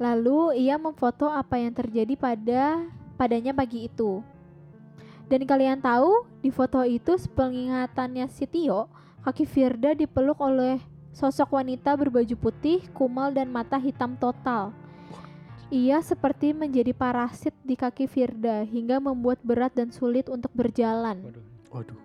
Lalu 0.00 0.64
ia 0.66 0.76
memfoto 0.76 1.30
apa 1.30 1.60
yang 1.60 1.72
terjadi 1.72 2.18
pada 2.18 2.82
padanya 3.14 3.54
pagi 3.54 3.86
itu. 3.86 4.20
Dan 5.30 5.48
kalian 5.48 5.80
tahu, 5.80 6.28
di 6.44 6.52
foto 6.52 6.84
itu 6.84 7.16
pengingatannya 7.32 8.28
si 8.28 8.44
Tio, 8.44 8.90
kaki 9.24 9.48
Firda 9.48 9.96
dipeluk 9.96 10.36
oleh 10.42 10.76
sosok 11.12 11.60
wanita 11.60 11.92
berbaju 11.94 12.34
putih, 12.36 12.84
kumal 12.96 13.30
dan 13.30 13.52
mata 13.52 13.76
hitam 13.76 14.16
total. 14.16 14.72
Ia 15.72 16.04
seperti 16.04 16.52
menjadi 16.52 16.92
parasit 16.92 17.56
di 17.64 17.72
kaki 17.72 18.04
Firda 18.04 18.60
hingga 18.68 19.00
membuat 19.00 19.40
berat 19.40 19.72
dan 19.72 19.88
sulit 19.88 20.28
untuk 20.28 20.52
berjalan. 20.52 21.16
Waduh. 21.24 21.46
Waduh. 21.72 22.00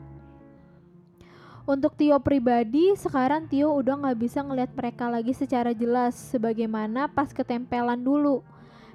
Untuk 1.67 1.99
Tio 1.99 2.15
pribadi, 2.23 2.95
sekarang 2.95 3.51
Tio 3.51 3.75
udah 3.75 3.99
nggak 3.99 4.23
bisa 4.23 4.39
ngelihat 4.39 4.71
mereka 4.71 5.11
lagi 5.11 5.35
secara 5.35 5.75
jelas 5.75 6.15
sebagaimana 6.15 7.11
pas 7.11 7.35
ketempelan 7.35 7.99
dulu. 7.99 8.39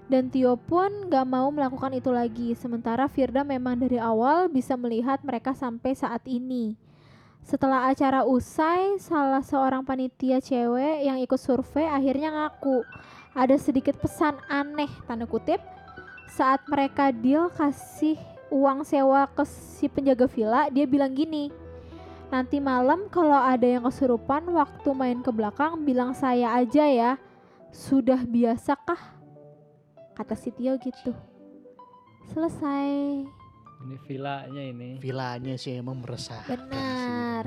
Dan 0.09 0.33
Tio 0.33 0.57
pun 0.57 0.89
nggak 1.13 1.27
mau 1.29 1.53
melakukan 1.53 1.93
itu 1.93 2.09
lagi. 2.09 2.57
Sementara 2.57 3.13
Firda 3.13 3.45
memang 3.45 3.77
dari 3.77 4.01
awal 4.01 4.49
bisa 4.49 4.73
melihat 4.81 5.21
mereka 5.21 5.53
sampai 5.53 5.93
saat 5.93 6.25
ini. 6.25 6.81
Setelah 7.43 7.91
acara 7.91 8.23
usai, 8.23 8.97
salah 9.03 9.43
seorang 9.43 9.83
panitia 9.83 10.39
cewek 10.39 11.05
yang 11.05 11.19
ikut 11.19 11.39
survei 11.39 11.91
akhirnya 11.91 12.31
ngaku 12.31 12.87
ada 13.35 13.57
sedikit 13.59 13.99
pesan 13.99 14.39
aneh 14.47 14.89
tanda 15.05 15.27
kutip 15.27 15.59
saat 16.33 16.63
mereka 16.71 17.11
deal 17.11 17.51
kasih 17.53 18.17
uang 18.49 18.87
sewa 18.87 19.27
ke 19.29 19.45
si 19.45 19.91
penjaga 19.91 20.25
villa 20.31 20.69
dia 20.71 20.85
bilang 20.87 21.13
gini 21.13 21.53
Nanti 22.33 22.65
malam 22.65 23.13
kalau 23.13 23.37
ada 23.37 23.69
yang 23.69 23.85
kesurupan 23.85 24.49
waktu 24.57 24.89
main 24.97 25.21
ke 25.21 25.29
belakang 25.29 25.85
bilang 25.85 26.17
saya 26.17 26.57
aja 26.57 26.89
ya. 26.89 27.13
Sudah 27.69 28.25
biasa 28.25 28.73
kah? 28.73 29.21
Kata 30.17 30.33
si 30.33 30.49
Tio 30.49 30.81
gitu. 30.81 31.13
Selesai. 32.33 33.42
Ini 33.83 33.97
villanya 34.07 34.63
ini. 34.63 34.89
Vilanya 35.03 35.55
sih 35.59 35.75
emang 35.75 35.99
meresahkan. 35.99 36.55
Benar. 36.55 37.45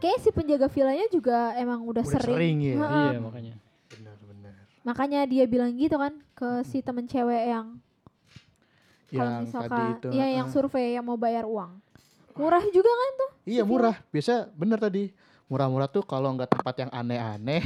Kayak 0.00 0.18
si 0.20 0.30
penjaga 0.32 0.68
villanya 0.68 1.06
juga 1.12 1.52
emang 1.56 1.84
udah, 1.84 2.04
Udah 2.04 2.12
sering. 2.20 2.36
sering 2.36 2.56
ya. 2.60 2.74
Heeh. 2.80 3.08
Iya 3.12 3.18
makanya. 3.20 3.54
Benar 3.92 4.16
benar. 4.24 4.52
Makanya 4.84 5.20
dia 5.28 5.44
bilang 5.44 5.72
gitu 5.76 5.96
kan 5.96 6.12
ke 6.32 6.64
si 6.68 6.80
temen 6.80 7.04
cewek 7.08 7.52
yang 7.52 7.80
kalau 9.14 9.30
Yang 9.30 9.42
misalkan 9.46 9.70
tadi 9.70 9.84
itu. 9.94 10.08
ya 10.10 10.26
yang 10.26 10.46
ah. 10.50 10.52
survei 10.52 10.86
yang 10.98 11.04
mau 11.06 11.14
bayar 11.14 11.44
uang. 11.46 11.78
Murah 12.34 12.64
juga 12.74 12.90
kan 12.90 13.10
tuh. 13.14 13.30
Iya 13.46 13.62
murah. 13.62 13.96
Biasa 14.10 14.50
bener 14.56 14.80
tadi. 14.82 15.04
Murah-murah 15.44 15.92
tuh 15.92 16.00
kalau 16.08 16.32
nggak 16.32 16.56
tempat 16.56 16.74
yang 16.80 16.90
aneh-aneh, 16.90 17.60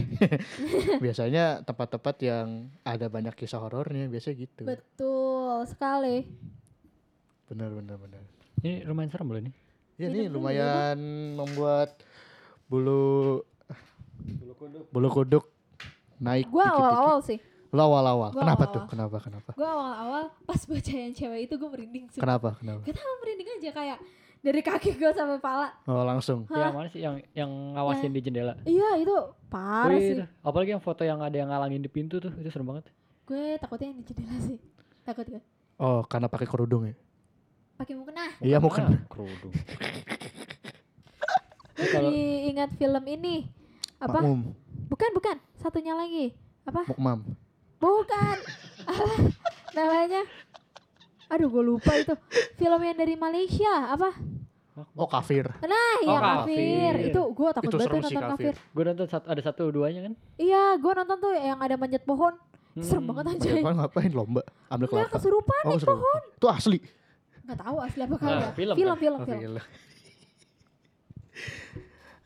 biasanya 1.04 1.62
tempat-tempat 1.62 2.18
yang 2.26 2.66
ada 2.82 3.06
banyak 3.06 3.30
kisah 3.38 3.62
horornya 3.62 4.10
biasa 4.10 4.34
gitu. 4.34 4.66
Betul 4.66 5.62
sekali. 5.70 6.26
Bener 7.48 7.70
bener 7.72 7.96
bener. 7.96 8.22
Ini 8.60 8.84
lumayan 8.84 9.10
serem 9.10 9.28
loh 9.28 9.40
ini. 9.40 9.52
Ya 9.98 10.06
dulu, 10.08 10.38
lumayan 10.38 10.98
membuat 11.34 11.98
bulu 12.70 13.42
bulu 14.92 15.08
kuduk 15.10 15.44
naik. 16.18 16.46
Gua 16.50 16.64
dikit-dikit. 16.68 16.84
awal-awal 16.84 17.18
sih. 17.24 17.38
Lo 17.68 17.82
awal-awal. 17.84 18.30
Gua 18.32 18.42
Kenapa 18.42 18.64
awal-awal. 18.64 18.76
tuh? 18.76 18.82
Kenapa? 18.90 19.16
Kenapa? 19.20 19.50
Gue 19.54 19.68
awal-awal 19.68 20.22
pas 20.44 20.60
baca 20.64 20.92
yang 20.92 21.12
cewek 21.12 21.40
itu 21.50 21.54
gue 21.56 21.68
merinding 21.68 22.04
sih. 22.08 22.20
Kenapa? 22.20 22.56
Kenapa? 22.56 22.80
Tau 22.88 23.14
merinding 23.20 23.48
aja 23.60 23.70
kayak 23.74 23.98
dari 24.38 24.60
kaki 24.62 24.90
gue 24.96 25.10
sampai 25.12 25.38
pala. 25.42 25.68
Oh 25.84 26.02
langsung. 26.06 26.46
Yang 26.48 26.74
mana 26.74 26.88
sih 26.88 27.00
yang 27.02 27.14
yang 27.34 27.50
ngawasin 27.76 28.12
di 28.14 28.20
jendela? 28.22 28.54
Iya 28.64 29.02
itu 29.02 29.12
parah 29.50 29.92
Wih, 29.92 30.00
sih. 30.00 30.14
itu. 30.16 30.24
Apalagi 30.40 30.70
yang 30.72 30.82
foto 30.82 31.02
yang 31.04 31.20
ada 31.20 31.36
yang 31.36 31.50
ngalangin 31.50 31.82
di 31.82 31.90
pintu 31.90 32.22
tuh, 32.22 32.32
itu 32.38 32.48
serem 32.48 32.70
banget. 32.70 32.88
Gue 33.28 33.58
takutnya 33.60 33.92
yang 33.92 33.98
di 34.00 34.04
jendela 34.08 34.36
sih. 34.40 34.58
Takut 35.04 35.26
gue. 35.28 35.42
Oh 35.78 36.00
karena 36.08 36.26
pakai 36.26 36.46
kerudung 36.48 36.88
ya? 36.88 36.94
Pakai 37.78 37.94
mukena. 37.94 38.26
Iya 38.38 38.58
mungkin. 38.58 38.82
Ah, 38.84 38.98
kerudung. 39.06 39.54
Ini 41.78 41.86
kalau 41.88 42.10
Jadi 42.10 42.22
ingat 42.50 42.70
film 42.74 43.04
ini. 43.06 43.46
Apa? 43.96 44.18
Makmum. 44.18 44.40
Bukan 44.88 45.10
bukan. 45.14 45.36
Satunya 45.54 45.94
lagi. 45.94 46.34
Apa? 46.64 46.82
Mukmam. 46.88 47.22
Bukan. 47.78 48.36
Apa 48.88 49.04
namanya? 49.72 50.22
Aduh 51.28 51.46
gue 51.46 51.62
lupa 51.62 51.94
itu. 51.94 52.18
Film 52.56 52.80
yang 52.82 52.98
dari 52.98 53.14
Malaysia. 53.14 53.94
Apa? 53.94 54.10
Oh 54.92 55.06
kafir. 55.06 55.46
Nah 55.60 55.94
iya 56.00 56.10
Oh, 56.10 56.22
kafir. 56.42 56.58
Kafir. 56.58 56.94
Itu 57.08 57.20
gue 57.28 57.48
takut 57.52 57.64
Itu 57.64 57.76
banget 57.76 57.86
serem 57.88 57.98
nonton 58.00 58.22
Kafir. 58.24 58.34
kafir. 58.50 58.54
gue 58.74 58.84
nonton 58.84 59.06
satu, 59.08 59.26
ada 59.28 59.40
satu 59.40 59.62
duanya 59.68 60.00
kan. 60.02 60.12
Iya 60.36 60.62
gue 60.76 60.92
nonton 60.92 61.16
tuh 61.20 61.32
yang 61.32 61.58
ada 61.58 61.74
manjat 61.74 62.02
pohon. 62.02 62.34
Serem 62.76 63.02
Hmm. 63.02 63.10
banget 63.12 63.24
aja. 63.36 63.48
Bagaimana 63.52 63.74
ngapain 63.80 64.10
lomba? 64.12 64.42
Ambil 64.68 64.86
Enggak 64.88 64.98
kelapa. 65.04 65.14
kesurupan 65.14 65.62
Oh 65.64 65.76
seru. 65.76 65.90
pohon. 65.92 66.22
Itu 66.32 66.46
asli. 66.48 66.78
Nggak 67.48 67.58
tahu 67.58 67.76
asli 67.80 68.00
apa 68.02 68.14
Nah, 68.14 68.28
ya. 68.30 68.50
film 68.52 68.74
film, 68.76 68.92
kan? 68.92 68.98
film, 68.98 69.18
film. 69.24 69.40
gila. 69.40 69.62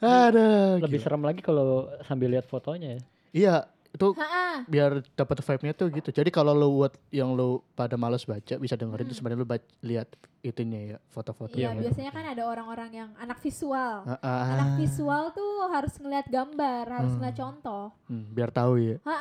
Ada. 0.02 0.82
Lebih 0.82 0.98
serem 0.98 1.22
lagi 1.22 1.40
kalau 1.40 1.66
sambil 2.02 2.26
lihat 2.28 2.42
fotonya 2.44 2.98
ya. 2.98 3.00
Iya, 3.32 3.54
itu 3.88 4.08
Ha-ha. 4.12 4.66
biar 4.66 4.90
dapat 5.14 5.38
vibe-nya 5.38 5.72
tuh 5.72 5.88
gitu. 5.90 6.10
Jadi 6.10 6.28
kalau 6.28 6.50
lu 6.50 6.68
buat 6.74 6.92
yang 7.08 7.30
lu 7.30 7.62
pada 7.72 7.94
males 7.94 8.26
baca 8.26 8.54
bisa 8.56 8.74
dengerin 8.74 9.04
tuh 9.04 9.08
Hmm. 9.08 9.14
sebenarnya 9.14 9.38
lu 9.38 9.48
baca, 9.48 9.62
lihat 9.80 10.08
itunya 10.42 10.80
ya, 10.82 10.98
foto-foto. 11.06 11.54
Iya, 11.54 11.70
Iya, 11.70 11.80
biasanya 11.80 12.10
kan 12.10 12.24
ada 12.26 12.42
orang-orang 12.42 12.90
yang 12.92 13.10
anak 13.14 13.38
visual. 13.38 14.02
Ah, 14.02 14.18
ah, 14.18 14.44
Anak 14.52 14.70
visual 14.76 15.30
tuh 15.30 15.52
harus 15.70 15.94
ngeliat 15.94 16.26
gambar, 16.26 16.84
harus 16.90 17.08
Hmm. 17.08 17.18
ngeliat 17.22 17.36
contoh. 17.38 17.84
hmm, 18.04 18.24
biar 18.28 18.50
tahu 18.50 18.72
ya. 18.80 18.96
Ha 19.06 19.14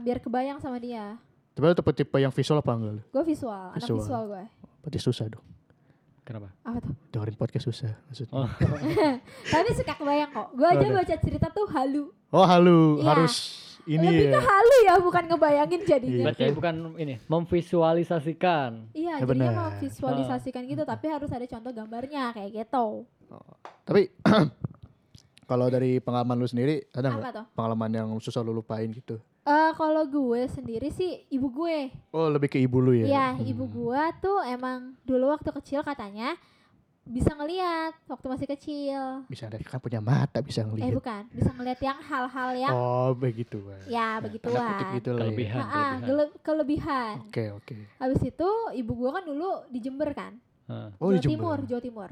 biar 0.00 0.18
kebayang 0.18 0.58
sama 0.58 0.76
dia. 0.78 1.14
Coba 1.54 1.70
lu 1.70 1.76
tipe-tipe 1.76 2.18
yang 2.18 2.34
visual 2.34 2.58
apa 2.58 2.74
enggak? 2.74 3.06
Gue 3.08 3.22
visual, 3.24 3.70
anak 3.70 3.78
Visual. 3.80 4.02
visual 4.02 4.22
gue. 4.26 4.44
Berarti 4.84 5.00
susah 5.00 5.26
dong. 5.26 5.40
Kenapa? 6.24 6.52
Apa 6.60 6.80
tuh? 6.80 6.92
Dengerin 7.08 7.36
podcast 7.36 7.64
susah 7.64 7.92
maksudnya. 8.04 8.32
Oh. 8.36 8.48
Tapi 9.52 9.68
suka 9.72 9.92
kebayang 9.96 10.28
kok. 10.28 10.48
Gue 10.52 10.68
aja 10.68 10.86
baca 10.86 11.14
cerita 11.16 11.48
tuh 11.48 11.66
halu. 11.72 12.12
Oh, 12.28 12.44
halu, 12.44 13.00
Iya. 13.00 13.04
harus 13.08 13.34
ini 13.84 14.00
Lebih 14.00 14.26
ya. 14.26 14.32
ke 14.32 14.40
halu 14.40 14.76
ya, 14.82 14.94
bukan 14.96 15.22
ngebayangin 15.28 15.80
jadinya. 15.84 16.24
Berarti 16.28 16.44
bukan 16.52 16.74
ini 16.96 17.14
memvisualisasikan. 17.28 18.70
Iya, 18.92 19.12
Ya 19.14 19.14
jadinya 19.20 19.28
benar. 19.48 19.52
mau 19.54 19.70
visualisasikan 19.76 20.62
gitu, 20.64 20.82
tapi 20.82 21.06
harus 21.08 21.28
ada 21.28 21.44
contoh 21.44 21.72
gambarnya 21.72 22.32
kayak 22.32 22.50
gitu. 22.54 23.04
Tapi 23.84 24.02
Kalau 25.44 25.68
dari 25.68 26.00
pengalaman 26.00 26.40
lu 26.40 26.48
sendiri 26.48 26.88
ada 26.88 27.12
nggak 27.12 27.52
pengalaman 27.52 27.90
yang 27.92 28.08
susah 28.16 28.40
lu 28.40 28.56
lupain 28.56 28.88
gitu? 28.88 29.20
Eh 29.44 29.70
kalau 29.74 30.02
gue 30.02 30.48
sendiri 30.48 30.88
sih 30.88 31.28
ibu 31.28 31.52
gue. 31.52 31.92
Oh 32.10 32.26
lebih 32.26 32.48
ke 32.48 32.56
ibu 32.56 32.80
lu 32.80 32.92
ya? 32.94 33.04
Iya, 33.04 33.26
Hmm. 33.34 33.44
ibu 33.44 33.64
gua 33.66 34.08
tuh 34.14 34.40
emang 34.42 34.96
dulu 35.02 35.28
waktu 35.28 35.52
kecil 35.54 35.80
katanya 35.82 36.32
bisa 37.02 37.28
ngeliat 37.30 37.92
waktu 38.02 38.26
masih 38.26 38.48
kecil. 38.48 39.00
Bisa 39.26 39.44
ada 39.44 39.60
kan 39.60 39.76
punya 39.76 40.00
mata 40.00 40.40
bisa 40.40 40.60
Eh 40.60 40.66
ngelihat. 40.66 40.96
bukan, 40.96 41.22
bisa 41.28 41.52
ngeliat 41.52 41.76
yang 41.78 42.00
hal-hal 42.00 42.50
yang 42.54 42.72
Oh 42.72 43.12
begitu. 43.12 43.60
Ya 43.84 44.16
Tanda 44.16 44.24
begitulah. 44.24 44.64
kutip 44.72 44.88
gitu 44.96 45.10
lah 45.10 45.20
ya. 45.20 45.24
Kelebihan. 45.26 45.60
Kelebihan. 45.60 45.98
gele- 46.02 46.36
kelebihan. 46.40 47.14
Oke 47.22 47.44
oke. 47.52 47.76
Habis 47.98 48.20
itu 48.24 48.48
ibu 48.74 48.92
gua 48.94 49.10
kan 49.12 49.24
dulu 49.24 49.48
di 49.68 49.78
Jember 49.78 50.08
kan, 50.10 50.32
Heeh. 50.64 50.88
Oh 50.96 51.12
di 51.12 51.20
Jawa 51.20 51.22
Jember. 51.22 51.36
Timur, 51.36 51.58
Jawa 51.68 51.82
Timur. 51.82 52.10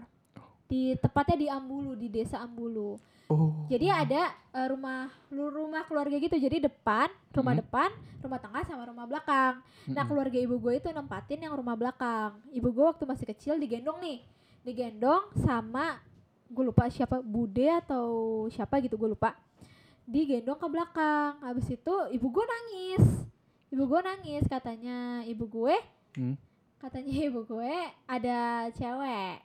Di 0.69 0.83
tepatnya 0.97 1.37
di 1.39 1.49
Ambulu, 1.49 1.93
di 1.95 2.09
desa 2.09 2.41
Ambulu. 2.41 3.01
Oh. 3.33 3.53
Jadi 3.67 3.89
ada 3.89 4.23
eh, 4.29 4.67
rumah 4.67 5.09
lu- 5.29 5.49
rumah 5.49 5.83
keluarga 5.83 6.13
gitu. 6.15 6.35
Jadi 6.35 6.61
depan, 6.61 7.09
rumah 7.31 7.53
Mhm. 7.53 7.61
depan, 7.61 7.89
rumah 8.21 8.37
tengah 8.37 8.63
sama 8.63 8.85
rumah 8.85 9.05
belakang. 9.05 9.65
Nah, 9.89 9.97
Mm-mm. 9.97 10.07
keluarga 10.07 10.37
ibu 10.37 10.57
gue 10.59 10.75
itu 10.77 10.89
nempatin 10.89 11.41
yang 11.41 11.53
rumah 11.53 11.73
belakang. 11.73 12.37
Ibu 12.51 12.69
gue 12.69 12.85
waktu 12.87 13.05
masih 13.05 13.27
kecil 13.27 13.57
digendong 13.57 13.97
nih. 13.99 14.21
Digendong 14.63 15.33
sama 15.39 15.99
gue 16.47 16.61
lupa 16.63 16.87
siapa, 16.87 17.19
Bude 17.19 17.73
atau 17.73 18.07
siapa 18.49 18.77
gitu 18.79 18.95
gue 18.95 19.11
lupa. 19.11 19.33
Digendong 20.05 20.57
ke 20.57 20.69
belakang. 20.69 21.41
Habis 21.41 21.71
itu 21.71 21.95
ibu 22.13 22.27
gue 22.29 22.45
nangis. 22.45 23.05
Ibu 23.69 23.83
gue 23.83 24.01
nangis 24.03 24.45
katanya 24.45 24.99
ibu 25.25 25.49
gue 25.49 25.75
Hmm. 26.13 26.37
katanya 26.77 27.15
ibu 27.25 27.41
gue 27.43 27.73
ada 28.05 28.39
cewek. 28.71 29.41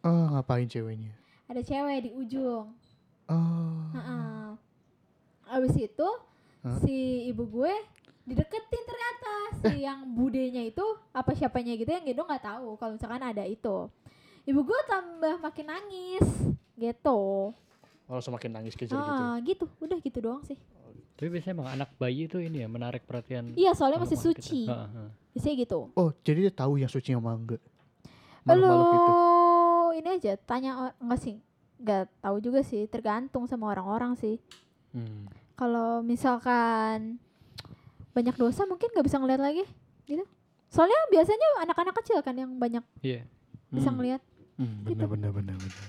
Oh 0.00 0.30
ngapain 0.30 0.64
ceweknya? 0.64 1.10
Ada 1.46 1.60
cewek 1.60 1.98
di 2.00 2.10
ujung. 2.12 2.70
Oh. 3.26 3.90
Heeh. 3.94 4.48
Abis 5.46 5.74
itu 5.78 6.08
Hah? 6.62 6.78
si 6.82 7.26
ibu 7.30 7.46
gue 7.46 7.72
dideketin 8.26 8.82
ternyata 8.82 9.34
si 9.62 9.86
yang 9.86 10.02
budenya 10.18 10.66
itu 10.66 10.82
apa 11.14 11.30
siapanya 11.38 11.78
gitu 11.78 11.94
yang 11.94 12.02
gendong 12.02 12.26
nggak 12.26 12.42
tahu 12.42 12.74
kalau 12.78 12.98
misalkan 12.98 13.22
ada 13.22 13.46
itu. 13.46 13.86
Ibu 14.46 14.60
gue 14.62 14.80
tambah 14.86 15.42
makin 15.42 15.66
nangis 15.66 16.26
gitu. 16.78 17.50
Oh 18.06 18.22
semakin 18.22 18.62
nangis 18.62 18.78
kejar 18.78 18.98
gitu. 19.02 19.22
Ah, 19.26 19.36
gitu. 19.42 19.64
Udah 19.82 19.98
gitu 19.98 20.18
doang 20.22 20.42
sih. 20.46 20.58
Tapi 21.16 21.32
biasanya 21.32 21.54
emang 21.58 21.68
anak 21.72 21.90
bayi 21.96 22.28
itu 22.30 22.38
ini 22.38 22.62
ya 22.62 22.68
menarik 22.68 23.02
perhatian. 23.08 23.56
Iya, 23.56 23.72
soalnya 23.72 24.04
masih 24.04 24.20
suci. 24.20 24.68
kita. 24.68 24.74
Heeh, 24.74 24.88
heeh. 24.94 25.10
Biasanya 25.34 25.56
gitu. 25.66 25.78
Oh 25.96 26.10
jadi 26.22 26.38
dia 26.46 26.54
tahu 26.54 26.78
yang 26.78 26.90
suci 26.92 27.10
sama 27.10 27.34
enggak? 27.34 27.62
Lu 28.46 28.54
Makhluk-makhluk 28.54 28.94
itu. 28.94 29.12
ini 29.96 30.08
aja 30.12 30.32
tanya 30.44 30.70
enggak 31.02 31.20
sih? 31.24 31.36
Enggak 31.76 32.08
tahu 32.18 32.36
juga 32.38 32.60
sih, 32.60 32.84
tergantung 32.86 33.44
sama 33.44 33.68
orang-orang 33.68 34.14
sih. 34.14 34.36
Hmm. 34.90 35.28
kalau 35.52 36.00
misalkan 36.00 37.20
banyak 38.10 38.32
dosa 38.34 38.64
mungkin 38.64 38.88
nggak 38.88 39.04
bisa 39.04 39.16
ngeliat 39.16 39.40
lagi 39.40 39.64
gitu 40.04 40.24
soalnya 40.66 40.96
biasanya 41.06 41.44
anak-anak 41.60 41.96
kecil 41.96 42.20
kan 42.20 42.32
yang 42.32 42.52
banyak 42.54 42.80
Iya. 42.98 43.24
bisa 43.66 43.88
Hmm. 43.88 43.96
ngeliat 43.96 44.22
Hmm, 44.54 44.84
Gitu. 44.84 44.96
benar 44.96 45.08
benar 45.10 45.30
benar 45.32 45.56
benar. 45.56 45.88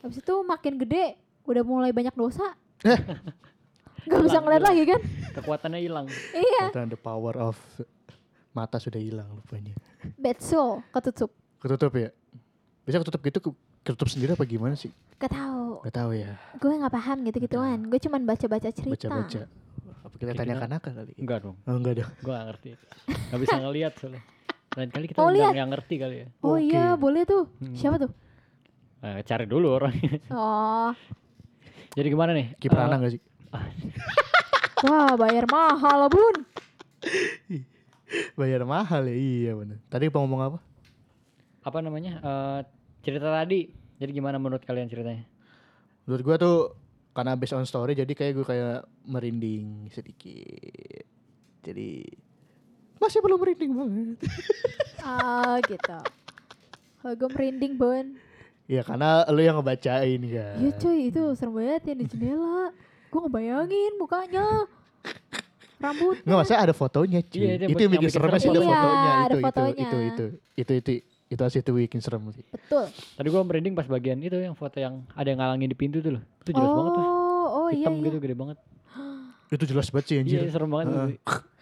habis 0.00 0.18
itu 0.18 0.34
makin 0.42 0.76
gede 0.78 1.16
udah 1.42 1.60
mulai 1.62 1.92
banyak 1.92 2.12
dosa 2.12 2.44
nggak 4.04 4.20
bisa 4.22 4.38
ngeliat 4.38 4.56
hilang. 4.58 4.68
lagi 4.70 4.82
kan 4.86 5.00
Kekuatannya 5.34 5.80
hilang. 5.80 6.06
iya 6.32 6.64
Ternyata 6.66 6.90
the 6.90 6.98
power 6.98 7.34
of 7.38 7.56
mata 8.50 8.76
sudah 8.76 8.98
hilang 8.98 9.28
rupanya. 9.34 9.72
bad 10.14 10.38
soul 10.38 10.80
ketutup 10.90 11.28
Ketutup 11.58 11.92
ya? 11.94 12.08
Bisa 12.82 12.98
ketutup 12.98 13.20
gitu 13.22 13.38
ke- 13.40 13.58
ketutup 13.82 14.08
sendiri 14.08 14.32
apa 14.32 14.44
gimana 14.44 14.74
sih? 14.74 14.90
gak 15.16 15.30
tahu 15.30 15.82
Gak 15.82 15.94
tahu 15.96 16.10
ya. 16.12 16.34
gue 16.52 16.72
nggak 16.72 16.90
paham 16.92 17.18
gitu 17.22 17.38
gituan 17.40 17.78
gue 17.84 17.98
cuman 18.00 18.20
baca-baca 18.24 18.68
cerita 18.68 19.06
Baca-baca. 19.08 19.40
Apa 20.02 20.14
kita 20.16 20.30
Ya, 20.30 20.36
tanya 20.36 20.54
kanaka 20.58 20.90
kali? 20.90 21.12
Enggak 21.14 21.38
dong. 21.40 21.56
Oh, 21.60 21.74
enggak 21.74 21.94
dong. 21.98 22.10
Gua 22.20 22.34
gak 22.36 22.46
ngerti. 22.48 22.68
Gak 23.28 23.40
bisa 23.40 23.54
ngelihat 23.56 23.92
soalnya. 23.96 24.22
Lain 24.72 24.88
kali 24.88 25.04
kita 25.06 25.18
Oh, 25.18 25.28
undang 25.28 25.54
yang 25.54 25.68
ngerti 25.68 25.94
kali 25.96 26.16
ya. 26.16 26.26
oh 26.40 26.54
Oke. 26.54 26.62
iya 26.64 26.86
boleh 26.96 27.22
tuh 27.22 27.46
Hmm. 27.58 27.70
siapa 27.72 27.96
tuh 27.98 28.10
Nah, 28.98 29.18
cari 29.20 29.44
dulu 29.44 29.66
orang. 29.72 29.94
oh 30.32 30.90
Jadi 31.92 32.06
gimana 32.08 32.30
nih? 32.32 32.54
Kiper 32.56 32.74
Eh, 32.76 32.84
anak 32.84 32.98
gak 33.00 33.12
sih? 33.12 33.22
wah 34.84 35.14
bayar 35.14 35.46
mahal 35.46 36.06
bun 36.08 36.36
Bayar 38.32 38.62
mahal 38.62 39.02
ya, 39.04 39.14
iya 39.14 39.52
benar. 39.54 39.78
Tadi 39.86 40.04
mau 40.08 40.20
ngomong 40.20 40.40
apa? 40.44 40.58
apa 41.62 41.78
namanya? 41.78 42.18
Eh, 42.18 42.60
cerita 43.02 43.28
tadi. 43.28 43.68
Jadi 43.98 44.10
gimana 44.10 44.38
menurut 44.38 44.62
kalian 44.62 44.86
ceritanya? 44.86 45.22
Menurut 46.06 46.22
gua 46.22 46.36
tuh 46.36 46.58
karena 47.12 47.36
based 47.36 47.52
on 47.52 47.62
story 47.62 47.92
jadi 47.92 48.08
kayak 48.08 48.32
gue 48.34 48.46
kayak 48.46 48.78
merinding 49.04 49.86
sedikit. 49.92 51.04
Jadi 51.62 52.02
masih 52.96 53.18
belum 53.20 53.38
merinding 53.38 53.72
banget. 53.74 54.18
ah 55.02 55.58
gitu 55.70 55.98
kalau 57.02 57.14
gue 57.18 57.28
merinding 57.34 57.74
bun 57.74 58.14
Ya 58.70 58.86
karena 58.86 59.26
lu 59.26 59.42
yang 59.42 59.58
ngebacain 59.58 60.22
kan. 60.22 60.54
Iya 60.56 60.70
cuy 60.78 61.10
itu 61.10 61.22
serem 61.34 61.52
banget 61.52 61.82
yang 61.92 61.98
di 61.98 62.06
jendela 62.06 62.70
Gue 63.10 63.20
ngebayangin 63.26 63.92
mukanya 63.98 64.46
Rambut 65.82 66.22
Nggak 66.22 66.38
masalah 66.46 66.60
ada 66.62 66.72
fotonya 66.72 67.20
cuy. 67.26 67.42
Iya, 67.42 67.66
itu 67.66 67.80
yang 67.82 67.92
bikin 67.92 68.08
serem 68.08 68.30
sih 68.38 68.48
ada 68.48 68.62
Iya, 68.62 68.70
fotonya 68.70 69.10
ada 69.10 69.34
itu, 69.34 69.38
fotonya. 69.42 69.72
itu 69.82 69.98
itu 69.98 70.26
itu 70.54 70.72
itu 70.78 70.92
itu 70.94 71.11
itu 71.32 71.42
asli 71.42 71.64
itu 71.64 71.72
bikin 71.72 72.00
serem 72.04 72.20
sih. 72.30 72.44
Betul 72.52 72.92
Tadi 72.92 73.28
gua 73.32 73.42
merinding 73.42 73.72
pas 73.72 73.88
bagian 73.88 74.20
itu 74.20 74.36
yang 74.36 74.52
foto 74.52 74.76
yang 74.76 75.02
ada 75.16 75.24
yang 75.24 75.40
ngalangin 75.40 75.72
di 75.72 75.76
pintu 75.76 76.04
tuh 76.04 76.20
loh. 76.20 76.22
Itu 76.44 76.50
jelas 76.52 76.68
Oh 76.68 76.76
banget 76.76 76.92
tuh. 76.92 77.04
oh 77.04 77.68
iya 77.72 77.88
Hitam 77.88 77.94
iya 77.96 78.04
gitu 78.06 78.16
gede 78.20 78.36
banget. 78.36 78.58
Itu 79.52 79.64
jelas 79.68 79.88
banget 79.92 80.06
sih 80.08 80.16
anjir. 80.16 80.38
Iya, 80.44 80.48
serem 80.48 80.70
banget 80.72 80.86
tuh. 80.88 81.04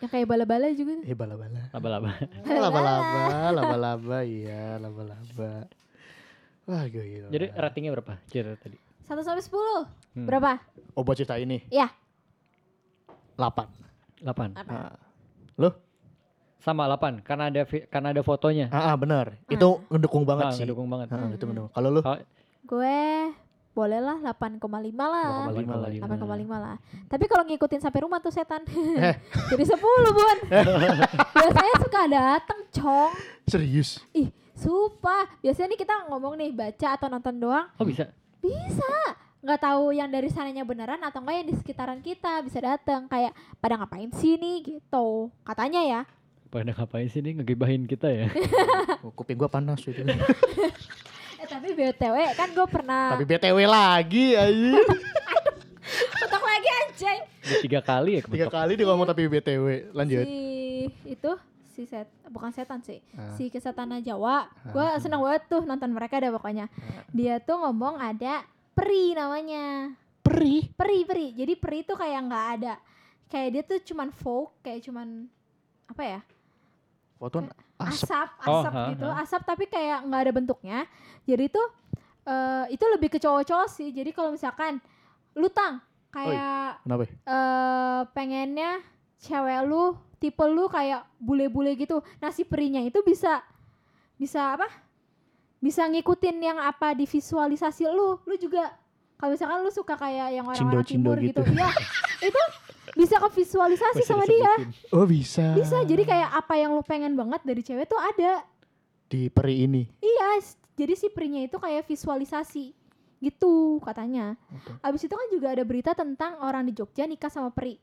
Yang 0.00 0.10
kayak 0.14 0.26
bala-bala 0.30 0.66
juga 0.74 0.94
Eh 1.02 1.16
bala-bala. 1.18 1.60
Laba-laba. 1.74 2.10
Laba-laba, 2.62 3.22
laba-laba, 3.50 4.18
iya 4.22 4.78
laba-laba. 4.78 5.66
Wah 6.70 6.86
gila. 6.86 7.28
Jadi 7.34 7.46
ratingnya 7.50 7.90
berapa? 7.90 8.14
Cerita 8.30 8.54
tadi. 8.58 8.78
1 9.10 9.26
sampai 9.26 9.42
10 9.42 9.58
Hmm. 10.10 10.26
Berapa? 10.26 10.58
Oh 10.98 11.06
buat 11.06 11.14
cerita 11.14 11.38
ini 11.38 11.62
Iya 11.70 11.86
8. 13.38 14.26
8. 14.26 14.58
Ah, 14.58 14.98
Sama 16.60 16.84
8 16.86 17.20
karena 17.20 17.48
ada 17.48 17.62
karena 17.64 18.08
ada 18.12 18.22
fotonya. 18.22 18.68
ah, 18.68 18.92
ah, 18.92 18.94
benar. 18.94 19.32
Itu 19.46 19.80
ngedukung 19.88 20.22
banget 20.22 20.44
Ah, 20.44 20.52
sih. 20.52 20.62
ngedukung 20.62 20.86
banget. 20.86 21.08
Ah, 21.08 21.16
Hmm, 21.18 21.32
itu 21.32 21.44
ngedukung. 21.44 21.72
Kalau 21.72 21.88
lu 21.88 22.00
Oh, 22.00 22.16
Gue 22.62 23.00
boleh 23.70 23.96
lah 23.98 24.18
8,5 24.20 24.60
lah 24.98 25.48
8,5 25.48 25.72
lah. 25.72 25.88
8,5 25.88 26.58
lah 26.58 26.76
Tapi 27.06 27.24
kalau 27.24 27.46
ngikutin 27.46 27.80
sampai 27.80 28.02
rumah 28.02 28.18
tuh 28.18 28.28
setan 28.28 28.66
Eh. 28.98 29.14
Jadi 29.50 29.62
10 29.64 29.78
bun 30.10 30.36
Biasanya 31.38 31.74
suka 31.78 32.00
dateng 32.04 32.60
cong 32.68 33.12
serius. 33.46 34.02
Ih 34.12 34.28
sumpah 34.52 35.38
Biasanya 35.40 35.72
nih 35.72 35.80
kita 35.80 35.94
ngomong 36.10 36.34
nih 36.36 36.50
baca 36.52 36.88
atau 36.92 37.06
nonton 37.06 37.38
doang 37.38 37.70
oh 37.72 37.86
bisa. 37.86 38.10
Bisa. 38.42 38.92
Nggak 39.40 39.60
tahu 39.62 39.94
yang 39.94 40.10
dari 40.10 40.28
sananya 40.28 40.66
beneran 40.66 41.00
atau 41.00 41.22
enggak 41.22 41.36
yang 41.40 41.48
di 41.48 41.56
sekitaran 41.56 42.00
kita 42.00 42.42
bisa 42.42 42.60
datang 42.60 43.06
kayak 43.06 43.32
pada 43.56 43.78
ngapain 43.78 44.12
sih 44.12 44.36
nih 44.36 44.56
gitu. 44.66 45.30
Katanya 45.40 45.80
ya. 45.80 46.00
Pada 46.50 46.74
ngapain 46.74 47.06
sih 47.06 47.22
nih 47.22 47.38
ngegibahin 47.38 47.86
kita 47.86 48.10
ya? 48.10 48.26
Oh, 49.06 49.14
kuping 49.14 49.38
gua 49.38 49.46
panas 49.46 49.80
itu. 49.86 50.02
Eh 51.40 51.46
tapi 51.48 51.72
BTW 51.72 52.16
kan 52.36 52.52
gue 52.52 52.66
pernah 52.68 53.16
Tapi 53.16 53.24
BTW 53.24 53.58
lagi 53.64 54.36
aja. 54.36 54.76
Ketok 56.20 56.42
lagi 56.44 56.68
anjay. 56.68 57.18
Udah 57.24 57.58
tiga 57.64 57.80
kali 57.80 58.10
ya 58.18 58.20
Tiga 58.26 58.48
kali 58.52 58.72
dia 58.76 58.84
ngomong 58.84 59.08
tapi 59.08 59.24
BTW. 59.24 59.94
Lanjut. 59.96 60.26
Si 60.26 60.38
itu 61.08 61.32
si 61.70 61.82
set 61.88 62.10
bukan 62.28 62.52
setan 62.52 62.84
sih. 62.84 63.00
Ah. 63.16 63.32
Si 63.38 63.48
kesetana 63.48 64.02
Jawa. 64.04 64.50
Gue 64.68 64.84
seneng 65.00 65.24
banget 65.24 65.48
tuh 65.48 65.62
nonton 65.64 65.88
mereka 65.94 66.20
ada 66.20 66.28
pokoknya. 66.34 66.68
Dia 67.14 67.40
tuh 67.40 67.56
ngomong 67.62 67.96
ada 67.96 68.44
peri 68.76 69.16
namanya. 69.16 69.96
Peri. 70.20 70.68
Peri 70.76 70.98
peri. 71.08 71.26
Jadi 71.32 71.54
peri 71.56 71.86
tuh 71.86 71.96
kayak 71.96 72.20
nggak 72.26 72.46
ada. 72.60 72.74
Kayak 73.30 73.48
dia 73.54 73.62
tuh 73.62 73.78
cuman 73.94 74.10
folk, 74.10 74.58
kayak 74.60 74.84
cuman 74.84 75.24
apa 75.88 76.02
ya? 76.02 76.20
Foto 77.20 77.44
asap. 77.76 78.08
asap 78.08 78.28
Oh, 78.48 78.64
asap 78.64 78.72
ha, 78.72 78.82
gitu 78.88 79.06
ha. 79.06 79.20
asap 79.20 79.42
tapi 79.44 79.64
kayak 79.68 80.08
nggak 80.08 80.20
ada 80.24 80.32
bentuknya 80.32 80.78
jadi 81.28 81.52
tuh 81.52 81.68
eh 82.24 82.64
itu 82.72 82.84
lebih 82.88 83.12
ke 83.12 83.18
cowok-cowok 83.20 83.68
sih 83.68 83.92
jadi 83.92 84.08
kalau 84.16 84.32
misalkan 84.32 84.80
lu 85.36 85.52
tang 85.52 85.84
kayak 86.08 86.80
Kenapa? 86.80 87.04
eh 87.04 88.00
pengennya 88.16 88.80
cewek 89.20 89.60
lu 89.68 90.00
tipe 90.16 90.44
lu 90.48 90.64
kayak 90.72 91.04
bule-bule 91.20 91.76
gitu 91.76 92.00
nah 92.24 92.32
si 92.32 92.44
perinya 92.48 92.80
itu 92.80 93.04
bisa 93.04 93.44
bisa 94.16 94.56
apa 94.56 94.68
bisa 95.60 95.84
ngikutin 95.84 96.36
yang 96.40 96.58
apa 96.60 96.96
di 96.96 97.04
visualisasi 97.04 97.84
lu 97.84 98.16
lu 98.24 98.34
juga 98.40 98.72
kalau 99.20 99.36
misalkan 99.36 99.60
lu 99.60 99.68
suka 99.68 99.92
kayak 100.00 100.32
yang 100.32 100.48
orang-orang 100.48 100.88
timur 100.88 101.16
gitu, 101.20 101.44
gitu. 101.44 101.52
ya 101.52 101.68
itu 102.28 102.42
bisa 102.92 103.16
ke 103.16 103.28
visualisasi 103.34 103.96
Masih 103.96 104.06
sama 104.06 104.24
dia. 104.24 104.52
Oh 104.90 105.04
bisa. 105.04 105.52
bisa 105.52 105.82
jadi 105.82 106.02
kayak 106.02 106.30
apa 106.34 106.54
yang 106.54 106.72
lu 106.72 106.80
pengen 106.80 107.12
banget 107.12 107.40
dari 107.42 107.60
cewek 107.60 107.84
tuh 107.84 107.96
ada 107.96 108.42
di 109.06 109.26
peri 109.26 109.64
ini. 109.64 109.82
Iya, 109.96 110.42
jadi 110.74 110.94
si 110.94 111.08
perinya 111.08 111.40
itu 111.40 111.56
kayak 111.56 111.84
visualisasi. 111.84 112.76
gitu 113.18 113.76
katanya. 113.80 114.32
Oke. 114.48 114.80
Abis 114.80 115.04
itu 115.04 115.12
kan 115.12 115.28
juga 115.28 115.52
ada 115.52 115.60
berita 115.60 115.92
tentang 115.92 116.40
orang 116.40 116.64
di 116.64 116.72
Jogja 116.72 117.04
nikah 117.04 117.28
sama 117.28 117.50
peri. 117.50 117.76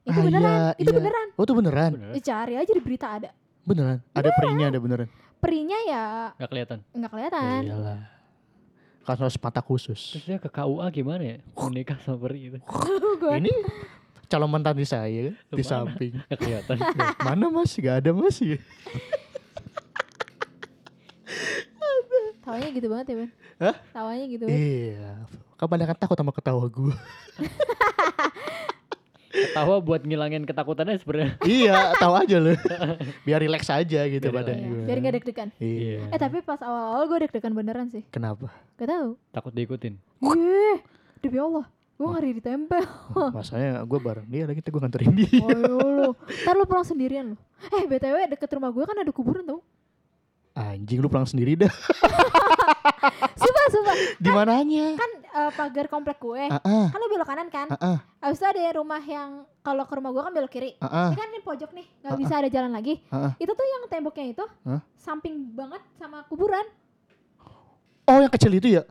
Itu 0.00 0.16
Ah, 0.16 0.24
beneran, 0.24 0.48
iya, 0.48 0.68
itu 0.74 0.88
iya. 0.88 0.96
beneran. 0.96 1.28
Oh 1.32 1.44
itu 1.44 1.52
beneran, 1.52 1.90
Bener. 1.92 2.10
Eh, 2.10 2.22
cari 2.24 2.54
aja 2.56 2.72
di 2.72 2.80
berita 2.80 3.06
ada. 3.12 3.30
beneran. 3.62 4.00
Ada 4.10 4.32
perinya 4.32 4.66
ada 4.66 4.78
beneran. 4.78 5.08
Perinya 5.38 5.76
ya 5.84 6.04
Gak 6.34 6.48
kelihatan. 6.48 6.78
nggak 6.88 7.10
kelihatan. 7.10 7.60
Iyalah. 7.62 8.00
Kan 9.02 9.16
harus 9.18 9.36
mata 9.36 9.60
khusus. 9.60 10.00
Terus 10.08 10.24
dia 10.24 10.38
ke 10.38 10.48
KUA 10.48 10.86
gimana 10.90 11.22
ya? 11.22 11.36
Menikah 11.52 11.98
sama 11.98 12.16
peri 12.22 12.38
gitu. 12.48 12.56
Gua- 13.20 13.36
Ini 13.36 13.52
calon 14.32 14.48
mantan 14.48 14.72
di 14.72 14.82
saya 14.82 15.28
kan, 15.28 15.34
di 15.52 15.60
Mana? 15.60 15.68
samping. 15.68 16.12
Gak 16.24 16.38
kelihatan. 16.38 16.76
Mana 17.20 17.44
mas? 17.48 17.76
Gak 17.76 18.00
ada 18.00 18.10
mas 18.10 18.40
ya. 18.40 18.56
Tawanya 22.42 22.68
gitu 22.70 22.88
banget 22.88 23.06
ya, 23.06 23.16
Ben. 23.16 23.30
Hah? 23.58 23.76
Tawanya 23.92 24.24
gitu 24.26 24.42
banget. 24.44 24.58
Iya. 24.58 25.10
Kebanyakan 25.54 25.96
takut 25.96 26.16
sama 26.16 26.32
ketawa 26.32 26.64
gue. 26.66 26.94
Ketawa 29.32 29.80
buat 29.80 30.02
ngilangin 30.02 30.44
ketakutannya 30.44 30.98
sebenarnya. 30.98 31.40
iya, 31.42 31.96
tahu 31.96 32.12
aja 32.14 32.36
loh. 32.36 32.52
Biar 33.24 33.40
rileks 33.40 33.64
aja 33.66 34.04
gitu 34.04 34.28
Biar 34.28 34.34
badan 34.34 34.54
Iya, 34.54 34.68
gue. 34.68 34.82
biar 34.84 34.98
nggak 34.98 35.14
deg-degan. 35.16 35.48
Iya. 35.56 35.98
Eh 36.10 36.18
tapi 36.20 36.42
pas 36.42 36.60
awal-awal 36.60 37.08
gue 37.08 37.18
deg-degan 37.24 37.52
beneran 37.52 37.88
sih. 37.88 38.04
Kenapa? 38.10 38.52
Gak 38.76 38.92
tahu. 38.92 39.16
Takut 39.30 39.52
diikutin. 39.54 39.96
Gue, 40.20 40.84
demi 41.18 41.38
Allah, 41.38 41.64
gue 41.92 42.08
ngeri 42.08 42.30
ditempel. 42.36 42.82
Masanya 43.36 43.82
gue 43.82 43.98
bareng 43.98 44.26
dia 44.26 44.44
lagi 44.44 44.60
gue 44.60 44.80
nganterin 44.80 45.12
dia. 45.12 45.30
Oh 45.38 45.48
ya 45.48 45.66
Allah. 45.70 46.12
Ntar 46.42 46.54
lu 46.54 46.64
pulang 46.64 46.82
sendirian 46.82 47.24
lu. 47.30 47.36
Eh 47.70 47.84
BTW 47.84 48.16
deket 48.28 48.50
rumah 48.52 48.68
gue 48.68 48.82
kan 48.82 48.96
ada 48.96 49.10
kuburan 49.10 49.44
tau. 49.44 49.60
Anjing 50.52 50.98
lu 50.98 51.06
pulang 51.06 51.24
sendiri 51.24 51.56
dah. 51.56 51.72
Sumpah, 53.32 53.66
sumpah. 53.68 53.94
Di 54.16 54.30
mananya? 54.30 54.94
Kan 54.94 55.10
eh, 55.22 55.50
pagar 55.52 55.86
komplek 55.86 56.18
gue. 56.18 56.42
Ah 56.44 56.60
ah 56.60 56.86
Kan 56.90 56.98
lu 56.98 57.08
belok 57.08 57.26
kanan 57.26 57.48
kan. 57.48 57.66
ah 57.68 57.78
ah 57.78 57.98
Habis 58.20 58.38
itu 58.38 58.46
ada 58.46 58.78
rumah 58.78 59.00
yang 59.00 59.42
kalau 59.58 59.82
ke 59.82 59.94
rumah 59.94 60.10
gue 60.10 60.22
kan 60.22 60.32
belok 60.32 60.52
kiri. 60.52 60.70
ah 60.78 60.86
ah. 60.86 61.08
Ini 61.10 61.18
kan 61.18 61.28
ini 61.28 61.40
pojok 61.40 61.70
nih, 61.72 61.86
nggak 62.00 62.12
Ah, 62.12 62.18
bisa 62.18 62.34
ada 62.36 62.48
jalan 62.48 62.70
lagi. 62.70 62.94
Ah, 63.08 63.30
ah. 63.30 63.32
Itu 63.38 63.52
tuh 63.52 63.62
yang 63.64 63.82
temboknya 63.86 64.26
itu 64.28 64.44
Hah? 64.62 64.80
samping 64.94 65.50
banget 65.52 65.82
sama 65.96 66.22
kuburan. 66.26 66.66
Oh 68.04 68.18
yang 68.18 68.30
kecil 68.30 68.52
itu 68.52 68.68
ya? 68.70 68.82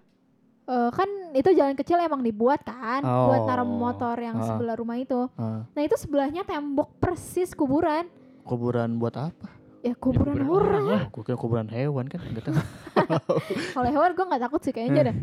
Eh, 0.72 0.90
kan 0.90 1.04
itu 1.34 1.52
jalan 1.52 1.76
kecil 1.76 2.00
emang 2.00 2.24
dibuat 2.24 2.64
kan 2.64 3.04
buat 3.04 3.44
naruh 3.44 3.68
Oh. 3.68 3.76
motor 3.78 4.16
yang 4.16 4.40
Ah. 4.40 4.48
sebelah 4.48 4.74
rumah 4.74 4.96
itu. 4.96 5.28
Ah, 5.36 5.68
Nah 5.68 5.82
itu 5.82 5.96
sebelahnya 5.96 6.42
tembok 6.42 6.96
persis 6.96 7.52
kuburan. 7.52 8.08
kuburan 8.42 8.96
buat 8.96 9.12
apa? 9.14 9.52
Ya 9.82 9.92
kuburan 9.94 10.38
kuburan 10.38 10.48
orang. 10.48 10.64
orang 10.64 10.84
lah. 10.88 11.02
Oh, 11.04 11.08
gue 11.12 11.24
kira 11.26 11.38
kuburan 11.38 11.68
hewan 11.68 12.06
kan, 12.06 12.20
nggak 12.24 12.44
tahu. 12.44 12.56
Kalau 13.76 13.90
hewan 13.90 14.12
gue 14.14 14.26
nggak 14.26 14.42
takut 14.42 14.62
sih 14.62 14.72
kayaknya 14.72 15.12
dah. 15.12 15.16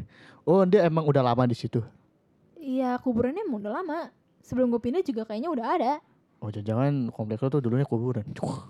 Oh 0.45 0.62
dia 0.62 0.85
emang 0.85 1.03
udah 1.03 1.23
lama 1.25 1.43
di 1.45 1.55
situ. 1.55 1.81
Iya 2.55 2.99
kuburannya 2.99 3.41
emang 3.41 3.59
udah 3.59 3.73
lama. 3.75 3.99
Sebelum 4.41 4.69
gue 4.69 4.81
pindah 4.81 5.01
juga 5.01 5.25
kayaknya 5.25 5.49
udah 5.49 5.66
ada. 5.70 5.93
Oh 6.39 6.55
jangan 6.55 7.10
komplek 7.10 7.43
lo 7.43 7.51
tuh 7.51 7.59
dulunya 7.59 7.82
kuburan. 7.82 8.23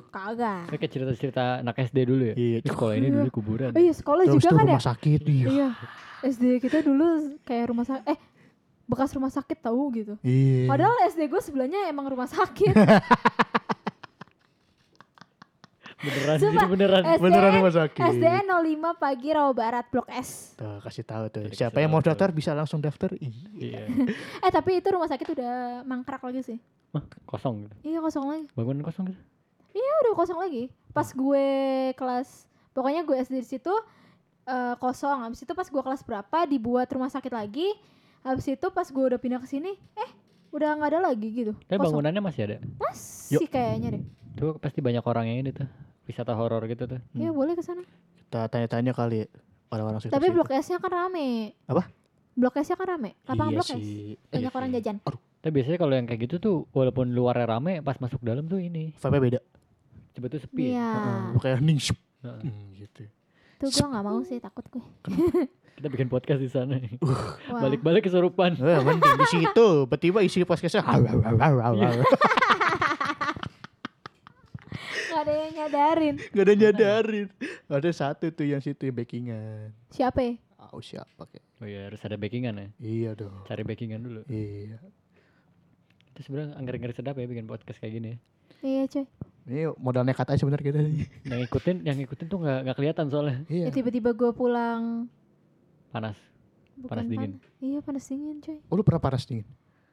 Kagak. 0.09 0.73
Kayak 0.73 0.89
cerita-cerita 0.89 1.61
anak 1.61 1.77
SD 1.85 1.99
dulu 2.09 2.23
ya. 2.32 2.35
Iya. 2.35 2.59
Sekolah 2.65 2.95
ini 2.97 3.07
Iya. 3.07 3.15
dulu 3.20 3.28
kuburan. 3.31 3.70
Oh 3.77 3.81
iya 3.81 3.93
sekolah 3.93 4.24
Terus 4.24 4.35
juga 4.40 4.49
kan 4.49 4.65
ya. 4.65 4.73
rumah 4.73 4.86
sakit 4.89 5.20
iya. 5.28 5.47
Iya. 5.47 5.69
SD 6.24 6.45
kita 6.59 6.78
dulu 6.81 7.07
kayak 7.45 7.65
rumah 7.69 7.85
sakit. 7.85 8.09
Eh 8.09 8.19
bekas 8.89 9.12
rumah 9.12 9.28
sakit 9.28 9.59
tahu 9.61 9.82
gitu. 9.95 10.15
Iya. 10.24 10.65
Padahal 10.65 10.97
SD 11.07 11.28
gue 11.28 11.40
sebelahnya 11.45 11.81
emang 11.86 12.09
rumah 12.09 12.24
sakit. 12.24 12.73
Beneran, 15.99 16.39
Sumpah, 16.39 16.55
jadi 16.55 16.66
beneran. 16.70 17.03
SD, 17.11 17.23
Beneran 17.27 17.51
rumah 17.59 17.74
sakit. 17.74 18.03
SDN 18.15 18.47
05 18.47 19.03
pagi 19.03 19.28
Rawa 19.35 19.51
Barat 19.51 19.86
Blok 19.90 20.07
S. 20.09 20.55
Tuh 20.55 20.78
kasih 20.78 21.03
tahu 21.03 21.27
tuh. 21.27 21.51
Kasih 21.51 21.59
Siapa 21.59 21.82
yang 21.82 21.90
mau 21.90 21.99
tahu 21.99 22.15
daftar 22.15 22.31
bisa 22.31 22.55
langsung 22.55 22.78
daftar. 22.78 23.11
Iya. 23.19 23.82
Eh 24.47 24.51
tapi 24.55 24.78
itu 24.78 24.86
rumah 24.89 25.11
sakit 25.11 25.27
udah 25.27 25.53
mangkrak 25.82 26.23
lagi 26.23 26.47
sih. 26.47 26.59
Wah, 26.90 27.05
kosong 27.24 27.65
gitu. 27.65 27.74
Iya 27.86 27.98
kosong 27.98 28.24
lagi. 28.24 28.47
Bangunan 28.52 28.81
kosong 28.81 29.05
gitu. 29.06 29.20
Iya 29.70 29.93
udah 30.02 30.12
kosong 30.15 30.39
lagi. 30.39 30.62
Pas 30.90 31.06
gue 31.06 31.47
kelas, 31.93 32.28
pokoknya 32.73 33.02
gue 33.02 33.16
SD 33.19 33.35
di 33.36 33.48
situ 33.51 33.74
eh, 34.44 34.74
kosong. 34.77 35.23
Habis 35.23 35.40
itu 35.40 35.52
pas 35.52 35.65
gue 35.65 35.82
kelas 35.82 36.01
berapa 36.02 36.39
dibuat 36.44 36.89
rumah 36.89 37.09
sakit 37.09 37.31
lagi. 37.31 37.69
Habis 38.20 38.48
itu 38.51 38.66
pas 38.69 38.85
gue 38.85 39.05
udah 39.06 39.16
pindah 39.16 39.39
ke 39.39 39.47
sini, 39.47 39.77
eh 39.94 40.10
udah 40.48 40.74
nggak 40.74 40.90
ada 40.90 41.01
lagi 41.05 41.28
gitu. 41.31 41.52
Tapi 41.60 41.77
Kosong. 41.77 42.01
bangunannya 42.01 42.19
masih 42.20 42.43
ada. 42.44 42.56
Masih 42.78 43.44
kayaknya 43.44 43.89
deh. 43.93 44.02
Tuh 44.35 44.56
pasti 44.56 44.81
banyak 44.81 45.02
orang 45.02 45.28
yang 45.28 45.39
ini 45.40 45.52
tuh. 45.52 45.69
Wisata 46.02 46.32
horor 46.32 46.65
gitu 46.65 46.89
tuh. 46.89 46.98
Ya 47.12 47.28
Hmm. 47.28 47.36
boleh 47.36 47.52
ke 47.52 47.60
sana. 47.60 47.85
Kita 48.19 48.48
tanya-tanya 48.48 48.90
kali 48.90 49.23
ya, 49.23 49.27
orang-orang 49.69 50.01
situ. 50.01 50.10
Tapi 50.10 50.27
blok 50.28 50.48
S-nya 50.51 50.78
kan 50.78 50.89
rame. 50.89 51.52
Apa? 51.65 51.85
Blok 52.32 52.56
S-nya 52.56 52.74
kan 52.74 52.89
rame. 52.89 53.12
Lapangan 53.23 53.44
iya 53.47 53.56
blok 53.56 53.69
S. 53.69 53.77
sih. 53.77 54.16
Banyak 54.27 54.48
Eh, 54.48 54.56
orang 54.56 54.70
jajan. 54.73 54.97
Tapi 55.49 55.65
biasanya 55.65 55.81
kalau 55.81 55.97
yang 55.97 56.05
kayak 56.05 56.29
gitu 56.29 56.37
tuh 56.37 56.57
walaupun 56.77 57.09
luarnya 57.09 57.49
rame 57.49 57.81
pas 57.81 57.97
masuk 57.97 58.20
dalam 58.20 58.45
tuh 58.45 58.61
ini 58.61 58.93
vibe 58.93 59.16
beda. 59.16 59.41
coba 60.12 60.27
tuh 60.29 60.45
sepi. 60.45 60.77
Iya. 60.77 60.93
Heeh, 60.93 61.41
kayak 61.41 61.57
hening. 61.65 61.81
shup. 61.81 61.97
Heeh. 62.20 62.41
Hmm, 62.45 62.77
gitu. 62.77 63.09
Tuh 63.57 63.73
gue 63.73 63.87
nggak 63.89 64.05
mau 64.05 64.20
sih 64.29 64.37
takut 64.45 64.69
gue. 64.69 64.85
Kita 65.81 65.89
bikin 65.89 66.12
podcast 66.12 66.45
di 66.45 66.53
sana. 66.53 66.77
Wah. 67.01 67.65
Balik-balik 67.65 68.05
kesurupan. 68.05 68.61
Eh, 68.61 68.77
mending 68.85 69.16
di 69.25 69.27
situ. 69.41 69.89
Tiba-tiba 69.89 70.20
isi 70.20 70.45
podcastnya. 70.45 70.85
Iya. 70.85 71.16
Gak 75.09 75.25
ada 75.25 75.33
yang 75.33 75.53
nyadarin. 75.65 76.15
Gak 76.29 76.45
ada 76.45 76.55
nyadarin. 76.61 77.27
Ada 77.73 77.91
satu 77.97 78.29
tuh 78.37 78.45
yang 78.45 78.61
situ 78.61 78.85
yang 78.85 79.01
backingan. 79.01 79.73
Siapa 79.97 80.20
ya? 80.20 80.37
Oh 80.77 80.85
siapa 80.85 81.25
kayak? 81.25 81.45
Oh 81.59 81.66
iya 81.66 81.89
harus 81.89 82.05
ada 82.05 82.20
backingan 82.20 82.53
ya. 82.53 82.69
Iya 82.77 83.11
dong. 83.16 83.49
Cari 83.49 83.65
backingan 83.65 84.05
dulu. 84.05 84.20
Iya. 84.29 84.77
Itu 86.19 86.27
sebenarnya 86.27 86.59
ngeri-ngeri 86.59 86.90
sedap 86.93 87.15
ya 87.15 87.24
bikin 87.24 87.47
podcast 87.47 87.78
kayak 87.78 87.95
gini 87.95 88.09
ya. 88.09 88.19
Iya 88.59 88.82
coy. 88.89 89.05
Ini 89.47 89.61
modal 89.77 90.03
nekat 90.03 90.27
aja 90.27 90.43
sebenarnya 90.43 90.66
kita. 90.66 90.78
Yang 91.24 91.40
ikutin, 91.47 91.77
yang 91.81 91.97
ikutin 91.97 92.27
tuh 92.27 92.39
nggak 92.39 92.59
nggak 92.65 92.77
kelihatan 92.77 93.07
soalnya 93.07 93.47
Iya. 93.47 93.65
Ya 93.65 93.73
tiba-tiba 93.73 94.11
gue 94.12 94.31
pulang. 94.32 95.07
panas. 95.89 96.19
Bukan 96.77 96.90
Panas 96.90 97.07
dingin. 97.07 97.31
pan- 97.32 97.43
Iya 97.59 97.78
panas 97.81 98.05
dingin 98.05 98.36
coy. 98.39 98.59
Oh 98.66 98.74
lu 98.74 98.82
pernah 98.82 98.99
panas 98.99 99.23
dingin? 99.24 99.47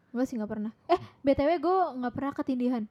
Enggak 0.10 0.26
sih 0.26 0.35
nggak 0.35 0.49
pernah. 0.49 0.72
Eh 0.85 0.99
btw 1.22 1.49
gue 1.56 1.77
nggak 2.02 2.14
pernah 2.14 2.31
ketindihan. 2.34 2.84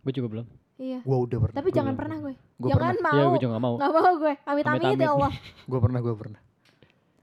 Gue 0.00 0.12
juga 0.12 0.28
belum. 0.28 0.46
Iya. 0.74 0.98
Gua 1.02 1.18
udah 1.20 1.38
pernah. 1.40 1.54
Tapi 1.54 1.68
Gua 1.70 1.76
jangan 1.76 1.94
pernah 1.94 2.16
gue. 2.20 2.34
Gua 2.56 2.68
jangan 2.68 2.82
pernah. 2.92 3.10
Iya 3.10 3.22
mau. 3.22 3.30
gue 3.30 3.38
juga 3.38 3.50
nggak 3.50 3.64
mau. 3.64 3.74
Nggak 3.74 3.92
mau 3.92 4.12
gue. 4.18 4.34
Amit 4.44 4.64
amit 4.66 4.98
ya 4.98 5.10
Allah. 5.10 5.32
Gua 5.64 5.80
pernah, 5.80 5.98
gua 5.98 6.14
pernah. 6.14 6.40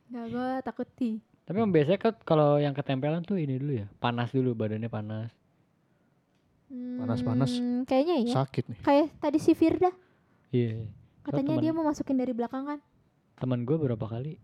Nggak 0.08 0.26
gue 0.28 0.48
takut 0.64 0.88
ti. 0.90 1.12
Tapi 1.42 1.56
emang 1.58 1.70
biasanya 1.70 2.00
kan 2.00 2.14
kalau 2.22 2.50
yang 2.58 2.72
ketempelan 2.72 3.22
tuh 3.22 3.36
ini 3.36 3.56
dulu 3.56 3.74
ya. 3.78 3.88
Panas 3.98 4.32
dulu 4.32 4.52
badannya 4.54 4.88
panas. 4.88 5.32
Panas-panas. 6.72 7.52
Hmm, 7.52 7.84
Kayaknya 7.84 8.16
ya. 8.22 8.34
Sakit 8.38 8.64
nih. 8.68 8.80
Kayak 8.80 9.08
tadi 9.18 9.38
si 9.38 9.52
Firda. 9.52 9.92
Iya. 10.50 10.88
Katanya 11.22 11.54
teman- 11.54 11.64
dia 11.64 11.72
mau 11.72 11.84
masukin 11.84 12.16
dari 12.16 12.32
belakang 12.32 12.64
kan. 12.66 12.80
Teman 13.36 13.62
gue 13.62 13.76
berapa 13.76 14.02
kali 14.02 14.38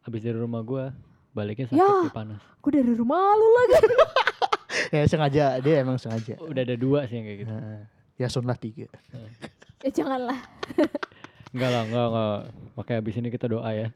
habis 0.00 0.20
dari 0.20 0.34
rumah 0.34 0.60
gue 0.60 0.84
baliknya 1.30 1.66
sakit 1.66 1.76
Ya. 1.76 1.90
di 2.02 2.10
panas. 2.10 2.40
Gue 2.58 2.72
dari 2.74 2.92
rumah 2.92 3.18
lu 3.32 3.48
lagi. 3.54 3.74
Ya 4.88 5.04
sengaja, 5.04 5.58
dia 5.58 5.82
emang 5.82 5.98
sengaja. 5.98 6.38
Udah 6.38 6.62
ada 6.62 6.72
dua 6.72 7.04
sih 7.04 7.18
yang 7.18 7.26
kayak 7.26 7.38
gitu. 7.38 7.52
Heeh. 7.52 7.80
Ya 8.16 8.26
sunlah 8.26 8.54
tiga. 8.54 8.86
ya 9.84 9.90
janganlah. 9.90 10.38
Enggak 11.52 11.70
lah, 11.70 11.82
enggak 11.82 12.06
enggak. 12.06 12.38
Makanya 12.76 12.98
habis 13.00 13.14
ini 13.16 13.28
kita 13.28 13.46
doa 13.48 13.70
ya. 13.70 13.88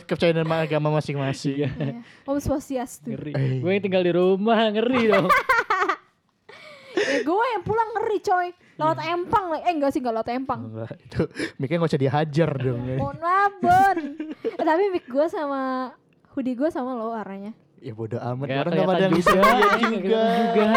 Kepercayaan 0.00 0.48
agama 0.48 0.88
masing-masing. 0.90 1.56
Iya. 1.56 1.68
Iya. 1.70 1.92
Om 2.24 2.38
Swastiastu. 2.38 3.12
Ngeri. 3.12 3.32
Eh. 3.32 3.60
Gue 3.60 3.70
yang 3.70 3.84
tinggal 3.84 4.02
di 4.02 4.12
rumah 4.12 4.72
ngeri 4.72 5.02
dong. 5.08 5.28
Ya 7.20 7.22
gue 7.22 7.46
yang 7.50 7.62
pulang 7.62 7.88
ngeri 7.92 8.18
coy. 8.20 8.48
Laut 8.76 8.96
Iya. 8.96 9.12
empang. 9.12 9.44
Eh 9.54 9.70
enggak 9.70 9.90
sih 9.90 10.00
enggak 10.00 10.14
laut 10.14 10.28
empang. 10.28 10.60
Enggak, 10.66 10.92
itu 10.98 11.20
mikirnya 11.56 11.78
nggak 11.78 11.92
usah 11.92 12.00
dihajar 12.00 12.50
dong. 12.56 12.80
Mohon 12.96 13.18
maaf 13.18 13.52
Bon. 13.58 13.98
Eh, 14.40 14.64
tapi 14.64 14.82
mic 14.88 15.04
gue 15.04 15.26
sama 15.26 15.92
hoodie 16.30 16.54
gue 16.54 16.68
sama 16.68 16.92
lo 16.92 17.12
warnanya. 17.12 17.52
Ya 17.78 17.92
bodo 17.92 18.16
amat, 18.16 18.44
Nggak 18.44 18.58
orang 18.58 18.72
nggak 18.72 18.88
pada 18.88 19.02
yang 19.02 19.12
bisa 19.14 19.30
lihat 19.32 19.52
juga, 19.78 19.88
nggak 19.88 19.96
juga. 20.50 20.68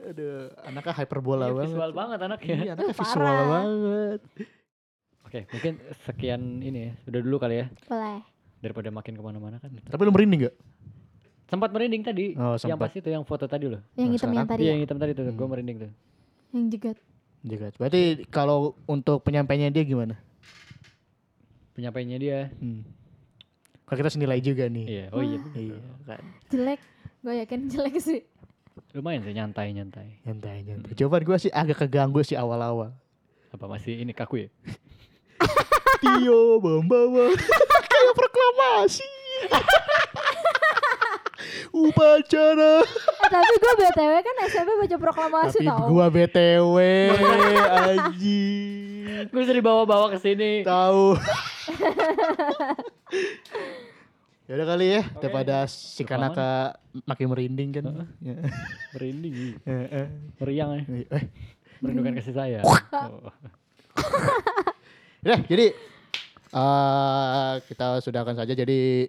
Aduh, 0.00 0.36
anaknya 0.62 0.92
hyperbola 0.94 1.40
Iya, 1.42 1.52
banget. 1.52 1.68
visual 1.68 1.90
banget 1.92 2.18
anaknya. 2.22 2.54
Iya, 2.54 2.70
anaknya 2.74 2.88
Parah. 2.90 3.00
visual 3.04 3.36
banget. 3.46 4.20
Oke, 5.22 5.40
mungkin 5.46 5.72
sekian 6.02 6.42
ini 6.58 6.78
ya. 6.82 6.92
Udah 7.06 7.20
dulu 7.20 7.36
kali 7.36 7.54
ya. 7.60 7.66
Boleh. 7.84 8.18
Daripada 8.58 8.88
makin 8.88 9.12
ke 9.14 9.22
mana-mana 9.22 9.56
kan. 9.56 9.70
Tapi 9.72 10.00
lu 10.00 10.10
merinding 10.10 10.48
gak? 10.48 10.54
Sempat 11.50 11.68
merinding 11.68 12.00
tadi. 12.00 12.26
Oh, 12.34 12.54
yang 12.54 12.78
sempat. 12.78 12.88
pas 12.88 12.94
itu 12.94 13.08
yang 13.10 13.24
foto 13.24 13.44
tadi 13.44 13.66
loh. 13.66 13.82
Yang 13.92 14.06
Nah, 14.06 14.14
hitam 14.14 14.30
yang 14.32 14.46
tadi 14.46 14.60
Iya, 14.60 14.64
ya. 14.64 14.72
yang 14.72 14.80
hitam 14.80 14.96
tadi 14.96 15.12
tuh. 15.12 15.24
Gue 15.26 15.34
Hmm. 15.36 15.50
merinding 15.50 15.76
tuh. 15.78 15.90
Yang 16.50 16.64
jegat. 16.70 16.96
Jaga. 17.40 17.66
Berarti 17.74 18.00
kalau 18.28 18.58
untuk 18.84 19.18
penyampaiannya 19.20 19.70
dia 19.70 19.82
gimana? 19.82 20.14
Penyampaiannya 21.72 22.18
dia. 22.18 22.38
Hmm. 22.54 22.84
Kalau 23.82 23.96
kita 23.98 24.10
senilai 24.12 24.38
juga 24.38 24.64
nih. 24.64 24.86
Iya, 24.86 25.04
oh 25.10 25.20
iya. 25.20 25.38
Iya, 25.52 25.76
kan. 26.06 26.22
Jelek. 26.48 26.80
Gue 27.20 27.34
yakin 27.36 27.60
jelek 27.66 27.94
sih. 27.98 28.20
Lumayan 28.92 29.20
sih 29.20 29.32
nyantai-nyantai. 29.32 30.22
Nyantai, 30.22 30.62
nyantai. 30.62 30.94
Coba 30.94 31.18
gue 31.18 31.36
sih 31.36 31.50
agak 31.50 31.80
keganggu 31.80 32.22
sih 32.22 32.34
awal-awal. 32.34 32.94
Apa 33.50 33.66
masih 33.66 33.98
ini 33.98 34.12
kaku 34.12 34.46
ya? 34.46 34.48
Tio 36.00 36.56
membawa 36.58 37.28
kayak 37.90 38.14
proklamasi. 38.14 39.10
Upacara. 41.88 42.84
Eh, 42.84 43.30
tapi 43.30 43.54
gue 43.56 43.72
BTW 43.80 44.12
kan 44.20 44.36
SMP 44.44 44.70
baca 44.76 44.96
proklamasi 45.00 45.58
Tapi 45.62 45.70
tau. 45.70 45.86
gua 45.88 46.06
BTW 46.12 46.76
anjing. 47.88 49.24
Gue 49.30 49.40
bisa 49.40 49.54
dibawa-bawa 49.54 50.12
ke 50.12 50.18
sini. 50.20 50.60
Tahu. 50.60 51.16
ya 54.50 54.58
udah 54.58 54.66
kali 54.66 54.86
ya, 54.98 55.02
daripada 55.22 55.62
si 55.70 56.02
Kanaka 56.02 56.74
makin 57.06 57.30
merinding 57.30 57.70
kan. 57.70 57.84
Ya. 58.18 58.34
Merinding. 58.98 59.62
Eh, 59.62 59.86
eh. 60.04 60.06
Meriang 60.42 60.70
ya. 60.74 60.82
Eh, 61.16 61.24
Merindukan 61.80 62.18
kasih 62.18 62.34
saya. 62.34 62.60
Oh. 62.66 62.74
Ya, 65.20 65.36
jadi 65.36 65.76
eh 66.50 67.52
kita 67.68 68.00
sudahkan 68.02 68.34
saja. 68.34 68.56
Jadi 68.56 69.06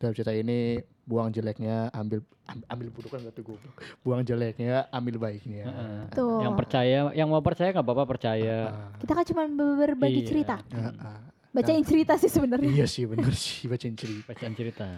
dalam 0.00 0.16
cerita 0.16 0.32
ini 0.34 0.80
buang 1.02 1.28
jeleknya, 1.28 1.90
ambil 1.90 2.22
am- 2.46 2.66
ambil 2.68 2.88
buruk 2.88 3.10
kan 3.10 3.20
tuh 3.28 3.42
goblok. 3.42 3.74
Buang 4.00 4.22
jeleknya, 4.22 4.86
ambil 4.88 5.18
baiknya. 5.18 5.66
Heeh. 5.66 6.00
Tuh. 6.14 6.38
Yang 6.40 6.54
percaya, 6.56 6.98
yang 7.12 7.26
mau 7.26 7.42
percaya 7.42 7.70
nggak 7.70 7.82
apa-apa 7.82 8.04
percaya. 8.06 8.56
Ah, 8.68 8.94
Kita 8.96 9.12
kan 9.12 9.24
cuma 9.26 9.42
berbagi 9.74 10.22
Iya. 10.22 10.28
cerita. 10.28 10.56
ah, 10.62 10.90
ah. 10.96 11.20
Bacain 11.52 11.84
cerita 11.84 12.16
sih 12.16 12.30
sebenarnya. 12.30 12.64
Iya 12.64 12.86
sih 12.86 13.04
bener 13.04 13.34
sih 13.34 13.68
bacain 13.68 13.92
cerita. 13.92 14.24
Bacaan 14.24 14.54
cerita. 14.54 14.88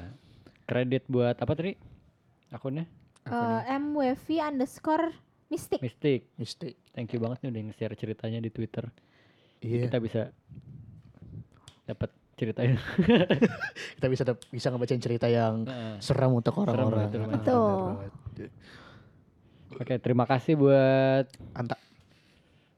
Kredit 0.65 1.03
buat 1.07 1.35
apa 1.35 1.53
tadi? 1.53 1.75
Akunnya? 2.49 2.87
Eh, 3.25 3.61
MWV 3.75 4.27
underscore 4.45 5.11
Mystic. 5.49 5.81
Mistik. 5.81 6.31
Mistake. 6.37 6.79
Thank 6.93 7.11
you 7.11 7.19
banget 7.19 7.43
nih 7.43 7.51
udah 7.51 7.63
nge-share 7.69 7.95
ceritanya 7.97 8.39
di 8.39 8.49
Twitter. 8.49 8.87
Iya. 9.59 9.89
Kita 9.89 9.99
bisa 9.99 10.23
dapat 11.85 12.11
ceritanya. 12.35 12.79
Kita 13.99 14.07
bisa 14.07 14.23
bisa 14.51 14.67
ngebacain 14.69 15.01
cerita 15.01 15.27
yang 15.27 15.65
Heeh. 15.65 15.97
seram 15.99 16.35
untuk 16.35 16.55
orang-orang. 16.59 17.09
betul, 17.09 17.21
betul. 17.21 17.31
Betul. 17.33 17.63
bener 17.65 17.95
banget. 17.95 18.13
Oke, 19.75 19.95
terima 19.99 20.25
kasih 20.25 20.55
buat 20.55 21.27
Anta. 21.51 21.75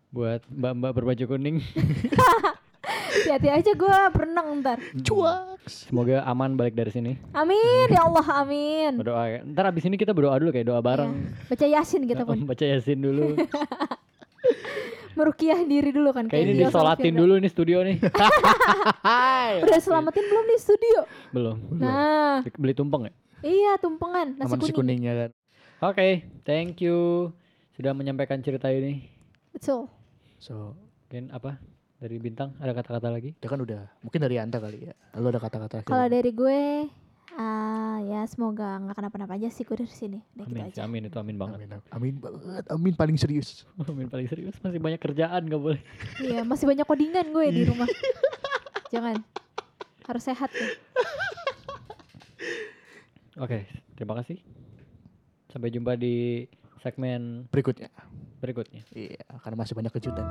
buat 0.08 0.40
mbak-mbak 0.48 0.92
berbaju 0.96 1.24
kuning. 1.28 1.60
Hati-hati 3.16 3.48
aja 3.50 3.72
gue 3.74 3.96
berenang 4.14 4.62
ntar. 4.62 4.78
Cuak. 5.02 5.60
Semoga 5.66 6.22
aman 6.24 6.54
balik 6.54 6.72
dari 6.72 6.88
sini. 6.88 7.12
Amin 7.34 7.88
ya 7.90 8.06
Allah 8.06 8.24
amin. 8.40 8.96
Berdoa. 8.96 9.24
ya. 9.28 9.40
Ntar 9.42 9.64
abis 9.68 9.84
ini 9.84 9.98
kita 9.98 10.14
berdoa 10.16 10.40
dulu 10.40 10.54
kayak 10.54 10.68
doa 10.68 10.80
bareng. 10.80 11.12
Iya. 11.12 11.52
Baca 11.52 11.66
Yasin 11.66 12.02
kita 12.06 12.22
pun. 12.24 12.38
Baca 12.46 12.64
Yasin 12.64 13.02
dulu. 13.02 13.34
Merukiah 15.16 15.58
diri 15.64 15.90
dulu 15.90 16.12
kan. 16.12 16.28
Kayak 16.28 16.44
ini 16.44 16.52
disolatin 16.60 17.14
dulu 17.16 17.40
nih 17.40 17.50
studio 17.50 17.80
nih. 17.80 17.96
Udah 19.64 19.78
selamatin 19.80 20.24
belum 20.28 20.44
di 20.44 20.56
studio? 20.60 20.98
Belum. 21.32 21.56
Nah, 21.80 22.44
Beli 22.44 22.76
tumpeng 22.76 23.08
ya? 23.08 23.12
iya 23.44 23.72
tumpengan 23.76 24.36
nasi 24.36 24.48
nasi 24.48 24.72
kuning. 24.72 25.00
kuningnya 25.00 25.12
kan. 25.16 25.30
Oke, 25.92 26.08
thank 26.44 26.80
you 26.80 27.30
sudah 27.76 27.92
menyampaikan 27.92 28.40
cerita 28.40 28.68
ini. 28.72 29.08
Betul. 29.52 29.88
So, 30.36 30.76
Mungkin 31.06 31.30
apa? 31.30 31.62
Dari 31.96 32.18
bintang 32.18 32.58
ada 32.58 32.74
kata-kata 32.74 33.08
lagi? 33.08 33.32
dia 33.38 33.48
kan 33.48 33.56
udah 33.56 33.88
mungkin 34.02 34.20
dari 34.20 34.36
Anta 34.36 34.58
kali 34.58 34.90
ya. 34.90 34.94
Lu 35.16 35.30
ada 35.30 35.38
kata-kata 35.38 35.80
akhir? 35.80 35.88
Kalau 35.88 36.06
dari 36.10 36.30
gue 36.34 36.60
ah 37.36 38.00
ya 38.00 38.24
semoga 38.24 38.80
nggak 38.80 38.96
kenapa-napa 38.96 39.36
aja 39.36 39.48
sih 39.48 39.62
gue 39.62 39.76
dari 39.76 39.88
sini. 39.88 40.18
Udah 40.32 40.44
gitu 40.44 40.56
Amin, 40.56 40.64
aja. 40.66 40.80
amin 40.82 41.02
itu 41.04 41.16
amin 41.16 41.36
banget. 41.36 41.58
Amin, 41.58 41.70
amin 41.92 42.14
banget. 42.16 42.64
Amin 42.66 42.94
paling 42.94 43.16
serius. 43.16 43.68
Amin 43.84 44.08
paling 44.08 44.24
serius 44.24 44.56
masih 44.58 44.80
banyak 44.80 44.96
kerjaan 44.96 45.44
gak 45.44 45.60
boleh. 45.60 45.80
Iya, 46.18 46.42
masih 46.42 46.64
banyak 46.64 46.82
codingan 46.82 47.26
gue 47.28 47.46
di 47.50 47.62
rumah. 47.64 47.88
Jangan. 48.94 49.20
Harus 50.04 50.22
sehat 50.22 50.48
ya. 50.50 50.68
Oke, 53.44 53.68
terima 53.94 54.16
kasih. 54.16 54.40
Sampai 55.46 55.68
jumpa 55.68 55.92
di 55.94 56.46
segmen 56.80 57.44
Berikutnya. 57.50 57.92
berikutnya. 58.36 58.84
Iya, 58.92 59.24
karena 59.40 59.56
masih 59.58 59.74
banyak 59.74 59.92
kejutan. 59.92 60.24